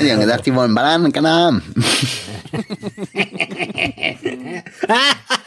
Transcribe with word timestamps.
Die 0.00 0.10
haben 0.12 0.20
gesagt, 0.20 0.46
die 0.46 0.54
wollen 0.54 0.74
ballern, 0.74 1.10
keine 1.12 1.30
Ahnung. 1.30 1.62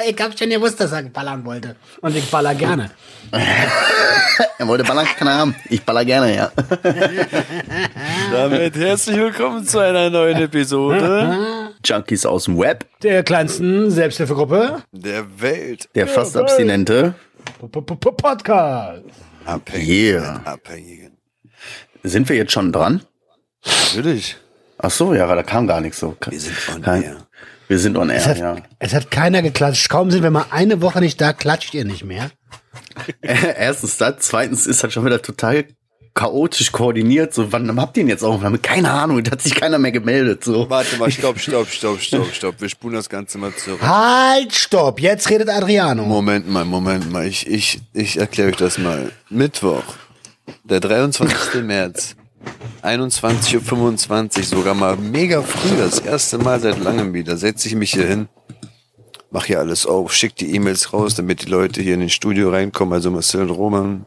ich 0.07 0.21
hab 0.21 0.37
schon 0.37 0.49
gewusst, 0.49 0.79
dass 0.79 0.91
er 0.91 1.03
ballern 1.03 1.43
wollte. 1.45 1.75
Und 2.01 2.15
ich 2.15 2.29
baller 2.29 2.55
gerne. 2.55 2.91
Er 3.31 4.67
wollte 4.67 4.83
ballern, 4.83 5.05
keine 5.17 5.31
Ahnung. 5.31 5.55
Ich 5.69 5.83
baller 5.83 6.05
gerne, 6.05 6.35
ja. 6.35 6.51
Damit 8.31 8.75
herzlich 8.75 9.17
willkommen 9.17 9.65
zu 9.65 9.79
einer 9.79 10.09
neuen 10.09 10.37
Episode 10.37 11.69
Junkies 11.85 12.25
aus 12.25 12.45
dem 12.45 12.57
Web, 12.57 12.85
Der 13.03 13.23
kleinsten 13.23 13.91
Selbsthilfegruppe. 13.91 14.81
der 14.91 15.25
Welt. 15.41 15.87
der 15.95 16.07
fast 16.07 16.35
Abstinente. 16.37 17.13
P- 17.71 17.81
P- 17.81 17.95
Podcast. 17.95 19.03
Abhängigen. 19.45 20.21
Yeah. 20.21 20.41
Abhängigen. 20.43 21.17
Sind 22.03 22.27
wir 22.29 22.35
jetzt 22.35 22.51
schon 22.51 22.71
dran? 22.73 23.01
Natürlich. 23.65 24.37
Ach 24.77 24.91
so, 24.91 25.13
ja, 25.13 25.33
da 25.33 25.43
kam 25.43 25.67
gar 25.67 25.81
nichts 25.81 25.99
so. 25.99 26.15
Wir 26.29 26.39
sind 26.39 26.55
on 26.75 26.81
Kein- 26.81 27.03
air. 27.03 27.17
Wir 27.67 27.79
sind 27.79 27.97
on 27.97 28.09
Es 28.09 28.23
air, 28.25 28.29
hat, 28.29 28.37
ja. 28.37 28.55
es 28.79 28.93
hat 28.93 29.11
keiner 29.11 29.41
geklatscht. 29.41 29.89
Kaum 29.89 30.09
sind 30.11 30.23
wir 30.23 30.31
mal 30.31 30.45
eine 30.51 30.81
Woche 30.81 30.99
nicht 30.99 31.19
da, 31.19 31.33
klatscht 31.33 31.73
ihr 31.73 31.83
nicht 31.83 32.05
mehr. 32.05 32.31
Erstens 33.21 33.97
das, 33.97 34.15
zweitens 34.19 34.67
ist 34.67 34.83
halt 34.83 34.93
schon 34.93 35.05
wieder 35.05 35.21
total 35.21 35.65
chaotisch 36.13 36.71
koordiniert. 36.71 37.33
So, 37.33 37.51
wann 37.51 37.79
habt 37.79 37.97
ihr 37.97 38.01
ihn 38.03 38.07
jetzt 38.09 38.23
aufgenommen? 38.23 38.61
Keine 38.61 38.91
Ahnung, 38.91 39.21
da 39.23 39.31
hat 39.31 39.41
sich 39.41 39.53
keiner 39.53 39.77
mehr 39.79 39.91
gemeldet. 39.91 40.43
So. 40.43 40.69
Warte 40.69 40.95
mal, 40.97 41.11
stopp, 41.11 41.39
stopp, 41.41 41.67
stopp, 41.69 41.99
stopp, 41.99 42.33
stopp. 42.33 42.61
Wir 42.61 42.69
spulen 42.69 42.95
das 42.95 43.09
Ganze 43.09 43.37
mal 43.37 43.53
zurück. 43.55 43.81
Halt, 43.81 44.53
stopp. 44.53 44.99
Jetzt 45.01 45.29
redet 45.29 45.49
Adriano. 45.49 46.03
Moment 46.05 46.49
mal, 46.49 46.63
Moment 46.63 47.11
mal. 47.11 47.27
Ich, 47.27 47.47
ich, 47.47 47.81
ich 47.93 48.17
erkläre 48.17 48.49
euch 48.49 48.55
das 48.57 48.77
mal. 48.77 49.11
Mittwoch, 49.29 49.83
der 50.63 50.79
23. 50.79 51.35
März, 51.63 52.15
21.25 52.83 54.37
Uhr, 54.37 54.43
sogar 54.43 54.73
mal 54.73 54.95
mega 54.95 55.41
früh, 55.41 55.77
das 55.77 55.99
erste 55.99 56.37
Mal 56.37 56.59
seit 56.59 56.79
langem 56.79 57.13
wieder, 57.13 57.37
setze 57.37 57.67
ich 57.67 57.75
mich 57.75 57.91
hier 57.91 58.07
hin, 58.07 58.29
mach 59.31 59.45
hier 59.45 59.59
alles 59.59 59.85
auf, 59.85 60.13
schick 60.13 60.35
die 60.35 60.53
E-Mails 60.55 60.93
raus, 60.93 61.15
damit 61.15 61.43
die 61.43 61.49
Leute 61.49 61.81
hier 61.81 61.95
in 61.95 61.99
den 61.99 62.09
Studio 62.09 62.49
reinkommen, 62.49 62.93
also 62.93 63.11
Marcel 63.11 63.41
und 63.41 63.49
Roman. 63.51 64.05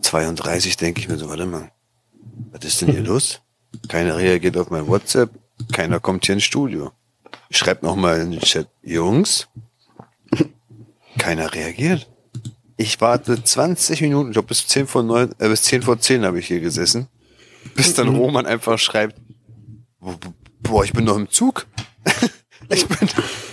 32 0.00 0.76
denke 0.76 1.00
ich 1.00 1.08
mir 1.08 1.16
so, 1.16 1.28
warte 1.28 1.46
mal, 1.46 1.70
was 2.52 2.64
ist 2.64 2.82
denn 2.82 2.90
hier 2.90 3.02
los? 3.04 3.40
Keiner 3.88 4.16
reagiert 4.16 4.56
auf 4.56 4.70
mein 4.70 4.86
WhatsApp, 4.86 5.30
keiner 5.72 6.00
kommt 6.00 6.26
hier 6.26 6.34
ins 6.34 6.44
Studio. 6.44 6.92
Ich 7.48 7.58
schreib 7.58 7.82
noch 7.82 7.96
mal 7.96 8.20
in 8.20 8.32
den 8.32 8.40
Chat, 8.40 8.68
Jungs, 8.82 9.48
keiner 11.18 11.52
reagiert. 11.54 12.08
Ich 12.76 13.00
warte 13.00 13.42
20 13.42 14.00
Minuten, 14.00 14.30
ich 14.30 14.34
glaube 14.34 14.48
bis 14.48 14.66
10 14.66 14.86
vor 14.86 15.02
9, 15.02 15.32
äh, 15.38 15.48
bis 15.48 15.62
10 15.62 15.82
vor 15.82 15.98
10 15.98 16.24
habe 16.24 16.38
ich 16.40 16.46
hier 16.48 16.60
gesessen. 16.60 17.08
Bis 17.74 17.94
dann 17.94 18.08
Roman 18.08 18.46
einfach 18.46 18.78
schreibt, 18.78 19.16
"Bo- 20.00 20.16
bo- 20.16 20.34
boah, 20.62 20.84
ich 20.84 20.92
bin 20.92 21.04
noch 21.04 21.16
im 21.16 21.30
Zug. 21.30 21.66
ich 22.68 22.86
bin, 22.86 23.08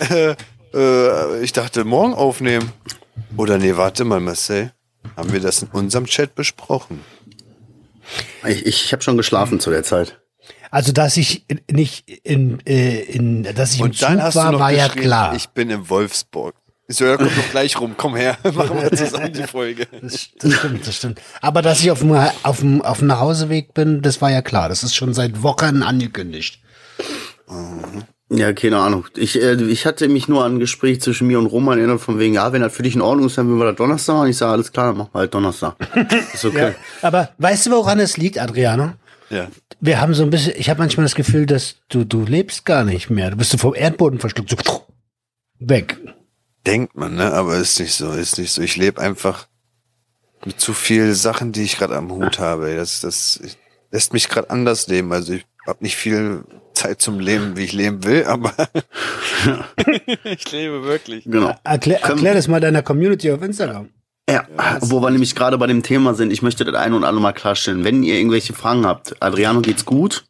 äh, 0.09 0.35
äh, 0.73 1.43
ich 1.43 1.53
dachte 1.53 1.83
morgen 1.85 2.13
aufnehmen. 2.13 2.71
Oder 3.37 3.57
nee, 3.57 3.75
warte 3.77 4.03
mal, 4.05 4.19
Marcel. 4.19 4.73
Haben 5.15 5.31
wir 5.33 5.39
das 5.39 5.61
in 5.61 5.69
unserem 5.69 6.05
Chat 6.05 6.35
besprochen? 6.35 7.01
Ich, 8.47 8.65
ich 8.65 8.91
habe 8.93 9.01
schon 9.03 9.17
geschlafen 9.17 9.59
zu 9.59 9.69
der 9.69 9.83
Zeit. 9.83 10.19
Also, 10.71 10.91
dass 10.91 11.17
ich 11.17 11.45
in- 11.49 11.61
nicht 11.69 12.09
in, 12.23 12.59
äh, 12.65 13.01
in 13.01 13.43
dass 13.55 13.73
ich 13.73 13.79
im 13.79 13.85
Und 13.87 13.97
Zug 13.97 14.07
dann 14.09 14.21
hast 14.23 14.35
war, 14.35 14.45
du 14.47 14.51
noch 14.53 14.59
war 14.59 14.71
ja 14.71 14.89
klar. 14.89 15.35
ich 15.35 15.49
bin 15.49 15.69
in 15.69 15.89
Wolfsburg. 15.89 16.55
Ich 16.91 16.97
so, 16.97 17.05
ja, 17.05 17.15
komm 17.15 17.27
doch 17.27 17.51
gleich 17.51 17.79
rum, 17.79 17.93
komm 17.95 18.17
her, 18.17 18.37
machen 18.53 18.81
wir 18.81 18.91
zusammen 18.91 19.31
die 19.31 19.43
Folge. 19.43 19.87
Das, 20.01 20.27
das 20.37 20.53
stimmt, 20.55 20.85
das 20.85 20.95
stimmt. 20.97 21.21
Aber 21.39 21.61
dass 21.61 21.79
ich 21.79 21.89
auf 21.89 21.99
dem, 21.99 22.11
auf 22.11 22.59
dem, 22.59 22.81
auf 22.81 22.99
dem 22.99 23.07
Nachhauseweg 23.07 23.73
bin, 23.73 24.01
das 24.01 24.21
war 24.21 24.29
ja 24.29 24.41
klar. 24.41 24.67
Das 24.67 24.83
ist 24.83 24.93
schon 24.93 25.13
seit 25.13 25.41
Wochen 25.41 25.83
angekündigt. 25.83 26.59
Ja, 28.29 28.51
keine 28.51 28.79
Ahnung. 28.79 29.05
Ich, 29.15 29.41
äh, 29.41 29.53
ich 29.53 29.85
hatte 29.85 30.09
mich 30.09 30.27
nur 30.27 30.43
an 30.43 30.55
ein 30.55 30.59
Gespräch 30.59 30.99
zwischen 30.99 31.27
mir 31.27 31.39
und 31.39 31.45
Roman 31.45 31.77
erinnert, 31.77 32.01
von 32.01 32.19
wegen, 32.19 32.33
ja, 32.33 32.51
wenn 32.51 32.61
das 32.61 32.73
für 32.73 32.83
dich 32.83 32.95
in 32.95 33.01
Ordnung 33.01 33.27
ist, 33.27 33.37
dann 33.37 33.47
würden 33.47 33.59
wir 33.59 33.67
das 33.67 33.77
Donnerstag. 33.77 34.23
Und 34.23 34.27
ich 34.27 34.35
sage, 34.35 34.51
alles 34.51 34.73
klar, 34.73 34.87
dann 34.87 34.97
machen 34.97 35.09
wir 35.13 35.19
halt 35.19 35.33
Donnerstag. 35.33 35.75
Ist 36.33 36.43
okay. 36.43 36.73
Aber 37.01 37.29
weißt 37.37 37.67
du, 37.67 37.71
woran 37.71 38.01
es 38.01 38.17
liegt, 38.17 38.37
Adriano? 38.37 38.95
Ja. 39.29 39.47
Wir 39.79 40.01
haben 40.01 40.13
so 40.13 40.23
ein 40.23 40.29
bisschen, 40.29 40.55
ich 40.57 40.69
habe 40.69 40.79
manchmal 40.79 41.05
das 41.05 41.15
Gefühl, 41.15 41.45
dass 41.45 41.77
du, 41.87 42.03
du 42.03 42.25
lebst 42.25 42.65
gar 42.65 42.83
nicht 42.83 43.09
mehr. 43.09 43.31
Du 43.31 43.37
bist 43.37 43.51
so 43.51 43.57
vom 43.57 43.75
Erdboden 43.75 44.19
verschluckt, 44.19 44.49
so 44.49 44.57
weg. 45.59 45.97
Denkt 46.65 46.95
man, 46.95 47.15
ne? 47.15 47.33
Aber 47.33 47.57
ist 47.57 47.79
nicht 47.79 47.93
so, 47.93 48.11
ist 48.11 48.37
nicht 48.37 48.51
so. 48.51 48.61
Ich 48.61 48.75
lebe 48.75 49.01
einfach 49.01 49.47
mit 50.45 50.59
zu 50.59 50.73
viel 50.73 51.13
Sachen, 51.13 51.51
die 51.51 51.63
ich 51.63 51.77
gerade 51.77 51.95
am 51.95 52.11
Hut 52.11 52.39
habe. 52.39 52.75
Das, 52.75 53.01
das 53.01 53.39
lässt 53.91 54.13
mich 54.13 54.29
gerade 54.29 54.49
anders 54.49 54.87
leben. 54.87 55.11
Also 55.11 55.33
ich 55.33 55.45
habe 55.67 55.83
nicht 55.83 55.95
viel 55.95 56.43
Zeit 56.73 57.01
zum 57.01 57.19
Leben, 57.19 57.57
wie 57.57 57.63
ich 57.63 57.73
leben 57.73 58.03
will, 58.03 58.25
aber 58.25 58.53
ich 60.23 60.51
lebe 60.51 60.83
wirklich. 60.83 61.25
Genau. 61.25 61.55
Erklär, 61.63 62.01
erklär 62.01 62.33
das 62.33 62.47
mal 62.47 62.59
deiner 62.59 62.81
Community 62.81 63.31
auf 63.31 63.41
Instagram. 63.41 63.89
Ja, 64.29 64.47
wo 64.79 65.01
wir 65.01 65.09
nämlich 65.09 65.35
gerade 65.35 65.57
bei 65.57 65.67
dem 65.67 65.83
Thema 65.83 66.13
sind, 66.13 66.31
ich 66.31 66.41
möchte 66.41 66.63
das 66.63 66.75
ein 66.75 66.93
und 66.93 67.03
alle 67.03 67.19
mal 67.19 67.33
klarstellen. 67.33 67.83
Wenn 67.83 68.03
ihr 68.03 68.15
irgendwelche 68.15 68.53
Fragen 68.53 68.85
habt, 68.85 69.21
Adriano 69.21 69.61
geht's 69.61 69.83
gut. 69.83 70.25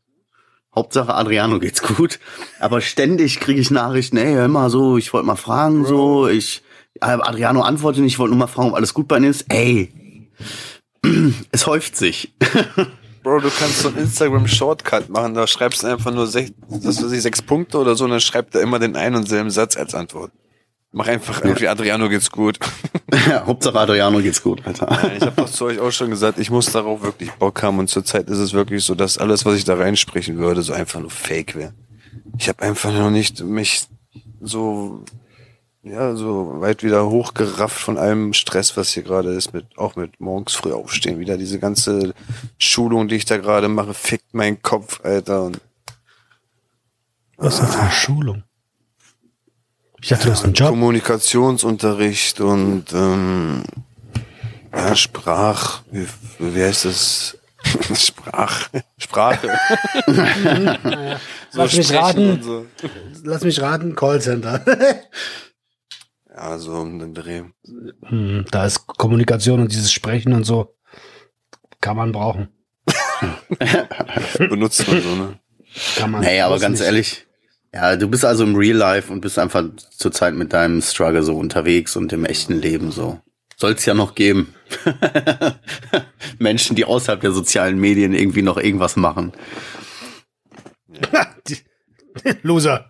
Hauptsache 0.73 1.13
Adriano 1.13 1.59
geht's 1.59 1.81
gut. 1.81 2.19
Aber 2.59 2.81
ständig 2.81 3.39
kriege 3.39 3.59
ich 3.59 3.71
Nachrichten, 3.71 4.17
ey, 4.17 4.33
hör 4.33 4.47
mal 4.47 4.69
so, 4.69 4.97
ich 4.97 5.11
wollte 5.13 5.27
mal 5.27 5.35
fragen, 5.35 5.85
so, 5.85 6.27
ich, 6.27 6.63
äh, 7.01 7.05
Adriano 7.05 7.61
antwortet 7.61 8.01
nicht, 8.01 8.13
ich 8.13 8.19
wollte 8.19 8.31
nur 8.31 8.39
mal 8.39 8.47
fragen, 8.47 8.69
ob 8.69 8.75
alles 8.75 8.93
gut 8.93 9.07
bei 9.07 9.17
ihm 9.17 9.25
ist. 9.25 9.45
Ey, 9.49 9.91
es 11.51 11.67
häuft 11.67 11.97
sich. 11.97 12.33
Bro, 13.23 13.41
du 13.41 13.49
kannst 13.51 13.79
so 13.81 13.89
einen 13.89 13.97
Instagram-Shortcut 13.97 15.09
machen, 15.09 15.35
da 15.35 15.45
schreibst 15.45 15.83
du 15.83 15.87
einfach 15.87 16.11
nur 16.11 16.25
sech, 16.25 16.53
das 16.69 17.03
weiß 17.03 17.11
ich, 17.11 17.21
sechs 17.21 17.41
Punkte 17.41 17.77
oder 17.77 17.95
so, 17.95 18.05
und 18.05 18.11
dann 18.11 18.19
schreibt 18.19 18.55
er 18.55 18.61
immer 18.61 18.79
den 18.79 18.95
einen 18.95 19.15
und 19.15 19.29
selben 19.29 19.51
Satz 19.51 19.77
als 19.77 19.93
Antwort. 19.93 20.31
Mach 20.94 21.07
einfach 21.07 21.41
irgendwie, 21.44 21.69
Adriano 21.69 22.09
geht's 22.09 22.29
gut. 22.29 22.59
ja, 23.29 23.46
Hauptsache 23.46 23.79
Adriano 23.79 24.19
geht's 24.19 24.44
gut, 24.44 24.66
Alter. 24.66 24.91
Ja, 24.91 25.13
ich 25.16 25.22
habe 25.22 25.35
doch 25.38 25.50
zu 25.50 25.66
euch 25.66 25.79
auch 25.79 25.91
schon 25.91 26.09
gesagt, 26.09 26.38
ich 26.38 26.52
muss 26.52 26.66
darauf 26.66 27.02
wirklich 27.02 27.31
Bock 27.34 27.63
haben 27.63 27.79
und 27.79 27.90
zurzeit 27.90 28.29
ist 28.29 28.40
es 28.40 28.52
wirklich 28.52 28.84
so, 28.84 28.94
dass 28.94 29.18
alles, 29.18 29.46
was 29.46 29.56
ich 29.56 29.63
da 29.63 29.75
reinsprechen 29.75 30.38
würde, 30.38 30.62
so 30.63 30.74
einfach 30.74 31.00
nur 31.00 31.09
Fake 31.09 31.56
wäre. 31.56 31.74
Ich 32.38 32.50
habe 32.50 32.62
einfach 32.62 32.91
noch 32.91 33.09
nicht 33.09 33.41
mich 33.41 33.84
so 34.41 35.06
ja 35.84 36.16
so 36.16 36.59
weit 36.62 36.84
wieder 36.84 37.09
hochgerafft 37.09 37.79
von 37.79 37.97
allem 37.97 38.34
Stress, 38.34 38.78
was 38.78 38.90
hier 38.90 39.03
gerade 39.03 39.34
ist, 39.34 39.53
mit 39.53 39.78
auch 39.78 39.96
mit 39.96 40.19
morgens 40.19 40.53
früh 40.53 40.73
aufstehen, 40.73 41.19
wieder 41.19 41.38
diese 41.38 41.59
ganze 41.59 42.13
Schulung, 42.58 43.08
die 43.08 43.16
ich 43.16 43.25
da 43.25 43.38
gerade 43.38 43.68
mache, 43.68 43.94
fickt 43.94 44.34
meinen 44.34 44.62
Kopf, 44.62 45.00
Alter. 45.03 45.44
Und 45.44 45.62
Was 47.38 47.56
ist 47.56 47.62
das 47.62 47.75
für 47.75 47.81
eine 47.81 47.91
Schulung? 47.91 48.44
Ich 50.01 50.09
dachte, 50.09 50.25
du 50.25 50.31
hast 50.31 50.44
einen 50.44 50.53
Job. 50.53 50.69
Kommunikationsunterricht 50.69 52.39
und 52.41 52.85
ähm, 52.94 53.63
ja, 54.73 54.95
Sprach, 54.95 55.81
wie, 55.91 56.07
wie 56.39 56.63
heißt 56.63 56.85
das? 56.85 57.38
Sprach, 57.95 58.69
Sprache. 58.97 59.50
so 61.51 61.59
Lass 61.59 61.75
mich 61.78 61.94
raten. 61.94 62.31
und 62.31 62.44
so. 62.44 62.66
Lass 63.23 63.44
mich 63.44 63.61
raten, 63.61 63.95
Callcenter. 63.95 64.63
Ja, 66.34 66.57
so 66.57 66.72
um 66.75 66.97
den 66.97 67.13
Dreh. 67.13 67.44
Hm, 68.06 68.45
da 68.51 68.66
ist 68.66 68.88
Kommunikation 68.88 69.59
und 69.59 69.72
dieses 69.73 69.91
Sprechen 69.91 70.31
und 70.31 70.45
so. 70.45 70.73
Kann 71.81 71.97
man 71.97 72.13
brauchen. 72.13 72.47
Benutzt 74.40 74.88
man 74.88 75.01
so, 75.01 75.09
ne? 75.16 75.40
Kann 75.97 76.09
man. 76.09 76.22
Nee, 76.22 76.40
aber 76.40 76.57
ganz 76.57 76.79
nicht. 76.79 76.85
ehrlich, 76.85 77.28
ja, 77.73 77.95
du 77.95 78.07
bist 78.07 78.25
also 78.25 78.43
im 78.43 78.55
Real 78.55 78.77
Life 78.77 79.11
und 79.11 79.21
bist 79.21 79.39
einfach 79.39 79.63
zurzeit 79.91 80.33
mit 80.33 80.51
deinem 80.53 80.81
Struggle 80.81 81.23
so 81.23 81.37
unterwegs 81.37 81.95
und 81.95 82.11
im 82.11 82.25
echten 82.25 82.59
Leben 82.59 82.91
so. 82.91 83.19
Soll's 83.55 83.85
ja 83.85 83.93
noch 83.93 84.15
geben. 84.15 84.53
Menschen, 86.39 86.75
die 86.75 86.85
außerhalb 86.85 87.21
der 87.21 87.31
sozialen 87.31 87.79
Medien 87.79 88.13
irgendwie 88.13 88.41
noch 88.41 88.57
irgendwas 88.57 88.95
machen. 88.95 89.33
Loser. 92.41 92.90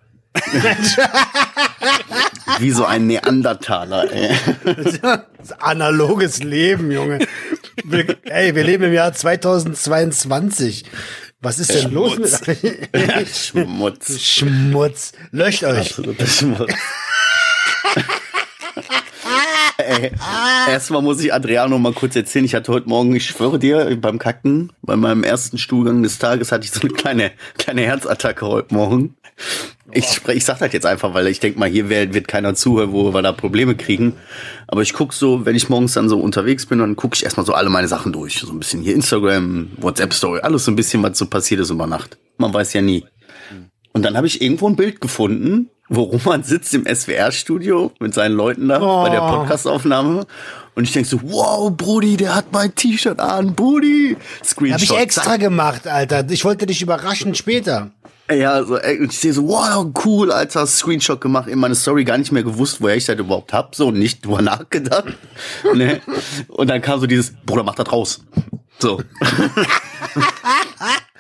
Wie 2.60 2.72
so 2.72 2.86
ein 2.86 3.08
Neandertaler, 3.08 4.12
ey. 4.12 4.36
Analoges 5.60 6.42
Leben, 6.42 6.92
Junge. 6.92 7.20
Wir, 7.84 8.18
ey, 8.24 8.56
wir 8.56 8.64
leben 8.64 8.86
im 8.86 8.94
Jahr 8.94 9.14
2022. 9.14 10.86
Was 11.42 11.58
ist 11.58 11.74
denn 11.74 11.92
los 11.92 12.20
mit 12.20 12.30
Schmutz. 13.28 14.20
Schmutz? 14.22 15.12
Löscht 15.32 15.64
euch. 15.64 15.80
Absoluter 15.80 16.28
Schmutz. 16.28 16.72
Ey, 19.78 20.12
erstmal 20.70 21.02
muss 21.02 21.20
ich 21.24 21.34
Adriano 21.34 21.80
mal 21.80 21.94
kurz 21.94 22.16
erzählen. 22.16 22.46
Ich 22.46 22.54
hatte 22.54 22.72
heute 22.72 22.88
Morgen, 22.88 23.16
ich 23.16 23.26
schwöre 23.26 23.58
dir, 23.58 23.98
beim 24.00 24.20
Kacken, 24.20 24.72
bei 24.84 24.96
meinem 24.96 25.24
ersten 25.24 25.58
Stuhlgang 25.58 26.04
des 26.04 26.20
Tages 26.20 26.52
hatte 26.52 26.66
ich 26.66 26.72
so 26.72 26.82
eine 26.82 26.92
kleine, 26.92 27.32
kleine 27.58 27.82
Herzattacke 27.82 28.46
heute 28.46 28.76
Morgen. 28.76 29.16
Ich, 29.94 30.06
sprech, 30.06 30.38
ich 30.38 30.46
sag 30.46 30.60
das 30.60 30.72
jetzt 30.72 30.86
einfach, 30.86 31.14
weil 31.14 31.28
ich 31.28 31.40
denk 31.40 31.58
mal, 31.58 31.68
hier 31.68 31.90
wird 31.90 32.28
keiner 32.28 32.56
zuhören, 32.56 32.94
wo 32.94 33.14
wir 33.14 33.22
da 33.22 33.32
Probleme 33.34 33.76
kriegen. 33.76 34.14
Aber 34.68 34.82
ich 34.82 34.94
guck 34.94 35.14
so, 35.14 35.46
wenn 35.46 35.56
ich 35.56 35.68
morgens 35.70 35.94
dann 35.94 36.08
so 36.08 36.20
unterwegs 36.20 36.66
bin, 36.66 36.80
dann 36.80 36.96
gucke 36.96 37.16
ich 37.16 37.24
erstmal 37.24 37.46
so 37.46 37.54
alle 37.54 37.70
meine 37.70 37.88
Sachen 37.90 38.14
durch. 38.14 38.40
So 38.40 38.52
ein 38.54 38.60
bisschen 38.60 38.82
hier 38.82 38.96
Instagram, 38.96 39.72
WhatsApp-Story, 39.78 40.40
alles 40.42 40.64
so 40.66 40.72
ein 40.72 40.76
bisschen, 40.76 41.04
was 41.04 41.18
so 41.18 41.26
passiert 41.26 41.60
ist 41.62 41.72
über 41.72 41.88
Nacht. 41.88 42.18
Man 42.38 42.54
weiß 42.54 42.72
ja 42.74 42.82
nie. 42.82 43.06
Und 43.94 44.04
dann 44.04 44.16
habe 44.16 44.28
ich 44.28 44.42
irgendwo 44.42 44.70
ein 44.70 44.78
Bild 44.78 45.02
gefunden, 45.02 45.70
wo 45.90 46.04
Roman 46.04 46.44
sitzt 46.44 46.74
im 46.74 46.86
SWR-Studio 46.86 47.92
mit 48.00 48.14
seinen 48.14 48.34
Leuten 48.36 48.70
da 48.70 48.82
Oh. 48.82 49.04
bei 49.04 49.10
der 49.10 49.20
Podcastaufnahme. 49.20 50.26
Und 50.74 50.86
ich 50.86 50.94
denk 50.94 51.06
so, 51.06 51.20
wow, 51.24 51.70
Brudi, 51.76 52.16
der 52.16 52.34
hat 52.34 52.46
mein 52.54 52.74
T-Shirt 52.74 53.20
an, 53.20 53.54
Brudi. 53.56 54.16
Screenshot. 54.42 54.88
Habe 54.90 54.98
ich 55.00 55.04
extra 55.04 55.24
zack. 55.32 55.40
gemacht, 55.42 55.86
Alter. 55.86 56.26
Ich 56.30 56.46
wollte 56.46 56.66
dich 56.66 56.82
überraschen 56.82 57.36
später. 57.36 57.92
Ja, 58.30 58.64
so, 58.64 58.78
ey, 58.78 59.00
und 59.00 59.12
ich 59.12 59.20
sehe 59.20 59.34
so, 59.34 59.48
wow, 59.48 59.92
cool, 60.06 60.32
Alter, 60.32 60.66
Screenshot 60.66 61.20
gemacht, 61.20 61.50
in 61.50 61.60
meine 61.60 61.76
Story 61.76 62.06
gar 62.06 62.18
nicht 62.18 62.32
mehr 62.32 62.44
gewusst, 62.44 62.80
woher 62.80 62.96
ich 62.96 63.06
das 63.06 63.20
überhaupt 63.20 63.52
hab, 63.52 63.76
so, 63.76 63.92
nicht 63.92 64.26
drüber 64.26 64.42
nachgedacht. 64.42 65.18
ne? 65.74 66.02
Und 66.48 66.70
dann 66.70 66.82
kam 66.82 67.00
so 67.00 67.08
dieses, 67.08 67.34
Bruder, 67.46 67.64
mach 67.64 67.76
das 67.76 67.92
raus. 67.92 68.22
So. 68.80 68.98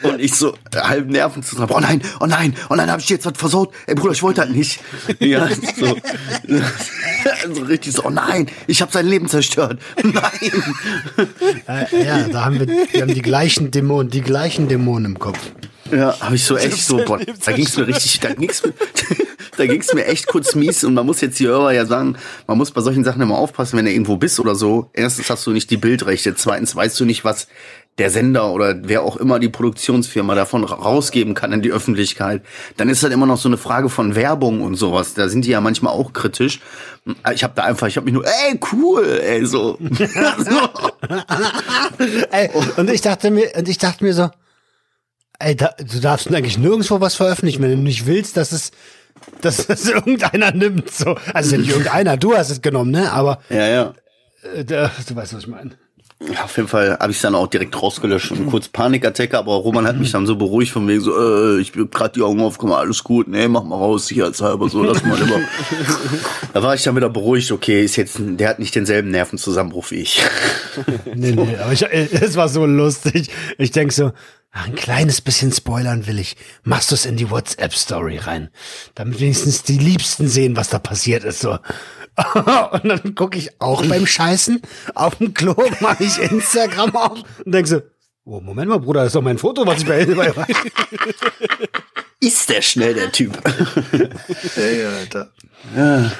und 0.03 0.19
ich 0.19 0.33
so, 0.33 0.55
halb 0.73 1.09
Nerven 1.09 1.43
zusammen, 1.43 1.73
oh 1.75 1.79
nein, 1.79 2.01
oh 2.21 2.25
nein, 2.25 2.55
oh 2.69 2.75
nein, 2.75 2.89
hab 2.89 2.99
ich 2.99 3.09
jetzt 3.09 3.25
was 3.25 3.33
versaut? 3.35 3.73
Ey, 3.87 3.95
Bruder, 3.95 4.13
ich 4.13 4.23
wollte 4.23 4.41
das 4.41 4.49
nicht. 4.49 4.79
Ja, 5.19 5.47
so. 5.77 5.97
so 7.53 7.61
richtig 7.63 7.93
so, 7.93 8.05
oh 8.05 8.09
nein, 8.09 8.47
ich 8.67 8.81
hab 8.81 8.91
sein 8.91 9.05
Leben 9.05 9.27
zerstört. 9.27 9.79
Nein. 10.01 11.29
Äh, 11.67 12.05
ja, 12.05 12.27
da 12.29 12.45
haben 12.45 12.59
wir, 12.59 12.67
wir 12.67 13.01
haben 13.01 13.13
die 13.13 13.21
gleichen 13.21 13.69
Dämonen, 13.69 14.09
die 14.09 14.21
gleichen 14.21 14.67
Dämonen 14.67 15.05
im 15.05 15.19
Kopf. 15.19 15.39
Ja, 15.91 16.19
habe 16.19 16.35
ich 16.35 16.43
so 16.45 16.57
echt 16.57 16.83
so, 16.83 16.97
boah, 17.05 17.19
da 17.45 17.51
ging's 17.51 17.75
mir 17.77 17.87
richtig, 17.87 18.19
da 18.19 18.33
ging's 18.33 18.63
mir, 18.63 18.73
da 19.57 19.65
ging's 19.65 19.93
mir 19.93 20.05
echt 20.05 20.27
kurz 20.27 20.55
mies 20.55 20.83
und 20.83 20.93
man 20.93 21.05
muss 21.05 21.21
jetzt 21.21 21.39
die 21.39 21.47
Hörer 21.47 21.71
ja 21.73 21.85
sagen, 21.85 22.15
man 22.47 22.57
muss 22.57 22.71
bei 22.71 22.81
solchen 22.81 23.03
Sachen 23.03 23.21
immer 23.21 23.37
aufpassen, 23.37 23.77
wenn 23.77 23.85
du 23.85 23.91
irgendwo 23.91 24.17
bist 24.17 24.39
oder 24.39 24.55
so. 24.55 24.89
Erstens 24.93 25.29
hast 25.29 25.45
du 25.47 25.51
nicht 25.51 25.69
die 25.69 25.77
Bildrechte, 25.77 26.35
zweitens 26.35 26.75
weißt 26.75 26.99
du 26.99 27.05
nicht, 27.05 27.23
was 27.25 27.47
der 27.97 28.09
Sender 28.09 28.51
oder 28.51 28.75
wer 28.83 29.03
auch 29.03 29.17
immer 29.17 29.37
die 29.37 29.49
Produktionsfirma 29.49 30.33
davon 30.33 30.63
ra- 30.63 30.75
rausgeben 30.75 31.33
kann 31.33 31.51
in 31.51 31.61
die 31.61 31.71
Öffentlichkeit. 31.73 32.41
Dann 32.77 32.87
ist 32.87 33.03
das 33.03 33.11
immer 33.11 33.25
noch 33.25 33.37
so 33.37 33.49
eine 33.49 33.57
Frage 33.57 33.89
von 33.89 34.15
Werbung 34.15 34.61
und 34.61 34.75
sowas. 34.75 35.13
Da 35.13 35.27
sind 35.27 35.43
die 35.43 35.49
ja 35.49 35.59
manchmal 35.59 35.93
auch 35.93 36.13
kritisch. 36.13 36.61
Ich 37.33 37.43
habe 37.43 37.53
da 37.53 37.63
einfach, 37.63 37.87
ich 37.87 37.97
habe 37.97 38.05
mich 38.05 38.13
nur, 38.13 38.25
ey, 38.25 38.57
cool, 38.71 39.19
ey, 39.21 39.45
so. 39.45 39.77
so. 40.37 40.69
Ey, 42.31 42.49
und 42.77 42.89
ich 42.89 43.01
dachte 43.01 43.29
mir, 43.31 43.51
und 43.57 43.67
ich 43.67 43.77
dachte 43.77 44.03
mir 44.03 44.13
so, 44.13 44.29
ey, 45.43 45.55
da, 45.55 45.73
du 45.77 45.99
darfst 45.99 46.33
eigentlich 46.33 46.57
nirgendwo 46.57 46.99
was 47.01 47.15
veröffentlichen, 47.15 47.61
wenn 47.61 47.71
du 47.71 47.77
nicht 47.77 48.05
willst, 48.05 48.37
dass 48.37 48.51
es, 48.51 48.71
dass 49.41 49.59
es 49.69 49.89
irgendeiner 49.89 50.51
nimmt. 50.51 50.91
So. 50.91 51.15
Also 51.33 51.57
nicht 51.57 51.69
irgendeiner, 51.71 52.17
du 52.17 52.35
hast 52.35 52.49
es 52.49 52.61
genommen, 52.61 52.91
ne? 52.91 53.11
Aber 53.11 53.39
Ja, 53.49 53.67
ja. 53.67 53.93
äh, 54.55 54.63
da, 54.65 54.91
du 55.07 55.15
weißt, 55.15 55.33
was 55.33 55.41
ich 55.43 55.47
meine. 55.47 55.71
Ja, 56.31 56.43
auf 56.43 56.55
jeden 56.55 56.69
Fall 56.69 56.99
habe 56.99 57.11
ich 57.11 57.19
dann 57.19 57.33
auch 57.33 57.47
direkt 57.47 57.81
rausgelöscht 57.81 58.29
und 58.29 58.45
kurz 58.45 58.67
Panikattacke, 58.67 59.35
aber 59.35 59.53
Roman 59.53 59.87
hat 59.87 59.97
mich 59.97 60.11
dann 60.11 60.27
so 60.27 60.35
beruhigt 60.35 60.71
von 60.71 60.87
wegen 60.87 61.01
so, 61.01 61.17
äh, 61.17 61.59
ich 61.59 61.71
bin 61.71 61.89
gerade 61.89 62.13
die 62.13 62.21
Augen 62.21 62.41
aufgemacht, 62.41 62.81
alles 62.81 63.03
gut, 63.03 63.27
nee, 63.27 63.47
mach 63.47 63.63
mal 63.63 63.75
raus, 63.77 64.05
sicherheitshalber, 64.05 64.69
so, 64.69 64.83
lass 64.83 65.03
mal 65.03 65.19
lieber. 65.19 65.39
da 66.53 66.61
war 66.61 66.75
ich 66.75 66.83
dann 66.83 66.95
wieder 66.95 67.09
beruhigt, 67.09 67.51
okay, 67.51 67.83
ist 67.83 67.95
jetzt, 67.95 68.17
der 68.19 68.49
hat 68.49 68.59
nicht 68.59 68.75
denselben 68.75 69.09
Nervenzusammenbruch 69.09 69.89
wie 69.89 70.01
ich. 70.01 70.21
Nee, 71.15 71.31
nee, 71.31 71.57
aber 71.57 71.73
ich, 71.73 71.81
äh, 71.81 72.07
es 72.11 72.35
war 72.35 72.49
so 72.49 72.67
lustig. 72.67 73.31
Ich 73.57 73.71
denk 73.71 73.91
so, 73.91 74.11
ach, 74.51 74.67
ein 74.67 74.75
kleines 74.75 75.21
bisschen 75.21 75.51
spoilern 75.51 76.07
will 76.07 76.19
ich. 76.19 76.35
Machst 76.63 76.91
du 76.91 76.95
es 76.95 77.05
in 77.05 77.17
die 77.17 77.29
WhatsApp-Story 77.29 78.17
rein. 78.17 78.49
Damit 78.95 79.19
wenigstens 79.19 79.63
die 79.63 79.77
Liebsten 79.77 80.27
sehen, 80.27 80.55
was 80.55 80.69
da 80.69 80.79
passiert 80.79 81.23
ist. 81.23 81.39
So. 81.39 81.51
Und 82.71 82.87
dann 82.87 83.15
gucke 83.15 83.37
ich 83.37 83.59
auch 83.61 83.85
beim 83.85 84.05
Scheißen 84.05 84.61
auf 84.95 85.15
dem 85.15 85.33
Klo, 85.33 85.55
mache 85.79 86.03
ich 86.03 86.17
Instagram 86.19 86.95
auf 86.95 87.19
und 87.45 87.51
denk 87.53 87.67
so, 87.67 87.81
oh, 88.25 88.41
Moment 88.41 88.69
mal, 88.69 88.79
Bruder, 88.79 89.01
das 89.01 89.07
ist 89.07 89.15
doch 89.15 89.21
mein 89.21 89.37
Foto, 89.37 89.65
was 89.65 89.81
ich 89.81 89.87
bei, 89.87 90.05
bei 90.05 90.33
Ist 92.19 92.49
der 92.49 92.61
schnell, 92.61 92.93
der 92.93 93.11
Typ. 93.11 93.41
Ey, 94.57 94.85
Alter. 94.85 95.31
Alles 95.73 96.11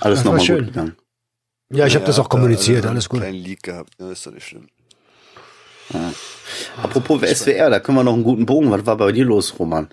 Das 0.00 0.18
war 0.18 0.24
nochmal 0.24 0.40
schön. 0.40 0.64
gut 0.64 0.66
gegangen. 0.74 0.96
Ja, 1.70 1.86
ich 1.86 1.94
habe 1.94 2.04
das 2.04 2.18
auch 2.18 2.24
hab 2.24 2.30
da, 2.30 2.36
kommuniziert, 2.36 2.78
also, 2.78 2.88
alles 2.88 3.08
gut. 3.08 3.22
Einen 3.22 3.32
kleinen 3.34 3.44
Leak 3.44 3.62
gehabt, 3.62 4.00
ne, 4.00 4.10
ist 4.10 4.26
doch 4.26 4.32
nicht 4.32 4.46
schlimm. 4.46 4.66
Apropos 6.82 7.22
SWR, 7.22 7.70
da 7.70 7.80
können 7.80 7.98
wir 7.98 8.04
noch 8.04 8.14
einen 8.14 8.24
guten 8.24 8.46
Bogen. 8.46 8.70
Was 8.70 8.86
war 8.86 8.96
bei 8.96 9.12
dir 9.12 9.24
los, 9.24 9.58
Roman? 9.58 9.88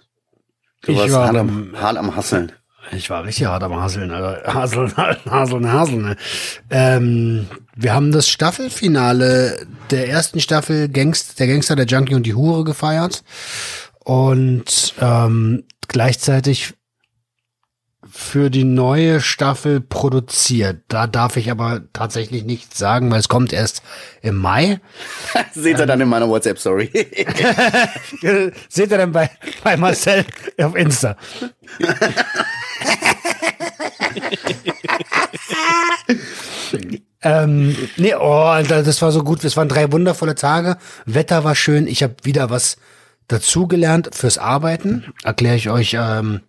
Du 0.81 0.91
Ich 0.91 0.97
warst 0.97 1.13
war 1.13 1.27
hart, 1.27 1.37
am, 1.37 1.73
hart 1.79 1.97
am 1.97 2.15
Hasseln. 2.15 2.51
Ich 2.91 3.09
war 3.09 3.23
richtig 3.23 3.47
hart 3.47 3.63
am 3.63 3.75
Haseln, 3.75 4.11
Alter. 4.11 4.53
Haseln, 4.53 4.95
Haseln, 5.25 5.71
Haseln. 5.71 6.01
Ne? 6.03 6.15
Ähm, 6.69 7.47
wir 7.75 7.93
haben 7.93 8.11
das 8.11 8.29
Staffelfinale 8.29 9.65
der 9.89 10.07
ersten 10.09 10.39
Staffel 10.39 10.89
Gangst, 10.89 11.39
der 11.39 11.47
Gangster, 11.47 11.75
der 11.75 11.85
Junkie 11.85 12.15
und 12.15 12.25
die 12.25 12.35
Hure 12.35 12.63
gefeiert. 12.63 13.23
Und 14.03 14.93
ähm, 15.01 15.63
gleichzeitig 15.87 16.73
für 18.17 18.49
die 18.49 18.63
neue 18.63 19.19
Staffel 19.19 19.81
produziert. 19.81 20.83
Da 20.87 21.05
darf 21.05 21.35
ich 21.35 21.51
aber 21.51 21.81
tatsächlich 21.91 22.45
nichts 22.45 22.77
sagen, 22.77 23.11
weil 23.11 23.19
es 23.19 23.27
kommt 23.27 23.51
erst 23.51 23.83
im 24.21 24.37
Mai. 24.37 24.79
Seht 25.53 25.79
ihr 25.79 25.85
dann 25.85 25.99
in 25.99 26.07
meiner 26.07 26.29
WhatsApp-Story. 26.29 26.91
Seht 28.69 28.91
ihr 28.91 28.97
dann 28.97 29.11
bei, 29.11 29.29
bei 29.65 29.75
Marcel 29.75 30.23
auf 30.61 30.77
Insta. 30.77 31.17
ähm, 37.21 37.75
nee, 37.97 38.15
oh, 38.15 38.45
Alter, 38.45 38.81
das 38.81 39.01
war 39.01 39.11
so 39.11 39.25
gut. 39.25 39.43
Es 39.43 39.57
waren 39.57 39.67
drei 39.67 39.91
wundervolle 39.91 40.35
Tage. 40.35 40.77
Wetter 41.05 41.43
war 41.43 41.55
schön. 41.55 41.85
Ich 41.85 42.01
habe 42.01 42.15
wieder 42.23 42.49
was 42.49 42.77
dazugelernt 43.27 44.11
fürs 44.13 44.37
Arbeiten. 44.37 45.03
Erkläre 45.25 45.57
ich 45.57 45.69
euch. 45.69 45.97
Ähm, 45.99 46.39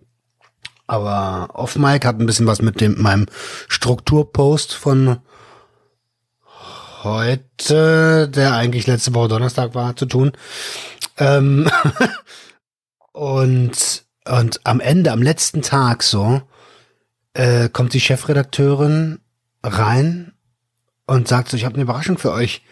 aber 0.87 1.49
off 1.55 1.77
Mic 1.77 2.07
hat 2.07 2.19
ein 2.19 2.27
bisschen 2.27 2.47
was 2.47 2.63
mit 2.63 2.81
dem 2.81 3.01
meinem 3.01 3.27
Strukturpost 3.69 4.75
von 4.75 5.19
heute, 7.03 8.29
der 8.29 8.55
eigentlich 8.55 8.87
letzte 8.87 9.15
Woche 9.15 9.29
Donnerstag 9.29 9.75
war, 9.75 9.97
zu 9.97 10.07
tun. 10.07 10.33
Ähm, 11.19 11.71
und, 13.13 14.05
und 14.29 14.61
am 14.65 14.81
Ende, 14.81 15.13
am 15.13 15.23
letzten 15.23 15.63
Tag 15.63 16.03
so, 16.03 16.43
äh, 17.35 17.69
kommt 17.69 17.93
die 17.93 18.01
Chefredakteurin 18.01 19.21
rein 19.63 20.33
und 21.07 21.29
sagt 21.29 21.51
so, 21.51 21.57
ich 21.57 21.65
habe 21.65 21.75
eine 21.75 21.85
Überraschung 21.85 22.19
für 22.19 22.33
euch. 22.33 22.63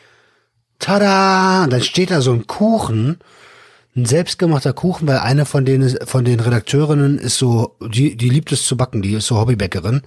Tada! 0.78 1.64
Und 1.64 1.72
dann 1.72 1.82
steht 1.82 2.10
da 2.10 2.20
so 2.20 2.32
ein 2.32 2.46
Kuchen, 2.46 3.18
ein 3.96 4.06
selbstgemachter 4.06 4.72
Kuchen, 4.72 5.06
weil 5.06 5.18
eine 5.18 5.44
von 5.46 5.64
denen, 5.64 5.96
von 6.04 6.24
den 6.24 6.40
Redakteurinnen 6.40 7.18
ist 7.18 7.38
so, 7.38 7.76
die, 7.80 8.16
die 8.16 8.28
liebt 8.28 8.50
es 8.50 8.64
zu 8.64 8.76
backen, 8.76 9.02
die 9.02 9.14
ist 9.14 9.26
so 9.26 9.36
Hobbybäckerin. 9.38 10.02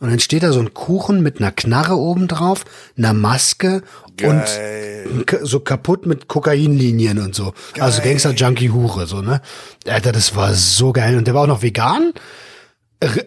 Und 0.00 0.10
dann 0.10 0.18
steht 0.18 0.42
da 0.42 0.52
so 0.52 0.60
ein 0.60 0.74
Kuchen 0.74 1.22
mit 1.22 1.38
einer 1.38 1.52
Knarre 1.52 1.96
oben 1.96 2.28
drauf, 2.28 2.64
einer 2.98 3.14
Maske 3.14 3.82
Geil. 4.16 5.06
und 5.08 5.26
so 5.46 5.60
kaputt 5.60 6.04
mit 6.04 6.28
Kokainlinien 6.28 7.18
und 7.18 7.34
so. 7.34 7.54
Also 7.78 8.02
Gangster 8.02 8.32
Junkie 8.32 8.70
Hure, 8.70 9.06
so, 9.06 9.22
ne? 9.22 9.40
Alter, 9.86 10.12
das 10.12 10.34
war 10.36 10.52
so 10.52 10.92
geil. 10.92 11.16
Und 11.16 11.26
der 11.26 11.34
war 11.34 11.42
auch 11.44 11.46
noch 11.48 11.62
vegan. 11.62 12.12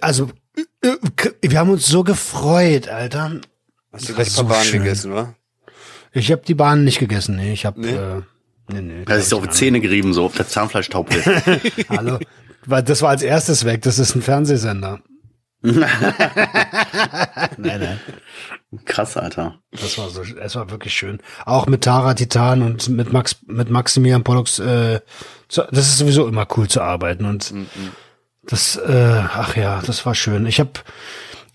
Also, 0.01 0.29
äh, 0.81 0.89
wir 1.41 1.57
haben 1.59 1.69
uns 1.71 1.87
so 1.87 2.03
gefreut, 2.03 2.87
Alter. 2.89 3.39
Hast 3.91 4.09
du 4.09 4.13
gleich 4.13 4.29
so 4.31 4.41
ein 4.41 4.47
paar 4.47 4.57
Bahnen 4.57 4.69
schön. 4.69 4.83
gegessen, 4.83 5.13
wa? 5.13 5.33
Ich 6.11 6.31
habe 6.31 6.43
die 6.47 6.53
Bahnen 6.55 6.83
nicht 6.83 6.99
gegessen, 6.99 7.37
nee. 7.37 7.53
Ich 7.53 7.65
habe 7.65 7.79
Nee? 7.81 7.91
äh, 7.93 8.21
nee, 8.69 8.81
nee. 8.81 9.05
Das 9.05 9.19
ist 9.19 9.33
auf 9.33 9.43
die 9.43 9.49
Zähne 9.49 9.79
gerieben, 9.79 10.13
so, 10.13 10.25
ob 10.25 10.35
der 10.35 10.47
Zahnfleisch 10.47 10.89
taub 10.89 11.13
ist. 11.13 11.25
Hallo. 11.89 12.19
Weil 12.65 12.83
Das 12.83 13.01
war 13.01 13.09
als 13.09 13.23
erstes 13.23 13.65
weg. 13.65 13.81
Das 13.83 13.99
ist 13.99 14.15
ein 14.15 14.21
Fernsehsender. 14.21 14.99
nein, 15.61 15.85
nein. 17.57 17.99
Krass, 18.85 19.17
Alter. 19.17 19.59
Das 19.71 19.97
war 19.97 20.09
so, 20.09 20.21
es 20.21 20.55
war 20.55 20.69
wirklich 20.69 20.93
schön. 20.93 21.19
Auch 21.45 21.67
mit 21.67 21.83
Tara 21.83 22.13
Titan 22.13 22.61
und 22.61 22.89
mit 22.89 23.11
Max, 23.11 23.37
mit 23.47 23.69
Maximilian 23.69 24.23
Pollux, 24.23 24.59
äh, 24.59 25.01
zu, 25.47 25.63
das 25.71 25.87
ist 25.87 25.97
sowieso 25.97 26.27
immer 26.27 26.47
cool 26.57 26.67
zu 26.67 26.81
arbeiten 26.81 27.25
und 27.25 27.53
das, 28.43 28.75
äh, 28.77 29.21
ach 29.33 29.55
ja, 29.55 29.81
das 29.85 30.05
war 30.05 30.15
schön. 30.15 30.45
Ich 30.45 30.59
habe, 30.59 30.71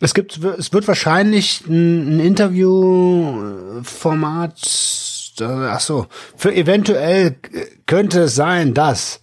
es 0.00 0.14
gibt, 0.14 0.38
es 0.38 0.73
wird 0.73 0.88
wahrscheinlich 0.88 1.66
ein, 1.66 2.16
ein 2.16 2.21
Interviewformat, 2.21 4.59
ach 5.41 5.81
so, 5.81 6.07
für 6.37 6.55
eventuell 6.55 7.37
könnte 7.87 8.23
es 8.23 8.35
sein, 8.35 8.75
dass 8.75 9.21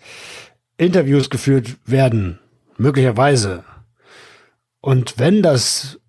Interviews 0.78 1.30
geführt 1.30 1.76
werden, 1.86 2.40
möglicherweise. 2.78 3.64
Und 4.82 5.20
wenn 5.20 5.44
das 5.44 6.00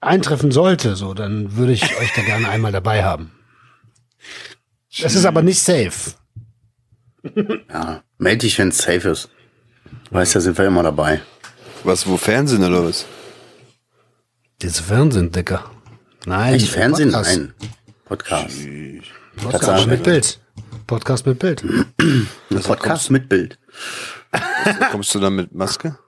eintreffen 0.00 0.50
sollte, 0.50 0.96
so, 0.96 1.14
dann 1.14 1.56
würde 1.56 1.72
ich 1.72 1.82
euch 1.98 2.12
da 2.14 2.22
gerne 2.22 2.48
einmal 2.48 2.72
dabei 2.72 3.04
haben. 3.04 3.32
Es 5.02 5.14
ist 5.14 5.26
aber 5.26 5.42
nicht 5.42 5.60
safe. 5.60 6.14
Ja, 7.68 8.02
melde 8.18 8.38
dich, 8.38 8.58
wenn 8.58 8.68
es 8.68 8.78
safe 8.78 9.08
ist. 9.10 9.28
Weißt 10.10 10.34
du, 10.34 10.38
da 10.38 10.40
sind 10.40 10.58
wir 10.58 10.66
immer 10.66 10.82
dabei. 10.82 11.20
Was, 11.84 12.06
wo 12.06 12.16
Fernsehen 12.16 12.64
oder 12.64 12.84
was? 12.84 13.04
Das 14.60 14.80
Fernsehen, 14.80 15.32
Dicker. 15.32 15.70
Nein, 16.24 16.54
Echt 16.54 16.68
Fernsehen? 16.68 17.12
Podcast. 17.12 17.36
Nein. 17.38 17.54
Podcast. 18.06 18.56
Podcast 19.36 19.64
sagen. 19.64 19.90
mit 19.90 20.02
Bild. 20.02 20.40
Podcast 20.86 21.26
mit 21.26 21.38
Bild. 21.38 21.62
Ein 21.64 22.62
Podcast 22.62 23.10
mit 23.10 23.28
Bild. 23.28 23.58
Kommst 24.90 25.14
du 25.14 25.20
dann 25.20 25.34
mit 25.36 25.54
Maske? 25.54 25.98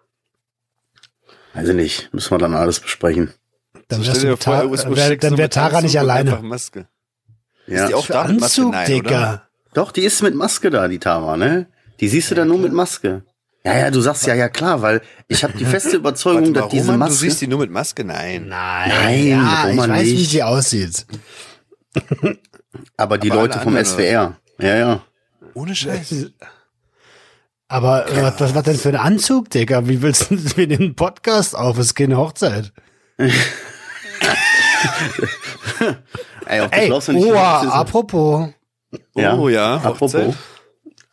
Weiß 1.54 1.68
ich 1.68 1.74
nicht. 1.74 2.12
Müssen 2.12 2.30
wir 2.30 2.38
dann 2.38 2.54
alles 2.54 2.80
besprechen. 2.80 3.32
Dann 3.88 4.02
du 4.02 4.36
vor, 4.36 4.38
Ta 4.38 4.70
wär, 4.70 5.16
dann 5.16 5.38
wäre 5.38 5.48
Tara 5.48 5.80
nicht 5.80 5.98
Anzug 5.98 6.00
alleine. 6.00 6.42
Maske. 6.42 6.88
Ja. 7.66 7.84
Ist 7.84 7.88
die 7.88 7.94
auch 7.94 8.06
Für 8.06 8.12
da 8.12 8.24
mit 8.28 8.40
Maske? 8.40 8.60
Anzug, 8.62 8.72
Nein, 8.72 8.86
Digga. 8.86 9.08
oder? 9.10 9.48
Doch, 9.74 9.92
die 9.92 10.02
ist 10.02 10.22
mit 10.22 10.34
Maske 10.34 10.70
da, 10.70 10.88
die 10.88 10.98
Tara, 10.98 11.36
ne? 11.36 11.66
Die 12.00 12.08
siehst 12.08 12.30
du 12.30 12.34
dann 12.34 12.48
nur 12.48 12.58
mit 12.58 12.72
Maske. 12.72 13.22
Ja, 13.64 13.76
ja, 13.76 13.90
du 13.90 14.00
sagst 14.00 14.26
ja, 14.26 14.34
ja 14.34 14.48
klar, 14.48 14.82
weil 14.82 15.02
ich 15.26 15.42
habe 15.44 15.56
die 15.58 15.64
feste 15.64 15.96
Überzeugung, 15.96 16.40
Warte, 16.46 16.52
dass 16.54 16.62
warum, 16.64 16.78
diese? 16.78 16.96
Maske. 16.96 17.12
Du 17.14 17.18
siehst 17.18 17.40
die 17.40 17.46
nur 17.46 17.58
mit 17.58 17.70
Maske? 17.70 18.04
Nein. 18.04 18.48
Nein, 18.48 18.88
Nein, 18.88 19.26
ja, 19.28 19.68
ich 19.70 19.76
weiß, 19.76 20.06
wie 20.06 20.14
nicht? 20.14 20.30
sie 20.30 20.42
aussieht. 20.42 21.06
aber 22.98 23.16
die 23.16 23.30
Aber 23.30 23.40
Leute 23.42 23.58
vom 23.60 23.82
SWR. 23.82 24.36
Ja, 24.60 24.76
ja. 24.76 25.00
Ohne 25.54 25.74
Scheiß. 25.74 26.14
Aber 27.70 28.08
äh, 28.10 28.22
was, 28.22 28.54
was 28.54 28.62
denn 28.62 28.76
für 28.76 28.88
ein 28.88 28.96
Anzug, 28.96 29.50
Digga? 29.50 29.86
Wie 29.88 30.00
willst 30.00 30.30
du 30.30 30.36
wir 30.56 30.66
den 30.66 30.94
Podcast 30.94 31.54
auf? 31.54 31.76
Es 31.78 31.86
ist 31.88 31.94
keine 31.94 32.16
Hochzeit. 32.16 32.72
Ey, 36.46 36.60
auf 36.60 36.72
Ey, 36.72 36.88
nicht, 36.88 37.26
oh, 37.26 37.32
das 37.34 37.66
apropos. 37.72 38.48
ja. 39.14 39.36
Oh 39.36 39.48
ja, 39.50 39.74
apropos. 39.76 40.14
Hochzeit. 40.14 40.34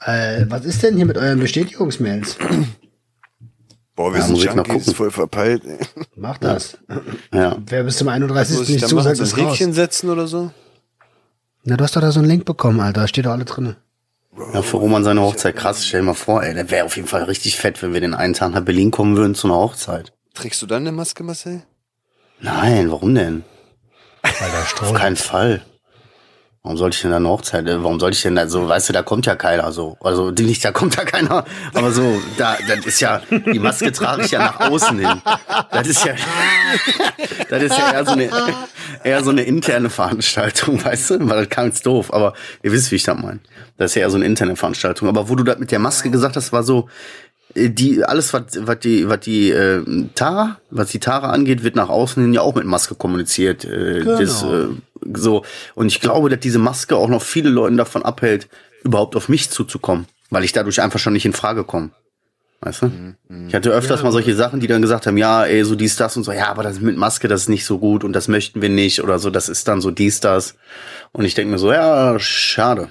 Äh, 0.01 0.45
was 0.49 0.63
ist 0.65 0.81
denn 0.83 0.95
hier 0.95 1.05
mit 1.05 1.17
euren 1.17 1.39
Bestätigungsmails? 1.39 2.37
Boah, 3.95 4.13
wir 4.13 4.19
Ja, 4.21 4.25
sind 4.25 4.37
Junkies, 4.37 4.93
voll 4.93 5.11
verpeilt. 5.11 5.63
ey. 5.65 5.79
Mach 6.15 6.37
das. 6.37 6.77
Ja. 7.33 7.57
Wer 7.65 7.83
bis 7.83 7.97
zum 7.97 8.07
31. 8.07 8.57
Muss 8.57 8.69
ich 8.69 8.75
nicht 8.75 8.87
zusagt, 8.87 9.19
raus. 9.19 9.35
Häkchen 9.35 9.73
setzen 9.73 10.09
oder 10.09 10.27
so? 10.27 10.51
Na, 11.67 11.77
du 11.77 11.83
hast 11.83 11.95
doch 11.95 12.01
da 12.01 12.11
so 12.11 12.19
einen 12.19 12.29
Link 12.29 12.45
bekommen, 12.45 12.79
Alter. 12.79 13.07
Steht 13.07 13.25
doch 13.25 13.31
alle 13.31 13.45
drinne. 13.45 13.75
ja, 14.53 14.61
für 14.61 14.77
Roman 14.77 15.03
seine 15.03 15.21
Hochzeit. 15.21 15.55
Krass, 15.55 15.85
stell 15.85 16.01
dir 16.01 16.05
mal 16.07 16.13
vor, 16.13 16.43
ey, 16.43 16.53
der 16.53 16.69
wäre 16.69 16.85
auf 16.85 16.95
jeden 16.95 17.07
Fall 17.07 17.23
richtig 17.23 17.57
fett, 17.57 17.81
wenn 17.81 17.93
wir 17.93 18.01
den 18.01 18.13
einen 18.13 18.33
Tag 18.35 18.51
nach 18.51 18.61
Berlin 18.61 18.91
kommen 18.91 19.17
würden 19.17 19.33
zu 19.35 19.47
einer 19.47 19.57
Hochzeit. 19.57 20.13
Trägst 20.35 20.61
du 20.61 20.65
dann 20.67 20.83
eine 20.83 20.91
Maske, 20.91 21.23
Marcel? 21.23 21.63
Nein, 22.39 22.91
warum 22.91 23.15
denn? 23.15 23.43
Alter, 24.21 24.59
Auf 24.61 24.69
Strom. 24.69 24.93
keinen 24.95 25.15
Fall. 25.15 25.65
Warum 26.65 26.77
sollte 26.77 26.95
ich 26.95 27.01
denn 27.03 27.11
da 27.11 27.17
eine 27.17 27.29
Hochzeit? 27.29 27.67
äh, 27.67 27.83
Warum 27.83 27.99
sollte 27.99 28.15
ich 28.17 28.23
denn 28.23 28.35
da 28.35 28.47
so, 28.47 28.67
weißt 28.67 28.89
du, 28.89 28.93
da 28.93 29.03
kommt 29.03 29.27
ja 29.27 29.35
keiner 29.35 29.71
so. 29.71 29.97
Also 29.99 30.31
nicht, 30.31 30.65
da 30.65 30.71
kommt 30.71 30.95
ja 30.95 31.05
keiner. 31.05 31.45
Aber 31.75 31.91
so, 31.91 32.19
da, 32.39 32.57
das 32.67 32.87
ist 32.87 32.99
ja, 33.01 33.21
die 33.29 33.59
Maske 33.59 33.91
trage 33.91 34.23
ich 34.23 34.31
ja 34.31 34.39
nach 34.39 34.59
außen 34.61 34.97
hin. 34.97 35.21
Das 35.69 35.87
ist 35.87 36.03
ja, 36.03 36.15
das 37.49 37.61
ist 37.61 37.77
ja 37.77 37.91
eher 37.93 38.03
so 38.03 38.13
eine, 38.13 38.29
eher 39.03 39.23
so 39.23 39.29
eine 39.29 39.43
interne 39.43 39.91
Veranstaltung, 39.91 40.83
weißt 40.83 41.11
du? 41.11 41.29
Weil 41.29 41.41
das 41.45 41.49
kam 41.49 41.67
jetzt 41.67 41.85
doof, 41.85 42.11
aber 42.11 42.33
ihr 42.63 42.71
wisst, 42.71 42.89
wie 42.89 42.95
ich 42.95 43.03
das 43.03 43.15
meine. 43.15 43.41
Das 43.77 43.91
ist 43.91 43.95
ja 43.95 44.01
eher 44.01 44.09
so 44.09 44.15
eine 44.15 44.25
interne 44.25 44.55
Veranstaltung. 44.55 45.07
Aber 45.07 45.29
wo 45.29 45.35
du 45.35 45.43
das 45.43 45.59
mit 45.59 45.69
der 45.69 45.77
Maske 45.77 46.09
gesagt 46.09 46.35
hast, 46.35 46.51
war 46.51 46.63
so, 46.63 46.89
die 47.55 48.03
alles 48.03 48.33
was 48.33 48.43
was 48.59 48.79
die 48.79 49.07
was 49.07 49.19
die 49.21 49.51
äh, 49.51 49.83
Tara 50.13 50.59
was 50.69 50.89
die 50.89 50.99
Tara 50.99 51.29
angeht 51.29 51.63
wird 51.63 51.75
nach 51.75 51.89
außen 51.89 52.21
hin 52.21 52.33
ja 52.33 52.41
auch 52.41 52.55
mit 52.55 52.65
Maske 52.65 52.95
kommuniziert 52.95 53.63
äh, 53.65 54.03
das, 54.03 54.43
äh, 54.43 54.67
so. 55.13 55.43
Und 55.73 55.87
ich 55.87 56.01
glaube 56.01 56.29
dass 56.29 56.39
diese 56.39 56.59
Maske 56.59 56.97
auch 56.97 57.07
noch 57.07 57.21
viele 57.21 57.49
Leuten 57.49 57.77
davon 57.77 58.03
abhält 58.03 58.49
überhaupt 58.83 59.15
auf 59.15 59.29
mich 59.29 59.49
zuzukommen 59.49 60.05
weil 60.29 60.43
ich 60.43 60.51
dadurch 60.51 60.81
einfach 60.81 60.99
schon 60.99 61.13
nicht 61.13 61.25
in 61.25 61.33
Frage 61.33 61.63
komme. 61.63 61.91
Weißt 62.61 62.81
du? 62.81 62.91
Ich 63.47 63.53
hatte 63.53 63.69
öfters 63.69 64.01
mal 64.01 64.11
solche 64.11 64.33
Sachen 64.35 64.59
die 64.59 64.67
dann 64.67 64.81
gesagt 64.81 65.07
haben 65.07 65.17
ja 65.17 65.45
ey 65.45 65.63
so 65.63 65.75
dies 65.75 65.95
das 65.95 66.17
und 66.17 66.23
so. 66.23 66.31
Ja 66.31 66.47
aber 66.47 66.63
das 66.63 66.79
mit 66.79 66.97
Maske 66.97 67.27
das 67.27 67.41
ist 67.41 67.49
nicht 67.49 67.65
so 67.65 67.77
gut 67.79 68.03
und 68.03 68.13
das 68.13 68.27
möchten 68.27 68.61
wir 68.61 68.69
nicht 68.69 69.01
oder 69.01 69.19
so. 69.19 69.29
Das 69.29 69.49
ist 69.49 69.67
dann 69.67 69.81
so 69.81 69.91
dies 69.91 70.19
das. 70.19 70.55
Und 71.11 71.25
ich 71.25 71.35
denke 71.35 71.51
mir 71.51 71.59
so 71.59 71.71
ja 71.71 72.17
schade 72.19 72.89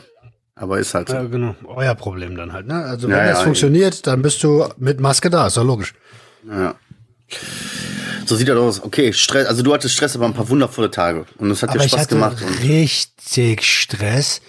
aber 0.57 0.79
ist 0.79 0.95
halt 0.95 1.09
so. 1.09 1.15
Ja, 1.15 1.25
genau. 1.25 1.55
Euer 1.65 1.95
Problem 1.95 2.37
dann 2.37 2.53
halt, 2.53 2.67
ne? 2.67 2.85
Also 2.85 3.09
Ja, 3.09 3.17
wenn 3.17 3.27
das 3.27 3.39
ja, 3.39 3.45
funktioniert, 3.45 4.07
dann 4.07 4.23
bist 4.23 4.43
du 4.43 4.67
mit 4.79 5.01
Maske 5.01 5.31
da, 5.31 5.47
ist 5.47 5.57
doch 5.57 5.65
logisch. 5.65 5.95
Ja. 6.49 6.75
So 8.27 8.37
sieht 8.37 8.49
das 8.49 8.57
aus. 8.57 8.83
Okay, 8.83 9.13
Stress, 9.13 9.47
also 9.47 9.63
du 9.63 9.75
hattest 9.75 9.95
Stress, 9.95 10.15
aber 10.17 10.27
ein 10.27 10.35
paar 10.35 10.49
wundervolle 10.49 10.91
Tage. 10.91 11.27
Und 11.39 11.51
es 11.51 11.63
hat 11.63 11.71
Aber 11.71 11.79
dir 11.79 11.85
ich 11.85 11.91
Spaß 11.91 12.03
hatte 12.03 12.15
gemacht. 12.15 12.37
Und 12.41 12.63
richtig 12.63 13.65
Stress, 13.65 14.41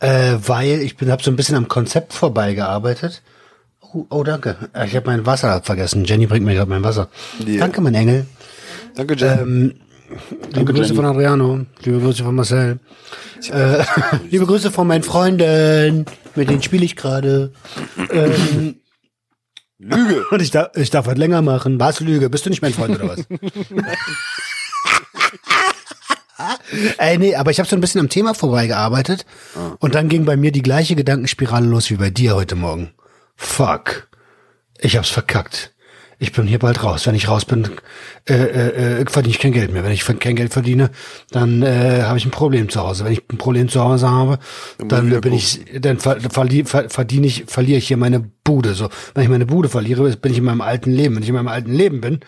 äh, 0.00 0.34
weil 0.46 0.80
ich 0.80 0.96
bin, 0.96 1.10
hab 1.10 1.22
so 1.22 1.30
ein 1.30 1.36
bisschen 1.36 1.56
am 1.56 1.68
Konzept 1.68 2.12
vorbeigearbeitet. 2.12 3.22
Oh, 3.80 4.06
oh 4.10 4.22
danke. 4.24 4.56
Ich 4.86 4.94
habe 4.94 5.06
mein 5.06 5.26
Wasser 5.26 5.62
vergessen. 5.62 6.04
Jenny 6.04 6.26
bringt 6.26 6.44
mir 6.44 6.54
gerade 6.54 6.70
mein 6.70 6.82
Wasser. 6.82 7.08
Ja. 7.44 7.60
Danke, 7.60 7.80
mein 7.80 7.94
Engel. 7.94 8.26
Danke, 8.94 9.14
Jen. 9.14 9.38
Ähm, 9.40 9.74
liebe 10.54 10.72
Grüße 10.72 10.84
Jenny. 10.84 10.96
von 10.96 11.06
Adriano. 11.06 11.66
Liebe 11.82 12.00
Grüße 12.00 12.24
von 12.24 12.34
Marcel. 12.34 12.78
Äh, 13.50 13.84
liebe 14.30 14.46
Grüße 14.46 14.70
von 14.70 14.86
meinen 14.86 15.02
Freunden. 15.02 16.06
Mit 16.34 16.50
denen 16.50 16.62
spiele 16.62 16.84
ich 16.84 16.96
gerade. 16.96 17.52
Ähm, 18.10 18.76
Lüge. 19.78 20.24
und 20.30 20.42
ich, 20.42 20.50
darf, 20.50 20.76
ich 20.76 20.90
darf 20.90 21.06
halt 21.06 21.18
länger 21.18 21.42
machen. 21.42 21.78
Was 21.80 22.00
Lüge? 22.00 22.30
Bist 22.30 22.46
du 22.46 22.50
nicht 22.50 22.62
mein 22.62 22.72
Freund 22.72 22.96
oder 22.96 23.08
was? 23.08 23.24
Ey, 26.98 27.18
nee, 27.18 27.36
aber 27.36 27.52
ich 27.52 27.58
habe 27.58 27.68
so 27.68 27.76
ein 27.76 27.80
bisschen 27.80 28.00
am 28.00 28.08
Thema 28.08 28.34
vorbeigearbeitet 28.34 29.24
und 29.78 29.94
dann 29.94 30.08
ging 30.08 30.24
bei 30.24 30.36
mir 30.36 30.50
die 30.50 30.62
gleiche 30.62 30.96
Gedankenspirale 30.96 31.66
los 31.66 31.90
wie 31.90 31.96
bei 31.96 32.10
dir 32.10 32.34
heute 32.34 32.56
Morgen. 32.56 32.92
Fuck. 33.36 34.08
Ich 34.78 34.96
hab's 34.96 35.10
verkackt. 35.10 35.73
Ich 36.18 36.32
bin 36.32 36.46
hier 36.46 36.58
bald 36.58 36.82
raus. 36.82 37.06
Wenn 37.06 37.14
ich 37.14 37.28
raus 37.28 37.44
bin, 37.44 37.68
äh, 38.28 38.34
äh, 38.34 39.00
äh, 39.00 39.04
verdiene 39.08 39.34
ich 39.34 39.40
kein 39.40 39.52
Geld 39.52 39.72
mehr. 39.72 39.84
Wenn 39.84 39.92
ich 39.92 40.04
kein 40.04 40.36
Geld 40.36 40.52
verdiene, 40.52 40.90
dann 41.30 41.62
äh, 41.62 42.02
habe 42.02 42.18
ich 42.18 42.24
ein 42.24 42.30
Problem 42.30 42.68
zu 42.68 42.80
Hause. 42.80 43.04
Wenn 43.04 43.12
ich 43.12 43.22
ein 43.30 43.38
Problem 43.38 43.68
zu 43.68 43.80
Hause 43.80 44.10
habe, 44.10 44.38
dann 44.78 45.20
bin 45.20 45.32
ich, 45.32 45.60
dann 45.80 45.98
ver, 45.98 46.20
ver, 46.20 46.90
verdiene 46.90 47.26
ich, 47.26 47.44
verliere 47.46 47.78
ich 47.78 47.88
hier 47.88 47.96
meine 47.96 48.20
Bude. 48.20 48.74
So, 48.74 48.88
wenn 49.14 49.24
ich 49.24 49.30
meine 49.30 49.46
Bude 49.46 49.68
verliere, 49.68 50.08
bin 50.16 50.32
ich 50.32 50.38
in 50.38 50.44
meinem 50.44 50.60
alten 50.60 50.90
Leben. 50.90 51.16
Wenn 51.16 51.22
ich 51.22 51.28
in 51.28 51.34
meinem 51.34 51.48
alten 51.48 51.72
Leben 51.72 52.00
bin, 52.00 52.20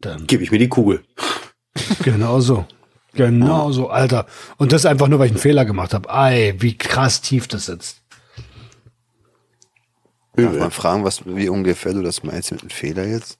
dann 0.00 0.26
gebe 0.26 0.42
ich 0.42 0.50
mir 0.50 0.58
die 0.58 0.68
Kugel. 0.68 1.02
Genau 2.02 2.38
so. 2.40 2.66
Genau 3.14 3.72
so, 3.72 3.90
Alter. 3.90 4.26
Und 4.56 4.72
das 4.72 4.86
einfach 4.86 5.08
nur, 5.08 5.18
weil 5.18 5.26
ich 5.26 5.32
einen 5.32 5.40
Fehler 5.40 5.64
gemacht 5.64 5.94
habe. 5.94 6.12
Ei, 6.12 6.54
wie 6.58 6.76
krass 6.76 7.20
tief 7.20 7.46
das 7.46 7.66
sitzt. 7.66 8.01
Darf 10.34 10.54
man 10.56 10.70
fragen, 10.70 11.04
was, 11.04 11.22
wie 11.26 11.48
ungefähr 11.48 11.92
du 11.92 12.02
das 12.02 12.22
meinst 12.22 12.52
mit 12.52 12.60
einem 12.62 12.70
Fehler 12.70 13.06
jetzt? 13.06 13.38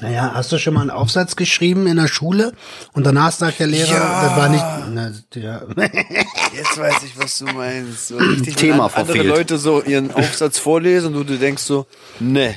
Naja, 0.00 0.32
hast 0.34 0.52
du 0.52 0.58
schon 0.58 0.74
mal 0.74 0.82
einen 0.82 0.90
Aufsatz 0.90 1.34
geschrieben 1.34 1.88
in 1.88 1.96
der 1.96 2.06
Schule 2.06 2.52
und 2.92 3.04
danach 3.04 3.32
sagt 3.32 3.58
der 3.58 3.66
Lehrer, 3.66 3.90
Ja. 3.90 4.22
das 4.24 4.36
war 4.36 4.48
nicht. 4.48 4.64
Na, 4.92 5.10
ja. 5.40 5.62
Jetzt 6.54 6.78
weiß 6.78 7.02
ich, 7.04 7.18
was 7.18 7.38
du 7.38 7.46
meinst. 7.46 8.08
So 8.08 8.16
richtig, 8.16 8.54
Thema 8.54 8.74
wenn 8.74 8.82
andere 8.84 9.04
verfehlt. 9.06 9.26
Leute 9.26 9.58
so 9.58 9.82
ihren 9.82 10.12
Aufsatz 10.14 10.58
vorlesen 10.58 11.16
und 11.16 11.28
du 11.28 11.36
denkst 11.36 11.62
so, 11.64 11.86
ne, 12.20 12.54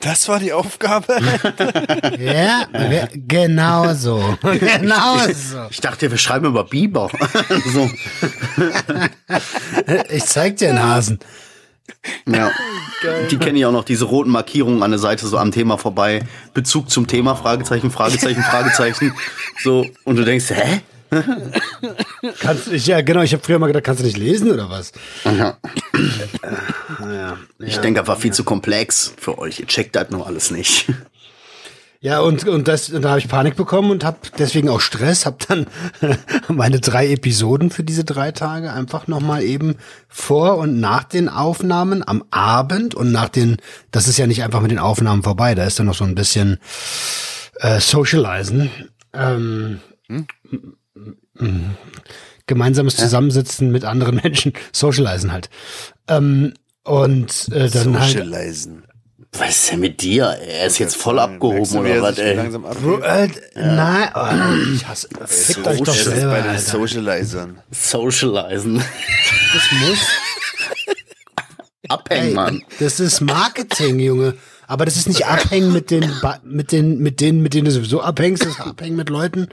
das 0.00 0.28
war 0.28 0.38
die 0.38 0.52
Aufgabe. 0.52 1.18
ja, 2.18 2.66
genau 3.14 3.94
so. 3.94 4.36
genau 4.42 5.18
so. 5.32 5.66
Ich 5.70 5.80
dachte, 5.80 6.10
wir 6.10 6.18
schreiben 6.18 6.44
über 6.44 6.64
Biber. 6.64 7.10
so. 7.72 7.90
Ich 10.10 10.24
zeig 10.26 10.58
dir 10.58 10.68
den 10.68 10.82
Hasen. 10.82 11.18
Ja. 12.26 12.50
Die 13.30 13.36
kenne 13.36 13.58
ich 13.58 13.66
auch 13.66 13.72
noch, 13.72 13.84
diese 13.84 14.06
roten 14.06 14.30
Markierungen 14.30 14.82
an 14.82 14.90
der 14.90 14.98
Seite, 14.98 15.26
so 15.26 15.38
am 15.38 15.52
Thema 15.52 15.76
vorbei. 15.76 16.24
Bezug 16.54 16.90
zum 16.90 17.06
Thema, 17.06 17.36
Fragezeichen, 17.36 17.90
Fragezeichen, 17.90 18.42
Fragezeichen. 18.50 19.12
So, 19.62 19.86
und 20.04 20.16
du 20.16 20.24
denkst, 20.24 20.50
hä? 20.50 20.80
Kannst, 22.40 22.72
ich, 22.72 22.86
ja, 22.86 23.00
genau, 23.00 23.22
ich 23.22 23.32
habe 23.32 23.42
früher 23.42 23.60
mal 23.60 23.68
gedacht, 23.68 23.84
kannst 23.84 24.00
du 24.00 24.06
nicht 24.06 24.16
lesen 24.16 24.50
oder 24.50 24.68
was? 24.68 24.90
Ja. 25.24 25.56
Naja. 26.98 27.38
Ich 27.60 27.78
denke, 27.78 28.00
das 28.00 28.08
war 28.08 28.16
viel 28.16 28.32
zu 28.32 28.42
komplex 28.42 29.14
für 29.16 29.38
euch. 29.38 29.60
Ihr 29.60 29.66
checkt 29.66 29.94
das 29.94 30.10
nur 30.10 30.26
alles 30.26 30.50
nicht. 30.50 30.86
Ja, 32.06 32.20
und, 32.20 32.46
und, 32.46 32.68
das, 32.68 32.90
und 32.90 33.02
da 33.02 33.08
habe 33.08 33.18
ich 33.18 33.26
Panik 33.26 33.56
bekommen 33.56 33.90
und 33.90 34.04
habe 34.04 34.18
deswegen 34.38 34.68
auch 34.68 34.78
Stress, 34.80 35.26
habe 35.26 35.38
dann 35.48 35.66
meine 36.48 36.78
drei 36.78 37.10
Episoden 37.10 37.70
für 37.70 37.82
diese 37.82 38.04
drei 38.04 38.30
Tage 38.30 38.72
einfach 38.72 39.08
nochmal 39.08 39.42
eben 39.42 39.74
vor 40.08 40.56
und 40.58 40.78
nach 40.78 41.02
den 41.02 41.28
Aufnahmen 41.28 42.06
am 42.06 42.22
Abend 42.30 42.94
und 42.94 43.10
nach 43.10 43.28
den, 43.28 43.56
das 43.90 44.06
ist 44.06 44.18
ja 44.18 44.28
nicht 44.28 44.44
einfach 44.44 44.60
mit 44.60 44.70
den 44.70 44.78
Aufnahmen 44.78 45.24
vorbei, 45.24 45.56
da 45.56 45.64
ist 45.64 45.80
dann 45.80 45.86
noch 45.86 45.96
so 45.96 46.04
ein 46.04 46.14
bisschen 46.14 46.58
äh, 47.58 47.80
Socializen. 47.80 48.70
Ähm, 49.12 49.80
m- 50.08 51.76
gemeinsames 52.46 52.94
Zusammensitzen 52.94 53.72
mit 53.72 53.84
anderen 53.84 54.14
Menschen, 54.22 54.52
Socializen 54.70 55.32
halt. 55.32 55.50
Ähm, 56.06 56.54
und 56.84 57.48
äh, 57.50 57.68
dann 57.68 57.98
halt 57.98 58.12
Socializen. 58.12 58.84
Was 59.32 59.50
ist 59.50 59.72
denn 59.72 59.80
mit 59.80 60.00
dir? 60.00 60.24
Er 60.24 60.66
ist 60.66 60.78
jetzt 60.78 60.96
voll 60.96 61.18
abgehoben 61.18 61.74
er 61.74 61.80
oder 61.80 62.02
was, 62.02 62.18
ey? 62.18 62.34
langsam 62.34 62.64
äh, 63.02 63.28
Nein, 63.54 64.10
oh, 64.14 64.72
ich 64.74 64.86
hasse, 64.86 65.08
fickt 65.26 65.66
euch 65.66 65.80
doch 65.82 65.94
Er 65.94 66.00
ist 66.00 66.04
selber, 66.04 66.30
bei 66.32 66.40
den. 66.42 66.58
Socializern. 66.58 67.58
Socializen. 67.70 68.76
Das 68.76 69.62
muss, 69.80 69.98
Abhängen, 71.88 72.28
ey, 72.28 72.34
Mann. 72.34 72.62
das 72.78 73.00
ist 73.00 73.20
Marketing, 73.20 73.98
Junge. 73.98 74.34
Aber 74.66 74.84
das 74.84 74.96
ist 74.96 75.06
nicht 75.06 75.26
abhängen 75.26 75.72
mit 75.72 75.90
den, 75.90 76.12
mit 76.42 76.72
den, 76.72 76.98
mit 76.98 77.20
denen, 77.20 77.40
mit 77.42 77.54
denen 77.54 77.66
du 77.66 77.70
sowieso 77.70 78.00
abhängst, 78.00 78.44
das 78.44 78.54
ist 78.54 78.60
abhängen 78.60 78.96
mit 78.96 79.10
Leuten. 79.10 79.48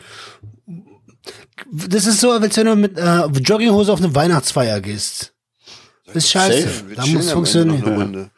Das 1.71 2.07
ist 2.07 2.19
so, 2.19 2.31
als 2.31 2.57
wenn 2.57 2.65
du 2.65 2.75
mit 2.75 2.97
äh, 2.97 3.25
Jogginghose 3.25 3.93
auf 3.93 3.99
eine 3.99 4.15
Weihnachtsfeier 4.15 4.81
gehst. 4.81 5.33
Das 6.07 6.15
ist 6.15 6.31
scheiße. 6.31 6.67
Da 6.95 7.05
muss 7.05 7.31
funktionieren. 7.31 7.83
Runde. 7.83 8.31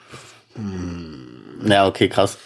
Ja, 1.66 1.88
okay, 1.88 2.08
krass. 2.10 2.38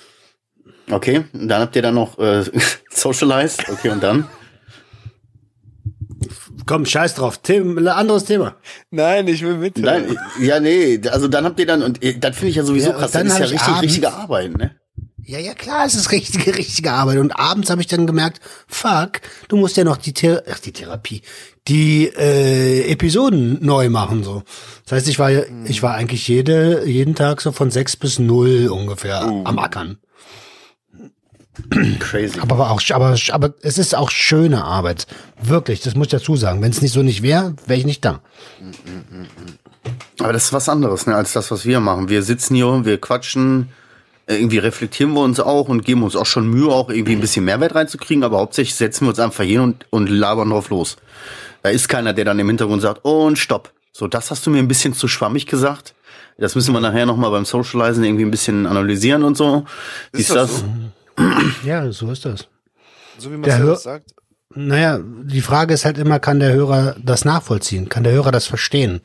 Okay, 0.90 1.26
dann 1.34 1.62
habt 1.62 1.76
ihr 1.76 1.82
dann 1.82 1.96
noch 1.96 2.18
äh, 2.18 2.44
socialized. 2.90 3.70
Okay, 3.70 3.90
und 3.90 4.02
dann? 4.02 4.28
Komm, 6.66 6.86
scheiß 6.86 7.16
drauf. 7.16 7.40
Thema, 7.40 7.96
anderes 7.96 8.26
Thema. 8.26 8.56
Nein, 8.92 9.28
ich 9.28 9.42
will 9.44 9.56
mit. 9.56 9.78
Nein, 9.78 10.18
ja, 10.40 10.60
nee, 10.60 11.00
also 11.10 11.28
dann 11.28 11.46
habt 11.46 11.60
ihr 11.60 11.66
dann, 11.66 11.82
und 11.82 12.04
äh, 12.04 12.18
das 12.18 12.36
finde 12.36 12.50
ich 12.50 12.56
ja 12.56 12.64
sowieso 12.64 12.90
Ja, 12.90 12.96
und 12.96 13.02
krass, 13.02 13.12
dann 13.12 13.28
das 13.28 13.34
ist 13.34 13.40
ja 13.40 13.46
ich 13.46 13.52
richtig, 13.54 13.82
richtige 13.82 14.14
Arbeit, 14.14 14.58
ne? 14.58 14.76
Ja, 15.30 15.38
ja, 15.38 15.54
klar, 15.54 15.86
es 15.86 15.94
ist 15.94 16.12
richtige, 16.12 16.58
richtige 16.58 16.92
Arbeit. 16.92 17.20
Und 17.20 17.34
abends 17.34 17.70
habe 17.70 17.82
ich 17.82 17.88
dann 17.88 18.08
gemerkt, 18.08 18.42
fuck, 18.68 19.22
du 19.48 19.58
musst 19.58 19.78
ja 19.78 19.84
noch 19.84 19.98
die, 19.98 20.12
Thera 20.12 20.42
ach, 20.52 20.58
die 20.58 20.72
Therapie, 20.72 21.22
die 21.68 22.08
äh, 22.08 22.90
Episoden 22.92 23.64
neu 23.64 23.92
machen 23.92 24.24
so. 24.24 24.42
Das 24.86 24.94
heißt, 24.94 25.08
ich 25.08 25.20
war, 25.20 25.30
ich 25.66 25.84
war 25.84 25.94
eigentlich 25.94 26.28
jede, 26.28 26.84
jeden 26.88 27.14
Tag 27.14 27.42
so 27.42 27.52
von 27.52 27.70
sechs 27.70 27.96
bis 27.96 28.18
null 28.18 28.70
ungefähr 28.70 29.22
am 29.22 29.60
Ackern. 29.60 30.00
Crazy. 32.00 32.40
Aber, 32.40 32.56
aber 32.56 32.72
auch, 32.72 32.82
aber, 32.90 33.16
aber 33.30 33.54
es 33.62 33.78
ist 33.78 33.94
auch 33.94 34.10
schöne 34.10 34.64
Arbeit. 34.64 35.06
Wirklich, 35.40 35.82
das 35.82 35.94
muss 35.94 36.08
ich 36.08 36.12
dazu 36.12 36.38
sagen. 36.38 36.64
Wenn 36.64 36.72
es 36.72 36.82
nicht 36.82 36.94
so 36.94 37.04
nicht 37.04 37.22
wäre, 37.22 37.54
wäre 37.68 37.78
ich 37.78 37.86
nicht 37.86 38.04
da. 38.04 38.22
Aber 40.18 40.34
das 40.34 40.46
ist 40.46 40.54
was 40.54 40.70
anderes, 40.70 41.06
ne, 41.06 41.14
als 41.14 41.34
das, 41.34 41.52
was 41.52 41.66
wir 41.66 41.82
machen. 41.82 42.10
Wir 42.10 42.24
sitzen 42.24 42.56
hier, 42.56 42.84
wir 42.84 43.00
quatschen, 43.00 43.70
irgendwie 44.36 44.60
reflektieren 44.60 45.14
wir 45.14 45.22
uns 45.22 45.40
auch 45.40 45.70
und 45.70 45.86
geben 45.86 46.04
uns 46.04 46.16
auch 46.16 46.26
schon 46.26 46.48
Mühe, 46.48 46.70
auch 46.70 46.90
irgendwie 46.90 47.14
ein 47.14 47.22
bisschen 47.22 47.46
Mehrwert 47.46 47.76
reinzukriegen, 47.76 48.24
aber 48.24 48.38
hauptsächlich 48.38 48.76
setzen 48.76 49.06
wir 49.06 49.10
uns 49.10 49.20
einfach 49.20 49.44
hin 49.44 49.60
und, 49.60 49.86
und 49.90 50.10
labern 50.10 50.50
drauf 50.50 50.70
los. 50.70 50.98
Da 51.64 51.70
ist 51.70 51.90
keiner, 51.90 52.14
der 52.14 52.26
dann 52.26 52.40
im 52.40 52.48
Hintergrund 52.48 52.82
sagt, 52.82 53.02
oh, 53.04 53.26
und 53.26 53.38
stopp. 53.38 53.74
So, 53.92 54.08
das 54.08 54.32
hast 54.32 54.46
du 54.46 54.52
mir 54.52 54.60
ein 54.60 54.68
bisschen 54.68 54.94
zu 54.94 55.08
schwammig 55.08 55.46
gesagt. 55.46 55.94
Das 56.38 56.56
müssen 56.56 56.74
wir 56.74 56.80
nachher 56.80 57.06
nochmal 57.06 57.32
beim 57.32 57.44
Socializen 57.44 58.04
irgendwie 58.04 58.24
ein 58.24 58.32
bisschen 58.32 58.66
analysieren 58.66 59.24
und 59.24 59.36
so. 59.36 59.66
Wie 60.14 60.22
ist 60.22 60.30
das 60.30 60.52
das? 60.52 60.60
so? 60.62 61.68
Ja, 61.68 61.92
so 61.92 62.10
ist 62.12 62.24
das. 62.24 62.48
So 63.18 63.32
wie 63.32 63.38
man 63.38 63.50
das 63.50 63.84
sagt. 63.84 64.14
Naja, 64.56 65.00
die 65.04 65.42
Frage 65.42 65.74
ist 65.74 65.86
halt 65.86 65.98
immer, 65.98 66.20
kann 66.20 66.40
der 66.40 66.54
Hörer 66.54 66.96
das 67.04 67.26
nachvollziehen? 67.26 67.90
Kann 67.90 68.04
der 68.04 68.14
Hörer 68.14 68.32
das 68.32 68.48
verstehen? 68.48 69.02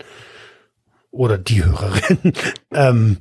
Oder 1.10 1.36
die 1.36 1.64
Hörerin? 1.64 2.32
ähm, 2.72 3.18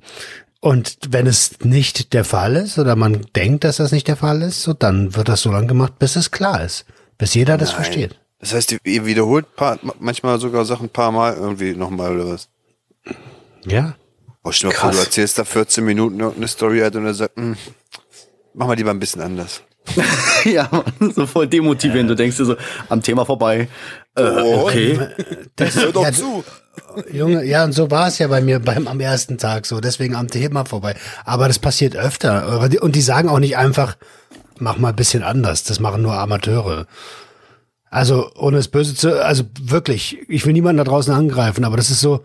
und 0.64 0.98
wenn 1.10 1.28
es 1.28 1.60
nicht 1.66 2.14
der 2.14 2.24
Fall 2.24 2.56
ist 2.56 2.80
oder 2.80 2.96
man 2.96 3.26
denkt, 3.36 3.66
dass 3.66 3.78
das 3.78 3.92
nicht 3.92 4.08
der 4.08 4.16
Fall 4.16 4.42
ist, 4.42 4.64
so 4.64 4.72
dann 4.72 5.14
wird 5.14 5.28
das 5.28 5.42
so 5.42 5.52
lange 5.52 5.68
gemacht, 5.68 6.00
bis 6.00 6.16
es 6.16 6.32
klar 6.32 6.64
ist. 6.64 6.86
Bis 7.18 7.34
jeder 7.34 7.58
das 7.58 7.72
versteht. 7.72 8.18
Das 8.40 8.54
heißt, 8.54 8.74
ihr 8.86 9.06
wiederholt 9.06 9.58
paar, 9.58 9.78
manchmal 10.00 10.40
sogar 10.40 10.64
Sachen 10.64 10.86
ein 10.86 10.90
paar 10.90 11.12
Mal 11.12 11.36
irgendwie 11.36 11.74
nochmal 11.74 12.16
oder 12.16 12.30
was? 12.30 12.48
Ja. 13.66 13.98
Oh, 14.42 14.54
stell 14.54 14.70
dir 14.70 14.78
vor, 14.78 14.92
du 14.92 15.00
erzählst 15.00 15.38
da 15.38 15.44
14 15.44 15.84
Minuten 15.84 16.22
irgendeine 16.22 16.48
Story 16.48 16.80
halt 16.80 16.96
und 16.96 17.08
er 17.08 17.14
sagt, 17.14 17.36
hm, 17.36 17.58
mach 18.54 18.68
mal 18.68 18.78
lieber 18.78 18.92
ein 18.92 19.00
bisschen 19.00 19.22
anders. 19.22 19.64
ja, 20.46 20.70
Mann, 20.72 21.12
so 21.12 21.26
voll 21.26 21.48
demotivierend. 21.48 22.10
Du 22.10 22.16
denkst 22.16 22.38
dir 22.38 22.46
so, 22.46 22.56
am 22.88 23.02
Thema 23.02 23.26
vorbei. 23.26 23.68
Äh, 24.16 24.24
okay. 24.24 25.10
Das, 25.58 25.76
Hör 25.76 25.92
doch 25.92 26.04
ja, 26.04 26.14
zu. 26.14 26.42
Junge, 27.12 27.44
ja, 27.44 27.64
und 27.64 27.74
so 27.74 27.92
war 27.92 28.08
es 28.08 28.18
ja 28.18 28.28
bei 28.28 28.42
mir 28.42 28.60
beim 28.60 28.88
am 28.88 29.00
ersten 29.00 29.38
Tag 29.38 29.66
so. 29.66 29.80
Deswegen 29.80 30.16
am 30.16 30.28
Thema 30.28 30.66
vorbei. 30.66 30.96
Aber 31.26 31.48
das 31.48 31.60
passiert 31.60 31.96
öfter. 31.96 32.62
Und 32.82 32.96
die 32.96 33.02
sagen 33.02 33.30
auch 33.30 33.40
nicht 33.40 33.58
einfach, 33.58 33.96
mach 34.60 34.78
mal 34.78 34.90
ein 34.90 34.96
bisschen 34.96 35.24
anders. 35.24 35.64
Das 35.64 35.80
machen 35.80 36.02
nur 36.02 36.14
Amateure. 36.14 36.88
Also, 37.90 38.32
ohne 38.34 38.58
es 38.58 38.70
böse 38.70 38.96
zu, 38.96 39.24
also 39.24 39.44
wirklich, 39.62 40.18
ich 40.28 40.48
will 40.48 40.54
niemanden 40.54 40.80
da 40.80 40.84
draußen 40.84 41.14
angreifen, 41.14 41.64
aber 41.64 41.78
das 41.78 41.92
ist 41.92 42.00
so, 42.00 42.24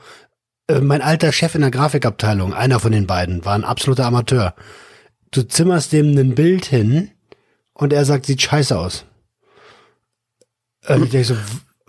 äh, 0.66 0.80
mein 0.80 1.02
alter 1.02 1.30
Chef 1.30 1.54
in 1.54 1.60
der 1.60 1.70
Grafikabteilung, 1.70 2.54
einer 2.54 2.80
von 2.80 2.90
den 2.90 3.06
beiden, 3.06 3.44
war 3.44 3.54
ein 3.54 3.64
absoluter 3.64 4.06
Amateur. 4.06 4.54
Du 5.30 5.42
zimmerst 5.42 5.92
dem 5.92 6.16
ein 6.16 6.34
Bild 6.34 6.64
hin 6.64 7.10
und 7.74 7.92
er 7.92 8.06
sagt, 8.06 8.24
sieht 8.24 8.40
scheiße 8.40 8.78
aus. 8.78 9.04
Und 10.86 11.04
ich 11.04 11.10
denke 11.10 11.26
so, 11.26 11.36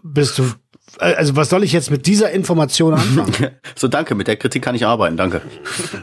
bist 0.04 0.38
du, 0.40 0.52
also 0.98 1.36
was 1.36 1.50
soll 1.50 1.64
ich 1.64 1.72
jetzt 1.72 1.92
mit 1.92 2.06
dieser 2.06 2.32
Information 2.32 2.94
anfangen? 2.94 3.52
So, 3.76 3.88
danke, 3.88 4.16
mit 4.16 4.28
der 4.28 4.36
Kritik 4.36 4.64
kann 4.64 4.76
ich 4.76 4.86
arbeiten, 4.86 5.16
danke. 5.16 5.42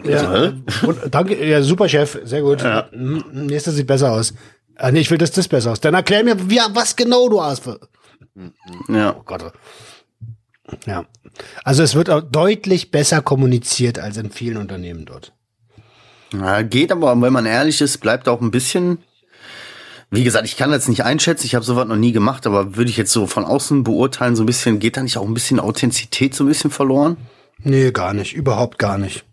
ja, 0.04 0.32
hä? 0.32 0.52
und, 0.86 0.98
danke, 1.10 1.44
ja, 1.46 1.60
super 1.62 1.88
Chef, 1.88 2.18
sehr 2.24 2.40
gut. 2.42 2.64
Mhm, 2.92 3.24
Nächster 3.32 3.72
sieht 3.72 3.86
besser 3.86 4.12
aus. 4.12 4.32
Ah, 4.76 4.90
nee, 4.90 5.00
ich 5.00 5.10
will, 5.10 5.18
dass 5.18 5.30
das 5.30 5.48
besser 5.48 5.72
aus. 5.72 5.80
Dann 5.80 5.94
erklär 5.94 6.24
mir, 6.24 6.50
wie, 6.50 6.60
was 6.72 6.96
genau 6.96 7.28
du 7.28 7.42
hast. 7.42 7.66
Ja. 8.88 9.16
Oh 9.16 9.22
Gott. 9.24 9.52
Ja. 10.86 11.04
Also 11.64 11.82
es 11.82 11.94
wird 11.94 12.10
auch 12.10 12.20
deutlich 12.20 12.90
besser 12.90 13.22
kommuniziert 13.22 13.98
als 13.98 14.16
in 14.16 14.30
vielen 14.30 14.56
Unternehmen 14.56 15.04
dort. 15.04 15.32
Ja, 16.32 16.62
geht 16.62 16.92
aber, 16.92 17.20
wenn 17.20 17.32
man 17.32 17.46
ehrlich 17.46 17.80
ist, 17.80 17.98
bleibt 17.98 18.28
auch 18.28 18.40
ein 18.40 18.50
bisschen. 18.50 18.98
Wie 20.10 20.24
gesagt, 20.24 20.46
ich 20.46 20.56
kann 20.56 20.70
das 20.70 20.88
nicht 20.88 21.04
einschätzen, 21.04 21.46
ich 21.46 21.54
habe 21.54 21.64
sowas 21.64 21.88
noch 21.88 21.96
nie 21.96 22.12
gemacht, 22.12 22.46
aber 22.46 22.76
würde 22.76 22.90
ich 22.90 22.96
jetzt 22.96 23.12
so 23.12 23.26
von 23.26 23.44
außen 23.44 23.82
beurteilen, 23.82 24.36
so 24.36 24.44
ein 24.44 24.46
bisschen, 24.46 24.78
geht 24.78 24.96
da 24.96 25.02
nicht 25.02 25.18
auch 25.18 25.26
ein 25.26 25.34
bisschen 25.34 25.58
Authentizität 25.58 26.34
so 26.34 26.44
ein 26.44 26.48
bisschen 26.48 26.70
verloren? 26.70 27.16
Nee, 27.58 27.90
gar 27.90 28.14
nicht. 28.14 28.34
Überhaupt 28.34 28.78
gar 28.78 28.98
nicht. 28.98 29.24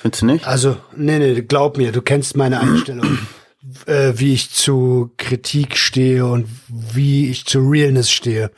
Findest 0.00 0.22
du 0.22 0.26
nicht? 0.26 0.46
Also, 0.46 0.76
nee, 0.96 1.18
nee, 1.18 1.42
glaub 1.42 1.76
mir, 1.76 1.92
du 1.92 2.02
kennst 2.02 2.36
meine 2.36 2.60
Einstellung, 2.60 3.18
äh, 3.86 4.12
wie 4.16 4.32
ich 4.32 4.50
zu 4.50 5.12
Kritik 5.16 5.76
stehe 5.76 6.26
und 6.26 6.46
wie 6.68 7.30
ich 7.30 7.44
zu 7.46 7.60
Realness 7.60 8.10
stehe. 8.10 8.50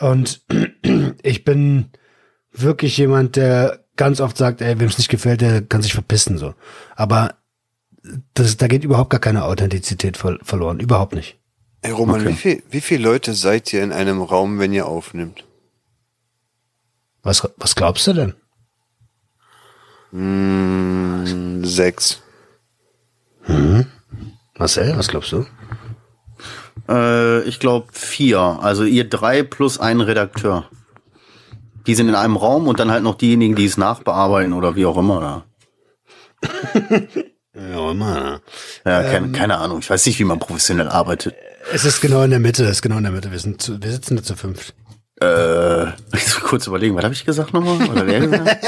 Und 0.00 0.42
ich 1.22 1.44
bin 1.44 1.90
wirklich 2.52 2.96
jemand, 2.96 3.36
der 3.36 3.84
ganz 3.96 4.20
oft 4.20 4.36
sagt, 4.36 4.60
ey, 4.60 4.78
wem 4.78 4.88
es 4.88 4.98
nicht 4.98 5.10
gefällt, 5.10 5.40
der 5.40 5.62
kann 5.62 5.82
sich 5.82 5.94
verpissen, 5.94 6.38
so. 6.38 6.54
Aber 6.94 7.34
das, 8.34 8.56
da 8.56 8.66
geht 8.68 8.84
überhaupt 8.84 9.10
gar 9.10 9.20
keine 9.20 9.44
Authentizität 9.44 10.16
ver 10.16 10.38
verloren. 10.42 10.80
Überhaupt 10.80 11.14
nicht. 11.14 11.38
Ey, 11.82 11.90
Roman, 11.92 12.20
Okay. 12.20 12.28
wie, 12.30 12.34
viel, 12.34 12.62
wie 12.70 12.80
viele 12.80 13.02
Leute 13.04 13.34
seid 13.34 13.72
ihr 13.72 13.82
in 13.82 13.92
einem 13.92 14.22
Raum, 14.22 14.58
wenn 14.58 14.72
ihr 14.72 14.86
aufnimmt? 14.86 15.44
Was, 17.22 17.48
was 17.56 17.74
glaubst 17.74 18.06
du 18.06 18.12
denn? 18.12 18.34
Hm, 20.12 21.64
sechs. 21.64 22.22
Marcel, 24.58 24.96
was 24.96 25.08
glaubst 25.08 25.32
du? 25.32 25.46
Äh, 26.88 27.42
ich 27.42 27.60
glaube 27.60 27.88
vier. 27.92 28.38
Also 28.40 28.84
ihr 28.84 29.08
drei 29.08 29.42
plus 29.42 29.78
ein 29.78 30.00
Redakteur. 30.00 30.68
Die 31.86 31.94
sind 31.94 32.08
in 32.08 32.14
einem 32.14 32.36
Raum 32.36 32.66
und 32.66 32.80
dann 32.80 32.90
halt 32.90 33.02
noch 33.04 33.14
diejenigen, 33.16 33.54
die 33.54 33.64
es 33.66 33.76
nachbearbeiten 33.76 34.52
oder 34.52 34.74
wie 34.74 34.86
auch 34.86 34.96
immer. 34.96 35.44
Ja, 36.42 36.50
immer. 37.56 38.40
Ja, 38.84 39.02
ja 39.02 39.10
keine, 39.10 39.32
keine 39.32 39.58
Ahnung. 39.58 39.80
Ich 39.80 39.90
weiß 39.90 40.06
nicht, 40.06 40.18
wie 40.18 40.24
man 40.24 40.38
professionell 40.38 40.88
arbeitet. 40.88 41.34
Es 41.72 41.84
ist 41.84 42.00
genau 42.00 42.22
in 42.22 42.30
der 42.30 42.40
Mitte, 42.40 42.64
es 42.64 42.72
ist 42.72 42.82
genau 42.82 42.98
in 42.98 43.04
der 43.04 43.12
Mitte. 43.12 43.30
Wir, 43.32 43.38
sind 43.38 43.60
zu, 43.60 43.82
wir 43.82 43.90
sitzen 43.90 44.16
da 44.16 44.22
zu 44.22 44.36
fünft. 44.36 44.74
Äh, 45.20 45.86
ich 46.12 46.24
muss 46.24 46.40
kurz 46.40 46.66
überlegen, 46.66 46.94
was 46.94 47.04
habe 47.04 47.14
ich 47.14 47.24
gesagt 47.24 47.54
nochmal? 47.54 47.88
Oder 47.88 48.06
wer 48.06 48.20
gesagt? 48.20 48.58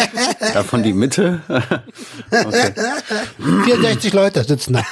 Davon 0.55 0.83
die 0.83 0.93
Mitte. 0.93 1.43
okay. 1.49 2.73
64 3.65 4.13
Leute 4.13 4.43
sitzen 4.45 4.75
da. 4.75 4.85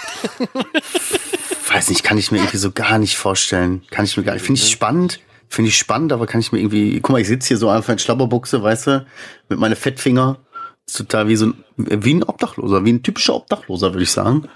Weiß 1.68 1.88
nicht, 1.88 2.04
kann 2.04 2.18
ich 2.18 2.30
mir 2.30 2.38
irgendwie 2.38 2.58
so 2.58 2.70
gar 2.70 2.98
nicht 2.98 3.16
vorstellen. 3.16 3.82
Kann 3.90 4.04
ich 4.04 4.16
mir 4.16 4.22
gar 4.22 4.34
nicht. 4.34 4.44
Finde 4.44 4.60
ich 4.60 4.70
spannend. 4.70 5.20
Finde 5.48 5.68
ich 5.68 5.78
spannend, 5.78 6.12
aber 6.12 6.26
kann 6.26 6.40
ich 6.40 6.52
mir 6.52 6.58
irgendwie. 6.58 7.00
Guck 7.00 7.10
mal, 7.10 7.20
ich 7.20 7.28
sitze 7.28 7.48
hier 7.48 7.56
so 7.56 7.68
einfach 7.68 7.92
in 7.92 7.98
Schlabberbuchse, 7.98 8.62
weißt 8.62 8.86
du, 8.88 9.06
mit 9.48 9.58
meine 9.58 9.76
Fettfinger. 9.76 10.38
Ist 10.86 10.96
total 10.98 11.28
wie 11.28 11.36
so 11.36 11.46
ein, 11.46 11.54
wie 11.76 12.14
ein 12.14 12.22
Obdachloser, 12.22 12.84
wie 12.84 12.92
ein 12.92 13.02
typischer 13.02 13.34
Obdachloser, 13.34 13.92
würde 13.92 14.04
ich 14.04 14.10
sagen. 14.12 14.48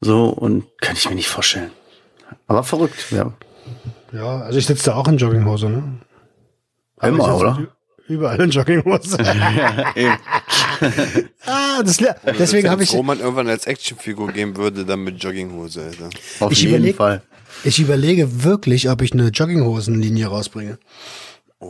So, 0.00 0.26
und 0.28 0.64
kann 0.80 0.94
ich 0.96 1.08
mir 1.08 1.16
nicht 1.16 1.28
vorstellen. 1.28 1.70
Aber 2.46 2.62
verrückt, 2.62 3.06
ja. 3.10 3.32
Ja, 4.12 4.38
also 4.42 4.58
ich 4.58 4.66
sitze 4.66 4.86
da 4.86 4.94
auch 4.94 5.08
in 5.08 5.16
Jogginghose, 5.18 5.68
ne? 5.68 5.82
Aber 6.98 7.08
Immer, 7.08 7.36
oder? 7.36 7.66
Überall 8.08 8.40
in 8.40 8.50
Jogginghose. 8.50 9.18
Eben. 9.96 10.16
ah, 11.46 11.82
das, 11.82 12.00
le- 12.00 12.14
deswegen 12.38 12.70
habe 12.70 12.84
ich, 12.84 12.92
Roman 12.92 13.18
irgendwann 13.18 13.48
als 13.48 13.66
Actionfigur 13.66 14.28
geben 14.32 14.56
würde, 14.56 14.84
dann 14.84 15.00
mit 15.00 15.22
Jogginghose, 15.22 15.82
Alter. 15.82 16.10
Auf 16.40 16.52
Ich 16.52 16.62
jeden 16.62 16.84
überleg- 16.84 16.94
Fall. 16.94 17.22
ich 17.64 17.80
überlege 17.80 18.44
wirklich, 18.44 18.88
ob 18.88 19.02
ich 19.02 19.12
eine 19.12 19.28
Jogginghosenlinie 19.28 20.28
rausbringe. 20.28 20.78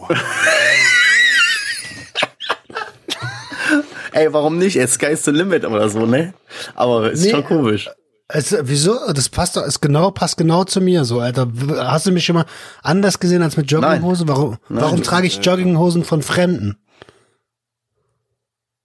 Ey, 4.17 4.33
warum 4.33 4.57
nicht? 4.57 4.77
Ey, 4.77 4.87
Sky's 4.89 5.25
the 5.25 5.31
limit 5.31 5.67
oder 5.67 5.91
so, 5.91 6.07
ne? 6.07 6.33
Aber 6.75 7.11
ist 7.11 7.23
Nee. 7.23 7.33
schon 7.33 7.45
komisch. 7.45 7.91
Es, 8.29 8.57
wieso? 8.63 8.99
Das 9.13 9.29
passt 9.29 9.57
doch, 9.59 9.63
ist 9.63 9.81
genau, 9.81 10.11
passt 10.11 10.39
genau 10.39 10.65
zu 10.65 10.81
mir 10.81 11.05
so, 11.05 11.21
Alter. 11.21 11.47
Hast 11.77 12.07
du 12.07 12.13
mich 12.13 12.25
schon 12.25 12.35
mal 12.37 12.47
anders 12.83 13.21
gesehen 13.21 13.43
als 13.43 13.59
mit 13.59 13.71
Jogginghose? 13.71 14.27
Warum, 14.27 14.57
warum 14.71 15.03
trage 15.03 15.27
ich 15.27 15.37
Jogginghosen 15.45 16.03
von 16.03 16.23
Fremden? 16.23 16.79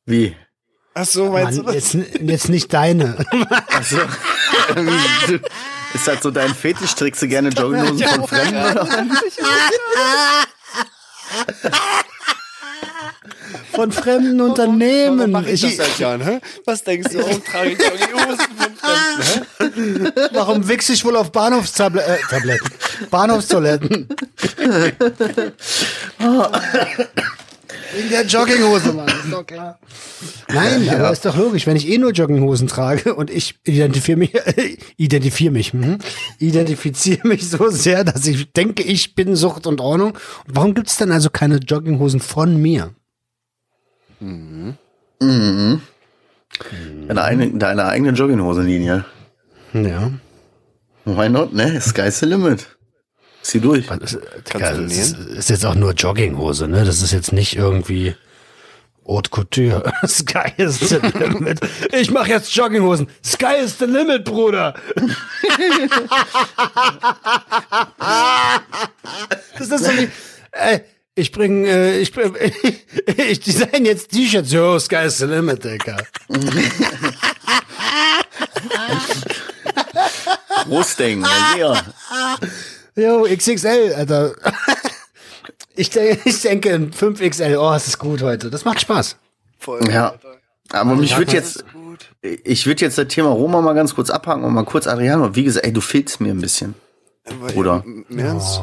Wie? 0.06 0.36
Ach 0.96 1.06
so, 1.06 1.32
meinst 1.32 1.64
Mann, 1.64 1.74
jetzt, 1.74 1.94
jetzt 1.94 2.50
nicht 2.50 2.74
deine. 2.74 3.16
Also, 3.70 3.98
ist 5.94 6.08
halt 6.10 6.22
so 6.22 6.30
dein 6.30 6.54
Fetisch? 6.54 6.94
Trägst 6.96 7.22
du 7.22 7.30
gerne 7.30 7.50
Jogginghosen 7.50 8.06
von 8.06 8.28
Fremden? 8.28 9.12
Von 13.74 13.92
fremden 13.92 14.42
Unternehmen. 14.42 15.32
Mach 15.32 15.46
ich 15.46 15.62
das 15.62 15.78
seit 15.78 16.00
Jahren, 16.00 16.22
hä? 16.22 16.40
Was 16.66 16.84
denkst 16.84 17.12
du, 17.12 17.20
warum 17.20 17.44
trage 17.44 17.72
ich 17.72 17.80
Jogginghosen 17.80 18.48
von 18.58 18.76
Fremden, 18.76 20.06
hä? 20.06 20.12
warum 20.34 20.68
wichse 20.68 20.94
ich 20.94 21.06
wohl 21.06 21.16
auf 21.16 21.32
Bahnhofstabletten? 21.32 22.14
Äh, 22.14 22.18
Tabletten. 22.30 22.70
Bahnhofstoiletten. 23.10 24.08
Wegen 27.94 28.10
der 28.10 28.26
Jogginghose, 28.26 28.94
Mann, 28.94 29.08
ist 29.08 29.32
doch 29.32 29.46
klar. 29.46 29.80
Nein, 30.48 30.88
aber 30.90 31.12
ist 31.12 31.26
doch 31.26 31.36
logisch, 31.36 31.68
wenn 31.68 31.76
ich 31.76 31.88
eh 31.90 31.98
nur 31.98 32.12
Jogginghosen 32.12 32.68
trage 32.68 33.16
und 33.16 33.30
ich 33.30 33.56
identifiziere 33.66 34.18
mich, 34.18 34.34
identifiziere 34.98 35.52
mich, 35.52 35.74
mhm, 35.74 35.98
identifiziere 36.40 37.28
mich 37.28 37.50
so 37.50 37.70
sehr, 37.70 38.04
dass 38.04 38.26
ich 38.28 38.52
denke, 38.54 38.84
ich 38.84 39.16
bin 39.16 39.36
Sucht 39.36 39.68
und 39.68 39.82
Ordnung. 39.82 40.12
Und 40.48 40.56
warum 40.56 40.74
gibt 40.74 40.88
es 40.88 40.98
dann 40.98 41.12
also 41.12 41.30
keine 41.30 41.58
Jogginghosen 41.58 42.22
von 42.22 42.62
mir? 42.62 42.94
Deine 47.08 47.24
eigene, 47.24 47.58
deine 47.58 47.86
eigene 47.86 48.12
Jogginghosenlinie. 48.12 49.06
Ja. 49.74 50.12
Why 51.06 51.30
not, 51.30 51.54
ne? 51.54 51.82
Sky's 51.82 52.20
the 52.20 52.28
limit. 52.28 52.68
Zieh 53.42 53.60
durch. 53.60 53.88
Das, 53.88 54.20
Kannst 54.20 54.54
Digga, 54.54 54.74
du 54.74 54.84
das 54.84 54.94
ist, 54.98 55.18
ist 55.18 55.50
jetzt 55.50 55.66
auch 55.66 55.74
nur 55.74 55.94
Jogginghose, 55.94 56.68
ne? 56.68 56.86
Das 56.86 57.02
ist 57.02 57.12
jetzt 57.12 57.34
nicht 57.34 57.56
irgendwie 57.56 58.16
Haute 59.08 59.32
Couture. 59.32 59.92
Sky 60.08 60.52
is 60.58 60.80
the 60.80 61.00
limit. 61.18 61.60
Ich 61.92 62.12
mache 62.12 62.30
jetzt 62.30 62.56
Jogginghosen. 62.56 63.08
Sky 63.26 63.56
is 63.64 63.80
the 63.80 63.86
limit, 63.86 64.24
Bruder. 64.24 64.76
das 69.58 69.70
ist 69.70 69.84
so 69.84 69.92
wie, 69.92 70.08
ey, 70.52 70.82
ich 71.16 71.32
bring, 71.32 71.66
äh, 71.66 71.98
ich, 72.00 72.12
bring- 72.14 72.36
ich 73.18 73.40
design 73.40 73.86
jetzt 73.86 74.12
T-Shirts. 74.12 74.52
Yo, 74.52 74.80
Sky 74.80 75.06
is 75.06 75.18
the 75.18 75.26
limit, 75.26 75.64
Digga. 75.64 75.98
Großdenken, 80.66 81.28
ja. 81.58 81.82
Yo, 82.96 83.24
XXL, 83.26 83.94
Alter. 83.96 84.34
Ich 85.76 85.90
denke, 85.90 86.20
ich 86.30 86.42
denke 86.42 86.70
in 86.70 86.92
5XL, 86.92 87.58
oh, 87.58 87.74
es 87.74 87.88
ist 87.88 87.98
gut 87.98 88.22
heute. 88.22 88.50
Das 88.50 88.66
macht 88.66 88.82
Spaß. 88.82 89.16
Voll. 89.60 89.82
Ja. 89.90 90.16
Aber 90.72 90.96
mich 90.96 91.18
würde 91.18 91.34
jetzt, 91.34 91.64
ich 92.22 92.66
würde 92.66 92.82
jetzt 92.86 92.98
das 92.98 93.08
Thema 93.08 93.30
Roma 93.30 93.62
mal 93.62 93.74
ganz 93.74 93.96
kurz 93.96 94.10
abhaken 94.10 94.44
und 94.44 94.54
mal 94.54 94.64
kurz 94.66 94.88
Adriano. 94.88 95.36
Wie 95.36 95.44
gesagt, 95.44 95.66
ey, 95.66 95.74
du 95.74 95.82
fehlst 95.82 96.22
mir 96.22 96.34
ein 96.34 96.42
bisschen. 96.42 96.76
Bruder. 97.54 97.84
Im 97.86 98.20
Ernst? 98.20 98.60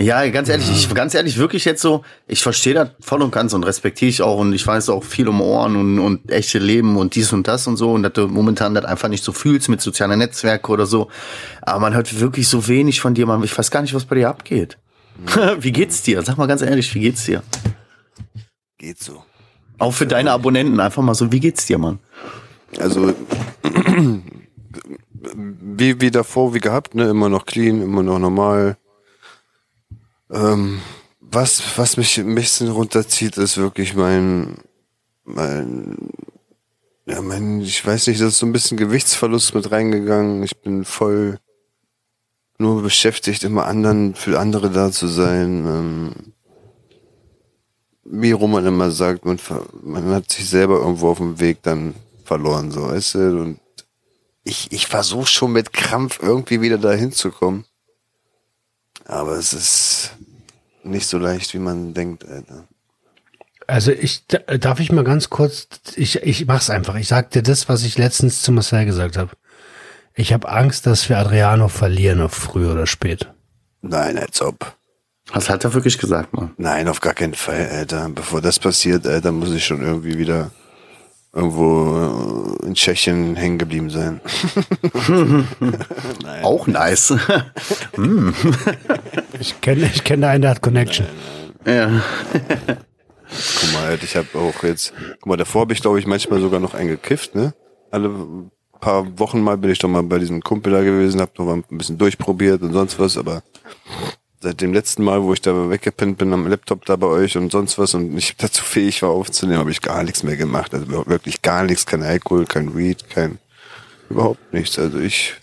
Ja, 0.00 0.28
ganz 0.28 0.48
ehrlich, 0.48 0.70
ich, 0.70 0.92
ganz 0.92 1.14
ehrlich, 1.14 1.38
wirklich 1.38 1.64
jetzt 1.64 1.80
so, 1.80 2.02
ich 2.26 2.42
verstehe 2.42 2.74
das 2.74 2.90
voll 3.00 3.22
und 3.22 3.30
ganz 3.30 3.54
und 3.54 3.64
respektiere 3.64 4.08
ich 4.08 4.22
auch 4.22 4.38
und 4.38 4.52
ich 4.52 4.66
weiß 4.66 4.88
auch 4.88 5.04
viel 5.04 5.28
um 5.28 5.40
Ohren 5.40 5.76
und, 5.76 5.98
und 5.98 6.30
echte 6.30 6.58
Leben 6.58 6.96
und 6.96 7.14
dies 7.14 7.32
und 7.32 7.46
das 7.48 7.66
und 7.66 7.76
so 7.76 7.92
und 7.92 8.02
dass 8.02 8.12
du 8.12 8.26
momentan 8.26 8.74
das 8.74 8.84
einfach 8.84 9.08
nicht 9.08 9.24
so 9.24 9.32
fühlst 9.32 9.68
mit 9.68 9.80
sozialen 9.80 10.18
Netzwerken 10.18 10.70
oder 10.72 10.86
so. 10.86 11.08
Aber 11.62 11.80
man 11.80 11.94
hört 11.94 12.20
wirklich 12.20 12.48
so 12.48 12.66
wenig 12.68 13.00
von 13.00 13.14
dir, 13.14 13.26
man, 13.26 13.42
ich 13.44 13.56
weiß 13.56 13.70
gar 13.70 13.82
nicht, 13.82 13.94
was 13.94 14.04
bei 14.04 14.16
dir 14.16 14.28
abgeht. 14.28 14.78
wie 15.58 15.72
geht's 15.72 16.02
dir? 16.02 16.22
Sag 16.22 16.38
mal 16.38 16.46
ganz 16.46 16.62
ehrlich, 16.62 16.94
wie 16.94 17.00
geht's 17.00 17.24
dir? 17.24 17.42
Geht 18.78 19.02
so. 19.02 19.22
Auch 19.78 19.92
für 19.92 20.06
deine 20.06 20.32
Abonnenten, 20.32 20.80
einfach 20.80 21.02
mal 21.02 21.14
so, 21.14 21.32
wie 21.32 21.40
geht's 21.40 21.66
dir, 21.66 21.78
Mann? 21.78 21.98
Also, 22.78 23.14
wie, 25.22 26.00
wie 26.00 26.10
davor, 26.10 26.54
wie 26.54 26.60
gehabt, 26.60 26.94
ne? 26.94 27.08
Immer 27.08 27.28
noch 27.28 27.46
clean, 27.46 27.80
immer 27.82 28.02
noch 28.02 28.18
normal. 28.18 28.76
Ähm, 30.34 30.80
was, 31.20 31.62
was 31.78 31.96
mich 31.96 32.18
ein 32.18 32.34
bisschen 32.34 32.68
runterzieht, 32.70 33.36
ist 33.36 33.56
wirklich 33.56 33.94
mein, 33.94 34.56
mein, 35.24 35.96
ja, 37.06 37.22
mein, 37.22 37.60
ich 37.60 37.86
weiß 37.86 38.08
nicht, 38.08 38.20
da 38.20 38.26
ist 38.26 38.38
so 38.38 38.46
ein 38.46 38.52
bisschen 38.52 38.76
Gewichtsverlust 38.76 39.54
mit 39.54 39.70
reingegangen. 39.70 40.42
Ich 40.42 40.56
bin 40.56 40.84
voll 40.84 41.38
nur 42.58 42.82
beschäftigt, 42.82 43.44
immer 43.44 43.66
anderen, 43.66 44.14
für 44.14 44.40
andere 44.40 44.70
da 44.70 44.90
zu 44.90 45.06
sein. 45.06 45.66
Ähm, 45.66 46.12
wie 48.04 48.32
Roman 48.32 48.66
immer 48.66 48.90
sagt, 48.90 49.24
man, 49.24 49.38
man 49.82 50.06
hat 50.10 50.32
sich 50.32 50.48
selber 50.48 50.78
irgendwo 50.78 51.10
auf 51.10 51.18
dem 51.18 51.38
Weg 51.40 51.62
dann 51.62 51.94
verloren, 52.24 52.70
so, 52.70 52.88
weißt 52.88 53.14
du, 53.14 53.40
und 53.40 53.60
ich, 54.42 54.72
ich 54.72 54.88
versuche 54.88 55.26
schon 55.26 55.52
mit 55.52 55.72
Krampf 55.72 56.18
irgendwie 56.20 56.60
wieder 56.60 56.78
da 56.78 56.92
hinzukommen. 56.92 57.64
Aber 59.06 59.36
es 59.36 59.52
ist 59.52 60.12
nicht 60.84 61.06
so 61.08 61.18
leicht, 61.18 61.54
wie 61.54 61.58
man 61.58 61.94
denkt, 61.94 62.26
Alter. 62.28 62.64
Also 63.66 63.92
ich 63.92 64.26
da- 64.26 64.58
darf 64.58 64.78
ich 64.80 64.92
mal 64.92 65.04
ganz 65.04 65.30
kurz, 65.30 65.66
ich, 65.96 66.22
ich 66.22 66.46
mach's 66.46 66.68
einfach. 66.70 66.96
Ich 66.96 67.08
sag 67.08 67.30
dir 67.30 67.42
das, 67.42 67.68
was 67.68 67.82
ich 67.84 67.96
letztens 67.96 68.42
zu 68.42 68.52
Marcel 68.52 68.84
gesagt 68.84 69.16
habe. 69.16 69.30
Ich 70.14 70.32
habe 70.32 70.48
Angst, 70.48 70.86
dass 70.86 71.08
wir 71.08 71.18
Adriano 71.18 71.68
verlieren, 71.68 72.20
auf 72.20 72.32
früh 72.34 72.70
oder 72.70 72.86
spät. 72.86 73.28
Nein, 73.80 74.18
als 74.18 74.40
ob. 74.42 74.76
Was 75.32 75.48
hat 75.48 75.64
er 75.64 75.72
wirklich 75.74 75.98
gesagt, 75.98 76.34
Mann? 76.34 76.52
Nein, 76.58 76.86
auf 76.88 77.00
gar 77.00 77.14
keinen 77.14 77.34
Fall, 77.34 77.68
Alter. 77.70 78.08
Bevor 78.10 78.40
das 78.42 78.58
passiert, 78.58 79.06
Alter, 79.06 79.32
muss 79.32 79.52
ich 79.52 79.64
schon 79.64 79.80
irgendwie 79.82 80.18
wieder 80.18 80.50
irgendwo 81.34 82.56
äh, 82.62 82.66
in 82.66 82.74
Tschechien 82.74 83.36
hängen 83.36 83.58
geblieben 83.58 83.90
sein. 83.90 84.20
Auch 86.42 86.66
nice. 86.66 87.14
Ich 89.40 89.60
kenne 89.60 89.90
ich 89.92 90.04
kenne 90.04 90.28
einen, 90.28 90.42
der 90.42 90.52
hat 90.52 90.62
Connection. 90.62 91.06
ja. 91.66 91.90
Guck 92.32 93.72
mal, 93.72 93.84
Alter, 93.88 94.04
ich 94.04 94.16
habe 94.16 94.28
auch 94.34 94.62
jetzt, 94.62 94.92
guck 95.20 95.26
mal, 95.26 95.36
davor 95.36 95.62
habe 95.62 95.72
ich, 95.72 95.82
glaube 95.82 95.98
ich, 95.98 96.06
manchmal 96.06 96.40
sogar 96.40 96.60
noch 96.60 96.74
einen 96.74 96.88
gekifft, 96.88 97.34
ne? 97.34 97.52
Alle 97.90 98.10
paar 98.80 99.18
Wochen 99.18 99.40
mal 99.40 99.56
bin 99.56 99.70
ich 99.70 99.78
doch 99.78 99.88
mal 99.88 100.02
bei 100.02 100.18
diesem 100.18 100.42
Kumpel 100.42 100.72
da 100.72 100.82
gewesen, 100.82 101.20
hab 101.20 101.36
noch 101.38 101.46
mal 101.46 101.56
ein 101.56 101.78
bisschen 101.78 101.98
durchprobiert 101.98 102.62
und 102.62 102.72
sonst 102.72 102.98
was, 102.98 103.16
aber 103.16 103.42
seit 104.44 104.60
dem 104.60 104.72
letzten 104.72 105.02
Mal, 105.02 105.22
wo 105.22 105.32
ich 105.32 105.40
da 105.40 105.70
weggepinnt 105.70 106.18
bin 106.18 106.32
am 106.32 106.46
Laptop 106.46 106.84
da 106.84 106.94
bei 106.96 107.06
euch 107.06 107.36
und 107.36 107.50
sonst 107.50 107.78
was 107.78 107.94
und 107.94 108.14
nicht 108.14 108.40
dazu 108.42 108.62
fähig 108.62 109.02
war 109.02 109.10
aufzunehmen, 109.10 109.58
habe 109.58 109.72
ich 109.72 109.80
gar 109.80 110.04
nichts 110.04 110.22
mehr 110.22 110.36
gemacht. 110.36 110.72
Also 110.72 111.06
wirklich 111.06 111.42
gar 111.42 111.64
nichts, 111.64 111.86
kein 111.86 112.02
Alkohol, 112.02 112.44
kein 112.44 112.76
Weed, 112.76 113.10
kein 113.10 113.38
überhaupt 114.08 114.52
nichts. 114.52 114.78
Also 114.78 115.00
ich 115.00 115.34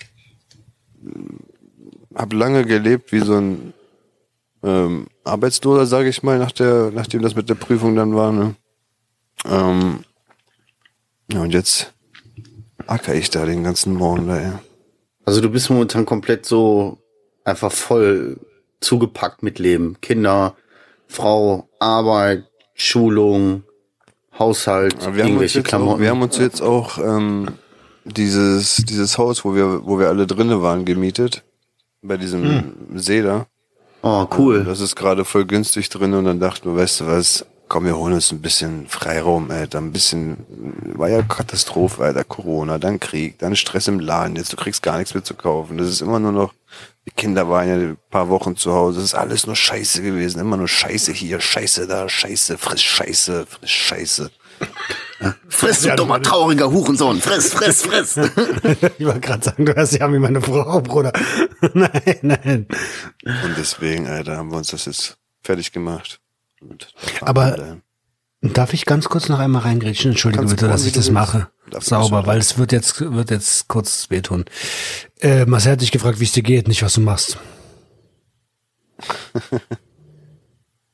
habe 2.16 2.36
lange 2.36 2.66
gelebt 2.66 3.12
wie 3.12 3.20
so 3.20 3.36
ein 3.36 3.74
ähm, 4.64 5.08
Arbeitsloser, 5.24 5.86
sage 5.86 6.10
ich 6.10 6.24
mal, 6.24 6.38
nach 6.38 6.52
der, 6.52 6.92
nachdem 6.94 7.22
das 7.22 7.36
mit 7.36 7.50
der 7.50 7.56
Prüfung 7.56 7.96
dann 7.96 8.16
war. 8.16 8.32
Ne? 8.32 8.56
Ähm, 9.46 10.06
ja, 11.32 11.42
und 11.42 11.54
jetzt 11.54 11.94
acker 12.86 13.16
ich 13.16 13.30
da 13.30 13.46
den 13.46 13.64
ganzen 13.64 13.94
Morgen 13.94 14.28
da, 14.28 14.40
ja. 14.40 14.60
Also 15.26 15.42
du 15.42 15.50
bist 15.50 15.70
momentan 15.70 16.06
komplett 16.06 16.46
so 16.46 16.98
einfach 17.44 17.72
voll 17.72 18.40
zugepackt 18.82 19.44
mit 19.44 19.60
Leben. 19.60 19.98
Kinder, 20.02 20.56
Frau, 21.08 21.70
Arbeit, 21.80 22.46
Schulung, 22.74 23.64
Haushalt, 24.38 25.00
wir 25.00 25.06
haben, 25.06 25.14
uns 25.14 25.18
irgendwelche 25.18 25.60
jetzt 25.60 25.66
auch, 25.66 25.70
Klamotten. 25.70 26.02
wir 26.02 26.10
haben 26.10 26.22
uns 26.22 26.38
jetzt 26.38 26.62
auch 26.62 26.98
ähm, 26.98 27.50
dieses, 28.06 28.78
dieses 28.78 29.18
Haus, 29.18 29.46
wo 29.46 29.56
wir, 29.56 29.86
wo 29.86 30.00
wir 30.00 30.10
alle 30.10 30.28
drinnen 30.28 30.62
waren, 30.62 30.86
gemietet. 30.86 31.44
Bei 32.02 32.18
diesem 32.18 32.74
See 32.96 33.22
da. 33.22 33.46
oh, 34.02 34.26
cool. 34.38 34.64
Das 34.64 34.80
ist 34.80 34.96
gerade 34.96 35.24
voll 35.24 35.46
günstig 35.46 35.90
drin 35.90 36.16
und 36.16 36.26
dann 36.26 36.40
dachten 36.40 36.70
wir, 36.70 36.82
weißt 36.82 37.02
du 37.02 37.08
was, 37.08 37.46
komm, 37.68 37.86
wir 37.86 37.96
holen 37.96 38.14
uns 38.14 38.32
ein 38.32 38.42
bisschen 38.42 38.88
Freiraum, 38.88 39.52
Alter. 39.52 39.78
Ein 39.78 39.92
bisschen, 39.92 40.38
war 40.96 41.10
ja 41.10 41.22
Katastrophe, 41.22 42.04
Alter. 42.04 42.24
Corona, 42.24 42.80
dann 42.80 43.00
Krieg, 43.00 43.38
dann 43.38 43.56
Stress 43.56 43.88
im 43.88 44.00
Laden. 44.00 44.36
Jetzt, 44.36 44.52
du 44.52 44.58
kriegst 44.58 44.82
gar 44.82 44.98
nichts 44.98 45.14
mehr 45.14 45.24
zu 45.24 45.36
kaufen. 45.36 45.78
Das 45.78 45.88
ist 45.88 46.02
immer 46.02 46.20
nur 46.20 46.32
noch, 46.32 46.54
die 47.06 47.12
Kinder 47.12 47.50
waren 47.50 47.68
ja 47.68 47.76
ein 47.76 47.98
paar 48.10 48.30
Wochen 48.30 48.56
zu 48.56 48.74
Hause. 48.74 48.98
Das 49.00 49.06
ist 49.06 49.16
alles 49.16 49.48
nur 49.48 49.56
Scheiße 49.56 50.02
gewesen. 50.04 50.40
Immer 50.40 50.58
nur 50.58 50.68
Scheiße 50.68 51.12
hier, 51.12 51.40
Scheiße 51.40 51.88
da, 51.88 52.08
Scheiße, 52.08 52.58
friss 52.58 52.82
Scheiße, 52.84 53.46
friss 53.48 53.70
Scheiße. 53.70 54.32
Friss, 55.50 55.82
du 55.82 55.96
dummer, 55.96 56.22
trauriger 56.22 56.70
Hurensohn. 56.72 57.20
Friss, 57.20 57.54
friss, 57.54 57.82
friss. 57.84 58.16
Ich 59.00 59.06
wollte 59.06 59.20
gerade 59.22 59.44
sagen, 59.44 59.66
du 59.66 59.76
hast 59.76 59.94
ja 59.94 60.12
wie 60.14 60.20
meine 60.20 60.42
Frau, 60.42 60.82
Bruder. 60.82 61.12
nein, 61.74 62.20
nein. 62.22 62.68
Und 63.24 63.56
deswegen, 63.58 64.08
Alter, 64.08 64.38
haben 64.38 64.52
wir 64.52 64.58
uns 64.58 64.68
das 64.70 64.86
jetzt 64.86 65.18
fertig 65.42 65.72
gemacht. 65.72 66.20
Aber- 67.22 67.52
dahin. 67.52 67.82
Darf 68.42 68.74
ich 68.74 68.86
ganz 68.86 69.08
kurz 69.08 69.30
noch 69.30 69.38
einmal 69.38 69.62
reingrätschen? 69.62 70.12
Entschuldige 70.12 70.42
Kannst 70.42 70.56
bitte, 70.56 70.68
dass 70.68 70.86
ich 70.86 70.94
das 70.94 71.06
willst. 71.06 71.14
mache. 71.14 71.48
Sauber, 71.80 72.26
weil 72.26 72.40
es 72.40 72.58
wird 72.58 72.72
jetzt, 72.72 73.00
wird 73.00 73.30
jetzt 73.30 73.68
kurz 73.68 74.10
wehtun. 74.10 74.46
Äh, 75.20 75.46
Marcel 75.46 75.74
hat 75.74 75.82
dich 75.82 75.92
gefragt, 75.92 76.20
wie 76.20 76.24
es 76.26 76.32
dir 76.32 76.44
geht, 76.44 76.68
nicht 76.68 76.82
was 76.82 76.94
du 76.96 77.02
machst. 77.02 77.38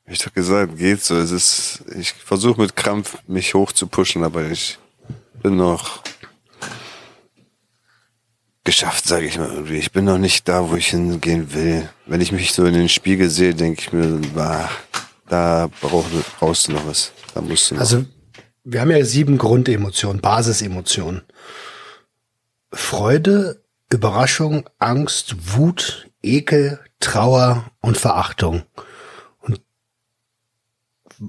Ich 0.06 0.20
doch 0.20 0.32
gesagt, 0.32 0.76
geht 0.76 1.02
so. 1.02 1.16
Es 1.16 1.30
ist, 1.30 1.84
ich 1.98 2.12
versuche 2.12 2.60
mit 2.60 2.76
Krampf 2.76 3.18
mich 3.26 3.54
hoch 3.54 3.72
zu 3.72 3.86
pushen, 3.86 4.24
aber 4.24 4.50
ich 4.50 4.78
bin 5.42 5.56
noch 5.56 6.02
geschafft, 8.64 9.06
sage 9.06 9.26
ich 9.26 9.38
mal 9.38 9.50
irgendwie. 9.50 9.78
Ich 9.78 9.92
bin 9.92 10.04
noch 10.04 10.18
nicht 10.18 10.48
da, 10.48 10.68
wo 10.68 10.76
ich 10.76 10.88
hingehen 10.88 11.52
will. 11.54 11.88
Wenn 12.06 12.20
ich 12.20 12.32
mich 12.32 12.52
so 12.52 12.66
in 12.66 12.74
den 12.74 12.88
Spiegel 12.88 13.30
sehe, 13.30 13.54
denke 13.54 13.80
ich 13.80 13.92
mir, 13.92 14.20
bah, 14.34 14.70
da 15.28 15.68
brauch, 15.80 16.04
brauchst 16.38 16.68
du 16.68 16.72
noch 16.72 16.86
was. 16.86 17.12
Da 17.34 17.40
musst 17.40 17.70
du 17.70 17.74
noch. 17.74 17.80
Also, 17.80 18.04
wir 18.64 18.80
haben 18.80 18.90
ja 18.90 19.04
sieben 19.04 19.38
Grundemotionen, 19.38 20.20
Basisemotionen. 20.20 21.22
Freude, 22.72 23.62
Überraschung, 23.90 24.68
Angst, 24.78 25.56
Wut, 25.56 26.10
Ekel, 26.22 26.80
Trauer 27.00 27.70
und 27.80 27.96
Verachtung. 27.96 28.64
Und 29.40 29.62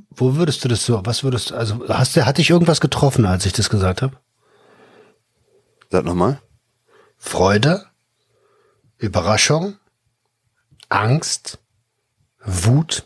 wo 0.09 0.35
würdest 0.35 0.63
du 0.63 0.67
das 0.67 0.85
so, 0.85 1.01
was 1.05 1.23
würdest 1.23 1.51
du, 1.51 1.55
also 1.55 1.87
hast 1.87 2.15
du, 2.15 2.25
hat 2.25 2.37
dich 2.37 2.49
irgendwas 2.49 2.81
getroffen, 2.81 3.25
als 3.25 3.45
ich 3.45 3.53
das 3.53 3.69
gesagt 3.69 4.01
habe? 4.01 4.17
Sag 5.89 6.03
nochmal. 6.03 6.41
Freude, 7.17 7.85
Überraschung, 8.97 9.77
Angst, 10.89 11.59
Wut, 12.43 13.05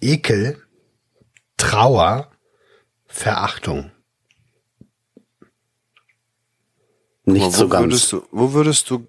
Ekel, 0.00 0.63
Trauer, 1.56 2.30
Verachtung. 3.06 3.90
Nicht 7.24 7.52
so 7.52 7.64
wo 7.64 7.68
ganz. 7.68 7.84
Würdest 7.84 8.12
du, 8.12 8.22
wo 8.32 8.52
würdest 8.52 8.90
du 8.90 9.06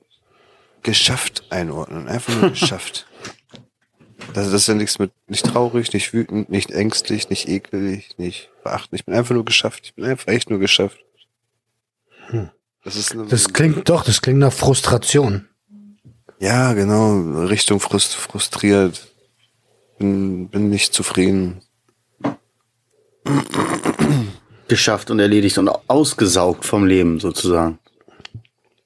geschafft 0.83 1.43
einordnen? 1.49 2.07
Einfach 2.07 2.33
nur 2.41 2.51
geschafft. 2.51 3.07
Das, 4.33 4.45
das 4.45 4.61
ist 4.61 4.67
ja 4.67 4.73
nichts 4.73 4.97
mit, 4.97 5.11
nicht 5.27 5.45
traurig, 5.45 5.93
nicht 5.93 6.11
wütend, 6.11 6.49
nicht 6.49 6.71
ängstlich, 6.71 7.29
nicht 7.29 7.47
ekelig, 7.47 8.17
nicht 8.17 8.49
verachtend. 8.63 8.99
Ich 8.99 9.05
bin 9.05 9.13
einfach 9.13 9.35
nur 9.35 9.45
geschafft. 9.45 9.81
Ich 9.85 9.93
bin 9.93 10.03
einfach 10.05 10.27
echt 10.29 10.49
nur 10.49 10.57
geschafft. 10.57 10.97
Das 12.83 12.95
ist 12.95 13.11
eine, 13.11 13.27
Das 13.27 13.53
klingt 13.53 13.87
doch, 13.87 14.03
das 14.03 14.21
klingt 14.21 14.39
nach 14.39 14.51
Frustration. 14.51 15.47
ja, 16.39 16.73
genau, 16.73 17.43
Richtung 17.45 17.79
frust, 17.79 18.15
frustriert. 18.15 19.13
Bin, 19.99 20.49
bin 20.49 20.69
nicht 20.69 20.93
zufrieden. 20.93 21.61
Geschafft 24.67 25.11
und 25.11 25.19
erledigt 25.19 25.57
und 25.57 25.69
ausgesaugt 25.87 26.65
vom 26.65 26.85
Leben 26.85 27.19
sozusagen. 27.19 27.79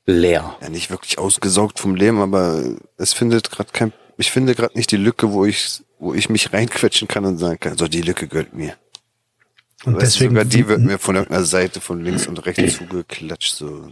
Leer. 0.06 0.58
Ja, 0.62 0.70
nicht 0.70 0.90
wirklich 0.90 1.18
ausgesaugt 1.20 1.80
vom 1.80 1.96
Leben, 1.96 2.20
aber 2.20 2.64
es 2.98 3.14
findet 3.14 3.52
gerade 3.52 3.70
kein, 3.72 3.94
ich 4.18 4.32
finde 4.32 4.56
gerade 4.56 4.76
nicht 4.76 4.92
die 4.92 4.98
Lücke, 4.98 5.32
wo 5.32 5.46
ich, 5.46 5.84
wo 6.00 6.14
ich 6.14 6.30
mich 6.30 6.52
reinquetschen 6.54 7.08
kann 7.08 7.26
und 7.26 7.38
sagen 7.38 7.60
kann, 7.60 7.78
so 7.78 7.88
die 7.88 8.02
Lücke 8.02 8.28
gehört 8.28 8.54
mir. 8.54 8.76
Und 9.86 9.96
Weißt 9.96 10.02
du, 10.02 10.06
deswegen 10.06 10.32
sogar 10.32 10.46
die 10.46 10.68
wird 10.68 10.82
mir 10.82 11.00
von 11.00 11.16
irgendeiner 11.16 11.46
Seite 11.46 11.80
von 11.80 12.04
links 12.04 12.28
und 12.28 12.46
rechts 12.46 12.78
zugeklatscht. 12.78 13.56
So. 13.56 13.88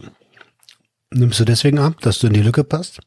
nimmst 1.10 1.40
du 1.40 1.44
deswegen 1.44 1.78
ab, 1.78 1.94
dass 2.00 2.18
du 2.18 2.26
in 2.26 2.34
die 2.34 2.42
Lücke 2.42 2.64
passt? 2.64 3.00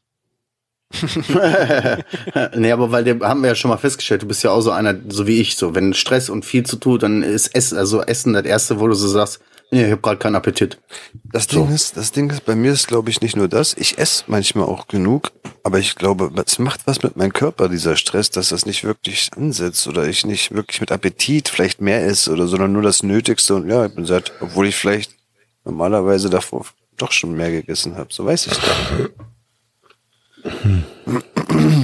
nee, 2.56 2.72
aber 2.72 2.90
weil 2.90 3.04
der 3.04 3.18
haben 3.20 3.42
wir 3.42 3.48
ja 3.48 3.54
schon 3.54 3.70
mal 3.70 3.76
festgestellt, 3.76 4.22
du 4.22 4.26
bist 4.26 4.42
ja 4.42 4.50
auch 4.50 4.60
so 4.60 4.70
einer, 4.70 4.94
so 5.08 5.26
wie 5.26 5.40
ich, 5.40 5.56
so 5.56 5.74
wenn 5.74 5.94
Stress 5.94 6.28
und 6.28 6.44
viel 6.44 6.64
zu 6.64 6.76
tun, 6.76 6.98
dann 6.98 7.22
ist 7.22 7.54
Essen, 7.54 7.78
also 7.78 8.02
Essen 8.02 8.32
das 8.32 8.44
erste, 8.44 8.80
wo 8.80 8.88
du 8.88 8.94
so 8.94 9.08
sagst, 9.08 9.40
nee, 9.70 9.84
ich 9.84 9.90
habe 9.90 10.00
gerade 10.00 10.18
keinen 10.18 10.36
Appetit. 10.36 10.78
Das 11.24 11.46
Ding 11.46 11.68
ist, 11.72 11.96
das 11.96 12.12
Ding 12.12 12.30
ist, 12.30 12.44
bei 12.44 12.54
mir 12.54 12.72
ist, 12.72 12.86
glaube 12.86 13.10
ich, 13.10 13.20
nicht 13.20 13.36
nur 13.36 13.48
das. 13.48 13.74
Ich 13.74 13.98
esse 13.98 14.24
manchmal 14.26 14.66
auch 14.66 14.86
genug, 14.86 15.32
aber 15.64 15.78
ich 15.78 15.96
glaube, 15.96 16.30
es 16.44 16.58
macht 16.58 16.86
was 16.86 17.02
mit 17.02 17.16
meinem 17.16 17.32
Körper, 17.32 17.68
dieser 17.68 17.96
Stress, 17.96 18.30
dass 18.30 18.50
das 18.50 18.66
nicht 18.66 18.84
wirklich 18.84 19.30
ansetzt 19.36 19.88
oder 19.88 20.06
ich 20.06 20.26
nicht 20.26 20.54
wirklich 20.54 20.80
mit 20.80 20.92
Appetit 20.92 21.48
vielleicht 21.48 21.80
mehr 21.80 22.04
esse 22.04 22.32
oder, 22.32 22.46
sondern 22.46 22.72
nur 22.72 22.82
das 22.82 23.02
Nötigste 23.02 23.54
und 23.54 23.68
ja, 23.68 23.86
ich 23.86 23.94
bin 23.94 24.04
satt, 24.04 24.32
obwohl 24.40 24.68
ich 24.68 24.76
vielleicht 24.76 25.16
normalerweise 25.64 26.28
davor 26.28 26.66
doch 26.96 27.12
schon 27.12 27.32
mehr 27.32 27.50
gegessen 27.50 27.96
habe. 27.96 28.12
So 28.12 28.24
weiß 28.24 28.46
ich 28.46 28.52
nicht. 28.52 29.10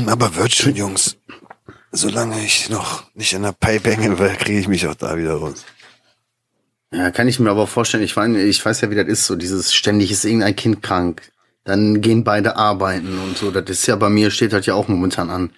Aber 0.07 0.37
wird 0.37 0.55
schon, 0.55 0.75
Jungs. 0.75 1.17
Solange 1.93 2.45
ich 2.45 2.69
noch 2.69 3.05
nicht 3.15 3.33
in 3.33 3.43
der 3.43 3.53
Pipe 3.53 3.91
hängen 3.91 4.19
will, 4.19 4.35
kriege 4.39 4.61
ich 4.61 4.69
mich 4.69 4.87
auch 4.87 4.95
da 4.95 5.17
wieder 5.17 5.35
raus. 5.35 5.65
Ja, 6.93 7.11
kann 7.11 7.29
ich 7.29 7.39
mir 7.39 7.51
aber 7.51 7.67
vorstellen, 7.67 8.03
ich 8.03 8.17
weiß, 8.17 8.37
ich 8.37 8.65
weiß 8.65 8.81
ja, 8.81 8.91
wie 8.91 8.95
das 8.95 9.07
ist, 9.07 9.27
so 9.27 9.37
dieses 9.37 9.75
ständig 9.75 10.11
ist 10.11 10.25
irgendein 10.25 10.57
Kind 10.57 10.83
krank, 10.83 11.33
dann 11.65 12.01
gehen 12.01 12.25
beide 12.25 12.57
arbeiten 12.57 13.19
und 13.19 13.37
so, 13.37 13.51
das 13.51 13.69
ist 13.69 13.87
ja 13.87 13.97
bei 13.97 14.09
mir, 14.09 14.31
steht 14.31 14.55
halt 14.55 14.65
ja 14.67 14.75
auch 14.75 14.89
momentan 14.89 15.29
an. 15.29 15.51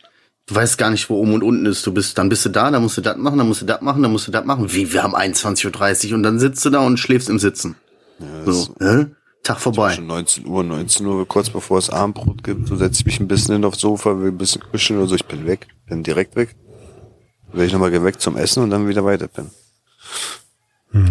Du 0.47 0.57
weißt 0.57 0.79
gar 0.79 0.91
nicht, 0.91 1.09
wo 1.09 1.17
oben 1.21 1.35
und 1.35 1.45
unten 1.45 1.67
ist. 1.67 1.87
Du 1.87 1.95
bist, 1.95 2.19
dann 2.19 2.29
bist 2.29 2.45
du 2.45 2.49
da, 2.49 2.73
dann 2.73 2.83
musst 2.83 2.97
du 2.97 3.03
das 3.03 3.17
machen, 3.17 3.39
dann 3.39 3.47
musst 3.47 3.63
du 3.63 3.67
das 3.67 3.81
machen, 3.83 4.03
dann 4.03 4.11
musst 4.11 4.27
du 4.27 4.33
das 4.33 4.45
machen. 4.45 4.73
Wie, 4.73 4.93
wir 4.93 5.05
haben 5.05 5.15
21.30 5.15 6.09
Uhr 6.09 6.15
und 6.15 6.25
dann 6.25 6.41
sitzt 6.41 6.65
du 6.65 6.71
da 6.71 6.81
und 6.81 6.99
schläfst 6.99 7.29
im 7.29 7.39
Sitzen. 7.39 7.77
so, 8.45 8.75
hä? 8.81 9.07
Tag 9.43 9.61
vorbei. 9.61 9.95
Schon 9.95 10.07
19 10.07 10.47
Uhr, 10.47 10.63
19 10.63 11.07
Uhr, 11.07 11.27
kurz 11.27 11.51
bevor 11.51 11.79
es 11.79 11.91
Abendbrot 11.91 12.45
gibt, 12.45 12.69
so 12.69 12.77
setze 12.77 13.01
ich 13.01 13.07
mich 13.07 13.21
ein 13.21 13.29
bisschen 13.29 13.55
hin 13.55 13.65
aufs 13.65 13.81
Sofa, 13.81 14.19
will 14.21 14.29
ein 14.29 14.39
bisschen 14.39 14.63
kuscheln 14.63 14.99
oder 14.99 15.09
so, 15.09 15.15
ich 15.15 15.27
bin 15.27 15.47
weg, 15.47 15.69
bin 15.87 16.03
direkt 16.03 16.37
weg. 16.37 16.55
Werde 17.53 17.67
ich 17.67 17.73
nochmal 17.73 17.91
geweckt 17.91 18.21
zum 18.21 18.37
Essen 18.37 18.63
und 18.63 18.71
dann 18.71 18.87
wieder 18.87 19.05
weiter 19.05 19.29
pennen. 19.29 19.51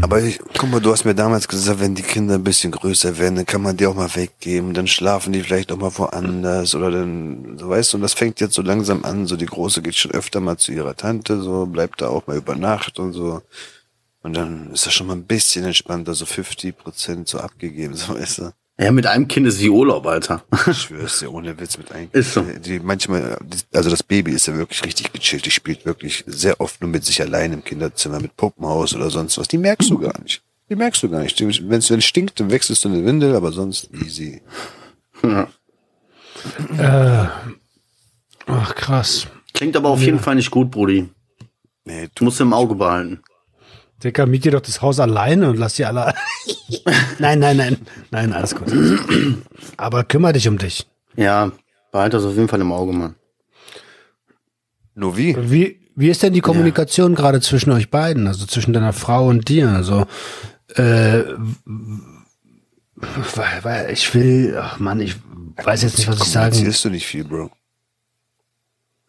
Aber 0.02 0.22
ich, 0.22 0.40
guck 0.58 0.70
mal, 0.70 0.82
du 0.82 0.92
hast 0.92 1.06
mir 1.06 1.16
damals 1.16 1.48
gesagt, 1.48 1.80
wenn 1.80 1.96
die 1.96 2.02
Kinder 2.02 2.36
ein 2.36 2.44
bisschen 2.44 2.72
größer 2.72 3.18
werden, 3.18 3.36
dann 3.36 3.46
kann 3.46 3.62
man 3.62 3.78
die 3.78 3.88
auch 3.88 3.96
mal 3.96 4.14
weggeben, 4.14 4.74
dann 4.74 4.88
schlafen 4.88 5.32
die 5.32 5.42
vielleicht 5.42 5.72
auch 5.72 5.78
mal 5.78 5.98
woanders 5.98 6.76
oder 6.76 6.92
dann, 6.92 7.58
so 7.58 7.70
weißt 7.70 7.94
du, 7.94 7.98
und 7.98 8.02
das 8.02 8.14
fängt 8.14 8.42
jetzt 8.42 8.56
so 8.56 8.62
langsam 8.62 9.06
an, 9.06 9.26
so 9.26 9.38
die 9.38 9.46
Große 9.46 9.82
geht 9.82 9.96
schon 9.96 10.12
öfter 10.12 10.42
mal 10.42 10.58
zu 10.58 10.74
ihrer 10.74 10.98
Tante, 10.98 11.42
so 11.42 11.66
bleibt 11.66 12.02
da 12.02 12.10
auch 12.10 12.28
mal 12.28 12.36
über 12.36 12.56
Nacht 12.56 13.00
und 13.00 13.14
so. 13.14 13.42
Und 14.22 14.36
dann 14.36 14.72
ist 14.72 14.86
das 14.86 14.94
schon 14.94 15.08
mal 15.08 15.14
ein 15.16 15.26
bisschen 15.26 15.64
entspannter, 15.66 16.14
so 16.14 16.26
50 16.26 16.78
Prozent 16.78 17.28
so 17.28 17.40
abgegeben, 17.40 17.94
so 17.96 18.16
weißt 18.16 18.38
du. 18.40 18.52
Ja, 18.80 18.94
mit 18.94 19.06
einem 19.08 19.28
Kind 19.28 19.46
ist 19.46 19.60
wie 19.60 19.70
Urlaub, 19.70 20.06
Alter. 20.08 20.46
Ich 20.68 20.78
schwör's 20.84 21.20
dir, 21.20 21.34
ohne 21.34 21.60
Witz 21.60 21.78
mit 21.78 21.92
ein. 21.92 22.08
Ist 22.14 22.34
so. 22.34 22.42
Die 22.42 22.80
manchmal, 22.80 23.38
also 23.74 23.90
das 23.90 24.04
Baby 24.04 24.32
ist 24.32 24.48
ja 24.48 24.56
wirklich 24.56 24.86
richtig 24.86 25.12
gechillt. 25.12 25.46
Die 25.46 25.52
spielt 25.52 25.86
wirklich 25.86 26.24
sehr 26.28 26.62
oft 26.62 26.80
nur 26.80 26.90
mit 26.90 27.04
sich 27.04 27.22
allein 27.22 27.52
im 27.52 27.64
Kinderzimmer, 27.64 28.22
mit 28.22 28.38
Puppenhaus 28.38 28.96
oder 28.96 29.10
sonst 29.10 29.38
was. 29.38 29.50
Die 29.50 29.58
merkst 29.58 29.90
du 29.90 29.98
gar 29.98 30.18
nicht. 30.22 30.42
Die 30.70 30.76
merkst 30.76 31.04
du 31.04 31.10
gar 31.10 31.22
nicht. 31.24 31.42
Wenn 31.42 31.80
es 31.80 32.06
stinkt, 32.06 32.40
dann 32.40 32.52
wechselst 32.52 32.86
du 32.86 32.90
eine 32.90 33.04
Windel, 33.04 33.36
aber 33.36 33.52
sonst 33.52 33.90
easy. 33.94 34.42
Ach, 38.46 38.76
krass. 38.76 39.28
Klingt 39.54 39.76
aber 39.76 39.90
auf 39.90 40.02
jeden 40.02 40.20
Fall 40.20 40.36
nicht 40.36 40.52
gut, 40.52 40.72
Brudi. 40.72 41.10
Nee, 41.84 42.08
Du 42.16 42.24
musst 42.24 42.40
im 42.40 42.54
Auge 42.54 42.76
behalten. 42.76 43.22
Dicker, 44.04 44.26
miet 44.26 44.46
dir 44.46 44.52
doch 44.52 44.62
das 44.62 44.82
Haus 44.82 45.00
alleine 45.00 45.50
und 45.50 45.58
lass 45.58 45.76
die 45.76 45.86
alle. 45.86 46.14
nein, 47.20 47.40
nein, 47.40 47.58
nein. 47.58 47.78
Nein, 48.12 48.34
alles 48.34 48.56
gut. 48.56 48.72
Aber 49.78 50.04
kümmere 50.04 50.34
dich 50.34 50.48
um 50.48 50.58
dich. 50.58 50.88
Ja, 51.16 51.52
behalte 51.92 52.18
das 52.18 52.26
auf 52.26 52.36
jeden 52.36 52.48
Fall 52.48 52.62
im 52.62 52.72
Auge, 52.72 52.94
Mann. 52.94 53.16
nur 54.96 55.18
wie? 55.18 55.36
Wie, 55.52 55.80
wie 55.96 56.10
ist 56.10 56.24
denn 56.24 56.34
die 56.34 56.42
Kommunikation 56.42 57.14
gerade 57.14 57.42
zwischen 57.42 57.72
euch 57.72 57.90
beiden, 57.90 58.28
also 58.28 58.46
zwischen 58.46 58.72
deiner 58.72 58.94
Frau 58.94 59.28
und 59.28 59.50
dir? 59.50 59.70
Also, 59.70 60.06
äh, 60.76 61.24
weil, 62.96 63.64
weil 63.64 63.92
ich 63.92 64.14
will, 64.14 64.58
ach 64.62 64.80
Mann, 64.80 65.02
ich 65.02 65.16
weiß 65.62 65.84
jetzt 65.84 65.98
nicht, 65.98 66.08
was 66.08 66.22
ich 66.22 66.32
sagen. 66.32 66.52
Kommunizierst 66.52 66.86
du 66.86 66.90
nicht 66.90 67.06
viel, 67.06 67.26
Bro. 67.26 67.52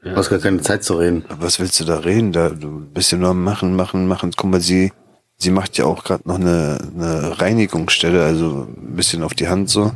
Du 0.02 0.16
hast 0.16 0.30
gar 0.30 0.38
keine 0.38 0.62
Zeit 0.62 0.82
zu 0.82 0.94
reden. 0.94 1.24
Was 1.28 1.60
willst 1.60 1.78
du 1.80 1.84
da 1.84 1.98
reden? 1.98 2.32
Da, 2.32 2.48
du 2.48 2.86
bist 2.92 3.12
ja 3.12 3.18
nur 3.18 3.30
am 3.30 3.44
machen, 3.44 3.76
machen, 3.76 4.06
machen. 4.06 4.32
Guck 4.34 4.50
mal, 4.50 4.60
sie, 4.60 4.92
sie 5.36 5.50
macht 5.50 5.76
ja 5.76 5.84
auch 5.84 6.04
gerade 6.04 6.26
noch 6.26 6.36
eine, 6.36 6.78
eine 6.94 7.40
Reinigungsstelle, 7.40 8.24
also 8.24 8.66
ein 8.76 8.96
bisschen 8.96 9.22
auf 9.22 9.34
die 9.34 9.48
Hand 9.48 9.68
so. 9.68 9.92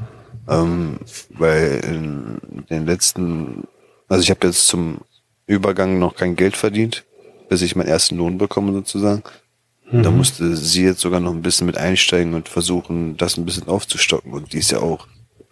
Ähm, 0.46 0.98
weil 1.30 1.80
in 1.84 2.66
den 2.68 2.84
letzten, 2.84 3.64
also 4.08 4.22
ich 4.22 4.30
habe 4.30 4.46
jetzt 4.46 4.66
zum 4.66 4.98
Übergang 5.46 5.98
noch 5.98 6.16
kein 6.16 6.36
Geld 6.36 6.56
verdient, 6.56 7.04
bis 7.48 7.62
ich 7.62 7.74
meinen 7.74 7.88
ersten 7.88 8.16
Lohn 8.16 8.36
bekomme 8.36 8.72
sozusagen. 8.72 9.22
Da 9.92 10.10
musste 10.10 10.56
sie 10.56 10.82
jetzt 10.82 11.00
sogar 11.00 11.20
noch 11.20 11.32
ein 11.32 11.42
bisschen 11.42 11.66
mit 11.66 11.76
einsteigen 11.76 12.34
und 12.34 12.48
versuchen, 12.48 13.16
das 13.16 13.36
ein 13.36 13.44
bisschen 13.44 13.68
aufzustocken. 13.68 14.32
Und 14.32 14.52
die 14.52 14.58
ist 14.58 14.72
ja 14.72 14.80
auch 14.80 15.06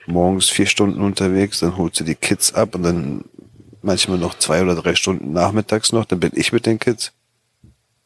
morgens 0.07 0.49
vier 0.49 0.67
Stunden 0.67 1.01
unterwegs, 1.01 1.61
dann 1.61 1.77
holt 1.77 1.95
sie 1.95 2.05
die 2.05 2.15
Kids 2.15 2.55
ab 2.55 2.75
und 2.75 2.83
dann 2.83 3.25
manchmal 3.83 4.19
noch 4.19 4.39
zwei 4.39 4.63
oder 4.63 4.75
drei 4.75 4.95
Stunden 4.95 5.33
nachmittags 5.33 5.93
noch, 5.93 6.05
dann 6.05 6.21
bin 6.21 6.33
ich 6.35 6.53
mit 6.53 6.67
den 6.67 6.79
Kids. 6.79 7.13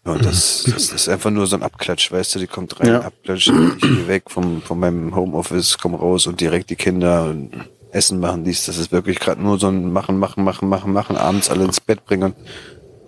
Ja, 0.04 0.12
und 0.12 0.24
das, 0.24 0.64
das 0.72 0.90
ist 0.92 1.08
einfach 1.08 1.30
nur 1.30 1.46
so 1.46 1.56
ein 1.56 1.62
Abklatsch, 1.62 2.12
weißt 2.12 2.34
du, 2.34 2.38
die 2.38 2.46
kommt 2.46 2.78
rein, 2.80 2.86
Ja. 2.88 3.00
abklatscht, 3.00 3.48
ich 3.48 3.80
gehe 3.80 4.06
weg 4.06 4.24
vom, 4.30 4.62
von 4.62 4.78
meinem 4.78 5.14
Homeoffice, 5.16 5.78
komm 5.78 5.94
raus 5.94 6.26
und 6.26 6.40
direkt 6.40 6.70
die 6.70 6.76
Kinder 6.76 7.24
und 7.24 7.50
Essen 7.90 8.20
machen, 8.20 8.44
dies, 8.44 8.66
das 8.66 8.78
ist 8.78 8.92
wirklich 8.92 9.18
gerade 9.18 9.42
nur 9.42 9.58
so 9.58 9.68
ein 9.68 9.92
Machen, 9.92 10.18
Machen, 10.18 10.44
Machen, 10.44 10.68
Machen, 10.68 10.92
Machen, 10.92 11.16
abends 11.16 11.50
alle 11.50 11.64
ins 11.64 11.80
Bett 11.80 12.04
bringen. 12.04 12.34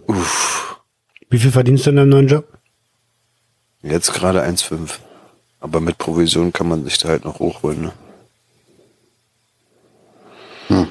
Uff, 0.07 0.81
Wie 1.31 1.39
viel 1.39 1.53
verdienst 1.53 1.87
du 1.87 1.91
in 1.91 1.97
deinem 1.97 2.09
neuen 2.09 2.29
Job? 2.29 2.47
jetzt 3.83 4.13
gerade 4.13 4.43
1,5. 4.43 4.99
Aber 5.61 5.81
mit 5.81 5.99
Provision 5.99 6.53
kann 6.53 6.69
man 6.69 6.85
sich 6.85 6.99
da 6.99 7.09
halt 7.09 7.25
noch 7.25 7.39
hochholen, 7.39 7.93
ne? 10.69 10.89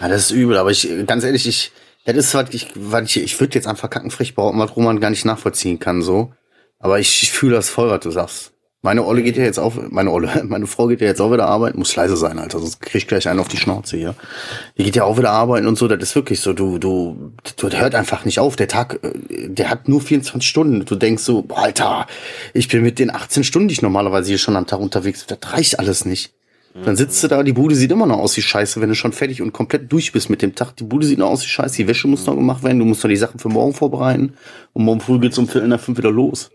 Ja, 0.00 0.08
das 0.08 0.26
ist 0.26 0.30
übel, 0.30 0.56
aber 0.56 0.70
ich, 0.70 0.88
ganz 1.06 1.24
ehrlich, 1.24 1.46
ich, 1.46 1.72
das 2.04 2.16
ist 2.16 2.34
was, 2.34 2.50
ich, 2.50 2.68
was 2.74 3.04
ich, 3.04 3.22
ich 3.22 3.40
würde 3.40 3.54
jetzt 3.54 3.66
einfach 3.66 3.90
kackenfrech 3.90 4.34
behaupten, 4.34 4.58
was 4.58 4.76
Roman 4.76 5.00
gar 5.00 5.10
nicht 5.10 5.24
nachvollziehen 5.24 5.78
kann, 5.78 6.02
so. 6.02 6.32
Aber 6.78 6.98
ich, 6.98 7.22
ich 7.22 7.32
fühle 7.32 7.56
das 7.56 7.70
voll, 7.70 7.90
was 7.90 8.00
du 8.00 8.10
sagst. 8.10 8.54
Meine 8.82 9.06
Olle 9.06 9.22
geht 9.22 9.38
ja 9.38 9.44
jetzt 9.44 9.58
auf, 9.58 9.80
meine 9.90 10.10
Olle, 10.10 10.44
meine 10.46 10.66
Frau 10.66 10.88
geht 10.88 11.00
ja 11.00 11.06
jetzt 11.06 11.22
auch 11.22 11.32
wieder 11.32 11.46
arbeiten, 11.46 11.78
muss 11.78 11.96
leise 11.96 12.18
sein, 12.18 12.38
Alter, 12.38 12.58
sonst 12.58 12.80
krieg 12.80 12.96
ich 12.96 13.08
gleich 13.08 13.26
einen 13.26 13.40
auf 13.40 13.48
die 13.48 13.56
Schnauze 13.56 13.96
hier. 13.96 14.14
Die 14.76 14.84
geht 14.84 14.94
ja 14.94 15.04
auch 15.04 15.16
wieder 15.16 15.30
arbeiten 15.30 15.66
und 15.66 15.78
so, 15.78 15.88
das 15.88 16.02
ist 16.02 16.14
wirklich 16.14 16.40
so, 16.40 16.52
du, 16.52 16.78
du, 16.78 17.32
du, 17.56 17.70
hört 17.70 17.94
einfach 17.94 18.26
nicht 18.26 18.38
auf. 18.40 18.56
Der 18.56 18.68
Tag, 18.68 19.00
äh, 19.02 19.48
der 19.48 19.70
hat 19.70 19.88
nur 19.88 20.02
24 20.02 20.46
Stunden. 20.46 20.84
Du 20.84 20.96
denkst 20.96 21.22
so, 21.22 21.46
Alter, 21.54 22.06
ich 22.52 22.68
bin 22.68 22.82
mit 22.82 22.98
den 22.98 23.10
18 23.10 23.42
Stunden, 23.44 23.68
die 23.68 23.72
ich 23.72 23.80
normalerweise 23.80 24.28
hier 24.28 24.38
schon 24.38 24.54
am 24.54 24.66
Tag 24.66 24.80
unterwegs 24.80 25.24
bin, 25.24 25.38
das 25.40 25.52
reicht 25.54 25.78
alles 25.78 26.04
nicht. 26.04 26.34
Dann 26.82 26.96
sitzt 26.96 27.22
du 27.22 27.28
da, 27.28 27.42
die 27.44 27.52
Bude 27.52 27.76
sieht 27.76 27.92
immer 27.92 28.06
noch 28.06 28.18
aus 28.18 28.36
wie 28.36 28.42
Scheiße, 28.42 28.80
wenn 28.80 28.88
du 28.88 28.96
schon 28.96 29.12
fertig 29.12 29.40
und 29.40 29.52
komplett 29.52 29.92
durch 29.92 30.10
bist 30.10 30.28
mit 30.28 30.42
dem 30.42 30.56
Tag. 30.56 30.74
Die 30.76 30.82
Bude 30.82 31.06
sieht 31.06 31.18
noch 31.18 31.30
aus 31.30 31.44
wie 31.44 31.48
Scheiße, 31.48 31.76
die 31.76 31.86
Wäsche 31.86 32.08
muss 32.08 32.26
noch 32.26 32.34
gemacht 32.34 32.64
werden, 32.64 32.80
du 32.80 32.84
musst 32.84 33.04
noch 33.04 33.08
die 33.08 33.16
Sachen 33.16 33.38
für 33.38 33.48
morgen 33.48 33.74
vorbereiten 33.74 34.34
und 34.72 34.84
morgen 34.84 35.00
früh 35.00 35.20
geht's 35.20 35.38
um 35.38 35.46
Viertel 35.46 35.68
nach 35.68 35.78
fünf 35.78 35.98
wieder 35.98 36.10
los. 36.10 36.50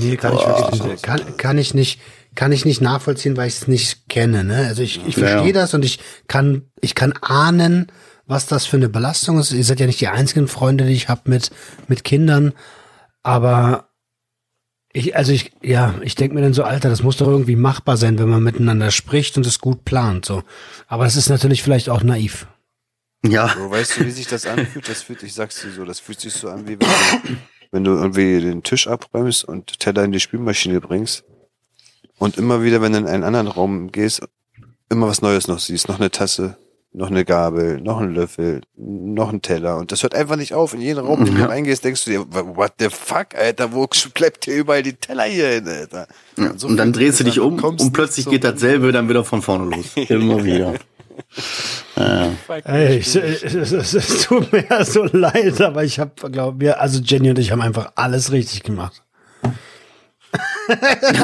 Nee, 0.00 0.16
kann 0.16 0.34
ich 0.34 0.44
wirklich 0.44 0.82
nicht. 0.82 1.02
Kann, 1.04 1.20
kann 1.36 1.58
ich 1.58 1.72
nicht, 1.72 2.00
kann 2.34 2.50
ich 2.50 2.64
nicht 2.64 2.80
nachvollziehen, 2.80 3.36
weil 3.36 3.46
ich 3.46 3.54
es 3.54 3.68
nicht 3.68 4.08
kenne. 4.08 4.42
Ne? 4.42 4.66
Also 4.66 4.82
ich, 4.82 5.00
ich 5.06 5.16
Ja, 5.16 5.28
verstehe 5.28 5.52
ja. 5.54 5.60
das 5.60 5.72
und 5.74 5.84
ich 5.84 6.00
kann, 6.26 6.62
ich 6.80 6.96
kann 6.96 7.12
ahnen, 7.20 7.92
was 8.26 8.46
das 8.46 8.66
für 8.66 8.76
eine 8.76 8.88
Belastung 8.88 9.38
ist. 9.38 9.52
Ihr 9.52 9.62
seid 9.62 9.78
ja 9.78 9.86
nicht 9.86 10.00
die 10.00 10.08
einzigen 10.08 10.48
Freunde, 10.48 10.84
die 10.86 10.94
ich 10.94 11.08
habe 11.08 11.30
mit, 11.30 11.50
mit 11.86 12.02
Kindern, 12.02 12.54
aber 13.22 13.90
ich, 14.94 15.16
also 15.16 15.32
ich, 15.32 15.50
ja, 15.60 15.96
ich 16.02 16.14
denke 16.14 16.36
mir 16.36 16.40
dann 16.40 16.54
so, 16.54 16.62
Alter, 16.62 16.88
das 16.88 17.02
muss 17.02 17.16
doch 17.16 17.26
irgendwie 17.26 17.56
machbar 17.56 17.96
sein, 17.96 18.16
wenn 18.18 18.28
man 18.28 18.42
miteinander 18.42 18.92
spricht 18.92 19.36
und 19.36 19.44
es 19.44 19.58
gut 19.58 19.84
plant. 19.84 20.24
So. 20.24 20.44
Aber 20.86 21.04
es 21.04 21.16
ist 21.16 21.28
natürlich 21.28 21.64
vielleicht 21.64 21.90
auch 21.90 22.04
naiv. 22.04 22.46
Ja, 23.26 23.46
Bro, 23.48 23.72
weißt 23.72 23.98
du, 23.98 24.06
wie 24.06 24.10
sich 24.12 24.28
das 24.28 24.46
anfühlt? 24.46 24.88
Das 24.88 25.02
fühlt, 25.02 25.22
ich 25.24 25.34
sag's 25.34 25.60
dir 25.60 25.72
so, 25.72 25.84
das 25.84 25.98
fühlt 25.98 26.20
sich 26.20 26.32
so 26.32 26.48
an, 26.48 26.68
wie 26.68 26.78
wenn 26.78 26.78
du, 26.78 27.36
wenn 27.72 27.84
du 27.84 27.90
irgendwie 27.90 28.40
den 28.40 28.62
Tisch 28.62 28.86
abräumst 28.86 29.44
und 29.44 29.80
Teller 29.80 30.04
in 30.04 30.12
die 30.12 30.20
Spülmaschine 30.20 30.80
bringst 30.80 31.24
und 32.18 32.38
immer 32.38 32.62
wieder, 32.62 32.80
wenn 32.80 32.92
du 32.92 32.98
in 32.98 33.06
einen 33.08 33.24
anderen 33.24 33.48
Raum 33.48 33.90
gehst, 33.90 34.22
immer 34.90 35.08
was 35.08 35.22
Neues 35.22 35.48
noch 35.48 35.58
siehst. 35.58 35.88
Noch 35.88 35.98
eine 35.98 36.12
Tasse, 36.12 36.56
noch 36.94 37.10
eine 37.10 37.24
Gabel, 37.24 37.80
noch 37.80 38.00
ein 38.00 38.14
Löffel, 38.14 38.60
noch 38.76 39.32
ein 39.32 39.42
Teller. 39.42 39.78
Und 39.78 39.90
das 39.90 40.04
hört 40.04 40.14
einfach 40.14 40.36
nicht 40.36 40.54
auf. 40.54 40.74
In 40.74 40.80
jeden 40.80 41.00
Raum, 41.00 41.20
in 41.20 41.26
den 41.26 41.36
du 41.36 41.48
reingehst, 41.48 41.84
denkst 41.84 42.04
du 42.04 42.10
dir, 42.10 42.26
what 42.30 42.74
the 42.78 42.88
fuck, 42.88 43.34
Alter, 43.34 43.72
wo 43.72 43.86
schleppt 43.92 44.46
ihr 44.46 44.56
überall 44.56 44.82
die 44.82 44.94
Teller 44.94 45.24
hier 45.24 45.48
hin, 45.48 45.66
Alter? 45.66 46.06
Ja, 46.38 46.52
so 46.56 46.68
und 46.68 46.76
dann 46.76 46.92
drehst 46.92 47.18
du 47.20 47.24
dich 47.24 47.40
um 47.40 47.56
kommst 47.56 47.84
und 47.84 47.92
plötzlich 47.92 48.26
geht 48.26 48.44
dasselbe 48.44 48.92
dann 48.92 49.08
wieder 49.08 49.24
von 49.24 49.42
vorne 49.42 49.76
los. 49.76 49.86
Immer 50.08 50.44
wieder. 50.44 50.74
Ey, 52.64 52.98
ich, 52.98 53.14
es, 53.14 53.42
es, 53.42 53.94
es 53.94 54.22
tut 54.22 54.52
mir 54.52 54.64
ja 54.68 54.84
so 54.84 55.04
leid, 55.04 55.60
aber 55.60 55.84
ich 55.84 55.98
habe, 55.98 56.12
glaube 56.30 56.58
mir, 56.58 56.80
also 56.80 57.00
Jenny 57.00 57.30
und 57.30 57.38
ich 57.38 57.52
haben 57.52 57.60
einfach 57.60 57.92
alles 57.94 58.32
richtig 58.32 58.62
gemacht. 58.62 59.03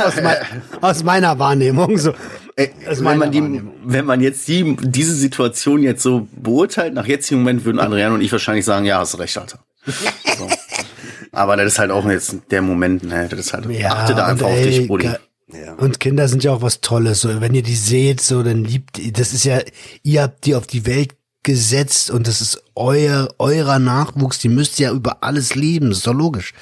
Aus, 0.04 0.14
mein, 0.22 0.36
aus 0.80 1.02
meiner 1.04 1.38
Wahrnehmung. 1.38 1.98
So. 1.98 2.14
Ey, 2.56 2.72
Das 2.84 2.98
ist 2.98 3.04
wenn, 3.04 3.18
man 3.18 3.30
die, 3.32 3.40
Wahrnehmung. 3.40 3.74
wenn 3.84 4.04
man 4.04 4.20
jetzt 4.20 4.46
die, 4.48 4.76
diese 4.80 5.14
Situation 5.14 5.82
jetzt 5.82 6.02
so 6.02 6.28
beurteilt, 6.32 6.94
nach 6.94 7.06
jetzigem 7.06 7.40
Moment 7.40 7.64
würden 7.64 7.78
Adrian 7.78 8.12
und 8.12 8.20
ich 8.20 8.32
wahrscheinlich 8.32 8.64
sagen, 8.64 8.86
ja, 8.86 8.98
hast 8.98 9.18
recht, 9.18 9.36
Alter. 9.38 9.60
So. 9.86 10.48
Aber 11.32 11.56
das 11.56 11.72
ist 11.72 11.78
halt 11.78 11.90
auch 11.90 12.06
jetzt 12.08 12.36
der 12.50 12.62
Moment, 12.62 13.04
ne? 13.04 13.28
Das 13.28 13.38
ist 13.38 13.52
halt, 13.52 13.66
achte 13.84 14.14
da 14.14 14.26
einfach 14.26 14.46
auf 14.46 14.56
ey, 14.56 14.64
dich, 14.64 14.88
Brudi. 14.88 15.06
Ja. 15.52 15.74
Und 15.78 16.00
Kinder 16.00 16.28
sind 16.28 16.44
ja 16.44 16.52
auch 16.52 16.62
was 16.62 16.80
Tolles. 16.80 17.20
So, 17.22 17.40
wenn 17.40 17.54
ihr 17.54 17.62
die 17.62 17.76
seht, 17.76 18.20
so, 18.20 18.42
dann 18.42 18.64
liebt 18.64 18.98
ihr, 18.98 19.12
das 19.12 19.32
ist 19.32 19.44
ja, 19.44 19.60
ihr 20.02 20.22
habt 20.22 20.44
die 20.46 20.54
auf 20.54 20.66
die 20.66 20.86
Welt 20.86 21.14
gesetzt 21.42 22.10
und 22.10 22.26
das 22.26 22.40
ist 22.40 22.62
euer, 22.74 23.28
eurer 23.38 23.78
Nachwuchs, 23.78 24.38
die 24.38 24.48
müsst 24.48 24.78
ihr 24.78 24.88
ja 24.88 24.92
über 24.92 25.22
alles 25.22 25.54
lieben, 25.54 25.90
ist 25.90 26.06
doch 26.06 26.14
logisch. 26.14 26.52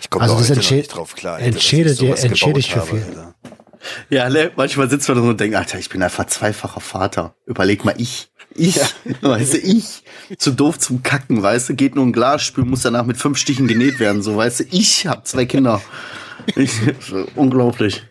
Ich 0.00 0.10
komme 0.10 0.22
Also 0.24 0.34
da 0.34 0.40
das 0.40 0.50
heute 0.60 0.74
nicht 0.74 0.88
drauf 0.94 1.14
klar. 1.14 1.34
Alter, 1.36 1.46
dass 1.50 1.56
ich 1.56 1.72
entschädigt 1.72 2.00
ihr- 2.02 2.08
sowas 2.08 2.24
entschädigt 2.24 2.72
für 2.72 2.82
viel. 2.82 3.02
Alter. 3.02 3.34
Ja, 4.10 4.28
ne, 4.28 4.50
manchmal 4.56 4.90
sitzt 4.90 5.08
man 5.08 5.16
da 5.16 5.22
so 5.24 5.30
und 5.30 5.40
denkt, 5.40 5.56
Alter, 5.56 5.78
ich 5.78 5.88
bin 5.88 6.02
einfach 6.02 6.26
zweifacher 6.26 6.80
Vater. 6.80 7.34
Überleg 7.46 7.84
mal, 7.84 7.94
ich. 7.96 8.28
Ich, 8.54 8.78
weißt 9.20 9.54
du, 9.54 9.58
ich, 9.58 10.02
zu 10.36 10.50
doof 10.50 10.78
zum 10.78 11.02
Kacken, 11.02 11.40
weißt 11.42 11.68
du, 11.70 11.74
geht 11.74 11.94
nur 11.94 12.04
ein 12.04 12.12
Glas 12.12 12.42
spülen, 12.42 12.68
muss 12.68 12.82
danach 12.82 13.04
mit 13.06 13.16
fünf 13.16 13.38
Stichen 13.38 13.68
genäht 13.68 14.00
werden, 14.00 14.22
so, 14.22 14.36
weißt 14.36 14.60
du, 14.60 14.64
ich 14.70 15.06
hab 15.06 15.26
zwei 15.26 15.46
Kinder. 15.46 15.80
Ich, 16.56 16.72
unglaublich. 17.36 18.02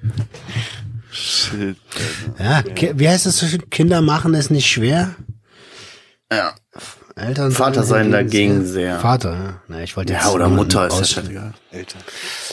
Shit. 1.11 1.75
Ja, 2.37 2.63
wie 2.95 3.09
heißt 3.09 3.25
das 3.25 3.39
so? 3.39 3.45
Kinder 3.69 4.01
machen 4.01 4.33
es 4.35 4.49
nicht 4.49 4.69
schwer. 4.69 5.15
Ja. 6.31 6.53
Eltern 7.19 7.51
Vater 7.51 7.83
sein 7.83 8.11
dagegen 8.11 8.65
sehr. 8.65 8.99
Vater, 8.99 9.33
ja. 9.33 9.61
Na, 9.67 9.81
ich 9.83 9.95
wollte 9.97 10.13
jetzt 10.13 10.23
Ja, 10.25 10.31
oder 10.31 10.49
Mutter 10.49 10.87
ist 10.87 10.93
ja 10.95 10.99
aus- 11.01 11.09
scheißegal. 11.11 11.53
Alter. 11.73 11.97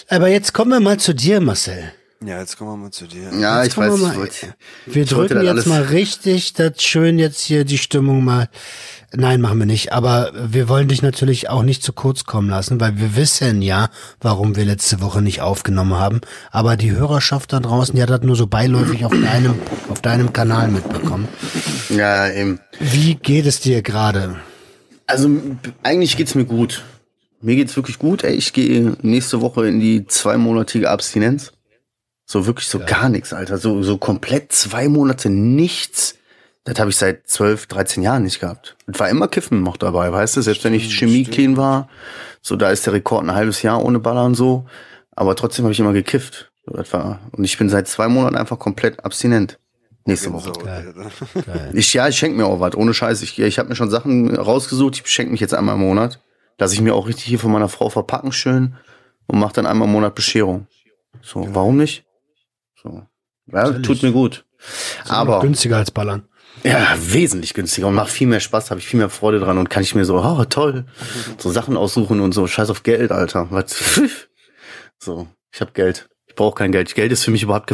Aber 0.09 0.29
jetzt 0.29 0.53
kommen 0.53 0.71
wir 0.73 0.81
mal 0.81 0.99
zu 0.99 1.15
dir, 1.15 1.41
Marcel. 1.41 1.93
Ja, 2.25 2.41
jetzt 2.41 2.57
kommen 2.57 2.71
wir 2.71 2.77
mal 2.79 2.91
zu 2.91 3.07
dir. 3.07 3.31
Ja, 3.39 3.63
Jetzt 3.63 3.73
ich 3.73 3.79
weiß, 3.79 3.91
wir 3.91 3.97
ich 3.97 4.03
mal- 4.03 4.17
wollte, 4.17 4.55
Wir 4.87 5.05
drücken 5.05 5.41
jetzt 5.43 5.49
alles- 5.51 5.67
mal 5.67 5.83
richtig 5.83 6.55
das 6.55 6.83
schön 6.83 7.19
jetzt 7.19 7.41
hier 7.43 7.65
die 7.67 7.77
Stimmung 7.77 8.25
mal. 8.25 8.49
Nein, 9.15 9.41
machen 9.43 9.59
wir 9.59 9.67
nicht. 9.67 9.93
Aber 9.93 10.33
wir 10.35 10.69
wollen 10.71 10.89
dich 10.89 11.03
natürlich 11.03 11.51
auch 11.51 11.63
nicht 11.63 11.83
zu 11.83 11.93
kurz 11.93 12.25
kommen 12.25 12.49
lassen, 12.49 12.81
weil 12.81 12.99
wir 12.99 13.17
wissen 13.17 13.61
ja, 13.61 13.91
warum 14.21 14.57
wir 14.57 14.65
letzte 14.65 15.01
Woche 15.03 15.21
nicht 15.21 15.43
aufgenommen 15.43 15.95
haben. 15.95 16.23
Aber 16.51 16.77
die 16.79 16.91
Hörerschaft 16.93 17.53
da 17.53 17.61
draußen, 17.61 17.95
die 17.95 18.03
hat 18.03 18.11
das 18.11 18.23
nur 18.23 18.35
so 18.35 18.47
beiläufig 18.47 19.05
auf 19.05 19.13
deinem, 19.13 19.55
auf 19.91 20.01
deinem 20.01 20.33
Kanal 20.33 20.69
mitbekommen. 20.69 21.29
ja, 21.91 22.31
eben. 22.31 22.61
Wie 22.81 23.15
geht 23.15 23.45
es 23.47 23.61
dir 23.61 23.83
gerade? 23.83 24.37
Also, 25.07 25.31
eigentlich 25.83 26.17
geht's 26.17 26.35
mir 26.35 26.45
gut. 26.45 26.85
Mir 27.41 27.57
geht's 27.57 27.77
wirklich 27.77 27.99
gut, 27.99 28.25
ey. 28.25 28.35
Ich 28.35 28.53
gehe 28.53 28.97
nächste 29.03 29.41
Woche 29.41 29.69
in 29.69 29.79
die 29.79 30.07
zweimonatige 30.07 30.91
Abstinenz. 30.91 31.53
So 32.25 32.47
wirklich 32.47 32.67
so 32.67 32.81
gar 32.81 33.09
nichts, 33.09 33.33
Alter. 33.33 33.59
So, 33.59 33.83
so 33.83 33.99
komplett 33.99 34.53
zwei 34.53 34.89
Monate 34.89 35.31
nichts. 35.31 36.17
Das 36.65 36.81
habe 36.81 36.91
ich 36.91 36.97
seit 36.97 37.29
12, 37.29 37.67
13 37.67 38.03
Jahren 38.03 38.25
nicht 38.25 38.41
gehabt. 38.41 38.77
Es 38.89 38.99
war 38.99 39.09
immer 39.09 39.29
Kiffen 39.29 39.63
noch 39.63 39.77
dabei, 39.77 40.13
weißt 40.13 40.37
du? 40.37 40.43
Selbst 40.43 40.65
wenn 40.65 40.75
ich 40.75 40.93
Chemie 40.93 41.23
clean 41.25 41.57
war, 41.57 41.89
so 42.43 42.57
da 42.57 42.71
ist 42.71 42.85
der 42.87 42.95
Rekord 42.95 43.23
ein 43.23 43.35
halbes 43.35 43.63
Jahr 43.63 43.85
ohne 43.85 44.01
Baller 44.01 44.25
und 44.25 44.35
so. 44.35 44.67
Aber 45.13 45.37
trotzdem 45.37 45.65
habe 45.65 45.73
ich 45.73 45.79
immer 45.79 45.93
gekifft. 45.93 46.51
So, 46.67 46.77
das 46.77 46.93
war, 46.93 47.21
und 47.31 47.45
ich 47.45 47.57
bin 47.57 47.69
seit 47.69 47.87
zwei 47.87 48.09
Monaten 48.09 48.35
einfach 48.35 48.59
komplett 48.59 49.05
abstinent. 49.05 49.61
Nächste 50.07 50.33
Woche. 50.33 50.53
So, 50.55 50.61
Alter. 50.67 51.75
Ich, 51.75 51.93
ja, 51.93 52.09
ich 52.09 52.17
schenke 52.17 52.37
mir 52.39 52.47
auch 52.47 52.61
was, 52.61 52.75
ohne 52.75 52.95
Scheiß. 52.95 53.23
Ich, 53.23 53.39
ich 53.39 53.59
habe 53.59 53.69
mir 53.69 53.77
schon 53.77 53.91
Sachen 53.91 54.35
rausgesucht, 54.35 55.03
ich 55.05 55.07
schenke 55.07 55.33
mich 55.33 55.41
jetzt 55.41 55.55
einmal 55.55 55.75
im 55.75 55.83
Monat. 55.83 56.21
Lass 56.59 56.73
ich 56.73 56.81
mir 56.81 56.95
auch 56.95 57.07
richtig 57.07 57.27
hier 57.27 57.39
von 57.39 57.53
meiner 57.53 57.69
Frau 57.69 57.91
verpacken 57.91 58.33
schön 58.33 58.77
und 59.27 59.39
mache 59.39 59.53
dann 59.53 59.67
einmal 59.67 59.87
im 59.87 59.93
Monat 59.93 60.15
Bescherung. 60.15 60.69
So, 61.23 61.47
warum 61.55 61.77
nicht? 61.77 62.05
So. 62.83 63.03
Ja, 63.53 63.65
Natürlich. 63.65 63.87
tut 63.87 64.03
mir 64.03 64.13
gut. 64.13 64.45
Aber 65.09 65.41
günstiger 65.41 65.77
als 65.77 65.91
Ballern. 65.91 66.29
ja, 66.63 66.97
wesentlich 66.99 67.53
günstiger 67.53 67.89
und 67.89 67.95
macht 67.95 68.11
viel 68.11 68.27
mehr 68.27 68.41
Spaß, 68.41 68.71
habe 68.71 68.81
ich 68.81 68.87
viel 68.87 68.99
mehr 68.99 69.11
Freude 69.11 69.39
dran 69.39 69.59
und 69.59 69.69
kann 69.69 69.83
ich 69.83 69.95
mir 69.95 70.05
so, 70.05 70.19
oh, 70.19 70.45
toll, 70.47 70.87
so 71.39 71.51
Sachen 71.51 71.77
aussuchen 71.77 72.21
und 72.21 72.33
so, 72.33 72.47
scheiß 72.47 72.71
auf 72.71 72.83
Geld, 72.83 73.13
Alter. 73.13 73.49
Was? 73.51 74.01
So, 74.99 75.29
ich 75.53 75.61
habe 75.61 75.73
Geld. 75.73 76.09
Ich 76.37 76.39
brauche 76.39 76.55
kein 76.57 76.71
Geld. 76.71 76.95
Geld 76.95 77.13
ist 77.13 77.25
für 77.25 77.31
mich 77.31 77.45
überhaupt 77.45 77.73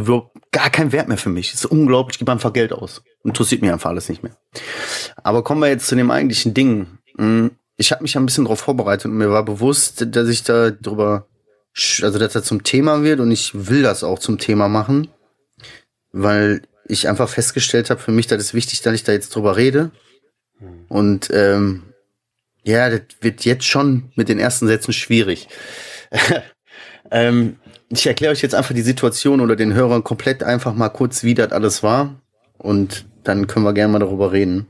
gar 0.52 0.70
kein 0.70 0.92
Wert 0.92 1.08
mehr 1.08 1.18
für 1.18 1.30
mich. 1.30 1.52
ist 1.52 1.66
unglaublich, 1.66 2.14
ich 2.14 2.18
gebe 2.20 2.30
einfach 2.30 2.52
Geld 2.52 2.72
aus. 2.72 3.02
Interessiert 3.24 3.60
mich 3.60 3.72
einfach 3.72 3.90
alles 3.90 4.08
nicht 4.08 4.22
mehr. 4.22 4.36
Aber 5.24 5.42
kommen 5.42 5.60
wir 5.60 5.66
jetzt 5.66 5.88
zu 5.88 5.96
dem 5.96 6.12
eigentlichen 6.12 6.54
Ding. 6.54 6.86
Hm, 7.18 7.50
Ich 7.76 7.90
habe 7.90 8.04
mich 8.04 8.16
ein 8.16 8.24
bisschen 8.24 8.44
darauf 8.44 8.60
vorbereitet 8.60 9.06
und 9.06 9.16
mir 9.18 9.30
war 9.30 9.44
bewusst, 9.44 10.06
dass 10.14 10.28
ich 10.28 10.44
da 10.44 10.70
drüber, 10.70 11.26
also 12.02 12.20
dass 12.20 12.34
das 12.34 12.44
zum 12.44 12.62
Thema 12.62 13.02
wird 13.02 13.18
und 13.18 13.32
ich 13.32 13.50
will 13.52 13.82
das 13.82 14.04
auch 14.04 14.20
zum 14.20 14.38
Thema 14.38 14.68
machen, 14.68 15.08
weil 16.12 16.62
ich 16.86 17.08
einfach 17.08 17.28
festgestellt 17.28 17.90
habe, 17.90 17.98
für 17.98 18.12
mich, 18.12 18.28
das 18.28 18.40
ist 18.40 18.54
wichtig, 18.54 18.82
dass 18.82 18.94
ich 18.94 19.02
da 19.02 19.10
jetzt 19.10 19.34
drüber 19.34 19.56
rede. 19.56 19.90
Und 20.88 21.30
ähm, 21.32 21.82
ja, 22.62 22.88
das 22.90 23.00
wird 23.22 23.44
jetzt 23.44 23.64
schon 23.64 24.12
mit 24.14 24.28
den 24.28 24.38
ersten 24.38 24.68
Sätzen 24.68 24.92
schwierig. 24.92 25.48
ähm, 27.10 27.56
ich 27.94 28.06
erkläre 28.06 28.32
euch 28.32 28.42
jetzt 28.42 28.54
einfach 28.54 28.74
die 28.74 28.82
Situation 28.82 29.40
oder 29.40 29.54
den 29.54 29.74
Hörern 29.74 30.02
komplett 30.02 30.42
einfach 30.42 30.74
mal 30.74 30.88
kurz, 30.88 31.22
wie 31.24 31.34
das 31.34 31.52
alles 31.52 31.82
war. 31.82 32.16
Und 32.56 33.04
dann 33.22 33.46
können 33.46 33.66
wir 33.66 33.74
gerne 33.74 33.92
mal 33.92 33.98
darüber 33.98 34.32
reden. 34.32 34.66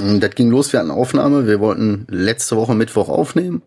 Und 0.00 0.20
das 0.20 0.34
ging 0.34 0.50
los, 0.50 0.72
wir 0.72 0.80
hatten 0.80 0.90
Aufnahme. 0.90 1.46
Wir 1.46 1.60
wollten 1.60 2.06
letzte 2.08 2.56
Woche 2.56 2.74
Mittwoch 2.74 3.08
aufnehmen. 3.08 3.62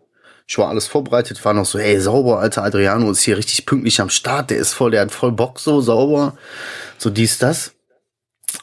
Ich 0.46 0.58
war 0.58 0.68
alles 0.68 0.86
vorbereitet, 0.86 1.44
war 1.44 1.54
noch 1.54 1.64
so, 1.64 1.78
ey, 1.78 1.98
sauber, 1.98 2.38
alter 2.38 2.62
Adriano 2.62 3.10
ist 3.10 3.22
hier 3.22 3.36
richtig 3.36 3.66
pünktlich 3.66 4.00
am 4.00 4.10
Start, 4.10 4.50
der 4.50 4.58
ist 4.58 4.74
voll, 4.74 4.92
der 4.92 5.00
hat 5.00 5.10
voll 5.10 5.32
Bock, 5.32 5.58
so 5.58 5.80
sauber, 5.80 6.36
so 6.98 7.10
dies, 7.10 7.38
das. 7.38 7.72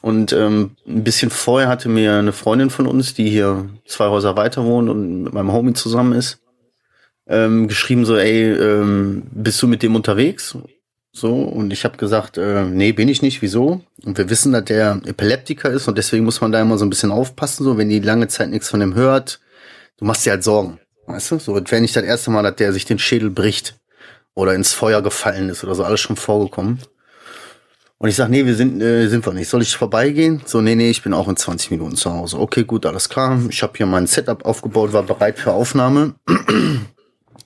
Und 0.01 0.31
ähm, 0.31 0.77
ein 0.87 1.03
bisschen 1.03 1.29
vorher 1.29 1.67
hatte 1.67 1.89
mir 1.89 2.13
eine 2.13 2.31
Freundin 2.31 2.69
von 2.69 2.87
uns, 2.87 3.15
die 3.15 3.29
hier 3.29 3.69
zwei 3.85 4.07
Häuser 4.07 4.37
weiter 4.37 4.63
wohnt 4.63 4.89
und 4.89 5.23
mit 5.23 5.33
meinem 5.33 5.51
Homie 5.51 5.73
zusammen 5.73 6.13
ist, 6.13 6.39
ähm, 7.27 7.67
geschrieben 7.67 8.05
so, 8.05 8.17
ey, 8.17 8.51
ähm, 8.51 9.23
bist 9.31 9.61
du 9.61 9.67
mit 9.67 9.83
dem 9.83 9.95
unterwegs? 9.95 10.57
So, 11.15 11.43
und 11.43 11.71
ich 11.71 11.85
habe 11.85 11.97
gesagt, 11.97 12.37
äh, 12.37 12.65
nee, 12.65 12.91
bin 12.91 13.07
ich 13.07 13.21
nicht, 13.21 13.41
wieso? 13.41 13.81
Und 14.03 14.17
wir 14.17 14.29
wissen, 14.29 14.51
dass 14.51 14.65
der 14.65 14.99
Epileptiker 15.05 15.69
ist 15.69 15.87
und 15.87 15.97
deswegen 15.97 16.25
muss 16.25 16.41
man 16.41 16.51
da 16.51 16.59
immer 16.59 16.77
so 16.77 16.85
ein 16.85 16.89
bisschen 16.89 17.11
aufpassen, 17.11 17.63
so 17.63 17.77
wenn 17.77 17.89
die 17.89 17.99
lange 17.99 18.27
Zeit 18.27 18.49
nichts 18.49 18.69
von 18.69 18.79
dem 18.79 18.95
hört, 18.95 19.39
du 19.97 20.05
machst 20.05 20.25
dir 20.25 20.31
halt 20.31 20.43
Sorgen. 20.43 20.79
Weißt 21.05 21.31
du? 21.31 21.39
So, 21.39 21.59
wenn 21.69 21.81
nicht 21.81 21.95
das 21.95 22.03
erste 22.03 22.31
Mal, 22.31 22.43
dass 22.43 22.55
der 22.55 22.73
sich 22.73 22.85
den 22.85 22.97
Schädel 22.97 23.29
bricht 23.29 23.79
oder 24.33 24.55
ins 24.55 24.73
Feuer 24.73 25.01
gefallen 25.03 25.49
ist 25.49 25.63
oder 25.63 25.75
so, 25.75 25.83
alles 25.83 25.99
schon 25.99 26.15
vorgekommen. 26.15 26.79
Und 27.99 28.09
ich 28.09 28.15
sag, 28.15 28.29
nee, 28.29 28.45
wir 28.45 28.55
sind, 28.55 28.81
äh, 28.81 29.07
sind 29.07 29.25
wir 29.25 29.33
nicht. 29.33 29.47
Soll 29.47 29.61
ich 29.61 29.77
vorbeigehen? 29.77 30.41
So, 30.45 30.61
nee, 30.61 30.75
nee, 30.75 30.89
ich 30.89 31.03
bin 31.03 31.13
auch 31.13 31.29
in 31.29 31.37
20 31.37 31.71
Minuten 31.71 31.95
zu 31.95 32.11
Hause. 32.11 32.39
Okay, 32.39 32.63
gut, 32.63 32.85
alles 32.85 33.07
klar. 33.07 33.39
Ich 33.49 33.63
habe 33.63 33.73
hier 33.77 33.85
mein 33.85 34.07
Setup 34.07 34.43
aufgebaut, 34.45 34.91
war 34.93 35.03
bereit 35.03 35.39
für 35.39 35.53
Aufnahme. 35.53 36.15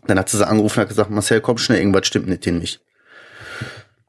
Dann 0.07 0.17
hat 0.17 0.29
sie 0.29 0.45
angerufen 0.45 0.79
und 0.79 0.81
hat 0.81 0.89
gesagt, 0.89 1.09
Marcel, 1.09 1.41
komm 1.41 1.57
schnell, 1.57 1.79
irgendwas 1.79 2.07
stimmt 2.07 2.27
nicht 2.27 2.47
in 2.47 2.59
mich. 2.59 2.79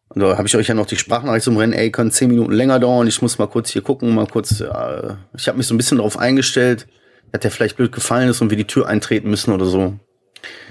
Und 0.08 0.22
da 0.22 0.38
habe 0.38 0.48
ich 0.48 0.56
euch 0.56 0.68
ja 0.68 0.74
noch 0.74 0.86
die 0.86 0.96
Sprachnachricht 0.96 1.44
zum 1.44 1.56
Rennen, 1.56 1.74
ey, 1.74 1.90
kann 1.90 2.10
zehn 2.10 2.28
Minuten 2.28 2.52
länger 2.52 2.78
dauern, 2.78 3.06
ich 3.06 3.20
muss 3.20 3.38
mal 3.38 3.46
kurz 3.46 3.70
hier 3.70 3.82
gucken, 3.82 4.14
mal 4.14 4.26
kurz, 4.26 4.60
äh, 4.60 5.14
ich 5.36 5.48
habe 5.48 5.58
mich 5.58 5.66
so 5.66 5.74
ein 5.74 5.76
bisschen 5.76 5.98
darauf 5.98 6.18
eingestellt, 6.18 6.86
dass 7.30 7.42
der 7.42 7.50
vielleicht 7.50 7.76
blöd 7.76 7.92
gefallen 7.92 8.28
ist 8.28 8.40
und 8.40 8.50
wir 8.50 8.56
die 8.56 8.66
Tür 8.66 8.88
eintreten 8.88 9.28
müssen 9.28 9.52
oder 9.52 9.66
so. 9.66 9.98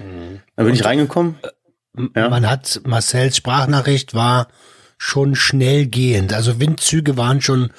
Mhm. 0.00 0.40
Dann 0.56 0.66
bin 0.66 0.74
ich 0.74 0.84
reingekommen. 0.84 1.36
Ja. 2.16 2.28
Man 2.28 2.48
hat, 2.48 2.80
Marcells 2.84 3.36
Sprachnachricht 3.36 4.14
war 4.14 4.48
schon 4.98 5.36
schnell 5.36 5.86
gehend. 5.86 6.32
Also 6.32 6.60
Windzüge 6.60 7.16
waren 7.16 7.40
schon 7.40 7.70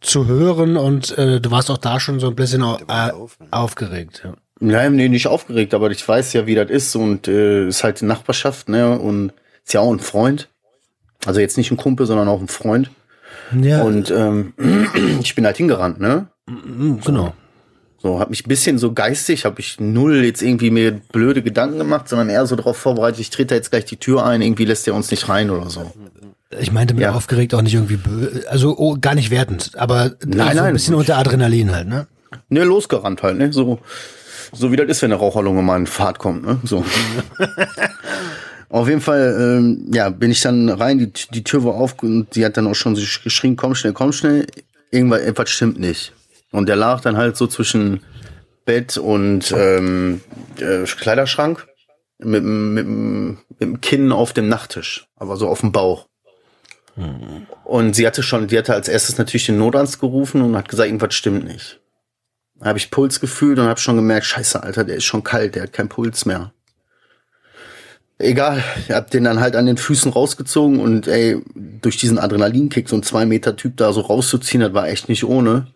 zu 0.00 0.26
hören 0.26 0.76
und 0.76 1.16
äh, 1.16 1.40
du 1.40 1.50
warst 1.50 1.70
auch 1.70 1.78
da 1.78 1.98
schon 1.98 2.20
so 2.20 2.28
ein 2.28 2.36
bisschen 2.36 2.62
äh, 2.62 3.12
aufgeregt. 3.50 4.22
Ja. 4.24 4.34
Nein, 4.58 4.96
nee, 4.96 5.08
nicht 5.08 5.26
aufgeregt, 5.26 5.74
aber 5.74 5.90
ich 5.90 6.06
weiß 6.06 6.32
ja, 6.32 6.46
wie 6.46 6.54
das 6.54 6.70
ist 6.70 6.96
und 6.96 7.28
äh, 7.28 7.68
ist 7.68 7.84
halt 7.84 8.00
die 8.00 8.06
Nachbarschaft, 8.06 8.68
ne? 8.68 8.98
Und 8.98 9.32
ist 9.64 9.74
ja 9.74 9.80
auch 9.80 9.92
ein 9.92 10.00
Freund. 10.00 10.48
Also 11.26 11.40
jetzt 11.40 11.58
nicht 11.58 11.70
ein 11.70 11.76
Kumpel, 11.76 12.06
sondern 12.06 12.28
auch 12.28 12.40
ein 12.40 12.48
Freund. 12.48 12.90
Ja. 13.60 13.82
Und 13.82 14.10
ähm, 14.10 14.54
ich 15.22 15.34
bin 15.34 15.44
halt 15.44 15.56
hingerannt, 15.56 16.00
ne? 16.00 16.28
Genau. 17.04 17.34
So, 17.98 18.20
hab 18.20 18.30
mich 18.30 18.46
ein 18.46 18.48
bisschen 18.48 18.78
so 18.78 18.92
geistig, 18.92 19.44
habe 19.44 19.60
ich 19.60 19.80
null 19.80 20.24
jetzt 20.24 20.42
irgendwie 20.42 20.70
mir 20.70 20.92
blöde 20.92 21.42
Gedanken 21.42 21.78
gemacht, 21.78 22.08
sondern 22.08 22.28
eher 22.28 22.46
so 22.46 22.54
darauf 22.54 22.76
vorbereitet, 22.76 23.20
ich 23.20 23.30
trete 23.30 23.54
jetzt 23.54 23.70
gleich 23.70 23.84
die 23.84 23.96
Tür 23.96 24.24
ein, 24.24 24.42
irgendwie 24.42 24.64
lässt 24.64 24.86
er 24.86 24.94
uns 24.94 25.10
nicht 25.10 25.28
rein 25.28 25.50
oder 25.50 25.70
so. 25.70 25.92
Ich 26.60 26.70
meinte 26.70 26.94
mir 26.94 27.02
ja. 27.02 27.12
aufgeregt 27.12 27.54
auch 27.54 27.62
nicht 27.62 27.74
irgendwie, 27.74 27.98
also 28.48 28.76
oh, 28.78 28.96
gar 29.00 29.14
nicht 29.14 29.30
wertend, 29.30 29.72
aber 29.76 30.12
nein, 30.24 30.36
so 30.36 30.42
ein 30.42 30.56
nein, 30.56 30.72
bisschen 30.74 30.94
unter 30.94 31.16
Adrenalin 31.16 31.72
halt, 31.72 31.88
ne? 31.88 32.06
Ne, 32.48 32.64
losgerannt 32.64 33.22
halt, 33.22 33.38
ne? 33.38 33.52
So, 33.52 33.80
so 34.52 34.72
wie 34.72 34.76
das 34.76 34.88
ist, 34.88 35.02
wenn 35.02 35.12
eine 35.12 35.20
Raucherlunge 35.20 35.62
mal 35.62 35.76
in 35.76 35.86
Fahrt 35.86 36.18
kommt, 36.18 36.44
ne? 36.44 36.58
So. 36.64 36.84
Auf 38.68 38.88
jeden 38.88 39.00
Fall, 39.00 39.36
ähm, 39.38 39.86
ja, 39.92 40.10
bin 40.10 40.30
ich 40.30 40.40
dann 40.40 40.68
rein, 40.68 40.98
die, 40.98 41.12
die 41.30 41.44
Tür 41.44 41.64
war 41.64 41.74
auf 41.74 41.94
und 42.02 42.34
sie 42.34 42.44
hat 42.44 42.56
dann 42.56 42.66
auch 42.66 42.74
schon 42.74 42.94
geschrien, 42.94 43.54
komm 43.54 43.74
schnell, 43.74 43.92
komm 43.92 44.12
schnell. 44.12 44.46
Irgendwas 44.90 45.20
etwas 45.20 45.50
stimmt 45.50 45.78
nicht. 45.78 46.12
Und 46.50 46.68
der 46.68 46.76
lag 46.76 47.00
dann 47.00 47.16
halt 47.16 47.36
so 47.36 47.46
zwischen 47.46 48.00
Bett 48.64 48.98
und 48.98 49.52
ähm, 49.56 50.20
äh, 50.58 50.84
Kleiderschrank 50.84 51.66
mit, 52.18 52.42
mit, 52.42 52.86
mit 52.86 53.60
dem 53.60 53.80
Kinn 53.80 54.10
auf 54.10 54.32
dem 54.32 54.48
Nachttisch, 54.48 55.06
aber 55.16 55.36
so 55.36 55.48
auf 55.48 55.60
dem 55.60 55.70
Bauch. 55.70 56.06
Mhm. 56.96 57.46
Und 57.64 57.94
sie 57.94 58.06
hatte 58.06 58.22
schon, 58.22 58.48
die 58.48 58.58
hatte 58.58 58.74
als 58.74 58.88
erstes 58.88 59.18
natürlich 59.18 59.46
den 59.46 59.58
Notarzt 59.58 60.00
gerufen 60.00 60.42
und 60.42 60.56
hat 60.56 60.68
gesagt, 60.68 60.88
irgendwas 60.88 61.14
stimmt 61.14 61.44
nicht. 61.44 61.80
Habe 62.60 62.78
ich 62.78 62.90
Puls 62.90 63.20
gefühlt 63.20 63.58
und 63.58 63.66
habe 63.66 63.80
schon 63.80 63.96
gemerkt, 63.96 64.26
scheiße, 64.26 64.62
Alter, 64.62 64.84
der 64.84 64.96
ist 64.96 65.04
schon 65.04 65.22
kalt, 65.22 65.54
der 65.54 65.64
hat 65.64 65.72
keinen 65.72 65.88
Puls 65.88 66.24
mehr. 66.24 66.52
Egal, 68.18 68.64
ich 68.88 68.94
hab 68.94 69.10
den 69.10 69.24
dann 69.24 69.40
halt 69.40 69.56
an 69.56 69.66
den 69.66 69.76
Füßen 69.76 70.10
rausgezogen 70.10 70.80
und 70.80 71.06
ey, 71.06 71.42
durch 71.54 71.98
diesen 71.98 72.18
Adrenalinkick, 72.18 72.88
so 72.88 72.96
ein 72.96 73.02
zwei 73.02 73.26
Meter 73.26 73.56
Typ 73.56 73.76
da 73.76 73.92
so 73.92 74.00
rauszuziehen, 74.00 74.62
das 74.62 74.72
war 74.72 74.88
echt 74.88 75.10
nicht 75.10 75.24
ohne. 75.24 75.66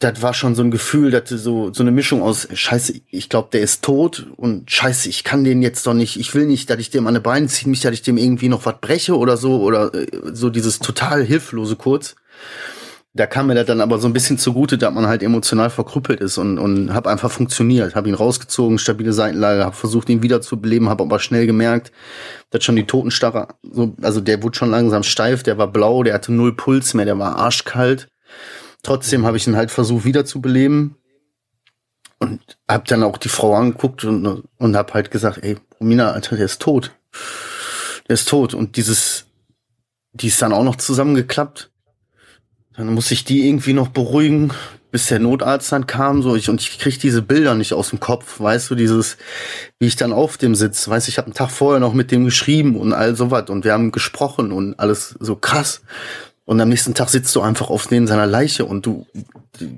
Das 0.00 0.20
war 0.20 0.34
schon 0.34 0.56
so 0.56 0.62
ein 0.62 0.72
Gefühl, 0.72 1.12
dass 1.12 1.28
so, 1.28 1.72
so 1.72 1.82
eine 1.84 1.92
Mischung 1.92 2.22
aus, 2.22 2.48
scheiße, 2.52 2.94
ich 3.08 3.28
glaube, 3.28 3.50
der 3.52 3.60
ist 3.60 3.84
tot 3.84 4.26
und 4.36 4.68
scheiße, 4.68 5.08
ich 5.08 5.22
kann 5.22 5.44
den 5.44 5.62
jetzt 5.62 5.86
doch 5.86 5.94
nicht, 5.94 6.18
ich 6.18 6.34
will 6.34 6.46
nicht, 6.46 6.70
dass 6.70 6.80
ich 6.80 6.90
dem 6.90 7.06
an 7.06 7.14
die 7.14 7.20
Beine 7.20 7.46
ziehe, 7.46 7.70
mich, 7.70 7.82
dass 7.82 7.92
ich 7.92 8.02
dem 8.02 8.16
irgendwie 8.16 8.48
noch 8.48 8.66
was 8.66 8.80
breche 8.80 9.16
oder 9.16 9.36
so, 9.36 9.60
oder 9.60 9.94
äh, 9.94 10.06
so 10.32 10.50
dieses 10.50 10.80
total 10.80 11.22
hilflose 11.22 11.76
kurz 11.76 12.16
da 13.12 13.26
kam 13.26 13.48
mir 13.48 13.56
das 13.56 13.66
dann 13.66 13.80
aber 13.80 13.98
so 13.98 14.06
ein 14.06 14.12
bisschen 14.12 14.38
zugute, 14.38 14.78
dass 14.78 14.94
man 14.94 15.08
halt 15.08 15.22
emotional 15.22 15.68
verkrüppelt 15.68 16.20
ist 16.20 16.38
und, 16.38 16.58
und 16.58 16.94
habe 16.94 17.10
einfach 17.10 17.30
funktioniert, 17.30 17.96
habe 17.96 18.08
ihn 18.08 18.14
rausgezogen, 18.14 18.78
stabile 18.78 19.12
Seitenlage, 19.12 19.64
habe 19.64 19.74
versucht 19.74 20.08
ihn 20.10 20.22
wieder 20.22 20.40
zu 20.40 20.60
beleben, 20.60 20.88
habe 20.88 21.02
aber 21.02 21.18
schnell 21.18 21.46
gemerkt, 21.46 21.90
dass 22.50 22.62
schon 22.62 22.76
die 22.76 22.86
Totenstarre, 22.86 23.48
so, 23.62 23.94
also 24.00 24.20
der 24.20 24.42
wurde 24.44 24.56
schon 24.56 24.70
langsam 24.70 25.02
steif, 25.02 25.42
der 25.42 25.58
war 25.58 25.66
blau, 25.66 26.04
der 26.04 26.14
hatte 26.14 26.32
null 26.32 26.54
Puls 26.54 26.94
mehr, 26.94 27.04
der 27.04 27.18
war 27.18 27.36
arschkalt. 27.36 28.08
Trotzdem 28.84 29.26
habe 29.26 29.36
ich 29.36 29.46
ihn 29.46 29.56
halt 29.56 29.72
versucht 29.72 30.04
wieder 30.04 30.24
zu 30.24 30.40
beleben 30.40 30.96
und 32.20 32.40
habe 32.68 32.84
dann 32.86 33.02
auch 33.02 33.18
die 33.18 33.28
Frau 33.28 33.56
angeguckt 33.56 34.04
und, 34.04 34.44
und 34.56 34.76
habe 34.76 34.94
halt 34.94 35.10
gesagt, 35.10 35.40
ey, 35.42 35.56
Romina, 35.80 36.12
Alter, 36.12 36.36
der 36.36 36.44
ist 36.44 36.62
tot. 36.62 36.92
Der 38.08 38.14
ist 38.14 38.28
tot 38.28 38.54
und 38.54 38.76
dieses, 38.76 39.26
die 40.12 40.28
ist 40.28 40.40
dann 40.40 40.52
auch 40.52 40.64
noch 40.64 40.76
zusammengeklappt 40.76 41.70
dann 42.80 42.94
muss 42.94 43.10
ich 43.10 43.24
die 43.24 43.46
irgendwie 43.46 43.72
noch 43.72 43.88
beruhigen, 43.88 44.52
bis 44.90 45.06
der 45.06 45.18
Notarzt 45.18 45.70
dann 45.72 45.86
kam, 45.86 46.22
so. 46.22 46.34
Ich 46.34 46.48
und 46.48 46.60
ich 46.60 46.78
krieg 46.78 46.98
diese 46.98 47.22
Bilder 47.22 47.54
nicht 47.54 47.72
aus 47.72 47.90
dem 47.90 48.00
Kopf, 48.00 48.40
weißt 48.40 48.70
du, 48.70 48.74
dieses, 48.74 49.16
wie 49.78 49.86
ich 49.86 49.96
dann 49.96 50.12
auf 50.12 50.36
dem 50.36 50.54
sitz, 50.54 50.88
weißt 50.88 51.06
du, 51.06 51.10
ich 51.10 51.18
habe 51.18 51.26
einen 51.26 51.34
Tag 51.34 51.50
vorher 51.50 51.80
noch 51.80 51.94
mit 51.94 52.10
dem 52.10 52.24
geschrieben 52.24 52.76
und 52.76 52.92
all 52.92 53.14
sowas 53.14 53.48
und 53.50 53.64
wir 53.64 53.72
haben 53.72 53.92
gesprochen 53.92 54.52
und 54.52 54.78
alles 54.78 55.14
so 55.20 55.36
krass. 55.36 55.82
Und 56.44 56.60
am 56.60 56.68
nächsten 56.68 56.94
Tag 56.94 57.10
sitzt 57.10 57.36
du 57.36 57.42
einfach 57.42 57.70
auf 57.70 57.86
den 57.86 58.08
seiner 58.08 58.26
Leiche 58.26 58.64
und 58.64 58.84
du, 58.84 59.06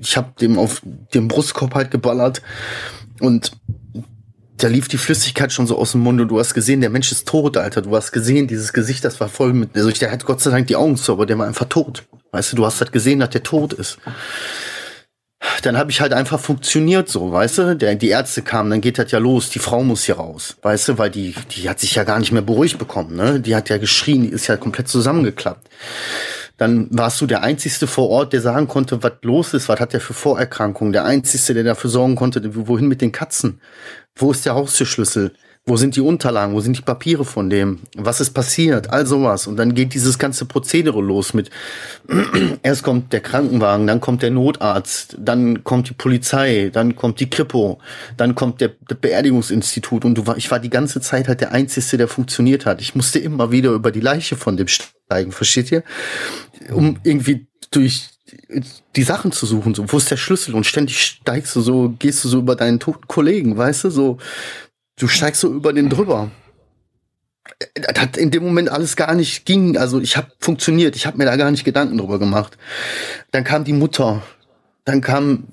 ich 0.00 0.16
habe 0.16 0.32
dem 0.40 0.58
auf 0.58 0.80
dem 1.12 1.28
Brustkorb 1.28 1.74
halt 1.74 1.90
geballert. 1.90 2.40
Und 3.20 3.52
da 4.62 4.68
lief 4.68 4.88
die 4.88 4.98
Flüssigkeit 4.98 5.52
schon 5.52 5.66
so 5.66 5.76
aus 5.76 5.92
dem 5.92 6.02
Mund 6.02 6.20
und 6.20 6.28
du 6.28 6.38
hast 6.38 6.54
gesehen, 6.54 6.80
der 6.80 6.90
Mensch 6.90 7.10
ist 7.10 7.26
tot, 7.26 7.56
Alter. 7.56 7.82
Du 7.82 7.96
hast 7.96 8.12
gesehen, 8.12 8.46
dieses 8.46 8.72
Gesicht, 8.72 9.04
das 9.04 9.18
war 9.20 9.28
voll 9.28 9.52
mit, 9.52 9.76
also 9.76 9.90
der 9.90 10.12
hat 10.12 10.24
Gott 10.24 10.40
sei 10.40 10.50
Dank 10.50 10.68
die 10.68 10.76
Augen 10.76 10.96
zu, 10.96 11.12
aber 11.12 11.26
der 11.26 11.38
war 11.38 11.46
einfach 11.46 11.66
tot. 11.66 12.04
Weißt 12.30 12.52
du, 12.52 12.56
du 12.56 12.64
hast 12.64 12.80
halt 12.80 12.92
gesehen, 12.92 13.18
dass 13.18 13.30
der 13.30 13.42
tot 13.42 13.72
ist. 13.72 13.98
Dann 15.62 15.76
habe 15.76 15.90
ich 15.90 16.00
halt 16.00 16.12
einfach 16.12 16.38
funktioniert 16.38 17.08
so, 17.08 17.32
weißt 17.32 17.58
du? 17.58 17.76
Der, 17.76 17.96
die 17.96 18.10
Ärzte 18.10 18.42
kamen, 18.42 18.70
dann 18.70 18.80
geht 18.80 18.98
das 18.98 19.10
ja 19.10 19.18
los. 19.18 19.50
Die 19.50 19.58
Frau 19.58 19.82
muss 19.82 20.04
hier 20.04 20.16
raus, 20.16 20.56
weißt 20.62 20.88
du, 20.88 20.98
weil 20.98 21.10
die, 21.10 21.34
die 21.50 21.68
hat 21.68 21.80
sich 21.80 21.96
ja 21.96 22.04
gar 22.04 22.20
nicht 22.20 22.30
mehr 22.30 22.42
beruhigt 22.42 22.78
bekommen, 22.78 23.16
ne? 23.16 23.40
Die 23.40 23.56
hat 23.56 23.68
ja 23.68 23.78
geschrien, 23.78 24.22
die 24.22 24.28
ist 24.28 24.46
ja 24.46 24.56
komplett 24.56 24.88
zusammengeklappt. 24.88 25.68
Dann 26.56 26.88
warst 26.90 27.20
du 27.20 27.26
der 27.26 27.42
Einzige 27.42 27.86
vor 27.86 28.08
Ort, 28.08 28.32
der 28.32 28.40
sagen 28.40 28.68
konnte, 28.68 29.02
was 29.02 29.12
los 29.22 29.54
ist, 29.54 29.68
was 29.68 29.80
hat 29.80 29.92
der 29.92 30.00
für 30.00 30.14
Vorerkrankungen. 30.14 30.92
Der 30.92 31.04
Einzige, 31.04 31.54
der 31.54 31.64
dafür 31.64 31.90
sorgen 31.90 32.14
konnte, 32.14 32.42
wohin 32.68 32.88
mit 32.88 33.00
den 33.00 33.12
Katzen. 33.12 33.60
Wo 34.14 34.30
ist 34.30 34.44
der 34.44 34.54
Haustürschlüssel? 34.54 35.32
Wo 35.64 35.76
sind 35.76 35.94
die 35.94 36.00
Unterlagen? 36.00 36.54
Wo 36.54 36.60
sind 36.60 36.76
die 36.76 36.82
Papiere 36.82 37.24
von 37.24 37.48
dem? 37.48 37.78
Was 37.96 38.20
ist 38.20 38.30
passiert? 38.30 38.90
All 38.90 39.06
sowas. 39.06 39.46
Und 39.46 39.56
dann 39.56 39.74
geht 39.74 39.94
dieses 39.94 40.18
ganze 40.18 40.44
Prozedere 40.44 41.00
los 41.00 41.34
mit, 41.34 41.50
erst 42.64 42.82
kommt 42.82 43.12
der 43.12 43.20
Krankenwagen, 43.20 43.86
dann 43.86 44.00
kommt 44.00 44.22
der 44.22 44.32
Notarzt, 44.32 45.16
dann 45.20 45.62
kommt 45.62 45.88
die 45.88 45.94
Polizei, 45.94 46.70
dann 46.72 46.96
kommt 46.96 47.20
die 47.20 47.30
Kripo, 47.30 47.78
dann 48.16 48.34
kommt 48.34 48.60
der, 48.60 48.72
der 48.90 48.96
Beerdigungsinstitut. 48.96 50.04
Und 50.04 50.16
du 50.16 50.26
war, 50.26 50.36
ich 50.36 50.50
war 50.50 50.58
die 50.58 50.70
ganze 50.70 51.00
Zeit 51.00 51.28
halt 51.28 51.40
der 51.40 51.52
Einzige, 51.52 51.96
der 51.96 52.08
funktioniert 52.08 52.66
hat. 52.66 52.80
Ich 52.80 52.96
musste 52.96 53.20
immer 53.20 53.52
wieder 53.52 53.70
über 53.70 53.92
die 53.92 54.00
Leiche 54.00 54.34
von 54.34 54.56
dem 54.56 54.66
steigen, 54.66 55.30
versteht 55.30 55.70
ihr? 55.70 55.84
Um 56.72 56.98
irgendwie 57.04 57.46
durch 57.70 58.08
die 58.96 59.02
Sachen 59.02 59.30
zu 59.30 59.46
suchen, 59.46 59.74
so, 59.74 59.84
wo 59.92 59.96
ist 59.96 60.10
der 60.10 60.16
Schlüssel? 60.16 60.56
Und 60.56 60.66
ständig 60.66 61.00
steigst 61.00 61.54
du 61.54 61.60
so, 61.60 61.94
gehst 61.98 62.24
du 62.24 62.28
so 62.28 62.38
über 62.38 62.56
deinen 62.56 62.80
toten 62.80 63.06
Kollegen, 63.06 63.56
weißt 63.56 63.84
du, 63.84 63.90
so, 63.90 64.18
du 64.96 65.08
steigst 65.08 65.40
so 65.40 65.52
über 65.52 65.72
den 65.72 65.88
drüber. 65.88 66.30
Das 67.74 68.00
hat 68.00 68.16
in 68.16 68.30
dem 68.30 68.44
Moment 68.44 68.68
alles 68.70 68.96
gar 68.96 69.14
nicht 69.14 69.44
ging. 69.46 69.76
Also 69.76 70.00
ich 70.00 70.16
habe 70.16 70.32
funktioniert. 70.38 70.96
Ich 70.96 71.06
habe 71.06 71.18
mir 71.18 71.24
da 71.24 71.36
gar 71.36 71.50
nicht 71.50 71.64
Gedanken 71.64 71.98
drüber 71.98 72.18
gemacht. 72.18 72.56
Dann 73.30 73.44
kam 73.44 73.64
die 73.64 73.72
Mutter. 73.72 74.22
Dann 74.84 75.00
kam 75.00 75.44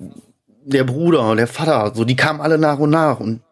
der 0.64 0.84
Bruder, 0.84 1.34
der 1.36 1.46
Vater. 1.46 1.92
So, 1.94 2.04
die 2.04 2.16
kamen 2.16 2.40
alle 2.40 2.58
nach 2.58 2.78
und 2.78 2.90
nach. 2.90 3.20
Und 3.20 3.42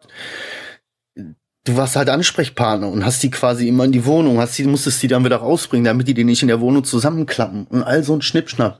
du 1.65 1.77
warst 1.77 1.95
halt 1.95 2.09
Ansprechpartner 2.09 2.87
und 2.89 3.05
hast 3.05 3.21
die 3.23 3.31
quasi 3.31 3.67
immer 3.67 3.85
in 3.85 3.91
die 3.91 4.05
Wohnung, 4.05 4.39
hast 4.39 4.57
die, 4.57 4.63
musstest 4.63 5.01
die 5.03 5.07
dann 5.07 5.25
wieder 5.25 5.37
rausbringen, 5.37 5.85
damit 5.85 6.07
die 6.07 6.13
die 6.13 6.23
nicht 6.23 6.41
in 6.41 6.47
der 6.47 6.61
Wohnung 6.61 6.83
zusammenklappen. 6.83 7.65
Und 7.67 7.83
all 7.83 8.03
so 8.03 8.15
ein 8.15 8.21
Schnippschnapp. 8.21 8.79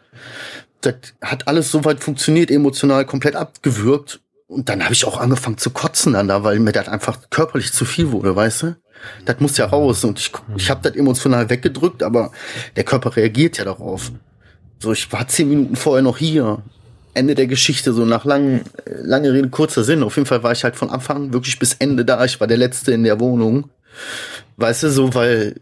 Das 0.82 0.96
hat 1.22 1.48
alles 1.48 1.72
soweit 1.72 2.00
funktioniert, 2.00 2.50
emotional 2.50 3.06
komplett 3.06 3.36
abgewürgt. 3.36 4.22
Und 4.50 4.68
dann 4.68 4.84
habe 4.84 4.94
ich 4.94 5.06
auch 5.06 5.20
angefangen 5.20 5.60
zu 5.60 5.70
kotzen 5.70 6.14
dann 6.14 6.28
da, 6.28 6.44
weil 6.44 6.60
mir 6.60 6.72
das 6.72 6.88
einfach 6.88 7.20
körperlich 7.30 7.72
zu 7.72 7.86
viel 7.86 8.12
wurde, 8.12 8.36
weißt 8.36 8.64
du? 8.64 8.76
Das 9.24 9.40
muss 9.40 9.58
ja 9.58 9.68
raus. 9.68 10.04
Und 10.04 10.18
ich, 10.18 10.32
ich 10.58 10.72
habe 10.72 10.82
das 10.82 10.96
emotional 10.96 11.52
weggedrückt, 11.52 12.02
aber 12.02 12.32
der 12.76 12.84
Körper 12.84 13.16
reagiert 13.16 13.60
ja 13.60 13.66
darauf. 13.66 14.12
So, 14.80 14.92
ich 14.92 15.12
war 15.14 15.28
zehn 15.28 15.50
Minuten 15.50 15.76
vorher 15.76 16.02
noch 16.02 16.18
hier. 16.18 16.64
Ende 17.14 17.36
der 17.36 17.46
Geschichte, 17.46 17.94
so 17.94 18.06
nach 18.06 18.26
lang, 18.26 18.62
lange 18.86 19.32
Rede, 19.34 19.50
kurzer 19.50 19.84
Sinn. 19.84 20.02
Auf 20.02 20.16
jeden 20.16 20.26
Fall 20.26 20.42
war 20.42 20.52
ich 20.52 20.64
halt 20.64 20.76
von 20.76 20.90
Anfang 20.90 21.32
wirklich 21.32 21.60
bis 21.60 21.76
Ende 21.76 22.04
da. 22.04 22.26
Ich 22.26 22.40
war 22.40 22.48
der 22.48 22.58
Letzte 22.58 22.92
in 22.92 23.04
der 23.04 23.20
Wohnung. 23.20 23.70
Weißt 24.58 24.82
du, 24.82 24.90
so, 24.90 25.14
weil 25.14 25.62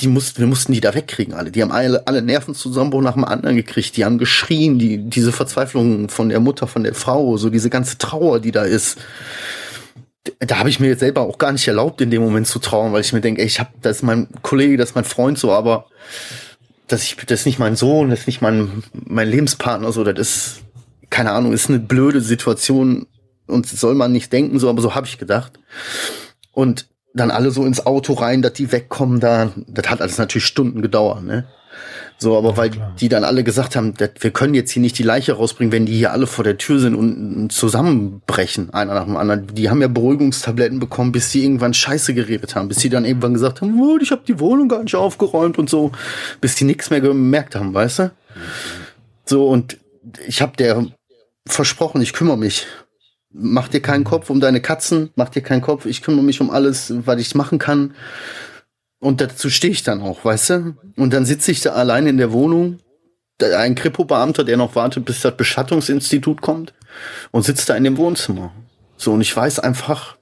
die 0.00 0.08
mussten, 0.08 0.40
wir 0.40 0.46
mussten 0.46 0.72
die 0.72 0.80
da 0.80 0.94
wegkriegen 0.94 1.34
alle. 1.34 1.50
Die 1.50 1.62
haben 1.62 1.70
alle, 1.70 2.06
alle 2.06 2.20
Nervenzusammenbruch 2.20 3.02
nach 3.02 3.14
dem 3.14 3.24
anderen 3.24 3.56
gekriegt. 3.56 3.96
Die 3.96 4.04
haben 4.04 4.18
geschrien, 4.18 4.78
die, 4.78 4.98
diese 4.98 5.32
Verzweiflung 5.32 6.08
von 6.08 6.28
der 6.28 6.40
Mutter, 6.40 6.66
von 6.66 6.82
der 6.82 6.94
Frau, 6.94 7.36
so 7.36 7.48
diese 7.48 7.70
ganze 7.70 7.98
Trauer, 7.98 8.40
die 8.40 8.50
da 8.50 8.64
ist. 8.64 8.98
Da 10.40 10.58
habe 10.58 10.68
ich 10.68 10.80
mir 10.80 10.88
jetzt 10.88 11.00
selber 11.00 11.20
auch 11.20 11.38
gar 11.38 11.52
nicht 11.52 11.68
erlaubt, 11.68 12.00
in 12.00 12.10
dem 12.10 12.22
Moment 12.22 12.46
zu 12.46 12.58
trauern, 12.58 12.92
weil 12.92 13.02
ich 13.02 13.12
mir 13.12 13.20
denke, 13.20 13.42
ich 13.42 13.60
habe, 13.60 13.70
das 13.82 13.98
ist 13.98 14.02
mein 14.02 14.28
Kollege, 14.42 14.76
das 14.78 14.90
ist 14.90 14.94
mein 14.94 15.04
Freund 15.04 15.38
so, 15.38 15.52
aber 15.52 15.86
dass 16.88 17.02
ich, 17.02 17.16
das 17.26 17.40
ist 17.40 17.46
nicht 17.46 17.58
mein 17.58 17.76
Sohn, 17.76 18.10
das 18.10 18.20
ist 18.20 18.26
nicht 18.26 18.40
mein, 18.40 18.82
mein 18.92 19.28
Lebenspartner, 19.28 19.92
so, 19.92 20.02
das 20.02 20.18
ist, 20.18 20.60
keine 21.10 21.32
Ahnung, 21.32 21.52
ist 21.52 21.68
eine 21.68 21.78
blöde 21.78 22.20
Situation 22.20 23.06
und 23.46 23.66
soll 23.66 23.94
man 23.94 24.12
nicht 24.12 24.32
denken, 24.32 24.58
so, 24.58 24.70
aber 24.70 24.82
so 24.82 24.94
habe 24.94 25.06
ich 25.06 25.18
gedacht. 25.18 25.52
Und 26.52 26.88
dann 27.14 27.30
alle 27.30 27.50
so 27.50 27.64
ins 27.64 27.86
Auto 27.86 28.12
rein, 28.14 28.42
dass 28.42 28.52
die 28.52 28.70
wegkommen 28.72 29.20
da. 29.20 29.52
Das 29.66 29.88
hat 29.88 30.00
alles 30.00 30.18
natürlich 30.18 30.46
Stunden 30.46 30.82
gedauert, 30.82 31.22
ne? 31.22 31.44
So, 32.16 32.38
aber 32.38 32.50
ja, 32.50 32.56
weil 32.56 32.70
klar. 32.70 32.94
die 33.00 33.08
dann 33.08 33.24
alle 33.24 33.42
gesagt 33.42 33.74
haben, 33.74 33.94
wir 33.98 34.30
können 34.30 34.54
jetzt 34.54 34.70
hier 34.70 34.80
nicht 34.80 34.98
die 34.98 35.02
Leiche 35.02 35.32
rausbringen, 35.32 35.72
wenn 35.72 35.86
die 35.86 35.96
hier 35.96 36.12
alle 36.12 36.28
vor 36.28 36.44
der 36.44 36.56
Tür 36.56 36.78
sind 36.78 36.94
und 36.94 37.50
zusammenbrechen, 37.50 38.72
einer 38.72 38.94
nach 38.94 39.04
dem 39.04 39.16
anderen. 39.16 39.48
Die 39.48 39.68
haben 39.68 39.80
ja 39.80 39.88
Beruhigungstabletten 39.88 40.78
bekommen, 40.78 41.10
bis 41.10 41.32
sie 41.32 41.42
irgendwann 41.42 41.74
Scheiße 41.74 42.14
geredet 42.14 42.54
haben, 42.54 42.68
bis 42.68 42.78
sie 42.78 42.88
dann 42.88 43.04
irgendwann 43.04 43.34
gesagt 43.34 43.60
haben, 43.60 43.78
oh, 43.80 43.98
ich 44.00 44.12
habe 44.12 44.22
die 44.26 44.38
Wohnung 44.38 44.68
gar 44.68 44.82
nicht 44.82 44.94
aufgeräumt 44.94 45.58
und 45.58 45.68
so, 45.68 45.90
bis 46.40 46.54
die 46.54 46.64
nichts 46.64 46.90
mehr 46.90 47.00
gemerkt 47.00 47.56
haben, 47.56 47.74
weißt 47.74 47.98
du? 47.98 48.10
So, 49.26 49.48
und 49.48 49.78
ich 50.26 50.40
habe 50.40 50.56
der 50.56 50.86
versprochen, 51.46 52.00
ich 52.00 52.12
kümmere 52.12 52.38
mich 52.38 52.66
mach 53.34 53.68
dir 53.68 53.80
keinen 53.80 54.04
Kopf 54.04 54.30
um 54.30 54.40
deine 54.40 54.60
Katzen, 54.60 55.10
mach 55.16 55.28
dir 55.28 55.42
keinen 55.42 55.60
Kopf, 55.60 55.86
ich 55.86 56.02
kümmere 56.02 56.24
mich 56.24 56.40
um 56.40 56.50
alles, 56.50 56.92
was 57.04 57.20
ich 57.20 57.34
machen 57.34 57.58
kann. 57.58 57.94
Und 59.00 59.20
dazu 59.20 59.50
stehe 59.50 59.72
ich 59.72 59.82
dann 59.82 60.00
auch, 60.00 60.24
weißt 60.24 60.50
du? 60.50 60.76
Und 60.96 61.12
dann 61.12 61.26
sitze 61.26 61.50
ich 61.50 61.60
da 61.60 61.72
allein 61.72 62.06
in 62.06 62.16
der 62.16 62.32
Wohnung, 62.32 62.78
ein 63.42 63.74
Kripo-Beamter, 63.74 64.44
der 64.44 64.56
noch 64.56 64.76
wartet, 64.76 65.04
bis 65.04 65.20
das 65.20 65.36
Beschattungsinstitut 65.36 66.40
kommt 66.40 66.72
und 67.32 67.42
sitzt 67.42 67.68
da 67.68 67.74
in 67.74 67.84
dem 67.84 67.96
Wohnzimmer. 67.96 68.52
So, 68.96 69.12
und 69.12 69.20
ich 69.20 69.36
weiß 69.36 69.58
einfach, 69.58 70.16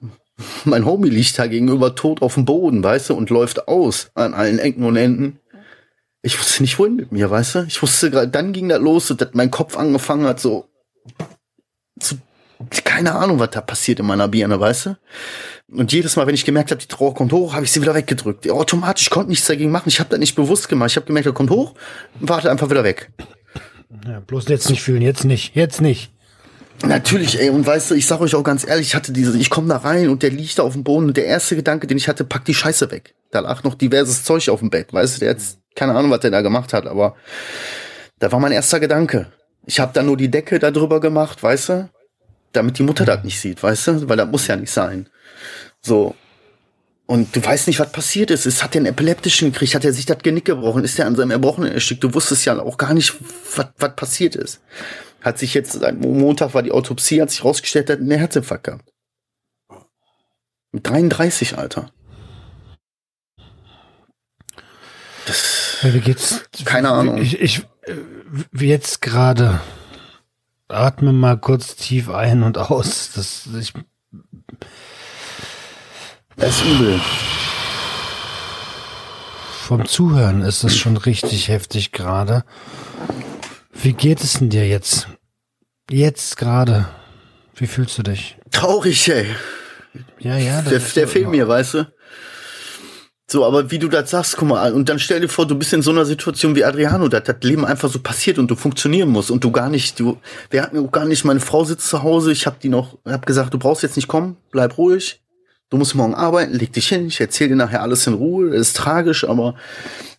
mein 0.65 0.85
Homie 0.85 1.09
liegt 1.09 1.37
da 1.37 1.45
gegenüber 1.47 1.95
tot 1.95 2.21
auf 2.21 2.33
dem 2.33 2.45
Boden, 2.45 2.83
weißt 2.83 3.11
du, 3.11 3.13
und 3.13 3.29
läuft 3.29 3.67
aus 3.67 4.09
an 4.15 4.33
allen 4.33 4.59
Ecken 4.59 4.83
und 4.83 4.95
Enden. 4.95 5.39
Ich 6.23 6.39
wusste 6.39 6.63
nicht, 6.63 6.79
wohin 6.79 6.95
mit 6.95 7.11
mir, 7.11 7.29
weißt 7.29 7.55
du? 7.55 7.59
Ich 7.67 7.81
wusste 7.81 8.09
gerade, 8.09 8.29
dann 8.29 8.51
ging 8.51 8.69
das 8.69 8.81
los, 8.81 9.13
dass 9.15 9.29
mein 9.33 9.51
Kopf 9.51 9.77
angefangen 9.77 10.25
hat, 10.25 10.39
so 10.39 10.65
zu 11.99 12.17
keine 12.93 13.15
Ahnung, 13.15 13.39
was 13.39 13.49
da 13.49 13.61
passiert 13.61 13.99
in 13.99 14.05
meiner 14.05 14.27
Birne, 14.27 14.59
weißt 14.59 14.85
du? 14.85 14.97
Und 15.71 15.91
jedes 15.91 16.15
Mal, 16.15 16.27
wenn 16.27 16.35
ich 16.35 16.45
gemerkt 16.45 16.69
habe, 16.69 16.79
die 16.79 16.87
Trauer 16.87 17.15
kommt 17.15 17.33
hoch, 17.33 17.53
habe 17.53 17.65
ich 17.65 17.71
sie 17.71 17.81
wieder 17.81 17.95
weggedrückt. 17.95 18.47
Automatisch 18.51 19.09
konnte 19.09 19.31
nichts 19.31 19.47
dagegen 19.47 19.71
machen. 19.71 19.89
Ich 19.89 19.99
habe 19.99 20.11
das 20.11 20.19
nicht 20.19 20.35
bewusst 20.35 20.69
gemacht. 20.69 20.91
Ich 20.91 20.95
habe 20.95 21.07
gemerkt, 21.07 21.25
er 21.25 21.33
kommt 21.33 21.49
hoch 21.49 21.73
und 22.19 22.29
warte 22.29 22.51
einfach 22.51 22.69
wieder 22.69 22.83
weg. 22.83 23.09
Ja, 24.07 24.19
bloß 24.19 24.47
jetzt 24.47 24.69
nicht 24.69 24.83
fühlen, 24.83 25.01
jetzt 25.01 25.25
nicht, 25.25 25.55
jetzt 25.55 25.81
nicht. 25.81 26.11
Natürlich, 26.85 27.39
ey, 27.39 27.49
und 27.49 27.65
weißt 27.65 27.91
du, 27.91 27.95
ich 27.95 28.05
sag 28.05 28.19
euch 28.21 28.35
auch 28.35 28.43
ganz 28.43 28.67
ehrlich, 28.67 28.87
ich 28.87 28.95
hatte 28.95 29.11
diese, 29.11 29.35
ich 29.37 29.49
komme 29.49 29.69
da 29.69 29.77
rein 29.77 30.09
und 30.09 30.21
der 30.21 30.29
liegt 30.29 30.59
da 30.59 30.63
auf 30.63 30.73
dem 30.73 30.83
Boden 30.83 31.07
und 31.07 31.17
der 31.17 31.25
erste 31.25 31.55
Gedanke, 31.55 31.87
den 31.87 31.97
ich 31.97 32.07
hatte, 32.07 32.25
pack 32.25 32.45
die 32.45 32.53
Scheiße 32.53 32.91
weg. 32.91 33.15
Da 33.31 33.39
lag 33.39 33.63
noch 33.63 33.73
diverses 33.73 34.23
Zeug 34.23 34.49
auf 34.49 34.59
dem 34.59 34.69
Bett, 34.69 34.93
weißt 34.93 35.15
du, 35.15 35.19
der 35.21 35.29
jetzt, 35.29 35.59
keine 35.75 35.95
Ahnung, 35.95 36.11
was 36.11 36.19
der 36.19 36.31
da 36.31 36.41
gemacht 36.41 36.73
hat, 36.73 36.85
aber 36.85 37.15
da 38.19 38.31
war 38.31 38.39
mein 38.39 38.51
erster 38.51 38.79
Gedanke. 38.79 39.31
Ich 39.65 39.79
habe 39.79 39.93
dann 39.93 40.07
nur 40.07 40.17
die 40.17 40.29
Decke 40.29 40.59
da 40.59 40.71
drüber 40.71 40.99
gemacht, 40.99 41.41
weißt 41.41 41.69
du, 41.69 41.89
damit 42.53 42.77
die 42.77 42.83
Mutter 42.83 43.05
das 43.05 43.23
nicht 43.23 43.39
sieht, 43.39 43.61
weißt 43.61 43.87
du? 43.87 44.09
Weil 44.09 44.17
das 44.17 44.29
muss 44.29 44.47
ja 44.47 44.55
nicht 44.55 44.71
sein. 44.71 45.09
So. 45.81 46.15
Und 47.05 47.35
du 47.35 47.43
weißt 47.43 47.67
nicht, 47.67 47.79
was 47.79 47.91
passiert 47.91 48.31
ist. 48.31 48.45
Es 48.45 48.63
hat 48.63 48.73
den 48.75 48.85
epileptischen 48.85 49.51
gekriegt, 49.51 49.75
hat 49.75 49.83
er 49.83 49.93
sich 49.93 50.05
das 50.05 50.19
Genick 50.19 50.45
gebrochen, 50.45 50.83
ist 50.83 50.97
er 50.97 51.05
an 51.05 51.15
seinem 51.15 51.31
Erbrochenen 51.31 51.71
erstickt. 51.73 52.03
Du 52.03 52.13
wusstest 52.13 52.45
ja 52.45 52.57
auch 52.57 52.77
gar 52.77 52.93
nicht, 52.93 53.13
was, 53.55 53.67
was 53.77 53.95
passiert 53.95 54.35
ist. 54.35 54.61
Hat 55.21 55.37
sich 55.37 55.53
jetzt, 55.53 55.73
seit 55.73 55.99
Montag 55.99 56.53
war 56.53 56.63
die 56.63 56.71
Autopsie, 56.71 57.21
hat 57.21 57.31
sich 57.31 57.43
rausgestellt, 57.43 57.89
hat 57.89 57.99
einen 57.99 58.11
Herzinfarkt 58.11 58.63
gehabt. 58.65 58.89
Mit 60.71 60.87
33, 60.87 61.57
Alter. 61.57 61.91
Das, 65.25 65.77
wie 65.83 65.99
geht's? 65.99 66.43
Keine 66.65 66.89
Ahnung. 66.89 67.17
Ich, 67.21 67.39
ich, 67.39 67.65
wie 68.51 68.67
jetzt 68.67 69.01
gerade 69.01 69.61
atme 70.73 71.13
mal 71.13 71.37
kurz 71.37 71.75
tief 71.75 72.09
ein 72.09 72.43
und 72.43 72.57
aus. 72.57 73.11
Das, 73.15 73.47
ich, 73.59 73.73
das 76.35 76.57
ist 76.57 76.65
übel. 76.65 76.99
Vom 79.63 79.85
Zuhören 79.85 80.41
ist 80.41 80.63
das 80.63 80.75
schon 80.75 80.97
richtig 80.97 81.47
heftig 81.47 81.91
gerade. 81.91 82.43
Wie 83.71 83.93
geht 83.93 84.21
es 84.21 84.33
denn 84.33 84.49
dir 84.49 84.67
jetzt? 84.67 85.07
Jetzt 85.89 86.37
gerade. 86.37 86.87
Wie 87.55 87.67
fühlst 87.67 87.97
du 87.97 88.03
dich? 88.03 88.37
Traurig, 88.51 89.09
ey. 89.09 89.27
Ja, 90.19 90.37
ja. 90.37 90.61
Der, 90.61 90.79
der 90.79 91.07
fehlt 91.07 91.29
mir, 91.29 91.47
weißt 91.47 91.73
du? 91.75 91.93
So, 93.33 93.43
aber 93.43 93.71
wie 93.71 93.79
du 93.79 93.87
das 93.87 94.11
sagst, 94.11 94.37
guck 94.37 94.49
mal, 94.49 94.73
und 94.73 94.89
dann 94.89 94.99
stell 94.99 95.19
dir 95.19 95.27
vor, 95.27 95.47
du 95.47 95.55
bist 95.55 95.73
in 95.73 95.81
so 95.81 95.89
einer 95.89 96.05
Situation 96.05 96.55
wie 96.55 96.63
Adriano, 96.63 97.07
dass 97.07 97.23
das 97.23 97.37
Leben 97.41 97.65
einfach 97.65 97.89
so 97.89 97.97
passiert 97.97 98.37
und 98.37 98.51
du 98.51 98.55
funktionieren 98.55 99.09
musst 99.09 99.31
und 99.31 99.43
du 99.43 99.51
gar 99.51 99.69
nicht, 99.69 99.99
du, 99.99 100.19
wir 100.51 100.61
hatten 100.61 100.77
auch 100.77 100.91
gar 100.91 101.05
nicht, 101.05 101.25
meine 101.25 101.39
Frau 101.39 101.63
sitzt 101.63 101.87
zu 101.87 102.03
Hause, 102.03 102.31
ich 102.31 102.45
hab 102.45 102.59
die 102.59 102.69
noch, 102.69 102.99
hab 103.05 103.25
gesagt, 103.25 103.51
du 103.51 103.57
brauchst 103.57 103.81
jetzt 103.81 103.95
nicht 103.95 104.07
kommen, 104.07 104.37
bleib 104.51 104.77
ruhig, 104.77 105.19
du 105.71 105.77
musst 105.77 105.95
morgen 105.95 106.13
arbeiten, 106.13 106.53
leg 106.53 106.73
dich 106.73 106.89
hin, 106.89 107.07
ich 107.07 107.19
erzähl 107.19 107.47
dir 107.47 107.55
nachher 107.55 107.81
alles 107.81 108.05
in 108.05 108.13
Ruhe, 108.13 108.51
das 108.51 108.67
ist 108.67 108.77
tragisch, 108.77 109.27
aber 109.27 109.55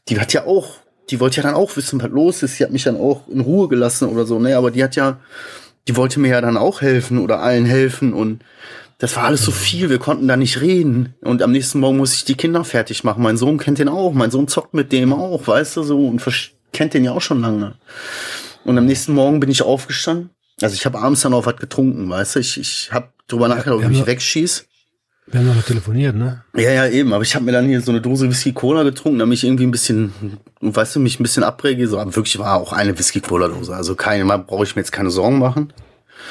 die 0.09 0.19
hat 0.19 0.33
ja 0.33 0.45
auch, 0.45 0.79
die 1.09 1.21
wollte 1.21 1.37
ja 1.37 1.45
dann 1.45 1.55
auch 1.55 1.77
wissen, 1.77 2.03
was 2.03 2.11
los 2.11 2.43
ist, 2.43 2.57
sie 2.57 2.65
hat 2.65 2.73
mich 2.73 2.83
dann 2.83 2.97
auch 2.97 3.29
in 3.29 3.39
Ruhe 3.39 3.69
gelassen 3.69 4.09
oder 4.09 4.27
so, 4.27 4.41
ne, 4.41 4.57
aber 4.57 4.73
die 4.73 4.83
hat 4.83 4.97
ja, 4.97 5.21
die 5.87 5.95
wollte 5.95 6.19
mir 6.19 6.31
ja 6.31 6.41
dann 6.41 6.57
auch 6.57 6.81
helfen 6.81 7.19
oder 7.19 7.39
allen 7.39 7.65
helfen 7.65 8.13
und 8.13 8.43
das 8.99 9.17
war 9.17 9.25
alles 9.25 9.45
so 9.45 9.51
viel, 9.51 9.91
wir 9.91 9.99
konnten 9.99 10.29
da 10.29 10.37
nicht 10.37 10.61
reden. 10.61 11.15
Und 11.21 11.43
am 11.43 11.53
nächsten 11.53 11.81
Morgen 11.81 11.97
muss 11.97 12.15
ich 12.15 12.25
die 12.25 12.37
Kinder 12.37 12.65
fertig 12.65 13.05
machen. 13.05 13.23
Mein 13.23 13.37
Sohn 13.37 13.59
kennt 13.59 13.79
den 13.79 13.89
auch, 13.89 14.13
mein 14.13 14.31
Sohn 14.31 14.49
zockt 14.49 14.75
mit 14.75 14.93
dem 14.93 15.13
auch, 15.13 15.47
weißt 15.47 15.77
du, 15.77 15.83
so, 15.83 16.07
und 16.07 16.23
kennt 16.73 16.95
den 16.95 17.05
ja 17.05 17.13
auch 17.13 17.21
schon 17.21 17.41
lange. 17.41 17.75
Und 18.65 18.79
am 18.79 18.87
nächsten 18.87 19.13
Morgen 19.13 19.41
bin 19.41 19.51
ich 19.51 19.63
aufgestanden. 19.63 20.31
Also 20.61 20.75
ich 20.75 20.87
habe 20.87 20.99
abends 20.99 21.23
dann 21.23 21.35
auch 21.35 21.47
was 21.47 21.57
getrunken, 21.57 22.09
weißt 22.09 22.37
du. 22.37 22.41
Ich, 22.41 22.59
ich 22.59 22.93
habe 22.93 23.09
drüber 23.27 23.49
nachgedacht, 23.49 23.79
ob 23.79 23.83
ich 23.83 23.89
mich 23.89 24.07
wegschieß. 24.07 24.67
Wir 25.27 25.41
haben 25.41 25.47
noch 25.47 25.63
telefoniert, 25.63 26.15
ne? 26.15 26.45
Ja, 26.55 26.71
ja, 26.71 26.87
eben. 26.87 27.13
Aber 27.13 27.23
ich 27.23 27.35
habe 27.35 27.45
mir 27.45 27.53
dann 27.53 27.67
hier 27.67 27.81
so 27.81 27.91
eine 27.91 28.01
Dose 28.01 28.29
Whisky-Cola 28.29 28.83
getrunken, 28.83 29.19
damit 29.19 29.39
ich 29.39 29.45
irgendwie 29.45 29.65
ein 29.65 29.71
bisschen, 29.71 30.13
weißt 30.61 30.97
du, 30.97 31.01
mich 31.01 31.19
ein 31.19 31.23
bisschen 31.23 31.43
abrege. 31.43 31.89
So, 31.89 31.99
aber 31.99 32.15
wirklich 32.15 32.39
war 32.39 32.57
auch 32.57 32.73
eine 32.73 32.97
Whisky-Cola-Dose. 32.99 33.75
Also 33.75 33.95
keine, 33.95 34.27
brauche 34.39 34.65
ich 34.65 34.77
mir 34.77 34.83
jetzt 34.83 34.93
keine 34.93 35.11
Sorgen 35.11 35.39
machen. 35.39 35.73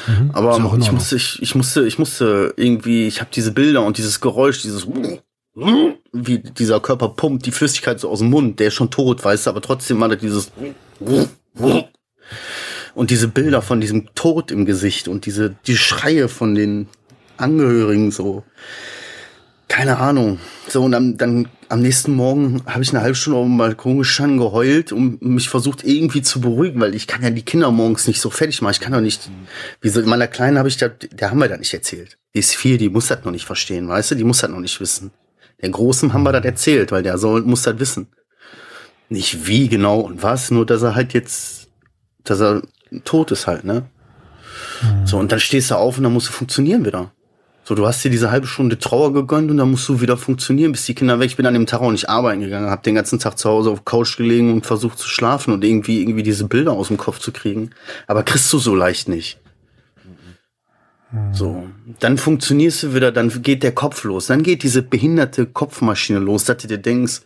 Mhm. 0.07 0.31
Aber 0.33 0.77
ich 0.79 0.91
musste, 0.91 1.15
ich, 1.15 1.41
ich 1.41 1.55
musste, 1.55 1.85
ich 1.85 1.99
musste 1.99 2.53
irgendwie, 2.57 3.07
ich 3.07 3.19
habe 3.19 3.29
diese 3.33 3.51
Bilder 3.51 3.83
und 3.83 3.97
dieses 3.97 4.21
Geräusch, 4.21 4.61
dieses 4.61 4.87
wie 6.13 6.39
dieser 6.39 6.79
Körper 6.79 7.09
pumpt 7.09 7.45
die 7.45 7.51
Flüssigkeit 7.51 7.99
so 7.99 8.09
aus 8.09 8.19
dem 8.19 8.29
Mund, 8.29 8.59
der 8.59 8.67
ist 8.67 8.73
schon 8.73 8.89
tot, 8.89 9.23
weißt 9.23 9.45
du, 9.45 9.49
aber 9.51 9.61
trotzdem 9.61 9.99
war 9.99 10.09
da 10.09 10.15
dieses 10.15 10.51
und 12.95 13.09
diese 13.09 13.27
Bilder 13.27 13.61
von 13.61 13.79
diesem 13.79 14.13
Tod 14.15 14.51
im 14.51 14.65
Gesicht 14.65 15.07
und 15.07 15.25
diese 15.27 15.55
die 15.67 15.77
Schreie 15.77 16.27
von 16.27 16.55
den 16.55 16.87
Angehörigen 17.37 18.11
so 18.11 18.43
keine 19.73 19.97
Ahnung. 19.97 20.39
So, 20.67 20.83
und 20.83 20.91
dann, 20.91 21.17
dann 21.17 21.47
am 21.73 21.81
nächsten 21.81 22.13
Morgen 22.13 22.61
habe 22.67 22.83
ich 22.83 22.91
eine 22.91 23.01
halbe 23.01 23.15
Stunde 23.15 23.39
auf 23.39 23.45
dem 23.47 23.57
Balkon 23.57 23.97
gestanden, 23.97 24.37
geheult 24.37 24.91
und 24.91 25.23
mich 25.23 25.49
versucht 25.49 25.83
irgendwie 25.83 26.21
zu 26.21 26.39
beruhigen, 26.39 26.79
weil 26.79 26.93
ich 26.93 27.07
kann 27.07 27.23
ja 27.23 27.31
die 27.31 27.41
Kinder 27.41 27.71
morgens 27.71 28.05
nicht 28.05 28.21
so 28.21 28.29
fertig 28.29 28.61
machen. 28.61 28.73
Ich 28.73 28.79
kann 28.79 28.93
doch 28.93 29.01
nicht, 29.01 29.31
wie 29.81 29.89
so, 29.89 29.99
meiner 30.03 30.27
Kleinen 30.27 30.59
habe 30.59 30.67
ich 30.67 30.77
da, 30.77 30.89
der 30.89 31.31
haben 31.31 31.39
wir 31.39 31.49
da 31.49 31.57
nicht 31.57 31.73
erzählt. 31.73 32.19
Die 32.35 32.39
ist 32.39 32.55
vier, 32.55 32.77
die 32.77 32.89
muss 32.89 33.07
das 33.07 33.25
noch 33.25 33.31
nicht 33.31 33.45
verstehen, 33.45 33.87
weißt 33.87 34.11
du, 34.11 34.15
die 34.15 34.23
muss 34.23 34.37
das 34.37 34.51
noch 34.51 34.59
nicht 34.59 34.79
wissen. 34.79 35.09
Der 35.63 35.69
Großen 35.69 36.13
haben 36.13 36.21
wir 36.21 36.31
das 36.31 36.45
erzählt, 36.45 36.91
weil 36.91 37.01
der 37.01 37.17
soll, 37.17 37.41
muss 37.41 37.63
das 37.63 37.79
wissen. 37.79 38.05
Nicht 39.09 39.47
wie 39.47 39.67
genau 39.67 39.99
und 40.01 40.21
was, 40.21 40.51
nur 40.51 40.67
dass 40.67 40.83
er 40.83 40.93
halt 40.93 41.13
jetzt, 41.13 41.69
dass 42.23 42.39
er 42.39 42.61
tot 43.03 43.31
ist 43.31 43.47
halt, 43.47 43.63
ne? 43.63 43.87
Mhm. 44.83 45.07
So, 45.07 45.17
und 45.17 45.31
dann 45.31 45.39
stehst 45.39 45.71
du 45.71 45.75
auf 45.75 45.97
und 45.97 46.03
dann 46.03 46.13
musst 46.13 46.27
du 46.27 46.33
funktionieren 46.33 46.85
wieder. 46.85 47.11
So, 47.65 47.75
du 47.75 47.87
hast 47.87 48.03
dir 48.03 48.11
diese 48.11 48.29
halbe 48.29 48.45
Stunde 48.45 48.77
Trauer 48.77 49.13
gegönnt 49.13 49.49
und 49.49 49.55
dann 49.55 49.71
musst 49.71 49.87
du 49.87 50.01
wieder 50.01 50.17
funktionieren, 50.17 50.73
bis 50.73 50.85
die 50.85 50.95
Kinder 50.95 51.19
weg. 51.19 51.27
Ich 51.27 51.37
bin 51.37 51.45
an 51.45 51.53
dem 51.53 51.65
Tag 51.65 51.79
auch 51.79 51.91
nicht 51.91 52.09
arbeiten 52.09 52.41
gegangen, 52.41 52.69
habe 52.69 52.83
den 52.83 52.95
ganzen 52.95 53.19
Tag 53.19 53.37
zu 53.37 53.49
Hause 53.49 53.71
auf 53.71 53.85
Couch 53.85 54.17
gelegen 54.17 54.51
und 54.51 54.65
versucht 54.65 54.99
zu 54.99 55.07
schlafen 55.07 55.53
und 55.53 55.63
irgendwie 55.63 56.01
irgendwie 56.01 56.23
diese 56.23 56.45
Bilder 56.45 56.73
aus 56.73 56.89
dem 56.89 56.97
Kopf 56.97 57.19
zu 57.19 57.31
kriegen. 57.31 57.69
Aber 58.05 58.23
kriegst 58.23 58.51
du 58.51 58.59
so 58.59 58.75
leicht 58.75 59.07
nicht. 59.07 59.39
So, 61.31 61.67
dann 61.99 62.17
funktionierst 62.17 62.83
du 62.83 62.95
wieder, 62.95 63.11
dann 63.11 63.29
geht 63.41 63.63
der 63.63 63.71
Kopf 63.71 64.03
los, 64.03 64.27
dann 64.27 64.43
geht 64.43 64.63
diese 64.63 64.81
behinderte 64.81 65.45
Kopfmaschine 65.45 66.19
los, 66.19 66.43
dass 66.45 66.57
du 66.57 66.67
dir 66.67 66.79
denkst, 66.79 67.21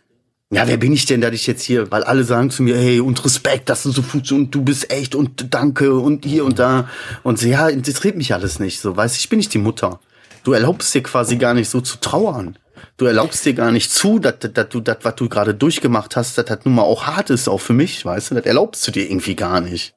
ja, 0.51 0.67
wer 0.67 0.77
bin 0.77 0.93
ich 0.93 1.05
denn, 1.05 1.21
dass 1.21 1.33
ich 1.33 1.47
jetzt 1.47 1.63
hier, 1.63 1.89
weil 1.89 2.03
alle 2.03 2.23
sagen 2.23 2.49
zu 2.49 2.63
mir, 2.63 2.77
hey, 2.77 2.99
und 2.99 3.23
Respekt, 3.25 3.69
dass 3.69 3.83
du 3.83 3.91
so 3.91 4.01
funktionierst, 4.01 4.53
du 4.53 4.61
bist 4.61 4.91
echt 4.91 5.15
und 5.15 5.53
danke 5.53 5.95
und 5.95 6.25
hier 6.25 6.45
und 6.45 6.59
da. 6.59 6.89
Und 7.23 7.39
so, 7.39 7.47
ja, 7.47 7.69
interessiert 7.69 8.17
mich 8.17 8.33
alles 8.33 8.59
nicht, 8.59 8.79
so, 8.79 8.95
weißt 8.95 9.17
ich 9.17 9.29
bin 9.29 9.38
nicht 9.38 9.53
die 9.53 9.57
Mutter. 9.57 9.99
Du 10.47 10.53
erlaubst 10.53 10.95
dir 10.95 11.03
quasi 11.03 11.35
gar 11.35 11.53
nicht 11.53 11.69
so 11.69 11.81
zu 11.81 11.97
trauern. 11.97 12.57
du 12.95 13.05
erlaubst 13.05 13.43
dir 13.43 13.53
gar 13.53 13.69
nicht 13.69 13.91
zu, 13.91 14.17
dass, 14.17 14.35
dass 14.39 14.69
du 14.69 14.79
das, 14.79 14.99
was 15.01 15.15
du 15.15 15.27
gerade 15.27 15.53
durchgemacht 15.53 16.15
hast, 16.15 16.37
dass 16.37 16.45
das 16.45 16.59
nun 16.63 16.75
mal 16.75 16.83
auch 16.83 17.05
hart 17.05 17.29
ist, 17.31 17.49
auch 17.49 17.57
für 17.57 17.73
mich, 17.73 18.05
weißt 18.05 18.31
du, 18.31 18.35
das 18.35 18.45
erlaubst 18.45 18.87
du 18.87 18.91
dir 18.91 19.11
irgendwie 19.11 19.35
gar 19.35 19.59
nicht. 19.59 19.93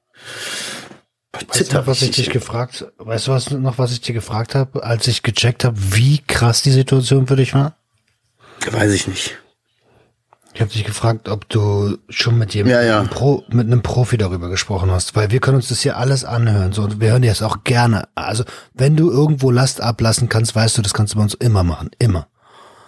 Weißt 1.46 1.70
du 1.70 1.76
noch, 1.76 1.86
was 1.86 2.02
ich 2.02 2.10
dich 2.10 2.30
gefragt, 2.30 2.84
weißt 2.98 3.28
du 3.28 3.30
was 3.30 3.52
noch, 3.52 3.78
was 3.78 3.92
ich 3.92 4.00
dir 4.00 4.12
gefragt 4.12 4.56
habe, 4.56 4.82
als 4.82 5.06
ich 5.06 5.22
gecheckt 5.22 5.62
habe, 5.62 5.76
wie 5.78 6.18
krass 6.18 6.62
die 6.62 6.72
Situation 6.72 7.28
für 7.28 7.36
dich 7.36 7.54
war? 7.54 7.76
Weiß 8.72 8.92
ich 8.92 9.06
nicht. 9.06 9.38
Ich 10.52 10.60
habe 10.60 10.70
dich 10.70 10.84
gefragt, 10.84 11.28
ob 11.28 11.48
du 11.48 11.96
schon 12.08 12.36
mit 12.36 12.54
jemandem 12.54 12.82
Ja, 12.82 13.02
ja. 13.02 13.04
Pro, 13.04 13.44
mit 13.50 13.66
einem 13.66 13.82
Profi 13.82 14.16
darüber 14.18 14.48
gesprochen 14.48 14.90
hast, 14.90 15.14
weil 15.14 15.30
wir 15.30 15.40
können 15.40 15.56
uns 15.56 15.68
das 15.68 15.80
hier 15.80 15.96
alles 15.96 16.24
anhören, 16.24 16.72
so 16.72 16.82
und 16.82 17.00
wir 17.00 17.12
hören 17.12 17.22
dir 17.22 17.30
das 17.30 17.42
auch 17.42 17.62
gerne. 17.62 18.08
Also 18.16 18.44
wenn 18.74 18.96
du 18.96 19.10
irgendwo 19.10 19.50
Last 19.50 19.80
ablassen 19.80 20.28
kannst, 20.28 20.54
weißt 20.56 20.78
du, 20.78 20.82
das 20.82 20.92
kannst 20.92 21.14
du 21.14 21.18
bei 21.18 21.22
uns 21.22 21.34
immer 21.34 21.62
machen, 21.62 21.90
immer. 21.98 22.26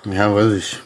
Ja, 0.05 0.35
weiß 0.35 0.53
ich. 0.53 0.81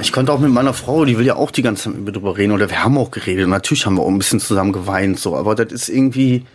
Ich 0.00 0.12
konnte 0.12 0.32
auch 0.32 0.40
mit 0.40 0.50
meiner 0.50 0.74
Frau, 0.74 1.04
die 1.04 1.18
will 1.18 1.26
ja 1.26 1.36
auch 1.36 1.50
die 1.50 1.62
ganze 1.62 1.84
Zeit 1.84 1.94
mit 1.94 2.04
mir 2.04 2.12
drüber 2.12 2.36
reden, 2.36 2.52
oder 2.52 2.70
wir 2.70 2.82
haben 2.82 2.98
auch 2.98 3.10
geredet. 3.10 3.44
Und 3.44 3.50
natürlich 3.50 3.86
haben 3.86 3.96
wir 3.96 4.02
auch 4.02 4.08
ein 4.08 4.18
bisschen 4.18 4.40
zusammen 4.40 4.72
geweint, 4.72 5.18
so, 5.18 5.36
aber 5.36 5.54
das 5.54 5.72
ist 5.72 5.88
irgendwie 5.88 6.46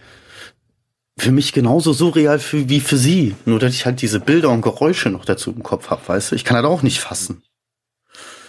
für 1.18 1.32
mich 1.32 1.52
genauso 1.52 1.92
surreal 1.92 2.40
für, 2.40 2.70
wie 2.70 2.80
für 2.80 2.98
sie. 2.98 3.36
Nur, 3.46 3.60
dass 3.60 3.74
ich 3.74 3.86
halt 3.86 4.02
diese 4.02 4.20
Bilder 4.22 4.50
und 4.50 4.62
Geräusche 4.62 5.10
noch 5.10 5.26
dazu 5.26 5.52
im 5.52 5.64
Kopf 5.64 5.90
habe, 5.90 6.02
weißt 6.08 6.32
du? 6.32 6.36
Ich 6.36 6.46
kann 6.46 6.56
das 6.62 6.66
auch 6.66 6.82
nicht 6.82 7.00
fassen. 7.00 7.44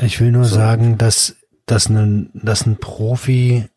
Ich 0.02 0.20
will 0.20 0.32
nur 0.32 0.44
sagen, 0.46 0.96
dass, 0.98 1.36
dass, 1.66 1.88
ein, 1.88 2.30
dass 2.34 2.66
ein 2.66 2.76
Profi 2.76 3.68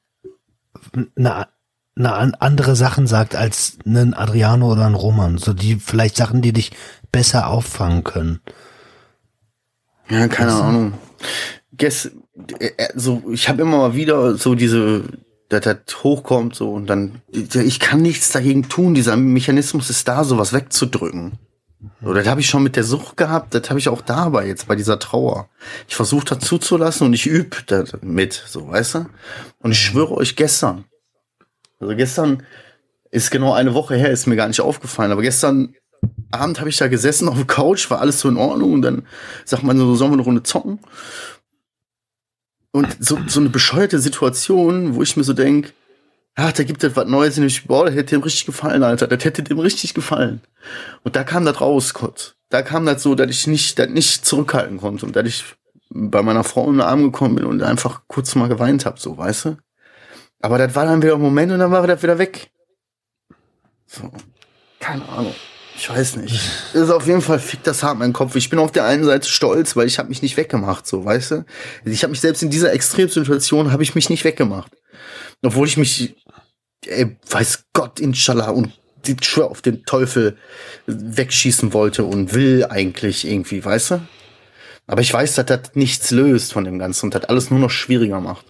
eine, 1.16 1.48
eine 1.96 2.14
an- 2.14 2.36
andere 2.36 2.76
Sachen 2.76 3.08
sagt 3.08 3.36
als 3.36 3.78
ein 3.86 4.14
Adriano 4.14 4.72
oder 4.72 4.86
ein 4.86 4.96
Roman. 4.96 5.38
So 5.38 5.54
die 5.54 5.76
vielleicht 5.76 6.16
Sachen, 6.16 6.42
die 6.42 6.54
dich 6.54 6.72
besser 7.12 7.48
auffangen 7.48 8.04
können. 8.04 8.40
Ja, 10.10 10.28
keine 10.28 10.54
Ahnung. 10.54 10.94
Guess, 11.78 12.12
äh, 12.60 12.72
äh, 12.78 12.90
so, 12.96 13.24
ich 13.32 13.50
habe 13.50 13.62
immer 13.62 13.78
mal 13.78 13.96
wieder 13.96 14.36
so 14.36 14.56
diese, 14.56 15.04
dass 15.50 15.62
das 15.62 16.04
hochkommt 16.04 16.56
so 16.56 16.74
und 16.74 16.88
dann, 16.88 17.22
ich 17.32 17.80
kann 17.80 18.02
nichts 18.02 18.32
dagegen 18.32 18.70
tun. 18.70 18.94
Dieser 18.94 19.16
Mechanismus 19.16 19.90
ist 19.90 20.08
da, 20.08 20.24
sowas 20.24 20.54
wegzudrücken. 20.54 21.34
So, 22.02 22.14
das 22.14 22.28
habe 22.28 22.40
ich 22.40 22.48
schon 22.48 22.64
mit 22.64 22.76
der 22.76 22.84
Sucht 22.84 23.18
gehabt, 23.18 23.54
das 23.54 23.70
habe 23.70 23.80
ich 23.80 23.90
auch 23.90 24.02
dabei 24.02 24.48
jetzt 24.48 24.68
bei 24.68 24.76
dieser 24.76 25.00
Trauer. 25.00 25.50
Ich 25.88 25.96
versuche 25.96 26.26
das 26.26 26.40
zuzulassen 26.40 27.08
und 27.08 27.14
ich 27.14 27.26
übe 27.26 27.58
das 27.66 27.94
mit, 28.02 28.34
so, 28.34 28.70
weißt 28.70 28.96
du? 28.96 29.06
Und 29.60 29.72
ich 29.72 29.80
schwöre 29.80 30.12
euch 30.12 30.36
gestern. 30.36 30.86
Also 31.80 31.96
gestern 31.96 32.44
ist 33.12 33.32
genau 33.32 33.54
eine 33.54 33.74
Woche 33.74 33.96
her, 33.96 34.12
ist 34.12 34.28
mir 34.28 34.38
gar 34.38 34.48
nicht 34.48 34.62
aufgefallen, 34.62 35.12
aber 35.12 35.22
gestern 35.22 35.76
Abend 36.32 36.60
habe 36.60 36.70
ich 36.70 36.78
da 36.78 36.88
gesessen 36.88 37.30
auf 37.30 37.36
der 37.36 37.46
Couch, 37.46 37.90
war 37.90 38.00
alles 38.00 38.20
so 38.20 38.30
in 38.30 38.38
Ordnung 38.38 38.74
und 38.74 38.82
dann 38.82 39.06
sagt 39.46 39.64
man 39.64 39.78
so, 39.78 39.96
sollen 39.96 40.12
wir 40.12 40.16
eine 40.16 40.24
Runde 40.24 40.44
zocken? 40.44 40.80
Und 42.72 42.98
so, 43.00 43.20
so 43.28 43.40
eine 43.40 43.50
bescheuerte 43.50 44.00
Situation, 44.00 44.96
wo 44.96 45.04
ich 45.04 45.16
mir 45.16 45.24
so 45.24 45.34
denk, 45.34 45.74
ach, 46.36 46.52
da 46.52 46.64
gibt 46.64 46.84
es 46.84 46.96
was 46.96 47.08
Neues 47.08 47.38
in 47.38 47.44
dem 47.44 47.50
Spiel, 47.50 47.68
boah, 47.68 47.86
das 47.86 47.96
hätte 47.96 48.16
dem 48.16 48.24
richtig 48.24 48.46
gefallen, 48.46 48.84
Alter, 48.84 49.08
das 49.08 49.24
hätte 49.24 49.44
dem 49.44 49.60
richtig 49.60 49.94
gefallen. 49.94 50.42
Und 51.04 51.16
da 51.16 51.24
kam 51.24 51.46
das 51.46 51.62
raus, 51.62 51.94
kurz. 51.94 52.36
Da 52.50 52.62
kam 52.62 52.86
das 52.86 53.04
so, 53.04 53.16
dass 53.16 53.30
ich 53.30 53.48
nicht, 53.48 53.80
das 53.80 53.90
nicht 53.90 54.26
zurückhalten 54.26 54.78
konnte 54.78 55.06
und 55.06 55.16
dass 55.16 55.26
ich 55.26 55.44
bei 55.90 56.22
meiner 56.22 56.44
Frau 56.44 56.68
in 56.68 56.74
den 56.74 56.82
Arm 56.82 57.04
gekommen 57.04 57.36
bin 57.36 57.46
und 57.46 57.62
einfach 57.62 58.02
kurz 58.08 58.36
mal 58.36 58.50
geweint 58.50 58.86
hab, 58.86 59.00
so, 59.00 59.18
weißt 59.18 59.46
du? 59.46 59.58
Aber 60.42 60.58
das 60.58 60.76
war 60.76 60.86
dann 60.86 61.02
wieder 61.02 61.16
ein 61.16 61.22
Moment 61.22 61.52
und 61.52 61.60
dann 61.60 61.72
war 61.72 61.86
das 61.88 62.04
wieder 62.04 62.18
weg. 62.18 62.52
So. 63.88 64.12
Keine 64.80 65.08
Ahnung. 65.08 65.34
Ich 65.76 65.90
weiß 65.90 66.18
nicht. 66.18 66.34
Das 66.74 66.84
ist 66.84 66.90
auf 66.90 67.06
jeden 67.06 67.22
Fall 67.22 67.40
fickt 67.40 67.68
das 67.68 67.84
hart 67.84 68.00
mein 68.00 68.14
Kopf. 68.14 68.36
Ich 68.36 68.50
bin 68.50 68.58
auf 68.58 68.72
der 68.72 68.86
einen 68.86 69.04
Seite 69.04 69.30
stolz, 69.30 69.76
weil 69.76 69.86
ich 69.86 70.00
habe 70.00 70.10
mich 70.10 70.24
nicht 70.24 70.38
weggemacht, 70.38 70.88
so, 70.88 71.06
weißt 71.06 71.32
du? 71.32 71.46
Ich 71.86 72.04
habe 72.04 72.12
mich 72.12 72.20
selbst 72.20 72.42
in 72.42 72.50
dieser 72.50 72.74
Extremsituation 72.74 73.72
habe 73.72 73.84
ich 73.84 73.94
mich 73.94 74.10
nicht 74.10 74.24
weggemacht. 74.24 74.72
Obwohl 75.44 75.68
ich 75.68 75.78
mich 75.78 76.16
ey, 76.88 77.18
weiß 77.30 77.66
Gott, 77.74 78.00
inshallah 78.00 78.50
und 78.50 78.72
die 79.06 79.16
schwör 79.22 79.50
auf 79.50 79.62
den 79.62 79.84
Teufel 79.86 80.38
wegschießen 80.88 81.74
wollte 81.74 82.04
und 82.06 82.34
will 82.34 82.66
eigentlich 82.70 83.28
irgendwie, 83.28 83.64
weißt 83.64 83.92
du? 83.92 84.02
Aber 84.88 85.02
ich 85.02 85.14
weiß, 85.14 85.36
dass 85.36 85.46
das 85.46 85.76
nichts 85.76 86.12
löst 86.12 86.54
von 86.54 86.64
dem 86.64 86.80
Ganzen 86.80 87.08
und 87.08 87.16
das 87.16 87.26
alles 87.26 87.50
nur 87.50 87.60
noch 87.60 87.70
schwieriger 87.70 88.20
macht. 88.20 88.46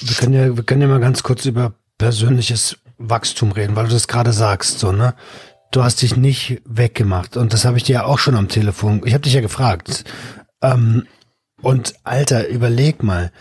Wir 0.00 0.14
können 0.16 0.34
ja, 0.34 0.56
wir 0.56 0.64
können 0.64 0.82
ja 0.82 0.88
mal 0.88 1.00
ganz 1.00 1.22
kurz 1.22 1.44
über 1.44 1.74
persönliches 1.98 2.76
Wachstum 2.98 3.52
reden, 3.52 3.76
weil 3.76 3.86
du 3.86 3.92
das 3.92 4.08
gerade 4.08 4.32
sagst, 4.32 4.78
so, 4.78 4.92
ne? 4.92 5.14
Du 5.70 5.82
hast 5.82 6.00
dich 6.00 6.16
nicht 6.16 6.62
weggemacht 6.64 7.36
und 7.36 7.52
das 7.52 7.66
habe 7.66 7.76
ich 7.76 7.84
dir 7.84 7.92
ja 7.92 8.04
auch 8.04 8.18
schon 8.18 8.36
am 8.36 8.48
Telefon. 8.48 9.02
Ich 9.04 9.12
habe 9.12 9.22
dich 9.22 9.34
ja 9.34 9.42
gefragt. 9.42 10.04
Ähm, 10.62 11.06
und 11.60 11.94
Alter, 12.04 12.48
überleg 12.48 13.02
mal, 13.02 13.32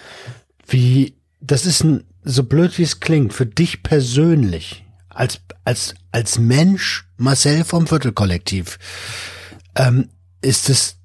wie 0.67 1.15
das 1.39 1.65
ist 1.65 1.83
ein 1.83 2.03
so 2.27 2.43
blöd 2.43 2.77
wie 2.77 2.83
es 2.83 2.99
klingt 2.99 3.33
für 3.33 3.45
dich 3.45 3.83
persönlich 3.83 4.85
als 5.09 5.39
als 5.63 5.95
als 6.11 6.39
Mensch 6.39 7.07
Marcel 7.17 7.63
vom 7.63 7.87
Viertelkollektiv 7.87 8.77
ähm, 9.75 10.09
ist 10.41 10.69
es 10.69 10.97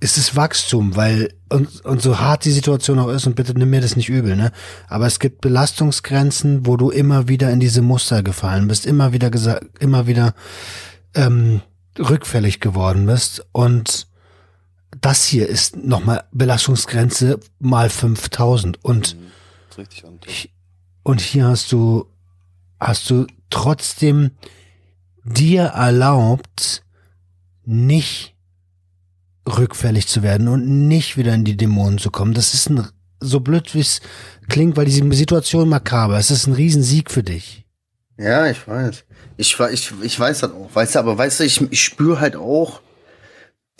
ist 0.00 0.16
es 0.16 0.34
Wachstum, 0.34 0.96
weil 0.96 1.34
und, 1.50 1.84
und 1.84 2.00
so 2.00 2.18
hart 2.18 2.46
die 2.46 2.50
Situation 2.50 2.98
auch 2.98 3.08
ist 3.08 3.26
und 3.26 3.36
bitte 3.36 3.52
nimm 3.56 3.68
mir 3.70 3.82
das 3.82 3.96
nicht 3.96 4.08
übel, 4.08 4.34
ne? 4.34 4.50
Aber 4.88 5.06
es 5.06 5.18
gibt 5.18 5.42
Belastungsgrenzen, 5.42 6.66
wo 6.66 6.78
du 6.78 6.90
immer 6.90 7.28
wieder 7.28 7.50
in 7.50 7.60
diese 7.60 7.82
Muster 7.82 8.22
gefallen 8.22 8.66
bist, 8.66 8.86
immer 8.86 9.12
wieder 9.12 9.30
gesagt, 9.30 9.66
immer 9.78 10.06
wieder 10.06 10.34
ähm, 11.14 11.60
rückfällig 11.98 12.60
geworden 12.60 13.06
bist 13.06 13.44
und 13.52 14.06
das 15.00 15.24
hier 15.24 15.48
ist 15.48 15.76
nochmal 15.76 16.24
Belastungsgrenze 16.32 17.38
mal 17.58 17.90
5000 17.90 18.82
und 18.82 19.16
ist 19.68 19.78
richtig 19.78 20.04
an. 20.06 20.18
Und 21.02 21.20
hier 21.20 21.46
hast 21.46 21.72
du, 21.72 22.06
hast 22.78 23.08
du 23.10 23.26
trotzdem 23.50 24.32
dir 25.24 25.62
erlaubt, 25.62 26.82
nicht 27.64 28.34
rückfällig 29.46 30.06
zu 30.06 30.22
werden 30.22 30.48
und 30.48 30.88
nicht 30.88 31.16
wieder 31.16 31.34
in 31.34 31.44
die 31.44 31.56
Dämonen 31.56 31.98
zu 31.98 32.10
kommen. 32.10 32.34
Das 32.34 32.54
ist 32.54 32.70
ein, 32.70 32.86
so 33.20 33.40
blöd 33.40 33.74
wie 33.74 33.80
es 33.80 34.00
klingt, 34.48 34.76
weil 34.76 34.84
diese 34.84 35.10
Situation 35.12 35.68
makaber, 35.68 36.18
es 36.18 36.30
ist 36.30 36.46
ein 36.46 36.54
Riesensieg 36.54 37.10
für 37.10 37.22
dich. 37.22 37.66
Ja, 38.16 38.46
ich 38.46 38.66
weiß. 38.68 39.04
Ich, 39.36 39.58
ich, 39.58 39.92
ich 40.02 40.20
weiß 40.20 40.40
das 40.40 40.52
auch. 40.52 40.74
Weißt 40.74 40.94
du, 40.94 40.98
aber 40.98 41.16
weißt 41.16 41.40
du, 41.40 41.44
ich, 41.44 41.60
ich 41.72 41.82
spüre 41.82 42.20
halt 42.20 42.36
auch 42.36 42.82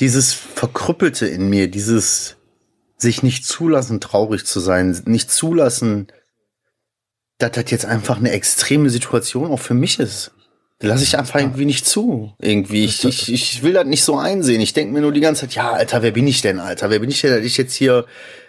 dieses 0.00 0.32
Verkrüppelte 0.32 1.26
in 1.26 1.50
mir, 1.50 1.70
dieses 1.70 2.36
sich 2.96 3.22
nicht 3.22 3.44
zulassen, 3.44 4.00
traurig 4.00 4.46
zu 4.46 4.60
sein, 4.60 4.98
nicht 5.04 5.30
zulassen, 5.30 6.08
dass 7.42 7.52
das 7.52 7.70
jetzt 7.70 7.84
einfach 7.86 8.18
eine 8.18 8.30
extreme 8.32 8.90
Situation 8.90 9.50
auch 9.50 9.58
für 9.60 9.74
mich 9.74 9.98
ist. 9.98 10.32
Das 10.78 10.88
lasse 10.88 11.04
ich 11.04 11.18
einfach 11.18 11.38
irgendwie 11.40 11.66
nicht 11.66 11.86
zu. 11.86 12.32
Irgendwie. 12.38 12.84
Ich, 12.86 13.04
ich, 13.04 13.30
ich 13.32 13.62
will 13.62 13.74
das 13.74 13.84
nicht 13.86 14.02
so 14.02 14.16
einsehen. 14.16 14.60
Ich 14.62 14.72
denke 14.72 14.92
mir 14.94 15.00
nur 15.02 15.12
die 15.12 15.20
ganze 15.20 15.42
Zeit, 15.42 15.54
ja, 15.54 15.72
Alter, 15.72 16.02
wer 16.02 16.10
bin 16.10 16.26
ich 16.26 16.40
denn, 16.40 16.58
Alter? 16.58 16.88
Wer 16.88 17.00
bin 17.00 17.10
ich 17.10 17.20
denn, 17.20 17.34
dass 17.34 17.44
ich 17.44 17.58
jetzt 17.58 17.74
hier 17.74 18.06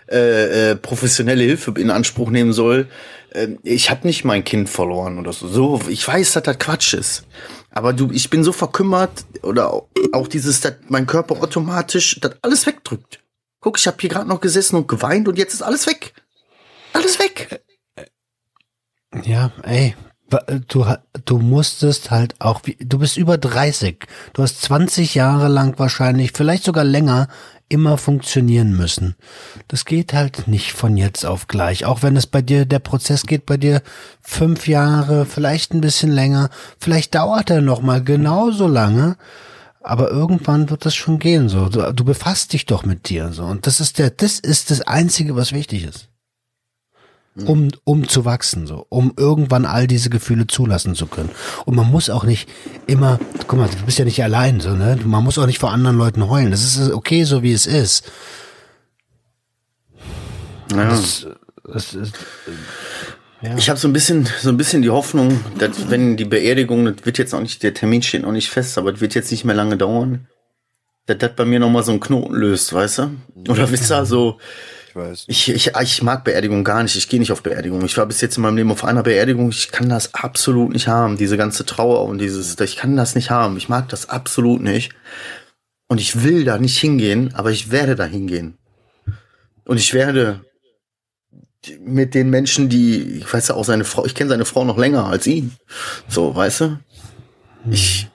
äh, 0.10 0.72
äh, 0.72 0.76
professionelle 0.78 1.44
Hilfe 1.44 1.74
in 1.78 1.90
Anspruch 1.90 2.30
nehmen 2.30 2.54
soll? 2.54 2.88
Ähm, 3.34 3.60
ich 3.64 3.90
habe 3.90 4.08
nicht 4.08 4.24
mein 4.24 4.46
Kind 4.46 4.70
verloren 4.70 5.20
oder 5.20 5.34
so. 5.34 5.48
so. 5.50 5.82
Ich 5.90 6.08
weiß, 6.08 6.32
dass 6.34 6.44
das 6.44 6.58
Quatsch 6.58 6.94
ist. 6.94 7.24
Aber 7.70 7.92
du, 7.92 8.10
ich 8.14 8.30
bin 8.30 8.46
so 8.46 8.54
verkümmert 8.54 9.26
oder 9.44 9.74
auch- 9.74 9.88
auch 10.14 10.28
dieses, 10.30 10.62
dass 10.62 10.76
mein 10.88 11.08
Körper 11.08 11.42
automatisch 11.42 12.18
das 12.22 12.36
alles 12.42 12.66
wegdrückt. 12.66 13.20
Guck, 13.60 13.78
ich 13.78 13.88
habe 13.88 13.98
hier 14.00 14.10
gerade 14.10 14.28
noch 14.30 14.40
gesessen 14.42 14.78
und 14.78 14.88
geweint 14.88 15.28
und 15.28 15.38
jetzt 15.38 15.54
ist 15.54 15.62
alles 15.64 15.86
weg. 15.86 16.14
Alles 16.94 17.20
weg. 17.20 17.62
Ja, 19.32 19.50
ey, 19.64 19.96
du, 20.68 20.86
du 21.24 21.38
musstest 21.38 22.12
halt 22.12 22.36
auch, 22.40 22.60
du 22.60 23.00
bist 23.00 23.16
über 23.16 23.38
30. 23.38 24.06
Du 24.34 24.44
hast 24.44 24.62
20 24.64 25.16
Jahre 25.16 25.48
lang 25.48 25.80
wahrscheinlich, 25.80 26.34
vielleicht 26.36 26.66
sogar 26.66 26.84
länger, 26.84 27.30
immer 27.70 27.98
funktionieren 27.98 28.76
müssen. 28.76 29.16
Das 29.70 29.86
geht 29.86 30.12
halt 30.12 30.50
nicht 30.50 30.74
von 30.74 30.98
jetzt 30.98 31.26
auf 31.26 31.48
gleich. 31.48 31.86
Auch 31.86 32.04
wenn 32.04 32.18
es 32.18 32.28
bei 32.28 32.42
dir, 32.42 32.66
der 32.66 32.80
Prozess 32.80 33.26
geht 33.26 33.46
bei 33.46 33.56
dir 33.56 33.82
fünf 34.20 34.68
Jahre, 34.68 35.26
vielleicht 35.26 35.74
ein 35.74 35.80
bisschen 35.80 36.12
länger, 36.12 36.50
vielleicht 36.78 37.16
dauert 37.16 37.50
er 37.50 37.62
noch 37.62 37.82
mal 37.82 38.04
genauso 38.04 38.68
lange. 38.68 39.16
Aber 39.82 40.12
irgendwann 40.12 40.70
wird 40.70 40.86
das 40.86 40.94
schon 40.94 41.20
gehen, 41.20 41.48
so. 41.48 41.70
Du, 41.70 41.94
du 41.94 42.04
befasst 42.04 42.52
dich 42.52 42.66
doch 42.66 42.84
mit 42.84 43.08
dir, 43.08 43.32
so. 43.32 43.46
Und 43.46 43.66
das 43.66 43.80
ist 43.80 43.98
der, 43.98 44.10
das 44.10 44.40
ist 44.40 44.72
das 44.72 44.82
Einzige, 44.82 45.38
was 45.38 45.54
wichtig 45.54 45.86
ist 45.86 46.11
um, 47.36 47.70
um 47.84 48.08
zu 48.08 48.26
wachsen, 48.26 48.68
so, 48.68 48.86
um 48.90 49.14
irgendwann 49.16 49.66
all 49.66 49.88
diese 49.88 50.10
Gefühle 50.10 50.48
zulassen 50.48 50.96
zu 50.96 51.08
können. 51.08 51.30
Und 51.66 51.76
man 51.76 51.90
muss 51.90 52.10
auch 52.10 52.24
nicht 52.24 52.50
immer, 52.88 53.20
guck 53.48 53.60
mal, 53.60 53.70
du 53.70 53.86
bist 53.86 54.00
ja 54.00 54.06
nicht 54.06 54.22
allein, 54.22 54.60
so, 54.60 54.72
ne? 54.76 54.98
Man 55.04 55.24
muss 55.24 55.38
auch 55.38 55.46
nicht 55.46 55.60
vor 55.60 55.72
anderen 55.72 55.98
Leuten 55.98 56.28
heulen. 56.30 56.52
Das 56.52 56.64
ist 56.64 56.92
okay, 56.92 57.24
so 57.24 57.42
wie 57.42 57.54
es 57.54 57.66
ist. 57.66 58.12
Ja. 60.72 60.90
Das, 60.90 61.28
das 61.64 61.94
ist, 61.94 62.14
ja. 63.42 63.58
Ich 63.58 63.70
habe 63.70 63.80
so 63.80 63.88
ein 63.88 63.94
bisschen, 63.94 64.28
so 64.42 64.50
ein 64.50 64.58
bisschen 64.58 64.82
die 64.82 64.90
Hoffnung, 64.90 65.40
dass 65.58 65.90
wenn 65.90 66.16
die 66.16 66.26
Beerdigung, 66.26 66.86
das 66.86 67.06
wird 67.06 67.18
jetzt 67.18 67.34
auch 67.34 67.42
nicht, 67.42 67.64
der 67.64 67.74
Termin 67.74 68.02
steht 68.04 68.22
noch 68.22 68.32
nicht 68.32 68.50
fest, 68.50 68.78
aber 68.78 68.94
es 68.94 69.02
wird 69.02 69.16
jetzt 69.16 69.32
nicht 69.32 69.46
mehr 69.46 69.56
lange 69.56 69.78
dauern, 69.78 70.28
dass 71.08 71.18
das 71.18 71.36
bei 71.36 71.46
mir 71.46 71.60
nochmal 71.60 71.84
so 71.84 71.92
einen 71.92 72.02
Knoten 72.02 72.36
löst, 72.36 72.72
weißt 72.72 73.00
du? 73.00 73.12
Oder 73.50 73.72
wisst 73.72 73.92
ihr, 73.92 74.06
so, 74.06 74.38
Ich 74.92 74.96
weiß. 74.98 75.24
ich, 75.28 75.50
ich, 75.50 75.72
ich 75.82 76.04
mag 76.04 76.26
Beerdigung 76.26 76.66
gar 76.66 76.84
nicht. 76.84 76.98
Ich 76.98 77.08
gehe 77.08 77.22
nicht 77.22 77.32
auf 77.32 77.44
Beerdigung. 77.44 77.86
Ich 77.86 77.98
war 77.98 78.06
bis 78.06 78.20
jetzt 78.20 78.36
in 78.36 78.44
meinem 78.44 78.58
Leben 78.58 78.72
auf 78.74 78.84
einer 78.84 79.04
Beerdigung. 79.04 79.50
Ich 79.50 79.72
kann 79.72 79.88
das 79.88 80.14
absolut 80.14 80.74
nicht 80.74 80.90
haben. 80.90 81.16
Diese 81.16 81.38
ganze 81.38 81.66
Trauer 81.66 82.04
und 82.04 82.18
dieses, 82.18 82.60
ich 82.60 82.76
kann 82.76 82.98
das 82.98 83.16
nicht 83.16 83.32
haben. 83.32 83.56
Ich 83.56 83.70
mag 83.70 83.88
das 83.88 84.10
absolut 84.10 84.62
nicht. 84.62 84.92
Und 85.88 86.02
ich 86.02 86.26
will 86.26 86.44
da 86.44 86.58
nicht 86.58 86.78
hingehen, 86.78 87.34
aber 87.36 87.52
ich 87.52 87.72
werde 87.72 87.96
da 87.96 88.04
hingehen. 88.04 88.58
Und 89.64 89.78
ich 89.78 89.94
werde 89.94 90.42
mit 91.80 92.14
den 92.14 92.30
Menschen, 92.30 92.68
die, 92.68 93.20
ich 93.20 93.34
weiß 93.34 93.48
ja 93.48 93.56
auch 93.56 93.64
seine 93.64 93.86
Frau, 93.86 94.06
ich 94.06 94.14
kenne 94.14 94.30
seine 94.30 94.46
Frau 94.46 94.66
noch 94.66 94.78
länger 94.78 95.06
als 95.06 95.26
ihn. 95.26 95.54
So, 96.10 96.36
weißt 96.36 96.62
du? 96.62 96.80
Ich, 97.70 98.10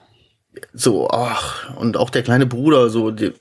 so, 0.73 1.09
ach, 1.09 1.75
und 1.75 1.97
auch 1.97 2.11
der 2.11 2.21
kleine 2.21 2.45
Bruder, 2.45 2.91
so, 2.91 3.09
die, 3.09 3.33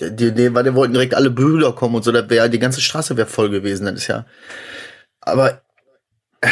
die, 0.00 0.32
die, 0.32 0.54
weil 0.54 0.64
die 0.64 0.74
wollten 0.74 0.92
direkt 0.92 1.14
alle 1.14 1.30
Brüder 1.30 1.72
kommen 1.72 1.94
und 1.94 2.04
so, 2.04 2.12
da 2.12 2.28
wäre 2.28 2.50
die 2.50 2.58
ganze 2.58 2.80
Straße 2.80 3.16
wäre 3.16 3.26
voll 3.26 3.50
gewesen, 3.50 3.86
das 3.86 3.94
ist 3.96 4.06
ja. 4.08 4.26
Aber 5.20 5.62
äh, 6.42 6.48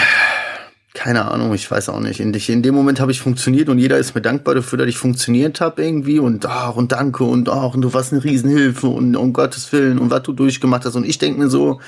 keine 0.95 1.31
Ahnung, 1.31 1.53
ich 1.55 1.71
weiß 1.71 1.89
auch 1.91 2.01
nicht. 2.01 2.21
In, 2.21 2.33
in 2.33 2.63
dem 2.63 2.75
Moment 2.75 3.01
habe 3.01 3.13
ich 3.13 3.21
funktioniert 3.21 3.69
und 3.69 3.79
jeder 3.79 3.99
ist 3.99 4.15
mir 4.15 4.23
dankbar 4.23 4.55
dafür, 4.55 4.79
dass 4.79 4.89
ich 4.89 4.97
funktioniert 4.97 5.61
habe 5.61 5.85
irgendwie 5.85 6.19
und 6.19 6.47
ach 6.47 6.77
und 6.77 6.93
danke 6.93 7.25
und 7.25 7.49
ach 7.49 7.75
und 7.75 7.83
du 7.83 7.93
warst 7.93 8.13
eine 8.13 8.25
Riesenhilfe 8.25 8.87
und 8.89 9.15
um 9.17 9.33
Gottes 9.33 9.71
Willen 9.73 9.99
und 9.99 10.11
was 10.11 10.23
du 10.23 10.33
durchgemacht 10.33 10.85
hast 10.85 10.95
und 10.95 11.05
ich 11.05 11.19
denke 11.19 11.41
mir 11.41 11.51
so, 11.51 11.81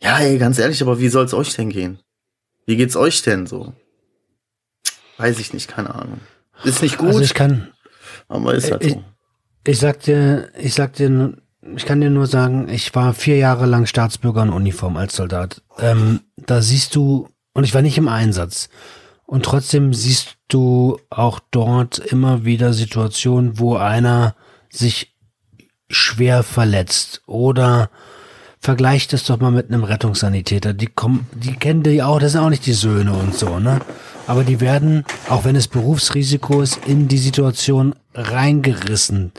ja, 0.00 0.18
ey, 0.18 0.38
ganz 0.38 0.58
ehrlich, 0.58 0.80
aber 0.80 1.00
wie 1.00 1.08
soll's 1.08 1.34
euch 1.34 1.54
denn 1.54 1.68
gehen? 1.70 1.98
Wie 2.66 2.76
geht's 2.76 2.96
euch 2.96 3.22
denn 3.22 3.46
so? 3.46 3.74
Weiß 5.18 5.38
ich 5.40 5.52
nicht, 5.52 5.68
keine 5.68 5.94
Ahnung. 5.94 6.20
Ist 6.64 6.80
nicht 6.82 6.98
gut, 6.98 7.08
Also 7.08 7.20
ich 7.20 7.34
kann, 7.34 7.72
aber 8.28 8.54
ist 8.54 8.70
halt 8.70 8.84
ich- 8.84 8.92
so. 8.92 9.04
Ich 9.68 9.78
sag 9.78 10.00
dir, 10.00 10.48
ich 10.58 10.72
sag 10.72 10.94
dir, 10.94 11.34
ich 11.76 11.84
kann 11.84 12.00
dir 12.00 12.08
nur 12.08 12.26
sagen, 12.26 12.68
ich 12.70 12.94
war 12.94 13.12
vier 13.12 13.36
Jahre 13.36 13.66
lang 13.66 13.84
Staatsbürger 13.84 14.42
in 14.42 14.48
Uniform 14.48 14.96
als 14.96 15.14
Soldat. 15.14 15.62
Ähm, 15.78 16.20
da 16.36 16.62
siehst 16.62 16.94
du, 16.94 17.28
und 17.52 17.64
ich 17.64 17.74
war 17.74 17.82
nicht 17.82 17.98
im 17.98 18.08
Einsatz. 18.08 18.70
Und 19.26 19.44
trotzdem 19.44 19.92
siehst 19.92 20.36
du 20.48 20.98
auch 21.10 21.38
dort 21.50 21.98
immer 21.98 22.46
wieder 22.46 22.72
Situationen, 22.72 23.58
wo 23.58 23.76
einer 23.76 24.34
sich 24.70 25.14
schwer 25.90 26.42
verletzt 26.42 27.20
oder 27.26 27.90
vergleicht 28.60 29.12
es 29.12 29.24
doch 29.24 29.38
mal 29.38 29.50
mit 29.50 29.68
einem 29.68 29.84
Rettungssanitäter. 29.84 30.72
Die 30.72 30.86
kommen, 30.86 31.26
die 31.34 31.52
kennen 31.52 31.82
die 31.82 32.02
auch, 32.02 32.20
das 32.20 32.32
sind 32.32 32.40
auch 32.40 32.50
nicht 32.50 32.64
die 32.64 32.72
Söhne 32.72 33.12
und 33.12 33.34
so, 33.34 33.58
ne? 33.58 33.80
Aber 34.26 34.44
die 34.44 34.60
werden, 34.60 35.04
auch 35.28 35.44
wenn 35.44 35.56
es 35.56 35.68
Berufsrisiko 35.68 36.62
ist, 36.62 36.86
in 36.86 37.08
die 37.08 37.18
Situation 37.18 37.94
reingerissen. 38.18 39.32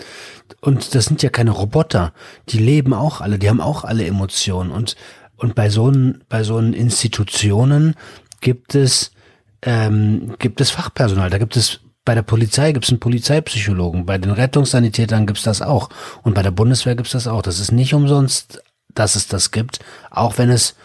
Und 0.62 0.96
das 0.96 1.06
sind 1.06 1.22
ja 1.22 1.30
keine 1.30 1.52
Roboter. 1.52 2.14
Die 2.50 2.60
leben 2.60 2.94
auch 2.94 3.22
alle, 3.22 3.40
die 3.40 3.50
haben 3.50 3.62
auch 3.62 3.84
alle 3.84 4.06
Emotionen. 4.06 4.72
Und, 4.72 4.96
und 5.38 5.56
bei 5.56 5.70
so, 5.70 5.92
bei 6.28 6.44
so 6.44 6.60
Institutionen 6.60 7.96
gibt 8.42 8.76
es, 8.76 9.12
ähm, 9.62 10.36
gibt 10.40 10.62
es 10.62 10.72
Fachpersonal. 10.72 11.30
Da 11.30 11.38
gibt 11.38 11.56
es 11.56 11.82
bei 12.06 12.16
der 12.16 12.24
Polizei 12.24 12.72
gibt 12.72 12.86
es 12.86 12.92
einen 12.92 13.00
Polizeipsychologen, 13.00 14.08
bei 14.08 14.18
den 14.18 14.32
Rettungssanitätern 14.32 15.28
gibt 15.28 15.38
es 15.38 15.44
das 15.44 15.62
auch 15.62 15.90
und 16.24 16.34
bei 16.34 16.42
der 16.42 16.50
Bundeswehr 16.50 16.96
gibt 16.96 17.06
es 17.06 17.14
das 17.14 17.28
auch. 17.28 17.44
Das 17.44 17.60
ist 17.60 17.72
nicht 17.72 17.94
umsonst, 17.94 18.64
dass 18.96 19.16
es 19.16 19.28
das 19.28 19.52
gibt, 19.52 19.80
auch 20.10 20.40
wenn 20.40 20.50
es 20.50 20.76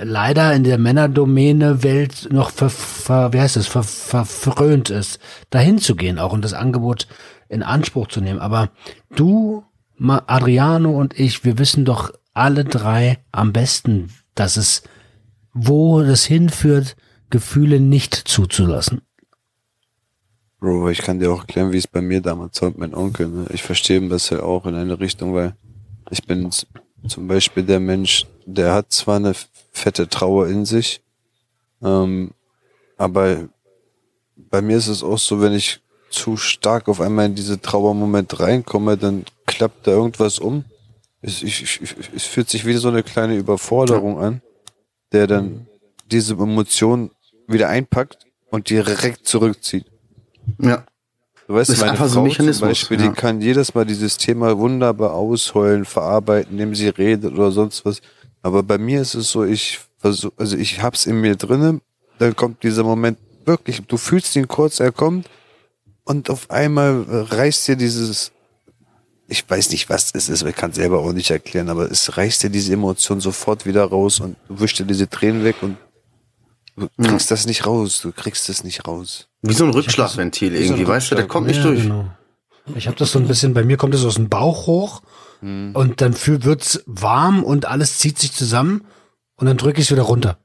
leider 0.00 0.54
in 0.54 0.64
der 0.64 0.78
Männerdomäne 0.78 1.82
Welt 1.82 2.28
noch 2.30 2.50
ver, 2.50 2.70
ver, 2.70 3.32
wie 3.32 3.40
heißt 3.40 3.56
es, 3.56 3.66
ver, 3.66 3.82
verfrönt 3.82 4.90
ist, 4.90 5.18
dahin 5.50 5.78
zu 5.78 5.96
gehen 5.96 6.18
auch 6.18 6.32
und 6.32 6.44
das 6.44 6.54
Angebot 6.54 7.06
in 7.48 7.62
Anspruch 7.62 8.08
zu 8.08 8.20
nehmen. 8.20 8.40
Aber 8.40 8.70
du, 9.14 9.64
Adriano 9.98 10.90
und 10.90 11.18
ich, 11.18 11.44
wir 11.44 11.58
wissen 11.58 11.84
doch 11.84 12.12
alle 12.34 12.64
drei 12.64 13.18
am 13.30 13.52
besten, 13.52 14.10
dass 14.34 14.56
es, 14.56 14.82
wo 15.52 16.02
das 16.02 16.24
hinführt, 16.24 16.96
Gefühle 17.30 17.80
nicht 17.80 18.14
zuzulassen. 18.14 19.02
Bro, 20.60 20.90
ich 20.90 20.98
kann 20.98 21.18
dir 21.18 21.32
auch 21.32 21.40
erklären, 21.40 21.72
wie 21.72 21.78
es 21.78 21.88
bei 21.88 22.00
mir 22.00 22.20
damals 22.20 22.62
war 22.62 22.68
mit 22.68 22.78
meinem 22.78 22.94
Onkel. 22.94 23.28
Ne? 23.28 23.46
Ich 23.52 23.62
verstehe 23.62 24.06
das 24.08 24.30
ja 24.30 24.42
auch 24.42 24.64
in 24.66 24.74
eine 24.74 25.00
Richtung, 25.00 25.34
weil 25.34 25.56
ich 26.10 26.24
bin 26.24 26.50
zum 27.08 27.26
Beispiel 27.26 27.64
der 27.64 27.80
Mensch, 27.80 28.26
der 28.46 28.72
hat 28.72 28.92
zwar 28.92 29.16
eine 29.16 29.34
fette 29.72 30.08
Trauer 30.08 30.48
in 30.48 30.64
sich, 30.64 31.02
ähm, 31.82 32.30
aber 32.96 33.48
bei 34.36 34.62
mir 34.62 34.76
ist 34.76 34.88
es 34.88 35.02
auch 35.02 35.18
so, 35.18 35.40
wenn 35.40 35.52
ich 35.52 35.80
zu 36.10 36.36
stark 36.36 36.88
auf 36.88 37.00
einmal 37.00 37.26
in 37.26 37.34
diese 37.34 37.60
Trauermoment 37.60 38.38
reinkomme, 38.38 38.96
dann 38.96 39.24
klappt 39.46 39.86
da 39.86 39.92
irgendwas 39.92 40.38
um. 40.38 40.64
Es, 41.22 41.42
ich, 41.42 41.62
ich, 41.62 41.96
es 42.14 42.24
fühlt 42.24 42.50
sich 42.50 42.66
wie 42.66 42.74
so 42.74 42.88
eine 42.88 43.02
kleine 43.02 43.36
Überforderung 43.36 44.18
an, 44.20 44.42
der 45.12 45.26
dann 45.26 45.66
diese 46.10 46.34
Emotion 46.34 47.10
wieder 47.46 47.68
einpackt 47.68 48.26
und 48.50 48.68
direkt 48.68 49.26
zurückzieht. 49.26 49.86
Ja. 50.58 50.84
Du 51.46 51.54
weißt, 51.54 51.70
Das 51.70 51.76
ist 51.76 51.80
meine 51.80 51.92
einfach 51.92 52.06
Frau 52.06 52.12
so 52.12 52.20
ein 52.20 52.24
zum 52.24 52.28
Mechanismus, 52.28 52.68
Beispiel, 52.68 53.00
ja. 53.00 53.08
die 53.08 53.14
kann 53.14 53.40
jedes 53.40 53.74
Mal 53.74 53.84
dieses 53.84 54.16
Thema 54.16 54.58
wunderbar 54.58 55.14
ausheulen, 55.14 55.84
verarbeiten, 55.84 56.52
indem 56.52 56.74
sie 56.74 56.88
redet 56.88 57.32
oder 57.32 57.50
sonst 57.50 57.84
was. 57.84 58.00
Aber 58.42 58.62
bei 58.62 58.78
mir 58.78 59.00
ist 59.00 59.14
es 59.14 59.30
so, 59.30 59.44
ich 59.44 59.80
versuch, 59.98 60.32
also 60.36 60.56
ich 60.56 60.82
hab's 60.82 61.06
in 61.06 61.20
mir 61.20 61.36
drinne, 61.36 61.80
dann 62.18 62.34
kommt 62.36 62.62
dieser 62.62 62.82
Moment 62.84 63.18
wirklich, 63.44 63.82
du 63.86 63.96
fühlst 63.96 64.34
ihn 64.36 64.48
kurz, 64.48 64.80
er 64.80 64.92
kommt 64.92 65.28
und 66.04 66.30
auf 66.30 66.50
einmal 66.50 67.04
reißt 67.08 67.68
dir 67.68 67.76
dieses, 67.76 68.32
ich 69.28 69.48
weiß 69.48 69.70
nicht, 69.70 69.88
was 69.88 70.10
es 70.14 70.28
ist, 70.28 70.42
ich 70.42 70.56
kann 70.56 70.72
selber 70.72 70.98
auch 70.98 71.12
nicht 71.12 71.30
erklären, 71.30 71.68
aber 71.68 71.90
es 71.90 72.16
reißt 72.16 72.42
dir 72.42 72.50
diese 72.50 72.72
Emotion 72.72 73.20
sofort 73.20 73.64
wieder 73.64 73.84
raus 73.84 74.20
und 74.20 74.36
du 74.48 74.60
wischst 74.60 74.80
dir 74.80 74.84
diese 74.84 75.08
Tränen 75.08 75.44
weg 75.44 75.56
und 75.62 75.76
du 76.76 76.88
kriegst 77.02 77.30
das 77.30 77.46
nicht 77.46 77.66
raus, 77.66 78.00
du 78.02 78.12
kriegst 78.12 78.48
es 78.48 78.64
nicht 78.64 78.86
raus. 78.86 79.28
Wie 79.42 79.54
so 79.54 79.64
ein 79.64 79.70
Rückschlagventil 79.70 80.50
so 80.52 80.56
ein 80.56 80.62
irgendwie, 80.64 80.86
weißt 80.86 81.12
du, 81.12 81.14
der 81.14 81.24
Rückschlag. 81.24 81.32
kommt 81.32 81.46
nicht 81.46 81.58
Ja, 81.58 81.64
durch. 81.64 81.82
Genau. 81.82 82.06
Ich 82.76 82.86
habe 82.86 82.96
das 82.96 83.12
so 83.12 83.18
ein 83.18 83.26
bisschen, 83.26 83.54
bei 83.54 83.64
mir 83.64 83.76
kommt 83.76 83.94
es 83.94 84.04
aus 84.04 84.14
dem 84.14 84.28
Bauch 84.28 84.66
hoch 84.66 85.02
und 85.42 86.00
dann 86.00 86.12
fühl- 86.14 86.44
wird's 86.44 86.82
warm 86.86 87.42
und 87.42 87.66
alles 87.66 87.98
zieht 87.98 88.18
sich 88.18 88.32
zusammen 88.32 88.84
und 89.36 89.46
dann 89.46 89.56
drücke 89.56 89.80
ich 89.80 89.86
es 89.86 89.90
wieder 89.92 90.02
runter. 90.02 90.38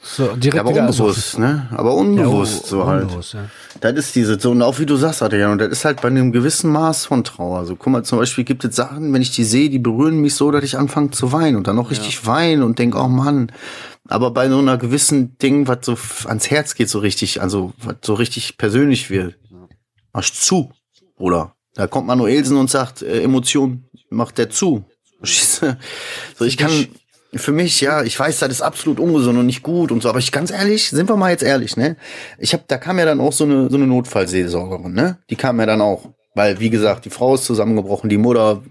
So, 0.00 0.26
direkt 0.36 0.54
Ja, 0.54 0.60
aber 0.60 0.70
wieder 0.70 0.84
also- 0.84 1.04
unbewusst, 1.06 1.38
ne? 1.38 1.66
Aber 1.72 1.90
Ja, 1.90 1.96
unbewusst 1.96 2.62
un- 2.64 2.68
so 2.68 2.86
halt. 2.86 3.02
unbewusst, 3.04 3.34
ja. 3.34 3.46
Das 3.80 3.94
ist 3.94 4.14
diese, 4.14 4.38
so, 4.38 4.52
und 4.52 4.62
auch 4.62 4.78
wie 4.78 4.86
du 4.86 4.96
sagst, 4.96 5.22
Adrian, 5.22 5.50
und 5.52 5.58
das 5.58 5.68
ist 5.70 5.84
halt 5.84 6.00
bei 6.02 6.08
einem 6.08 6.30
gewissen 6.30 6.70
Maß 6.70 7.06
von 7.06 7.24
Trauer. 7.24 7.66
So, 7.66 7.74
guck 7.74 7.92
mal, 7.92 8.04
zum 8.04 8.18
Beispiel 8.18 8.44
gibt 8.44 8.64
es 8.64 8.76
Sachen, 8.76 9.12
wenn 9.12 9.22
ich 9.22 9.32
die 9.32 9.42
sehe, 9.44 9.70
die 9.70 9.80
berühren 9.80 10.20
mich 10.20 10.34
so, 10.36 10.50
dass 10.52 10.62
ich 10.62 10.78
anfange 10.78 11.10
zu 11.10 11.32
weinen 11.32 11.56
und 11.56 11.66
dann 11.66 11.74
noch 11.76 11.90
richtig 11.90 12.26
weinen 12.26 12.62
und 12.62 12.78
denk, 12.78 12.94
oh 12.94 13.08
Mann. 13.08 13.50
Aber 14.08 14.30
bei 14.30 14.48
so 14.48 14.58
einer 14.58 14.78
gewissen 14.78 15.36
Ding, 15.38 15.66
was 15.66 15.78
so 15.82 15.96
ans 16.28 16.48
Herz 16.50 16.74
geht, 16.76 16.88
so 16.88 17.00
richtig, 17.00 17.42
also, 17.42 17.72
was 17.82 17.96
so 18.02 18.14
richtig 18.14 18.56
persönlich 18.56 19.10
wird, 19.10 19.36
machst 20.12 20.44
zu, 20.44 20.70
oder? 21.16 21.54
Da 21.74 21.86
kommt 21.86 22.06
Manuelsen 22.06 22.56
und 22.56 22.70
sagt, 22.70 23.02
äh, 23.02 23.22
Emotion 23.22 23.84
macht 24.10 24.38
der 24.38 24.50
zu. 24.50 24.84
So, 26.38 26.44
ich 26.44 26.56
kann, 26.56 26.70
für 27.34 27.52
mich, 27.52 27.80
ja, 27.80 28.02
ich 28.02 28.18
weiß, 28.18 28.38
das 28.38 28.50
ist 28.50 28.62
absolut 28.62 29.00
ungesund 29.00 29.38
und 29.38 29.46
nicht 29.46 29.62
gut 29.62 29.92
und 29.92 30.02
so, 30.02 30.08
aber 30.08 30.18
ich 30.18 30.32
ganz 30.32 30.50
ehrlich, 30.50 30.90
sind 30.90 31.08
wir 31.08 31.16
mal 31.16 31.30
jetzt 31.30 31.42
ehrlich, 31.42 31.76
ne? 31.76 31.96
Ich 32.38 32.54
hab, 32.54 32.66
da 32.68 32.78
kam 32.78 32.98
ja 32.98 33.04
dann 33.04 33.20
auch 33.20 33.32
so 33.32 33.44
eine, 33.44 33.68
so 33.68 33.76
eine 33.76 33.86
Notfallseelsorgerin, 33.86 34.92
ne? 34.92 35.18
Die 35.28 35.36
kam 35.36 35.60
ja 35.60 35.66
dann 35.66 35.80
auch. 35.80 36.10
Weil, 36.34 36.60
wie 36.60 36.70
gesagt, 36.70 37.04
die 37.04 37.10
Frau 37.10 37.34
ist 37.34 37.44
zusammengebrochen, 37.44 38.08
die 38.08 38.16
Mutter, 38.16 38.62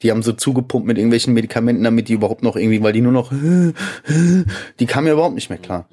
die 0.00 0.10
haben 0.10 0.22
so 0.22 0.32
zugepumpt 0.32 0.86
mit 0.86 0.96
irgendwelchen 0.96 1.34
Medikamenten, 1.34 1.84
damit 1.84 2.08
die 2.08 2.14
überhaupt 2.14 2.42
noch 2.42 2.56
irgendwie, 2.56 2.82
weil 2.82 2.94
die 2.94 3.02
nur 3.02 3.12
noch, 3.12 3.32
die 4.80 4.86
kam 4.86 5.06
ja 5.06 5.12
überhaupt 5.12 5.34
nicht 5.34 5.50
mehr 5.50 5.58
klar. 5.58 5.88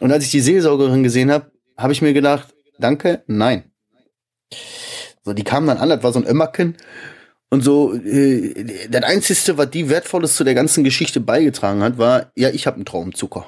Und 0.00 0.10
als 0.10 0.24
ich 0.24 0.32
die 0.32 0.40
Seelsorgerin 0.40 1.04
gesehen 1.04 1.30
habe, 1.30 1.52
habe 1.76 1.92
ich 1.92 2.02
mir 2.02 2.12
gedacht, 2.12 2.48
danke, 2.78 3.22
nein. 3.28 3.70
So, 5.24 5.32
die 5.32 5.44
kam 5.44 5.66
dann 5.66 5.78
an, 5.78 5.88
das 5.88 6.02
war 6.02 6.12
so 6.12 6.18
ein 6.18 6.26
Ömmerken. 6.26 6.76
Und 7.50 7.62
so, 7.62 7.94
äh, 7.94 8.88
das 8.88 9.02
Einzige, 9.02 9.58
was 9.58 9.70
die 9.70 9.88
Wertvolles 9.88 10.36
zu 10.36 10.44
der 10.44 10.54
ganzen 10.54 10.84
Geschichte 10.84 11.20
beigetragen 11.20 11.82
hat, 11.82 11.98
war, 11.98 12.32
ja, 12.34 12.48
ich 12.48 12.66
habe 12.66 12.76
einen 12.76 12.86
Traumzucker. 12.86 13.46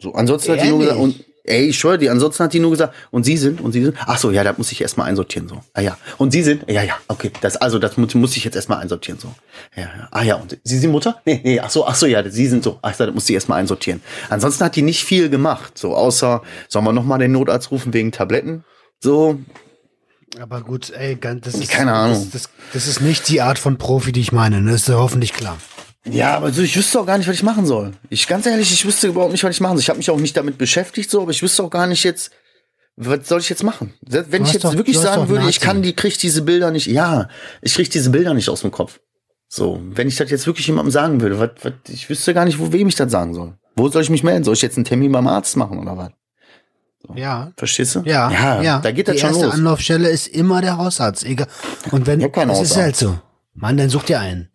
So, 0.00 0.14
ansonsten 0.14 0.52
hat 0.52 0.62
die 0.62 0.68
nur 0.68 0.80
gesagt, 0.80 0.98
Ehrlich? 0.98 1.16
und 1.16 1.24
ey, 1.44 1.68
ich 1.68 1.78
schwöre 1.78 1.98
dir, 1.98 2.12
ansonsten 2.12 2.44
hat 2.44 2.52
die 2.52 2.60
nur 2.60 2.70
gesagt, 2.70 2.94
und 3.10 3.24
sie 3.24 3.36
sind, 3.36 3.60
und 3.60 3.72
sie 3.72 3.82
sind, 3.82 3.96
ach 4.00 4.18
so, 4.18 4.30
ja, 4.30 4.44
da 4.44 4.54
muss 4.56 4.70
ich 4.70 4.80
erstmal 4.80 5.08
einsortieren, 5.08 5.48
so. 5.48 5.60
Ah 5.72 5.80
ja. 5.80 5.96
Und 6.18 6.32
sie 6.32 6.42
sind, 6.42 6.68
ja, 6.68 6.82
ja, 6.82 6.96
okay, 7.08 7.30
das, 7.40 7.56
also, 7.56 7.78
das 7.78 7.96
muss, 7.96 8.14
muss 8.14 8.36
ich 8.36 8.44
jetzt 8.44 8.54
erstmal 8.54 8.80
einsortieren, 8.80 9.18
so. 9.18 9.34
Ja, 9.74 9.82
ja. 9.82 10.08
Ah 10.10 10.22
ja, 10.22 10.34
und 10.36 10.58
sie 10.62 10.78
sind 10.78 10.90
Mutter? 10.90 11.20
Nee, 11.24 11.40
nee, 11.42 11.60
ach 11.60 11.70
so, 11.70 11.86
ach 11.86 11.94
so, 11.94 12.06
ja, 12.06 12.28
sie 12.28 12.46
sind 12.46 12.64
so. 12.64 12.78
Ach, 12.82 12.94
das 12.96 13.12
muss 13.12 13.28
ich 13.28 13.34
erstmal 13.34 13.60
einsortieren. 13.60 14.02
Ansonsten 14.28 14.64
hat 14.64 14.76
die 14.76 14.82
nicht 14.82 15.04
viel 15.04 15.30
gemacht, 15.30 15.78
so, 15.78 15.94
außer, 15.94 16.42
sollen 16.68 16.84
wir 16.84 16.92
nochmal 16.92 17.18
den 17.18 17.32
Notarzt 17.32 17.70
rufen 17.70 17.94
wegen 17.94 18.12
Tabletten? 18.12 18.64
So, 19.00 19.38
Aber 20.40 20.62
gut, 20.62 20.90
ey, 20.90 21.18
das 21.18 21.54
ist, 21.54 21.70
Keine 21.70 21.92
Ahnung. 21.92 22.28
Das, 22.32 22.44
das, 22.44 22.50
das 22.72 22.86
ist 22.86 23.00
nicht 23.00 23.28
die 23.28 23.40
Art 23.40 23.58
von 23.58 23.78
Profi, 23.78 24.12
die 24.12 24.20
ich 24.20 24.32
meine, 24.32 24.60
ne? 24.60 24.72
Das 24.72 24.82
ist 24.82 24.88
ja 24.88 24.96
hoffentlich 24.96 25.32
klar. 25.32 25.58
Ja, 26.04 26.36
aber 26.36 26.52
so, 26.52 26.62
ich 26.62 26.76
wüsste 26.76 27.00
auch 27.00 27.06
gar 27.06 27.18
nicht, 27.18 27.28
was 27.28 27.34
ich 27.34 27.42
machen 27.42 27.66
soll. 27.66 27.92
Ich 28.08 28.26
ganz 28.28 28.46
ehrlich, 28.46 28.72
ich 28.72 28.84
wüsste 28.84 29.08
überhaupt 29.08 29.32
nicht, 29.32 29.44
was 29.44 29.50
ich 29.50 29.60
machen 29.60 29.76
soll. 29.76 29.80
Ich 29.82 29.88
habe 29.88 29.98
mich 29.98 30.10
auch 30.10 30.18
nicht 30.18 30.36
damit 30.36 30.56
beschäftigt, 30.58 31.10
so, 31.10 31.22
aber 31.22 31.32
ich 31.32 31.42
wüsste 31.42 31.62
auch 31.62 31.70
gar 31.70 31.86
nicht 31.86 32.04
jetzt, 32.04 32.30
Was 32.96 33.28
soll 33.28 33.40
ich 33.40 33.48
jetzt 33.48 33.62
machen? 33.62 33.94
Wenn 34.00 34.42
ich 34.44 34.52
jetzt 34.52 34.64
doch- 34.64 34.74
wirklich 34.74 34.98
sagen 34.98 35.28
würde, 35.28 35.42
ich 35.48 35.56
Nazi. 35.56 35.60
kann 35.60 35.82
die, 35.82 35.92
krieg 35.94 36.18
diese 36.18 36.42
Bilder 36.42 36.70
nicht, 36.70 36.86
ja, 36.86 37.28
ich 37.62 37.74
krieg 37.74 37.90
diese 37.90 38.10
Bilder 38.10 38.34
nicht 38.34 38.48
aus 38.48 38.62
dem 38.62 38.70
Kopf. 38.70 39.00
So, 39.48 39.80
wenn 39.82 40.08
ich 40.08 40.16
das 40.16 40.30
jetzt 40.30 40.46
wirklich 40.46 40.66
jemandem 40.66 40.92
sagen 40.92 41.20
würde, 41.20 41.38
was, 41.38 41.50
was, 41.62 41.72
ich 41.88 42.08
wüsste 42.10 42.34
gar 42.34 42.44
nicht, 42.44 42.58
wo 42.58 42.72
wem 42.72 42.88
ich 42.88 42.96
das 42.96 43.10
sagen 43.10 43.34
soll. 43.34 43.54
Wo 43.76 43.88
soll 43.88 44.02
ich 44.02 44.10
mich 44.10 44.22
melden? 44.22 44.44
Soll 44.44 44.54
ich 44.54 44.62
jetzt 44.62 44.76
einen 44.76 44.84
Termin 44.84 45.12
beim 45.12 45.26
Arzt 45.26 45.56
machen 45.56 45.78
oder 45.78 45.96
was? 45.96 46.10
Ja. 47.14 47.52
Verstehst 47.56 47.94
du? 47.94 48.02
Ja, 48.04 48.30
ja, 48.30 48.62
ja. 48.62 48.78
da 48.80 48.90
geht 48.92 49.08
Die 49.08 49.12
das 49.12 49.20
schon 49.20 49.30
erste 49.30 49.44
los. 49.46 49.54
Anlaufstelle 49.54 50.08
ist 50.08 50.26
immer 50.28 50.60
der 50.60 50.76
Hausarzt. 50.76 51.24
Egal. 51.24 51.46
Und 51.90 52.06
wenn, 52.06 52.20
Ich 52.20 52.32
das 52.32 52.42
ist 52.44 52.48
Hausarzt. 52.50 52.76
halt 52.76 52.96
so. 52.96 53.18
Mann, 53.54 53.76
dann 53.76 53.88
such 53.88 54.04
dir 54.04 54.20
einen. 54.20 54.48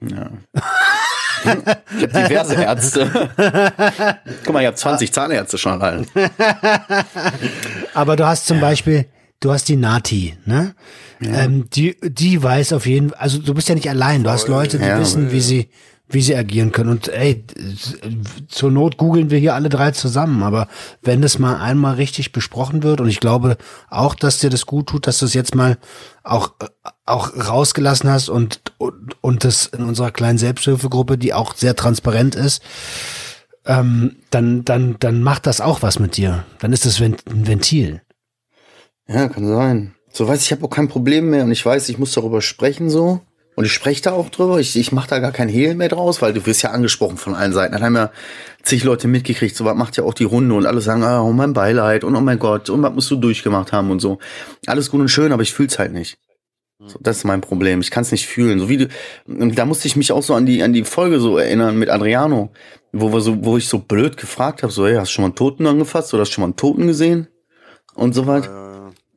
Ja. 0.00 0.30
ich 0.62 1.50
habe 1.50 1.76
diverse 2.08 2.54
Ärzte. 2.54 3.30
Guck 4.44 4.52
mal, 4.54 4.60
ich 4.60 4.66
habe 4.66 4.76
20 4.76 5.12
Zahnärzte 5.12 5.58
schon 5.58 5.80
rein. 5.80 6.06
Aber 7.94 8.16
du 8.16 8.26
hast 8.26 8.46
zum 8.46 8.60
Beispiel, 8.60 9.06
du 9.40 9.52
hast 9.52 9.68
die 9.68 9.76
Nati, 9.76 10.36
ne? 10.44 10.74
Ähm, 11.20 11.68
die, 11.70 11.96
die 12.02 12.42
weiß 12.42 12.72
auf 12.74 12.86
jeden 12.86 13.10
Fall, 13.10 13.18
also 13.18 13.38
du 13.38 13.54
bist 13.54 13.68
ja 13.68 13.74
nicht 13.74 13.88
allein, 13.88 14.24
du 14.24 14.30
hast 14.30 14.48
Leute, 14.48 14.78
die 14.78 14.84
Ja, 14.84 14.98
wissen, 15.00 15.32
wie 15.32 15.40
sie, 15.40 15.70
wie 16.14 16.22
sie 16.22 16.36
agieren 16.36 16.72
können. 16.72 16.90
Und 16.90 17.08
ey, 17.08 17.44
zur 18.48 18.70
Not 18.70 18.96
googeln 18.96 19.30
wir 19.30 19.38
hier 19.38 19.54
alle 19.54 19.68
drei 19.68 19.90
zusammen. 19.90 20.42
Aber 20.42 20.68
wenn 21.02 21.20
das 21.20 21.38
mal 21.38 21.56
einmal 21.56 21.94
richtig 21.96 22.32
besprochen 22.32 22.82
wird, 22.82 23.00
und 23.00 23.08
ich 23.08 23.20
glaube 23.20 23.56
auch, 23.90 24.14
dass 24.14 24.38
dir 24.38 24.50
das 24.50 24.66
gut 24.66 24.88
tut, 24.88 25.06
dass 25.06 25.18
du 25.18 25.26
es 25.26 25.34
jetzt 25.34 25.54
mal 25.54 25.76
auch, 26.22 26.54
auch 27.04 27.32
rausgelassen 27.36 28.08
hast 28.08 28.28
und, 28.28 28.60
und, 28.78 29.16
und 29.20 29.44
das 29.44 29.66
in 29.66 29.84
unserer 29.84 30.10
kleinen 30.10 30.38
Selbsthilfegruppe, 30.38 31.18
die 31.18 31.34
auch 31.34 31.54
sehr 31.54 31.76
transparent 31.76 32.34
ist, 32.34 32.62
ähm, 33.66 34.16
dann, 34.30 34.64
dann, 34.64 34.96
dann 35.00 35.22
macht 35.22 35.46
das 35.46 35.60
auch 35.60 35.82
was 35.82 35.98
mit 35.98 36.16
dir. 36.16 36.44
Dann 36.60 36.72
ist 36.72 36.86
das 36.86 37.00
ein 37.00 37.16
Ventil. 37.26 38.02
Ja, 39.06 39.28
kann 39.28 39.46
sein. 39.46 39.94
So 40.10 40.28
weiß 40.28 40.40
ich, 40.40 40.46
ich 40.46 40.52
habe 40.52 40.64
auch 40.64 40.70
kein 40.70 40.88
Problem 40.88 41.30
mehr 41.30 41.44
und 41.44 41.50
ich 41.50 41.64
weiß, 41.64 41.88
ich 41.88 41.98
muss 41.98 42.12
darüber 42.12 42.40
sprechen 42.40 42.88
so. 42.88 43.20
Und 43.56 43.64
ich 43.64 43.72
spreche 43.72 44.02
da 44.02 44.12
auch 44.12 44.30
drüber. 44.30 44.58
Ich, 44.58 44.76
ich 44.76 44.90
mache 44.90 45.08
da 45.08 45.18
gar 45.20 45.32
kein 45.32 45.48
Hehl 45.48 45.74
mehr 45.74 45.88
draus, 45.88 46.20
weil 46.22 46.32
du 46.32 46.44
wirst 46.46 46.62
ja 46.62 46.70
angesprochen 46.70 47.16
von 47.16 47.34
allen 47.34 47.52
Seiten. 47.52 47.72
Dann 47.72 47.84
haben 47.84 47.96
ja 47.96 48.10
zig 48.62 48.82
Leute 48.84 49.06
mitgekriegt, 49.06 49.54
so 49.54 49.64
was 49.64 49.76
macht 49.76 49.96
ja 49.96 50.04
auch 50.04 50.14
die 50.14 50.24
Runde 50.24 50.54
und 50.54 50.66
alle 50.66 50.80
sagen, 50.80 51.04
ah, 51.04 51.22
oh 51.22 51.32
mein 51.32 51.52
Beileid 51.52 52.02
und 52.02 52.16
oh 52.16 52.20
mein 52.20 52.38
Gott 52.38 52.70
und 52.70 52.82
was 52.82 52.92
musst 52.92 53.10
du 53.10 53.16
durchgemacht 53.16 53.72
haben 53.72 53.90
und 53.90 54.00
so. 54.00 54.18
Alles 54.66 54.90
gut 54.90 55.00
und 55.00 55.08
schön, 55.08 55.32
aber 55.32 55.42
ich 55.42 55.52
fühl's 55.52 55.78
halt 55.78 55.92
nicht. 55.92 56.18
So, 56.86 56.98
das 57.00 57.18
ist 57.18 57.24
mein 57.24 57.40
Problem. 57.40 57.80
Ich 57.80 57.90
kann 57.90 58.02
es 58.02 58.12
nicht 58.12 58.26
fühlen. 58.26 58.58
So 58.58 58.68
wie 58.68 58.76
du, 58.76 58.88
und 59.26 59.56
da 59.56 59.64
musste 59.64 59.86
ich 59.86 59.96
mich 59.96 60.12
auch 60.12 60.22
so 60.22 60.34
an 60.34 60.44
die 60.44 60.62
an 60.62 60.72
die 60.72 60.84
Folge 60.84 61.20
so 61.20 61.38
erinnern 61.38 61.78
mit 61.78 61.88
Adriano, 61.88 62.50
wo 62.92 63.12
wir 63.12 63.20
so, 63.20 63.44
wo 63.44 63.56
ich 63.56 63.68
so 63.68 63.78
blöd 63.78 64.16
gefragt 64.16 64.62
habe, 64.62 64.72
so, 64.72 64.86
hey, 64.86 64.96
hast 64.96 65.10
du 65.10 65.14
schon 65.14 65.22
mal 65.22 65.28
einen 65.28 65.36
Toten 65.36 65.66
angefasst 65.66 66.12
oder 66.12 66.22
hast 66.22 66.30
du 66.30 66.34
schon 66.34 66.42
mal 66.42 66.46
einen 66.46 66.56
Toten 66.56 66.86
gesehen 66.86 67.28
und 67.94 68.14
so 68.14 68.26
was. 68.26 68.46
Äh, 68.46 68.73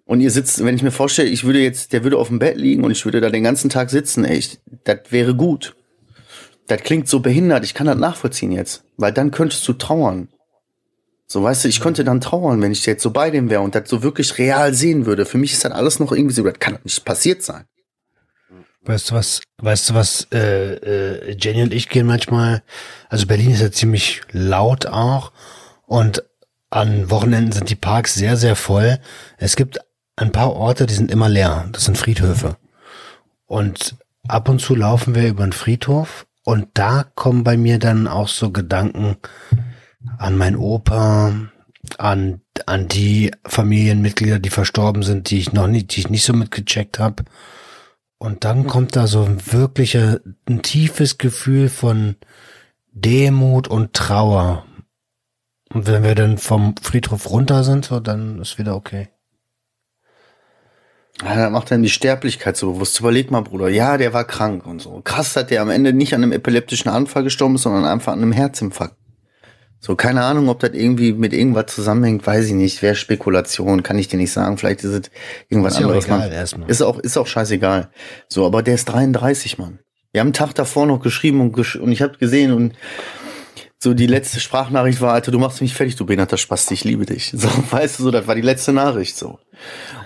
Und 0.07 0.21
ihr 0.21 0.31
sitzt, 0.31 0.63
wenn 0.63 0.75
ich 0.75 0.83
mir 0.83 0.91
vorstelle, 0.91 1.27
ich 1.27 1.43
würde 1.43 1.59
jetzt, 1.59 1.91
der 1.91 2.03
würde 2.03 2.17
auf 2.17 2.29
dem 2.29 2.39
Bett 2.39 2.55
liegen 2.55 2.85
und 2.85 2.91
ich 2.91 3.03
würde 3.03 3.19
da 3.19 3.29
den 3.29 3.43
ganzen 3.43 3.69
Tag 3.69 3.89
sitzen, 3.89 4.23
ich, 4.23 4.57
das 4.85 4.99
wäre 5.09 5.35
gut. 5.35 5.75
Das 6.67 6.81
klingt 6.81 7.09
so 7.09 7.19
behindert, 7.19 7.65
ich 7.65 7.73
kann 7.73 7.87
das 7.87 7.97
nachvollziehen 7.97 8.53
jetzt, 8.53 8.83
weil 8.95 9.11
dann 9.11 9.31
könntest 9.31 9.67
du 9.67 9.73
trauern. 9.73 10.29
So, 11.27 11.43
weißt 11.43 11.65
du, 11.65 11.67
ich 11.67 11.81
könnte 11.81 12.05
dann 12.05 12.21
trauern, 12.21 12.61
wenn 12.61 12.71
ich 12.71 12.85
jetzt 12.85 13.03
so 13.03 13.11
bei 13.11 13.29
dem 13.31 13.49
wäre 13.49 13.61
und 13.61 13.75
das 13.75 13.89
so 13.89 14.01
wirklich 14.01 14.37
real 14.37 14.73
sehen 14.73 15.05
würde. 15.05 15.25
Für 15.25 15.37
mich 15.37 15.51
ist 15.51 15.65
das 15.65 15.73
alles 15.73 15.99
noch 15.99 16.13
irgendwie 16.13 16.35
so, 16.35 16.43
das 16.43 16.57
kann 16.57 16.79
nicht 16.85 17.03
passiert 17.03 17.43
sein. 17.43 17.65
Weißt 18.83 19.11
du 19.11 19.15
was, 19.15 19.41
weißt 19.57 19.89
du 19.89 19.93
was, 19.93 20.27
äh, 20.31 20.75
äh, 20.75 21.37
Jenny 21.37 21.63
und 21.63 21.73
ich 21.73 21.89
gehen 21.89 22.07
manchmal, 22.07 22.63
also 23.09 23.27
Berlin 23.27 23.51
ist 23.51 23.61
ja 23.61 23.71
ziemlich 23.73 24.21
laut 24.31 24.85
auch 24.85 25.33
und 25.85 26.23
an 26.69 27.09
Wochenenden 27.09 27.51
sind 27.51 27.69
die 27.69 27.75
Parks 27.75 28.13
sehr, 28.13 28.37
sehr 28.37 28.55
voll. 28.55 28.99
Es 29.37 29.57
gibt 29.57 29.79
ein 30.17 30.31
paar 30.31 30.51
Orte, 30.51 30.85
die 30.85 30.95
sind 30.95 31.11
immer 31.11 31.29
leer. 31.29 31.69
Das 31.71 31.85
sind 31.85 31.97
Friedhöfe. 31.97 32.57
Und 33.45 33.95
ab 34.27 34.49
und 34.49 34.59
zu 34.59 34.75
laufen 34.75 35.15
wir 35.15 35.27
über 35.29 35.45
den 35.45 35.53
Friedhof 35.53 36.27
und 36.43 36.67
da 36.73 37.03
kommen 37.15 37.43
bei 37.43 37.55
mir 37.55 37.79
dann 37.79 38.07
auch 38.07 38.27
so 38.27 38.51
Gedanken 38.51 39.17
an 40.17 40.35
mein 40.35 40.55
Opa, 40.57 41.33
an, 41.97 42.41
an 42.65 42.87
die 42.87 43.31
Familienmitglieder, 43.45 44.39
die 44.39 44.49
verstorben 44.49 45.03
sind, 45.03 45.29
die 45.29 45.39
ich 45.39 45.53
noch 45.53 45.67
nie, 45.67 45.83
die 45.83 45.99
ich 45.99 46.09
nicht 46.09 46.25
so 46.25 46.33
mitgecheckt 46.33 46.99
habe. 46.99 47.23
Und 48.17 48.43
dann 48.43 48.65
kommt 48.65 48.95
da 48.95 49.07
so 49.07 49.23
ein 49.23 49.39
wirklicher, 49.51 50.19
ein 50.49 50.63
tiefes 50.63 51.17
Gefühl 51.17 51.69
von 51.69 52.15
Demut 52.91 53.67
und 53.67 53.93
Trauer. 53.93 54.65
Und 55.71 55.85
wenn 55.85 56.03
wir 56.03 56.15
dann 56.15 56.37
vom 56.39 56.75
Friedhof 56.81 57.29
runter 57.29 57.63
sind, 57.63 57.85
so, 57.85 57.99
dann 57.99 58.39
ist 58.39 58.57
wieder 58.57 58.75
okay. 58.75 59.09
Ja, 61.23 61.35
das 61.35 61.51
macht 61.51 61.71
dann 61.71 61.81
die 61.81 61.89
Sterblichkeit 61.89 62.57
so 62.57 62.73
bewusst. 62.73 62.99
Überleg 62.99 63.31
mal, 63.31 63.41
Bruder, 63.41 63.69
ja, 63.69 63.97
der 63.97 64.13
war 64.13 64.23
krank 64.23 64.65
und 64.65 64.81
so. 64.81 65.01
Krass, 65.03 65.33
dass 65.33 65.47
der 65.47 65.61
am 65.61 65.69
Ende 65.69 65.93
nicht 65.93 66.13
an 66.13 66.23
einem 66.23 66.31
epileptischen 66.31 66.89
Anfall 66.91 67.23
gestorben 67.23 67.55
ist, 67.55 67.63
sondern 67.63 67.85
einfach 67.85 68.13
an 68.13 68.21
einem 68.21 68.31
Herzinfarkt. 68.31 68.95
So, 69.79 69.95
keine 69.95 70.23
Ahnung, 70.23 70.49
ob 70.49 70.59
das 70.59 70.71
irgendwie 70.73 71.13
mit 71.13 71.33
irgendwas 71.33 71.67
zusammenhängt, 71.67 72.25
weiß 72.25 72.47
ich 72.47 72.53
nicht. 72.53 72.81
Wäre 72.81 72.95
Spekulation, 72.95 73.83
kann 73.83 73.97
ich 73.99 74.07
dir 74.07 74.17
nicht 74.17 74.31
sagen. 74.31 74.57
Vielleicht 74.57 74.83
ist 74.83 74.91
es 74.91 75.11
irgendwas 75.49 75.73
Ist 75.73 75.83
anderes. 75.83 76.05
egal 76.05 76.31
erstmal. 76.31 76.69
Ist 76.69 76.81
auch, 76.81 76.99
ist 76.99 77.17
auch 77.17 77.27
scheißegal. 77.27 77.89
So, 78.27 78.45
aber 78.45 78.63
der 78.63 78.75
ist 78.75 78.85
33, 78.85 79.57
Mann. 79.57 79.79
Wir 80.11 80.21
haben 80.21 80.27
einen 80.27 80.33
Tag 80.33 80.55
davor 80.55 80.87
noch 80.87 80.99
geschrieben 80.99 81.41
und, 81.41 81.53
gesch 81.53 81.75
und 81.75 81.91
ich 81.91 82.01
habe 82.01 82.17
gesehen 82.17 82.53
und 82.53 82.73
so 83.79 83.93
die 83.93 84.07
letzte 84.07 84.39
Sprachnachricht 84.39 85.01
war, 85.01 85.13
Alter, 85.13 85.31
du 85.31 85.37
machst 85.37 85.61
mich 85.61 85.73
fertig, 85.75 85.95
du 85.95 86.05
behinderter 86.05 86.37
Spasti, 86.37 86.73
ich 86.73 86.83
liebe 86.83 87.05
dich. 87.05 87.31
So, 87.35 87.47
weißt 87.71 87.99
du, 87.99 88.03
so, 88.03 88.11
das 88.11 88.25
war 88.27 88.35
die 88.35 88.41
letzte 88.41 88.73
Nachricht, 88.73 89.15
so. 89.15 89.39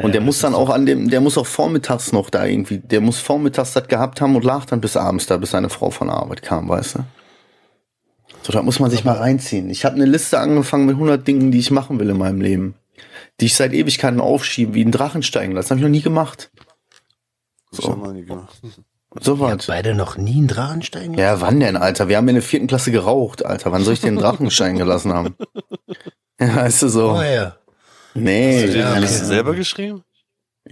Und 0.01 0.13
der 0.13 0.21
muss 0.21 0.39
dann 0.39 0.53
auch 0.53 0.69
an 0.69 0.85
dem, 0.85 1.09
der 1.09 1.21
muss 1.21 1.37
auch 1.37 1.45
vormittags 1.45 2.11
noch 2.11 2.29
da 2.29 2.45
irgendwie, 2.45 2.79
der 2.79 2.99
muss 2.99 3.19
vormittags 3.19 3.73
das 3.73 3.87
gehabt 3.87 4.19
haben 4.19 4.35
und 4.35 4.43
lag 4.43 4.65
dann 4.65 4.81
bis 4.81 4.97
abends 4.97 5.25
da, 5.25 5.37
bis 5.37 5.51
seine 5.51 5.69
Frau 5.69 5.89
von 5.89 6.07
der 6.07 6.17
Arbeit 6.17 6.41
kam, 6.41 6.67
weißt 6.67 6.95
du? 6.95 6.99
So, 8.43 8.51
da 8.51 8.63
muss 8.63 8.79
man 8.79 8.89
sich 8.89 9.05
mal 9.05 9.17
reinziehen. 9.17 9.69
Ich 9.69 9.85
habe 9.85 9.95
eine 9.95 10.05
Liste 10.05 10.39
angefangen 10.39 10.85
mit 10.85 10.95
100 10.95 11.25
Dingen, 11.25 11.51
die 11.51 11.59
ich 11.59 11.71
machen 11.71 11.99
will 11.99 12.09
in 12.09 12.17
meinem 12.17 12.41
Leben. 12.41 12.75
Die 13.39 13.45
ich 13.45 13.55
seit 13.55 13.73
Ewigkeiten 13.73 14.19
aufschiebe, 14.19 14.73
wie 14.73 14.81
einen 14.81 14.91
Drachen 14.91 15.23
steigen 15.23 15.53
lassen. 15.53 15.65
Das 15.65 15.71
habe 15.71 15.79
ich 15.79 15.83
noch 15.83 15.91
nie 15.91 16.01
gemacht. 16.01 16.51
das 17.71 17.85
haben 17.85 18.01
wir 18.01 18.13
nie 18.13 18.25
gemacht. 18.25 18.59
So 19.19 19.39
was. 19.39 19.67
beide 19.67 19.93
noch 19.93 20.15
nie 20.17 20.37
einen 20.37 20.47
Drachen 20.47 20.81
steigen? 20.83 21.15
Ja, 21.15 21.41
wann 21.41 21.59
denn, 21.59 21.75
Alter? 21.75 22.07
Wir 22.07 22.17
haben 22.17 22.27
in 22.29 22.35
der 22.35 22.43
vierten 22.43 22.67
Klasse 22.67 22.91
geraucht, 22.91 23.45
Alter. 23.45 23.71
Wann 23.71 23.83
soll 23.83 23.93
ich 23.95 24.01
den 24.01 24.15
Drachen 24.15 24.49
steigen 24.51 24.77
gelassen 24.77 25.13
haben? 25.13 25.35
Ja, 26.39 26.55
weißt 26.55 26.81
du 26.81 26.87
so. 26.87 27.11
Oh 27.11 27.21
ja. 27.21 27.55
Nee. 28.15 28.63
Hast 28.63 28.73
du 28.73 28.79
Ja, 28.79 28.87
die 28.89 28.95
nee. 28.95 29.01
Liste 29.01 29.25
selber 29.25 29.53
geschrieben? 29.53 30.03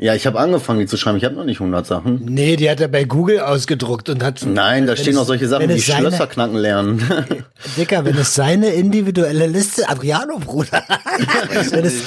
Ja, 0.01 0.15
ich 0.15 0.25
habe 0.25 0.39
angefangen, 0.39 0.79
die 0.79 0.85
zu 0.85 0.95
schreiben. 0.97 1.17
Ich 1.17 1.25
habe 1.25 1.35
noch 1.35 1.43
nicht 1.43 1.59
100 1.59 1.85
Sachen. 1.85 2.21
Nee, 2.25 2.55
die 2.55 2.69
hat 2.69 2.79
er 2.79 2.87
bei 2.87 3.03
Google 3.03 3.39
ausgedruckt 3.41 4.09
und 4.09 4.23
hat. 4.23 4.45
Nein, 4.45 4.87
da 4.87 4.95
stehen 4.95 5.09
es- 5.09 5.15
noch 5.15 5.25
solche 5.25 5.47
Sachen 5.47 5.67
wie 5.69 5.79
seine- 5.79 6.07
Schlösser 6.07 6.27
knacken 6.27 6.55
lernen. 6.57 7.03
Dicker, 7.77 8.05
wenn 8.05 8.17
es 8.17 8.33
seine 8.33 8.69
individuelle 8.69 9.47
Liste, 9.47 9.87
Adriano, 9.89 10.39
Bruder. 10.39 10.83
wenn 11.71 11.85
es, 11.85 12.03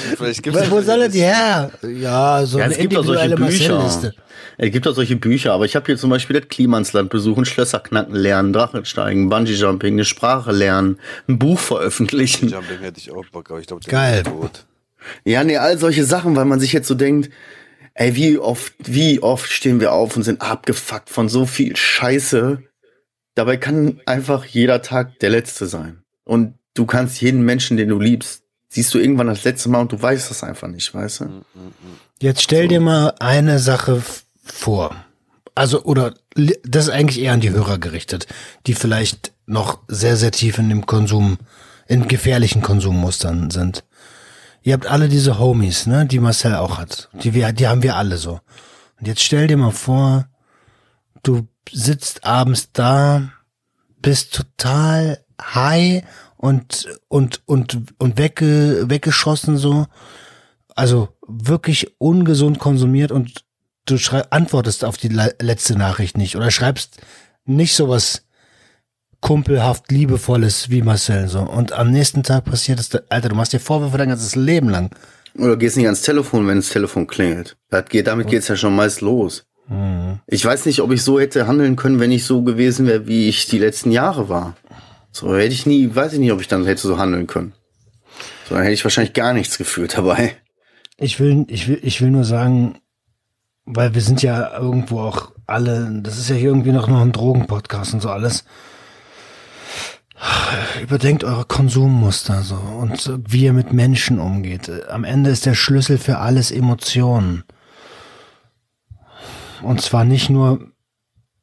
wo 0.71 0.81
soll 0.81 1.01
er 1.03 1.09
die 1.09 1.19
her? 1.21 1.71
Ja, 1.83 2.45
so 2.45 2.57
Ja, 2.57 2.65
eine 2.65 2.73
es 2.73 2.79
gibt 2.79 2.97
auch 2.97 3.03
solche 3.05 3.25
individuelle 3.25 3.51
Bücher. 3.51 3.75
Marcel-Liste. 3.77 4.13
Es 4.57 4.71
gibt 4.71 4.87
auch 4.87 4.93
solche 4.93 5.15
Bücher, 5.15 5.53
aber 5.53 5.65
ich 5.65 5.75
habe 5.75 5.85
hier 5.87 5.97
zum 5.97 6.09
Beispiel 6.11 6.39
das 6.39 6.47
Klimansland 6.47 7.09
besuchen, 7.09 7.43
Schlösser 7.45 7.79
knacken 7.79 8.15
lernen, 8.15 8.53
Drachensteigen, 8.53 9.29
Bungee-Jumping, 9.29 9.93
eine 9.93 10.05
Sprache 10.05 10.51
lernen, 10.51 10.99
ein 11.27 11.39
Buch 11.39 11.59
veröffentlichen. 11.59 12.49
Jumping 12.49 12.79
hätte 12.81 12.99
ich 12.99 13.11
auch 13.11 13.25
Bock, 13.31 13.49
aber 13.49 13.59
ich 13.59 13.65
glaube, 13.67 13.81
Geil. 13.87 14.17
ist 14.17 14.27
tot. 14.27 14.65
Ja, 15.25 15.43
nee, 15.43 15.57
all 15.57 15.77
solche 15.79 16.05
Sachen, 16.05 16.35
weil 16.35 16.45
man 16.45 16.59
sich 16.59 16.71
jetzt 16.71 16.87
so 16.87 16.93
denkt, 16.95 17.29
ey, 17.95 18.15
wie 18.15 18.37
oft, 18.37 18.73
wie 18.79 19.21
oft 19.21 19.49
stehen 19.51 19.79
wir 19.79 19.93
auf 19.93 20.15
und 20.15 20.23
sind 20.23 20.41
abgefuckt 20.41 21.09
von 21.09 21.29
so 21.29 21.45
viel 21.45 21.75
Scheiße. 21.75 22.63
Dabei 23.35 23.57
kann 23.57 24.01
einfach 24.05 24.45
jeder 24.45 24.81
Tag 24.81 25.19
der 25.19 25.29
letzte 25.29 25.67
sein. 25.67 26.03
Und 26.23 26.55
du 26.73 26.85
kannst 26.85 27.21
jeden 27.21 27.43
Menschen, 27.43 27.77
den 27.77 27.89
du 27.89 27.99
liebst, 27.99 28.43
siehst 28.69 28.93
du 28.93 28.99
irgendwann 28.99 29.27
das 29.27 29.43
letzte 29.43 29.69
Mal 29.69 29.81
und 29.81 29.91
du 29.91 30.01
weißt 30.01 30.29
das 30.29 30.43
einfach 30.43 30.67
nicht, 30.67 30.93
weißt 30.93 31.21
du? 31.21 31.43
Jetzt 32.19 32.41
stell 32.41 32.67
dir 32.67 32.79
mal 32.79 33.13
eine 33.19 33.59
Sache 33.59 34.01
vor. 34.43 34.95
Also, 35.55 35.83
oder 35.83 36.15
das 36.63 36.85
ist 36.85 36.89
eigentlich 36.89 37.21
eher 37.21 37.33
an 37.33 37.41
die 37.41 37.51
Hörer 37.51 37.77
gerichtet, 37.77 38.27
die 38.65 38.73
vielleicht 38.73 39.33
noch 39.45 39.79
sehr, 39.87 40.17
sehr 40.17 40.31
tief 40.31 40.57
in 40.57 40.69
dem 40.69 40.85
Konsum, 40.87 41.37
in 41.87 42.07
gefährlichen 42.07 42.63
Konsummustern 42.63 43.51
sind. 43.51 43.83
Ihr 44.63 44.73
habt 44.73 44.87
alle 44.87 45.09
diese 45.09 45.39
Homies, 45.39 45.87
ne, 45.87 46.05
die 46.05 46.19
Marcel 46.19 46.55
auch 46.55 46.77
hat. 46.77 47.09
Die, 47.21 47.33
wir, 47.33 47.51
die 47.51 47.67
haben 47.67 47.83
wir 47.83 47.95
alle 47.97 48.17
so. 48.17 48.39
Und 48.99 49.07
jetzt 49.07 49.21
stell 49.21 49.47
dir 49.47 49.57
mal 49.57 49.71
vor, 49.71 50.27
du 51.21 51.47
sitzt 51.71 52.23
abends 52.23 52.71
da, 52.71 53.29
bist 54.01 54.33
total 54.33 55.19
high 55.41 56.03
und, 56.37 56.87
und, 57.09 57.41
und, 57.45 57.93
und 57.97 58.17
wegge, 58.17 58.85
weggeschossen 58.87 59.57
so. 59.57 59.85
Also 60.75 61.09
wirklich 61.27 61.99
ungesund 61.99 62.59
konsumiert 62.59 63.11
und 63.11 63.43
du 63.85 63.97
antwortest 64.29 64.85
auf 64.85 64.97
die 64.97 65.09
le- 65.09 65.35
letzte 65.39 65.77
Nachricht 65.77 66.17
nicht 66.17 66.35
oder 66.37 66.51
schreibst 66.51 67.01
nicht 67.45 67.75
sowas 67.75 68.25
kumpelhaft 69.23 69.89
liebevolles 69.89 70.69
wie 70.69 70.81
Marcel 70.81 71.29
so 71.29 71.39
und 71.39 71.71
am 71.71 71.91
nächsten 71.91 72.23
Tag 72.23 72.43
passiert 72.43 72.79
es 72.81 72.91
Alter 73.09 73.29
du 73.29 73.35
machst 73.35 73.53
dir 73.53 73.59
Vorwürfe 73.59 73.97
dein 73.97 74.09
ganzes 74.09 74.35
Leben 74.35 74.67
lang 74.69 74.89
Oder 75.37 75.55
gehst 75.55 75.77
nicht 75.77 75.85
ans 75.85 76.01
Telefon, 76.01 76.45
wenn 76.47 76.57
das 76.57 76.69
Telefon 76.69 77.07
klingelt. 77.07 77.55
Das 77.69 77.85
geht, 77.85 78.07
damit 78.07 78.27
geht's 78.27 78.49
ja 78.49 78.55
schon 78.55 78.75
meist 78.75 79.01
los. 79.01 79.45
Mhm. 79.67 80.19
Ich 80.27 80.43
weiß 80.43 80.65
nicht, 80.65 80.81
ob 80.81 80.91
ich 80.91 81.01
so 81.03 81.19
hätte 81.19 81.47
handeln 81.47 81.75
können, 81.75 81.99
wenn 82.01 82.11
ich 82.11 82.25
so 82.25 82.43
gewesen 82.43 82.85
wäre, 82.85 83.07
wie 83.07 83.29
ich 83.29 83.47
die 83.47 83.59
letzten 83.59 83.91
Jahre 83.91 84.29
war. 84.29 84.55
So 85.11 85.35
hätte 85.35 85.53
ich 85.53 85.65
nie, 85.65 85.95
weiß 85.95 86.13
ich 86.13 86.19
nicht, 86.19 86.31
ob 86.31 86.41
ich 86.41 86.47
dann 86.47 86.65
hätte 86.65 86.81
so 86.81 86.97
handeln 86.97 87.25
können. 87.27 87.53
So, 88.47 88.55
dann 88.55 88.63
hätte 88.63 88.73
ich 88.73 88.83
wahrscheinlich 88.83 89.13
gar 89.13 89.33
nichts 89.33 89.57
gefühlt 89.57 89.97
dabei. 89.97 90.35
Ich 90.97 91.19
will, 91.19 91.45
ich 91.47 91.67
will, 91.67 91.79
ich 91.81 92.01
will 92.01 92.11
nur 92.11 92.25
sagen, 92.25 92.79
weil 93.65 93.95
wir 93.95 94.01
sind 94.01 94.21
ja 94.21 94.59
irgendwo 94.59 94.99
auch 94.99 95.31
alle, 95.47 95.89
das 96.03 96.17
ist 96.17 96.29
ja 96.29 96.35
hier 96.35 96.49
irgendwie 96.49 96.71
noch, 96.71 96.87
noch 96.87 97.01
ein 97.01 97.11
Drogenpodcast 97.11 97.93
und 97.93 98.01
so 98.01 98.09
alles. 98.09 98.43
Überdenkt 100.81 101.23
eure 101.23 101.45
Konsummuster 101.45 102.41
so 102.43 102.55
und 102.55 103.11
wie 103.27 103.43
ihr 103.43 103.53
mit 103.53 103.73
Menschen 103.73 104.19
umgeht. 104.19 104.69
Am 104.89 105.03
Ende 105.03 105.29
ist 105.29 105.45
der 105.45 105.53
Schlüssel 105.53 105.97
für 105.97 106.19
alles 106.19 106.51
Emotionen. 106.51 107.43
Und 109.61 109.81
zwar 109.81 110.05
nicht 110.05 110.29
nur, 110.29 110.71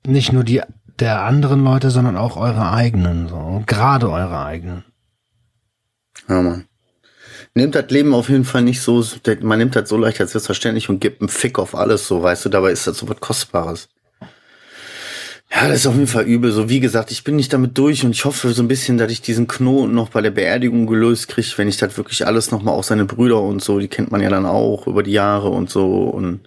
nicht 0.07 0.33
nur 0.33 0.45
die 0.45 0.63
der 1.01 1.23
anderen 1.23 1.65
Leute, 1.65 1.91
sondern 1.91 2.17
auch 2.17 2.37
eure 2.37 2.71
eigenen, 2.73 3.29
so. 3.29 3.63
Gerade 3.67 4.11
eure 4.11 4.45
eigenen. 4.45 4.85
Ja, 6.29 6.43
Mann. 6.43 6.67
Nehmt 7.55 7.75
das 7.75 7.91
Leben 7.91 8.15
auf 8.15 8.29
jeden 8.29 8.45
Fall 8.45 8.63
nicht 8.63 8.81
so, 8.81 9.05
man 9.41 9.59
nimmt 9.59 9.75
das 9.75 9.89
so 9.89 9.97
leicht 9.97 10.21
als 10.21 10.33
selbstverständlich 10.33 10.89
und 10.89 11.01
gibt 11.01 11.21
einen 11.21 11.29
Fick 11.29 11.59
auf 11.59 11.75
alles, 11.75 12.07
so, 12.07 12.23
weißt 12.23 12.45
du, 12.45 12.49
dabei 12.49 12.71
ist 12.71 12.87
das 12.87 12.99
so 12.99 13.09
was 13.09 13.19
Kostbares. 13.19 13.89
Ja, 15.53 15.67
das 15.67 15.81
ist 15.81 15.87
auf 15.87 15.95
jeden 15.95 16.07
Fall 16.07 16.25
übel. 16.25 16.53
So, 16.53 16.69
wie 16.69 16.81
gesagt, 16.81 17.11
ich 17.11 17.25
bin 17.25 17.37
nicht 17.37 17.53
damit 17.53 17.77
durch 17.77 18.05
und 18.05 18.13
ich 18.13 18.25
hoffe 18.25 18.53
so 18.53 18.63
ein 18.63 18.69
bisschen, 18.69 18.99
dass 18.99 19.11
ich 19.11 19.21
diesen 19.21 19.49
Knoten 19.49 19.95
noch 19.95 20.11
bei 20.11 20.21
der 20.21 20.31
Beerdigung 20.31 20.87
gelöst 20.87 21.29
kriege, 21.29 21.49
wenn 21.57 21.69
ich 21.69 21.77
das 21.77 21.97
wirklich 21.97 22.27
alles 22.27 22.53
nochmal, 22.53 22.75
auch 22.75 22.85
seine 22.85 23.05
Brüder 23.05 23.41
und 23.41 23.61
so, 23.61 23.81
die 23.81 23.89
kennt 23.89 24.13
man 24.13 24.21
ja 24.21 24.31
dann 24.31 24.47
auch 24.47 24.87
über 24.87 25.03
die 25.03 25.13
Jahre 25.13 25.49
und 25.49 25.69
so 25.69 26.05
und 26.05 26.41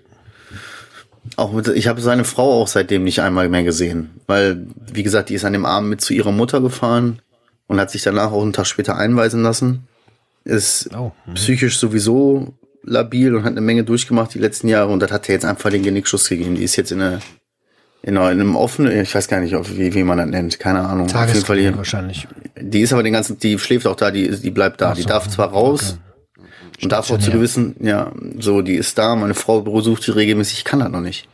auch 1.36 1.52
mit, 1.52 1.68
ich 1.68 1.88
habe 1.88 2.02
seine 2.02 2.24
Frau 2.24 2.62
auch 2.62 2.68
seitdem 2.68 3.04
nicht 3.04 3.22
einmal 3.22 3.50
mehr 3.50 3.64
gesehen, 3.64 4.12
weil, 4.28 4.66
wie 4.92 5.04
gesagt, 5.04 5.30
die 5.30 5.36
ist 5.36 5.46
an 5.46 5.54
dem 5.54 5.66
Abend 5.66 5.90
mit 5.90 6.02
zu 6.02 6.14
ihrer 6.14 6.32
Mutter 6.32 6.62
gefahren 6.62 7.22
und 7.68 7.80
hat 7.80 7.92
sich 7.92 8.04
danach 8.04 8.32
auch 8.32 8.42
einen 8.42 8.54
Tag 8.54 8.68
später 8.68 8.98
einweisen 8.98 9.42
lassen. 9.44 9.88
Ist 10.46 10.90
Oh, 10.96 11.12
mhm. 11.26 11.34
psychisch 11.36 11.78
sowieso 11.78 12.54
labil 12.84 13.34
und 13.36 13.44
hat 13.44 13.52
eine 13.52 13.62
Menge 13.62 13.84
durchgemacht 13.84 14.34
die 14.34 14.40
letzten 14.40 14.68
Jahre 14.68 14.92
und 14.92 15.00
das 15.00 15.12
hat 15.12 15.30
er 15.30 15.36
jetzt 15.36 15.46
einfach 15.46 15.70
den 15.70 15.84
Genickschuss 15.84 16.28
gegeben. 16.28 16.56
Die 16.56 16.64
ist 16.64 16.76
jetzt 16.76 16.92
in, 16.92 17.02
einer, 17.02 17.20
in, 18.06 18.18
einer, 18.18 18.32
in 18.32 18.42
einem 18.42 18.56
offenen, 18.56 19.00
ich 19.02 19.16
weiß 19.16 19.30
gar 19.30 19.40
nicht, 19.40 19.56
wie, 19.78 19.94
wie 19.94 20.04
man 20.04 20.18
das 20.18 20.28
nennt, 20.28 20.60
keine 20.60 20.82
Ahnung. 20.82 21.06
Auf 21.06 21.12
jeden 21.12 21.18
Fall 21.18 21.28
Tagesklinik 21.28 21.64
hier, 21.70 21.78
wahrscheinlich. 21.78 22.28
die 22.60 22.82
ist 22.82 22.92
aber 22.92 23.02
den 23.02 23.14
ganzen, 23.14 23.40
die 23.40 23.58
schläft 23.58 23.88
auch 23.88 23.96
da, 23.96 24.12
die, 24.12 24.30
die 24.30 24.52
bleibt 24.52 24.82
da. 24.82 24.92
Ach 24.92 24.96
die 24.96 25.04
so, 25.04 25.08
darf 25.08 25.30
zwar 25.30 25.50
raus 25.50 25.98
und 26.82 26.92
darf 26.92 27.10
auch 27.10 27.18
zu 27.18 27.32
gewissen, 27.32 27.76
ja, 27.80 28.12
so, 28.40 28.62
die 28.62 28.76
ist 28.76 28.98
da, 28.98 29.16
meine 29.16 29.34
Frau 29.34 29.62
besucht 29.62 30.04
sie 30.04 30.12
regelmäßig, 30.12 30.60
ich 30.60 30.66
kann 30.66 30.80
das 30.80 30.90
noch 30.90 31.00
nicht. 31.00 31.30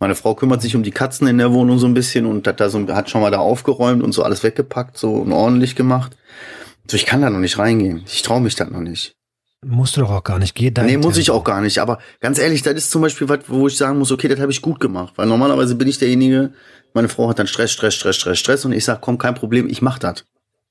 Meine 0.00 0.14
Frau 0.14 0.34
kümmert 0.34 0.62
sich 0.62 0.76
um 0.76 0.82
die 0.82 0.92
Katzen 0.92 1.26
in 1.26 1.38
der 1.38 1.52
Wohnung 1.52 1.78
so 1.78 1.86
ein 1.86 1.94
bisschen 1.94 2.24
und 2.24 2.46
hat 2.46 2.60
da 2.60 2.70
so, 2.70 2.86
hat 2.88 3.10
schon 3.10 3.20
mal 3.20 3.30
da 3.30 3.38
aufgeräumt 3.38 4.02
und 4.02 4.12
so 4.12 4.22
alles 4.22 4.42
weggepackt, 4.42 4.96
so 4.96 5.14
und 5.14 5.32
ordentlich 5.32 5.76
gemacht. 5.76 6.16
So, 6.90 6.96
ich 6.96 7.04
kann 7.04 7.20
da 7.20 7.28
noch 7.28 7.40
nicht 7.40 7.58
reingehen. 7.58 8.02
Ich 8.06 8.22
traue 8.22 8.40
mich 8.40 8.54
das 8.54 8.70
noch 8.70 8.80
nicht. 8.80 9.17
Musst 9.64 9.96
du 9.96 10.02
doch 10.02 10.10
auch 10.10 10.24
gar 10.24 10.38
nicht. 10.38 10.54
Geh 10.54 10.70
da. 10.70 10.82
Nee, 10.82 10.96
muss 10.96 11.16
ich 11.16 11.30
auch 11.30 11.42
gar 11.42 11.60
nicht. 11.60 11.78
Aber 11.78 11.98
ganz 12.20 12.38
ehrlich, 12.38 12.62
das 12.62 12.74
ist 12.74 12.90
zum 12.90 13.02
Beispiel 13.02 13.28
was, 13.28 13.40
wo 13.48 13.66
ich 13.66 13.76
sagen 13.76 13.98
muss, 13.98 14.12
okay, 14.12 14.28
das 14.28 14.38
habe 14.38 14.52
ich 14.52 14.62
gut 14.62 14.78
gemacht. 14.78 15.14
Weil 15.16 15.26
normalerweise 15.26 15.74
bin 15.74 15.88
ich 15.88 15.98
derjenige, 15.98 16.52
meine 16.94 17.08
Frau 17.08 17.28
hat 17.28 17.38
dann 17.40 17.48
Stress, 17.48 17.72
Stress, 17.72 17.94
Stress, 17.94 18.16
Stress, 18.16 18.38
Stress 18.38 18.64
und 18.64 18.72
ich 18.72 18.84
sag, 18.84 19.00
komm, 19.00 19.18
kein 19.18 19.34
Problem, 19.34 19.68
ich 19.68 19.82
mach 19.82 19.98
das. 19.98 20.24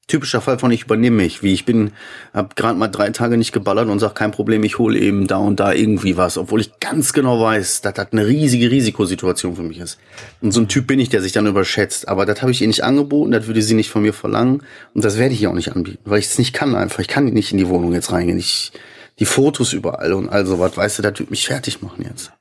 Typischer 0.08 0.40
Fall 0.40 0.58
von 0.58 0.72
ich 0.72 0.84
übernehme 0.84 1.18
mich, 1.18 1.44
wie 1.44 1.54
ich 1.54 1.66
bin, 1.66 1.92
hab 2.34 2.56
gerade 2.56 2.80
mal 2.80 2.88
drei 2.88 3.10
Tage 3.10 3.38
nicht 3.38 3.52
geballert 3.52 3.90
und 3.90 4.00
sag, 4.00 4.16
kein 4.16 4.32
Problem, 4.32 4.64
ich 4.64 4.78
hole 4.78 4.98
eben 4.98 5.28
da 5.28 5.36
und 5.36 5.60
da 5.60 5.74
irgendwie 5.74 6.16
was, 6.16 6.38
obwohl 6.38 6.62
ich 6.62 6.80
ganz 6.80 7.12
genau 7.12 7.42
weiß, 7.42 7.82
dass 7.82 7.94
das 7.94 8.14
eine 8.14 8.26
riesige 8.26 8.72
Risikosituation 8.72 9.58
für 9.58 9.64
mich 9.64 9.80
ist. 9.80 10.00
Und 10.40 10.54
so 10.54 10.62
ein 10.62 10.70
Typ 10.70 10.88
bin 10.88 11.02
ich, 11.02 11.10
der 11.10 11.22
sich 11.22 11.34
dann 11.34 11.46
überschätzt. 11.46 12.08
Aber 12.08 12.26
das 12.26 12.42
habe 12.42 12.52
ich 12.52 12.62
ihr 12.62 12.68
nicht 12.68 12.86
angeboten, 12.86 13.32
das 13.32 13.48
würde 13.48 13.62
sie 13.62 13.74
nicht 13.74 13.90
von 13.90 14.02
mir 14.02 14.14
verlangen 14.14 14.64
und 14.94 15.04
das 15.04 15.18
werde 15.18 15.34
ich 15.34 15.42
ihr 15.42 15.50
auch 15.50 15.56
nicht 15.56 15.76
anbieten, 15.76 16.00
weil 16.06 16.20
ich 16.20 16.28
es 16.28 16.38
nicht 16.38 16.54
kann 16.54 16.74
einfach. 16.74 17.00
Ich 17.00 17.10
kann 17.10 17.26
nicht 17.26 17.52
in 17.52 17.58
die 17.58 17.68
Wohnung 17.68 17.92
jetzt 17.92 18.14
reingehen. 18.14 18.40
Ich, 18.40 18.72
die 19.20 19.26
Fotos 19.26 19.74
überall 19.74 20.14
und 20.14 20.30
all 20.30 20.46
sowas, 20.46 20.78
weißt 20.78 21.00
du, 21.00 21.02
das 21.02 21.20
wird 21.20 21.32
mich 21.32 21.46
fertig 21.46 21.82
machen 21.82 22.06
jetzt. 22.08 22.32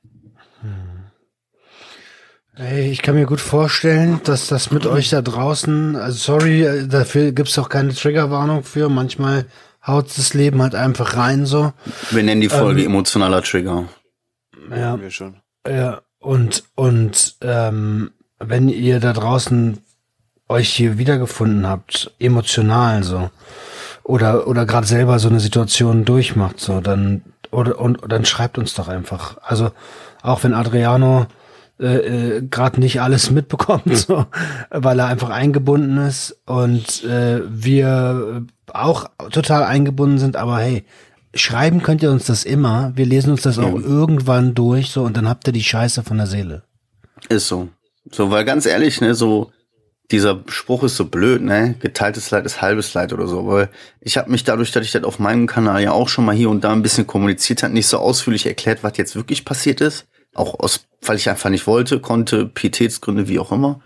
Ey, 2.59 2.89
ich 2.89 3.03
kann 3.03 3.13
mir 3.13 3.27
gut 3.27 3.39
vorstellen, 3.39 4.19
dass 4.23 4.47
das 4.47 4.71
mit 4.71 4.87
euch 4.87 5.11
da 5.11 5.21
draußen, 5.21 5.95
also 5.95 6.17
sorry, 6.17 6.63
äh, 6.63 6.87
dafür 6.87 7.31
gibt's 7.31 7.59
auch 7.59 7.69
keine 7.69 7.93
Triggerwarnung 7.93 8.63
für. 8.63 8.89
Manchmal 8.89 9.45
haut 9.85 10.07
das 10.17 10.33
Leben 10.33 10.61
halt 10.63 10.73
einfach 10.73 11.15
rein 11.15 11.45
so. 11.45 11.71
Wir 12.09 12.23
nennen 12.23 12.41
die 12.41 12.49
Folge 12.49 12.83
emotionaler 12.83 13.43
Trigger. 13.43 13.87
Ja. 14.75 14.97
Mir 14.97 15.11
schon. 15.11 15.35
Ja, 15.67 16.01
und, 16.19 16.63
und 16.73 17.35
ähm, 17.41 18.11
wenn 18.39 18.69
ihr 18.69 18.99
da 18.99 19.13
draußen 19.13 19.77
euch 20.49 20.69
hier 20.69 20.97
wiedergefunden 20.97 21.67
habt, 21.67 22.11
emotional 22.17 23.03
so, 23.03 23.29
oder, 24.03 24.47
oder 24.47 24.65
gerade 24.65 24.87
selber 24.87 25.19
so 25.19 25.29
eine 25.29 25.39
Situation 25.39 26.05
durchmacht, 26.05 26.59
so, 26.59 26.81
dann, 26.81 27.21
oder, 27.51 27.77
und, 27.79 27.99
dann 28.07 28.25
schreibt 28.25 28.57
uns 28.57 28.73
doch 28.73 28.87
einfach. 28.87 29.37
Also, 29.43 29.71
auch 30.23 30.43
wenn 30.43 30.55
Adriano 30.55 31.27
äh, 31.79 32.37
äh, 32.37 32.41
gerade 32.49 32.79
nicht 32.79 33.01
alles 33.01 33.31
mitbekommt, 33.31 33.95
so, 33.97 34.25
weil 34.69 34.99
er 34.99 35.07
einfach 35.07 35.29
eingebunden 35.29 35.97
ist 35.97 36.37
und 36.45 37.03
äh, 37.03 37.41
wir 37.47 38.45
auch 38.73 39.09
total 39.31 39.63
eingebunden 39.63 40.17
sind, 40.17 40.35
aber 40.35 40.59
hey, 40.59 40.85
schreiben 41.33 41.83
könnt 41.83 42.03
ihr 42.03 42.11
uns 42.11 42.25
das 42.25 42.43
immer. 42.43 42.91
Wir 42.95 43.05
lesen 43.05 43.31
uns 43.31 43.41
das 43.41 43.59
auch 43.59 43.75
irgendwann 43.75 44.55
durch, 44.55 44.89
so, 44.89 45.03
und 45.03 45.15
dann 45.17 45.29
habt 45.29 45.47
ihr 45.47 45.53
die 45.53 45.63
Scheiße 45.63 46.03
von 46.03 46.17
der 46.17 46.27
Seele. 46.27 46.63
Ist 47.29 47.47
so. 47.47 47.69
So, 48.11 48.31
weil 48.31 48.45
ganz 48.45 48.65
ehrlich, 48.65 49.01
ne, 49.01 49.15
so, 49.15 49.51
dieser 50.11 50.41
Spruch 50.47 50.83
ist 50.83 50.95
so 50.95 51.05
blöd, 51.05 51.41
ne? 51.41 51.75
Geteiltes 51.79 52.31
Leid 52.31 52.45
ist 52.45 52.61
halbes 52.61 52.93
Leid 52.93 53.11
oder 53.11 53.27
so. 53.27 53.45
Weil 53.47 53.69
ich 53.99 54.17
habe 54.17 54.31
mich 54.31 54.43
dadurch, 54.43 54.71
dass 54.71 54.85
ich 54.85 54.91
das 54.91 55.03
auf 55.03 55.19
meinem 55.19 55.47
Kanal 55.47 55.83
ja 55.83 55.91
auch 55.91 56.07
schon 56.07 56.25
mal 56.25 56.35
hier 56.35 56.49
und 56.49 56.63
da 56.63 56.71
ein 56.71 56.81
bisschen 56.81 57.07
kommuniziert 57.07 57.63
hat, 57.63 57.73
nicht 57.73 57.87
so 57.87 57.97
ausführlich 57.97 58.45
erklärt, 58.45 58.83
was 58.83 58.97
jetzt 58.97 59.15
wirklich 59.15 59.43
passiert 59.43 59.81
ist. 59.81 60.05
Auch 60.37 60.59
aus, 60.59 60.85
weil 61.01 61.17
ich 61.17 61.29
einfach 61.29 61.49
nicht 61.49 61.67
wollte, 61.67 61.99
konnte, 61.99 62.45
Pietätsgründe, 62.45 63.27
wie 63.27 63.39
auch 63.39 63.51
immer. 63.51 63.81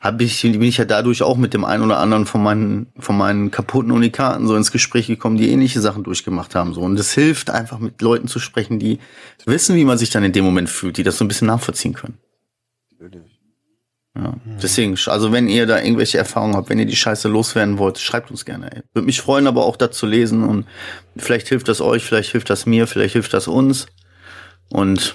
Hab 0.00 0.20
ich, 0.20 0.42
bin 0.42 0.62
ich 0.62 0.76
ja 0.76 0.84
dadurch 0.84 1.22
auch 1.22 1.36
mit 1.36 1.54
dem 1.54 1.64
einen 1.64 1.82
oder 1.82 1.98
anderen 1.98 2.24
von 2.24 2.40
meinen, 2.42 2.86
von 2.98 3.18
meinen 3.18 3.50
kaputten 3.50 3.90
Unikaten 3.90 4.46
so 4.46 4.54
ins 4.54 4.70
Gespräch 4.70 5.08
gekommen, 5.08 5.36
die 5.36 5.50
ähnliche 5.50 5.80
Sachen 5.80 6.04
durchgemacht 6.04 6.54
haben. 6.54 6.72
So. 6.72 6.82
Und 6.82 6.98
es 6.98 7.12
hilft 7.12 7.50
einfach 7.50 7.80
mit 7.80 8.00
Leuten 8.00 8.28
zu 8.28 8.38
sprechen, 8.38 8.78
die 8.78 9.00
wissen, 9.44 9.74
wie 9.74 9.84
man 9.84 9.98
sich 9.98 10.10
dann 10.10 10.22
in 10.22 10.32
dem 10.32 10.44
Moment 10.44 10.70
fühlt, 10.70 10.96
die 10.98 11.02
das 11.02 11.18
so 11.18 11.24
ein 11.24 11.28
bisschen 11.28 11.48
nachvollziehen 11.48 11.94
können. 11.94 12.18
Ja. 14.16 14.34
Deswegen, 14.62 14.96
also 15.06 15.32
wenn 15.32 15.48
ihr 15.48 15.66
da 15.66 15.80
irgendwelche 15.80 16.18
Erfahrungen 16.18 16.56
habt, 16.56 16.70
wenn 16.70 16.78
ihr 16.78 16.86
die 16.86 16.96
Scheiße 16.96 17.28
loswerden 17.28 17.78
wollt, 17.78 17.98
schreibt 17.98 18.30
uns 18.30 18.44
gerne. 18.44 18.72
Ey. 18.72 18.82
Würde 18.92 19.06
mich 19.06 19.20
freuen, 19.20 19.46
aber 19.46 19.64
auch 19.64 19.76
das 19.76 19.96
zu 19.96 20.06
lesen 20.06 20.44
und 20.44 20.66
vielleicht 21.16 21.48
hilft 21.48 21.68
das 21.68 21.80
euch, 21.80 22.04
vielleicht 22.04 22.30
hilft 22.30 22.50
das 22.50 22.66
mir, 22.66 22.86
vielleicht 22.86 23.12
hilft 23.12 23.32
das 23.34 23.48
uns. 23.48 23.86
Und 24.70 25.14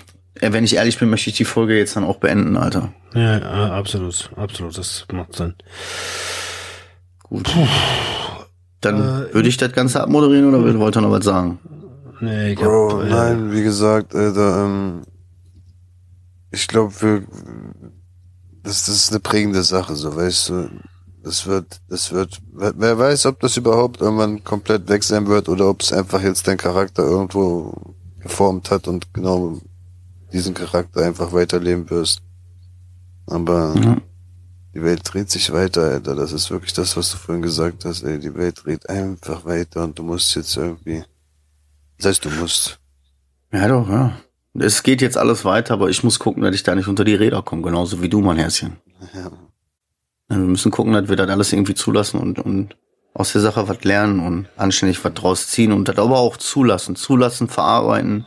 wenn 0.51 0.63
ich 0.63 0.75
ehrlich 0.75 0.97
bin, 0.99 1.09
möchte 1.09 1.29
ich 1.29 1.37
die 1.37 1.45
Folge 1.45 1.77
jetzt 1.77 1.95
dann 1.95 2.03
auch 2.03 2.17
beenden, 2.17 2.57
Alter. 2.57 2.91
Ja, 3.13 3.37
ja, 3.37 3.73
absolut, 3.73 4.31
absolut, 4.35 4.77
das 4.77 5.05
macht 5.11 5.35
Sinn. 5.35 5.53
Gut. 7.21 7.49
Dann 8.81 9.27
würde 9.31 9.47
ich 9.47 9.57
das 9.57 9.71
Ganze 9.71 10.01
abmoderieren 10.01 10.53
oder 10.53 10.77
wollt 10.79 10.97
ihr 10.97 11.01
noch 11.01 11.11
was 11.11 11.23
sagen? 11.23 11.59
Nee, 12.19 12.53
ich 12.53 12.59
Bro, 12.59 12.99
hab, 12.99 13.05
äh, 13.05 13.09
nein, 13.09 13.51
wie 13.51 13.63
gesagt, 13.63 14.13
Alter, 14.15 14.65
ähm, 14.65 15.01
ich 16.51 16.67
glaube, 16.67 16.93
wir, 17.01 17.23
das, 18.63 18.85
das 18.85 18.95
ist 18.95 19.11
eine 19.11 19.19
prägende 19.19 19.63
Sache, 19.63 19.95
so, 19.95 20.15
weißt 20.15 20.49
du, 20.49 20.69
das 21.23 21.47
wird, 21.47 21.81
das 21.89 22.11
wird, 22.11 22.41
wer 22.51 22.73
wer 22.75 22.99
weiß, 22.99 23.25
ob 23.27 23.39
das 23.39 23.57
überhaupt 23.57 24.01
irgendwann 24.01 24.43
komplett 24.43 24.89
weg 24.89 25.03
sein 25.03 25.27
wird 25.27 25.47
oder 25.47 25.69
ob 25.69 25.81
es 25.81 25.93
einfach 25.93 26.21
jetzt 26.21 26.47
dein 26.47 26.57
Charakter 26.57 27.03
irgendwo 27.03 27.95
geformt 28.19 28.71
hat 28.71 28.87
und 28.87 29.13
genau 29.13 29.59
diesen 30.33 30.53
Charakter 30.53 31.05
einfach 31.05 31.31
weiterleben 31.31 31.89
wirst. 31.89 32.21
Aber 33.27 33.73
Ja. 33.75 33.97
die 34.73 34.83
Welt 34.83 35.01
dreht 35.05 35.29
sich 35.31 35.53
weiter, 35.53 35.83
Alter. 35.83 36.15
Das 36.15 36.31
ist 36.33 36.51
wirklich 36.51 36.73
das, 36.73 36.97
was 36.97 37.11
du 37.11 37.17
vorhin 37.17 37.41
gesagt 37.41 37.85
hast, 37.85 38.03
ey. 38.03 38.19
Die 38.19 38.35
Welt 38.35 38.63
dreht 38.65 38.89
einfach 38.89 39.45
weiter 39.45 39.83
und 39.83 39.97
du 39.97 40.03
musst 40.03 40.35
jetzt 40.35 40.57
irgendwie, 40.57 41.03
das 41.97 42.07
heißt, 42.07 42.25
du 42.25 42.29
musst. 42.31 42.79
Ja, 43.51 43.67
doch, 43.67 43.87
ja. 43.87 44.17
Es 44.59 44.83
geht 44.83 45.01
jetzt 45.01 45.17
alles 45.17 45.45
weiter, 45.45 45.73
aber 45.75 45.89
ich 45.89 46.03
muss 46.03 46.19
gucken, 46.19 46.43
dass 46.43 46.53
ich 46.53 46.63
da 46.63 46.75
nicht 46.75 46.87
unter 46.87 47.03
die 47.03 47.15
Räder 47.15 47.41
komme, 47.41 47.61
genauso 47.63 48.01
wie 48.01 48.09
du, 48.09 48.21
mein 48.21 48.37
Herzchen. 48.37 48.77
Ja. 49.13 49.31
Wir 50.29 50.37
müssen 50.37 50.71
gucken, 50.71 50.93
dass 50.93 51.09
wir 51.09 51.15
das 51.15 51.29
alles 51.29 51.53
irgendwie 51.53 51.73
zulassen 51.75 52.19
und, 52.19 52.39
und 52.39 52.75
aus 53.13 53.31
der 53.33 53.41
Sache 53.41 53.67
was 53.67 53.83
lernen 53.83 54.19
und 54.19 54.47
anständig 54.57 55.03
was 55.05 55.13
draus 55.13 55.47
ziehen 55.47 55.71
und 55.71 55.87
das 55.87 55.97
aber 55.97 56.17
auch 56.17 56.37
zulassen, 56.37 56.95
zulassen, 56.95 57.47
verarbeiten 57.47 58.25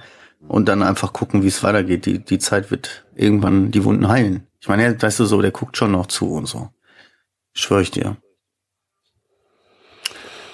und 0.49 0.67
dann 0.69 0.83
einfach 0.83 1.13
gucken, 1.13 1.43
wie 1.43 1.49
es 1.49 1.63
weitergeht. 1.63 2.07
Die, 2.07 2.19
die 2.19 2.39
Zeit 2.39 2.71
wird 2.71 3.05
irgendwann 3.15 3.71
die 3.71 3.85
Wunden 3.85 4.09
heilen. 4.09 4.47
Ich 4.61 4.69
meine, 4.69 4.85
er- 4.85 5.01
weißt 5.03 5.21
du 5.21 5.25
so, 5.25 5.41
der 5.43 5.51
guckt 5.51 5.77
schon 5.77 5.93
noch 5.93 6.07
zu 6.07 6.33
und 6.33 6.47
so. 6.47 6.71
Schwör 7.53 7.81
ich 7.81 7.91
dir. 7.91 8.17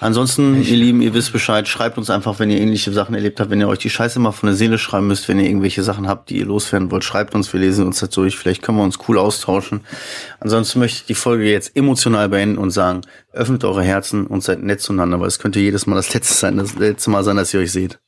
Ansonsten, 0.01 0.61
ihr 0.61 0.77
Lieben, 0.77 1.01
ihr 1.01 1.15
wisst 1.15 1.33
Bescheid, 1.33 1.69
schreibt 1.69 1.97
uns 1.97 2.11
einfach, 2.11 2.41
wenn 2.41 2.51
ihr 2.51 2.61
ähnliche 2.61 2.93
Sachen 2.93 3.15
erlebt 3.15 3.39
habt, 3.39 3.51
wenn 3.51 3.61
ihr 3.61 3.69
euch 3.69 3.79
die 3.79 3.89
Scheiße 3.91 4.19
mal 4.19 4.33
von 4.33 4.49
der 4.49 4.57
Seele 4.57 4.77
schreiben 4.77 5.07
müsst, 5.07 5.29
wenn 5.29 5.39
ihr 5.39 5.47
irgendwelche 5.47 5.85
Sachen 5.85 6.09
habt, 6.09 6.29
die 6.29 6.39
ihr 6.39 6.45
loswerden 6.47 6.91
wollt, 6.91 7.05
schreibt 7.05 7.37
uns, 7.37 7.53
wir 7.53 7.61
lesen 7.61 7.87
uns 7.87 8.01
das 8.01 8.11
durch, 8.11 8.37
vielleicht 8.37 8.63
können 8.63 8.79
wir 8.79 8.83
uns 8.85 8.99
cool 9.07 9.17
austauschen. 9.17 9.83
Ansonsten 10.41 10.81
möchte 10.81 10.99
ich 11.03 11.07
die 11.07 11.15
Folge 11.15 11.49
jetzt 11.49 11.77
emotional 11.77 12.29
beenden 12.29 12.59
und 12.59 12.73
sagen, 12.73 13.03
öffnet 13.31 13.63
eure 13.63 13.85
Herzen 13.85 14.27
und 14.27 14.43
seid 14.43 14.61
nett 14.65 14.81
zueinander, 14.81 15.21
weil 15.21 15.29
es 15.29 15.39
könnte 15.39 15.61
jedes 15.61 15.87
Mal 15.87 15.95
das 15.95 16.13
letzte 16.15 16.35
sein, 16.35 16.57
das 16.57 16.75
letzte 16.75 17.11
Mal 17.11 17.23
sein, 17.23 17.37
dass 17.37 17.55
ihr 17.55 17.61
euch 17.61 17.71
seht. 17.71 18.01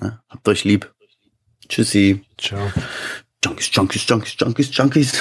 Ne? 0.00 0.18
Habt 0.30 0.48
euch 0.48 0.64
lieb. 0.64 0.90
Tschüssi. 1.68 2.24
Ciao. 2.38 2.72
Junkies, 3.44 3.70
Junkies, 3.72 4.06
Junkies, 4.06 4.36
Junkies, 4.38 4.70
Junkies. 4.72 5.12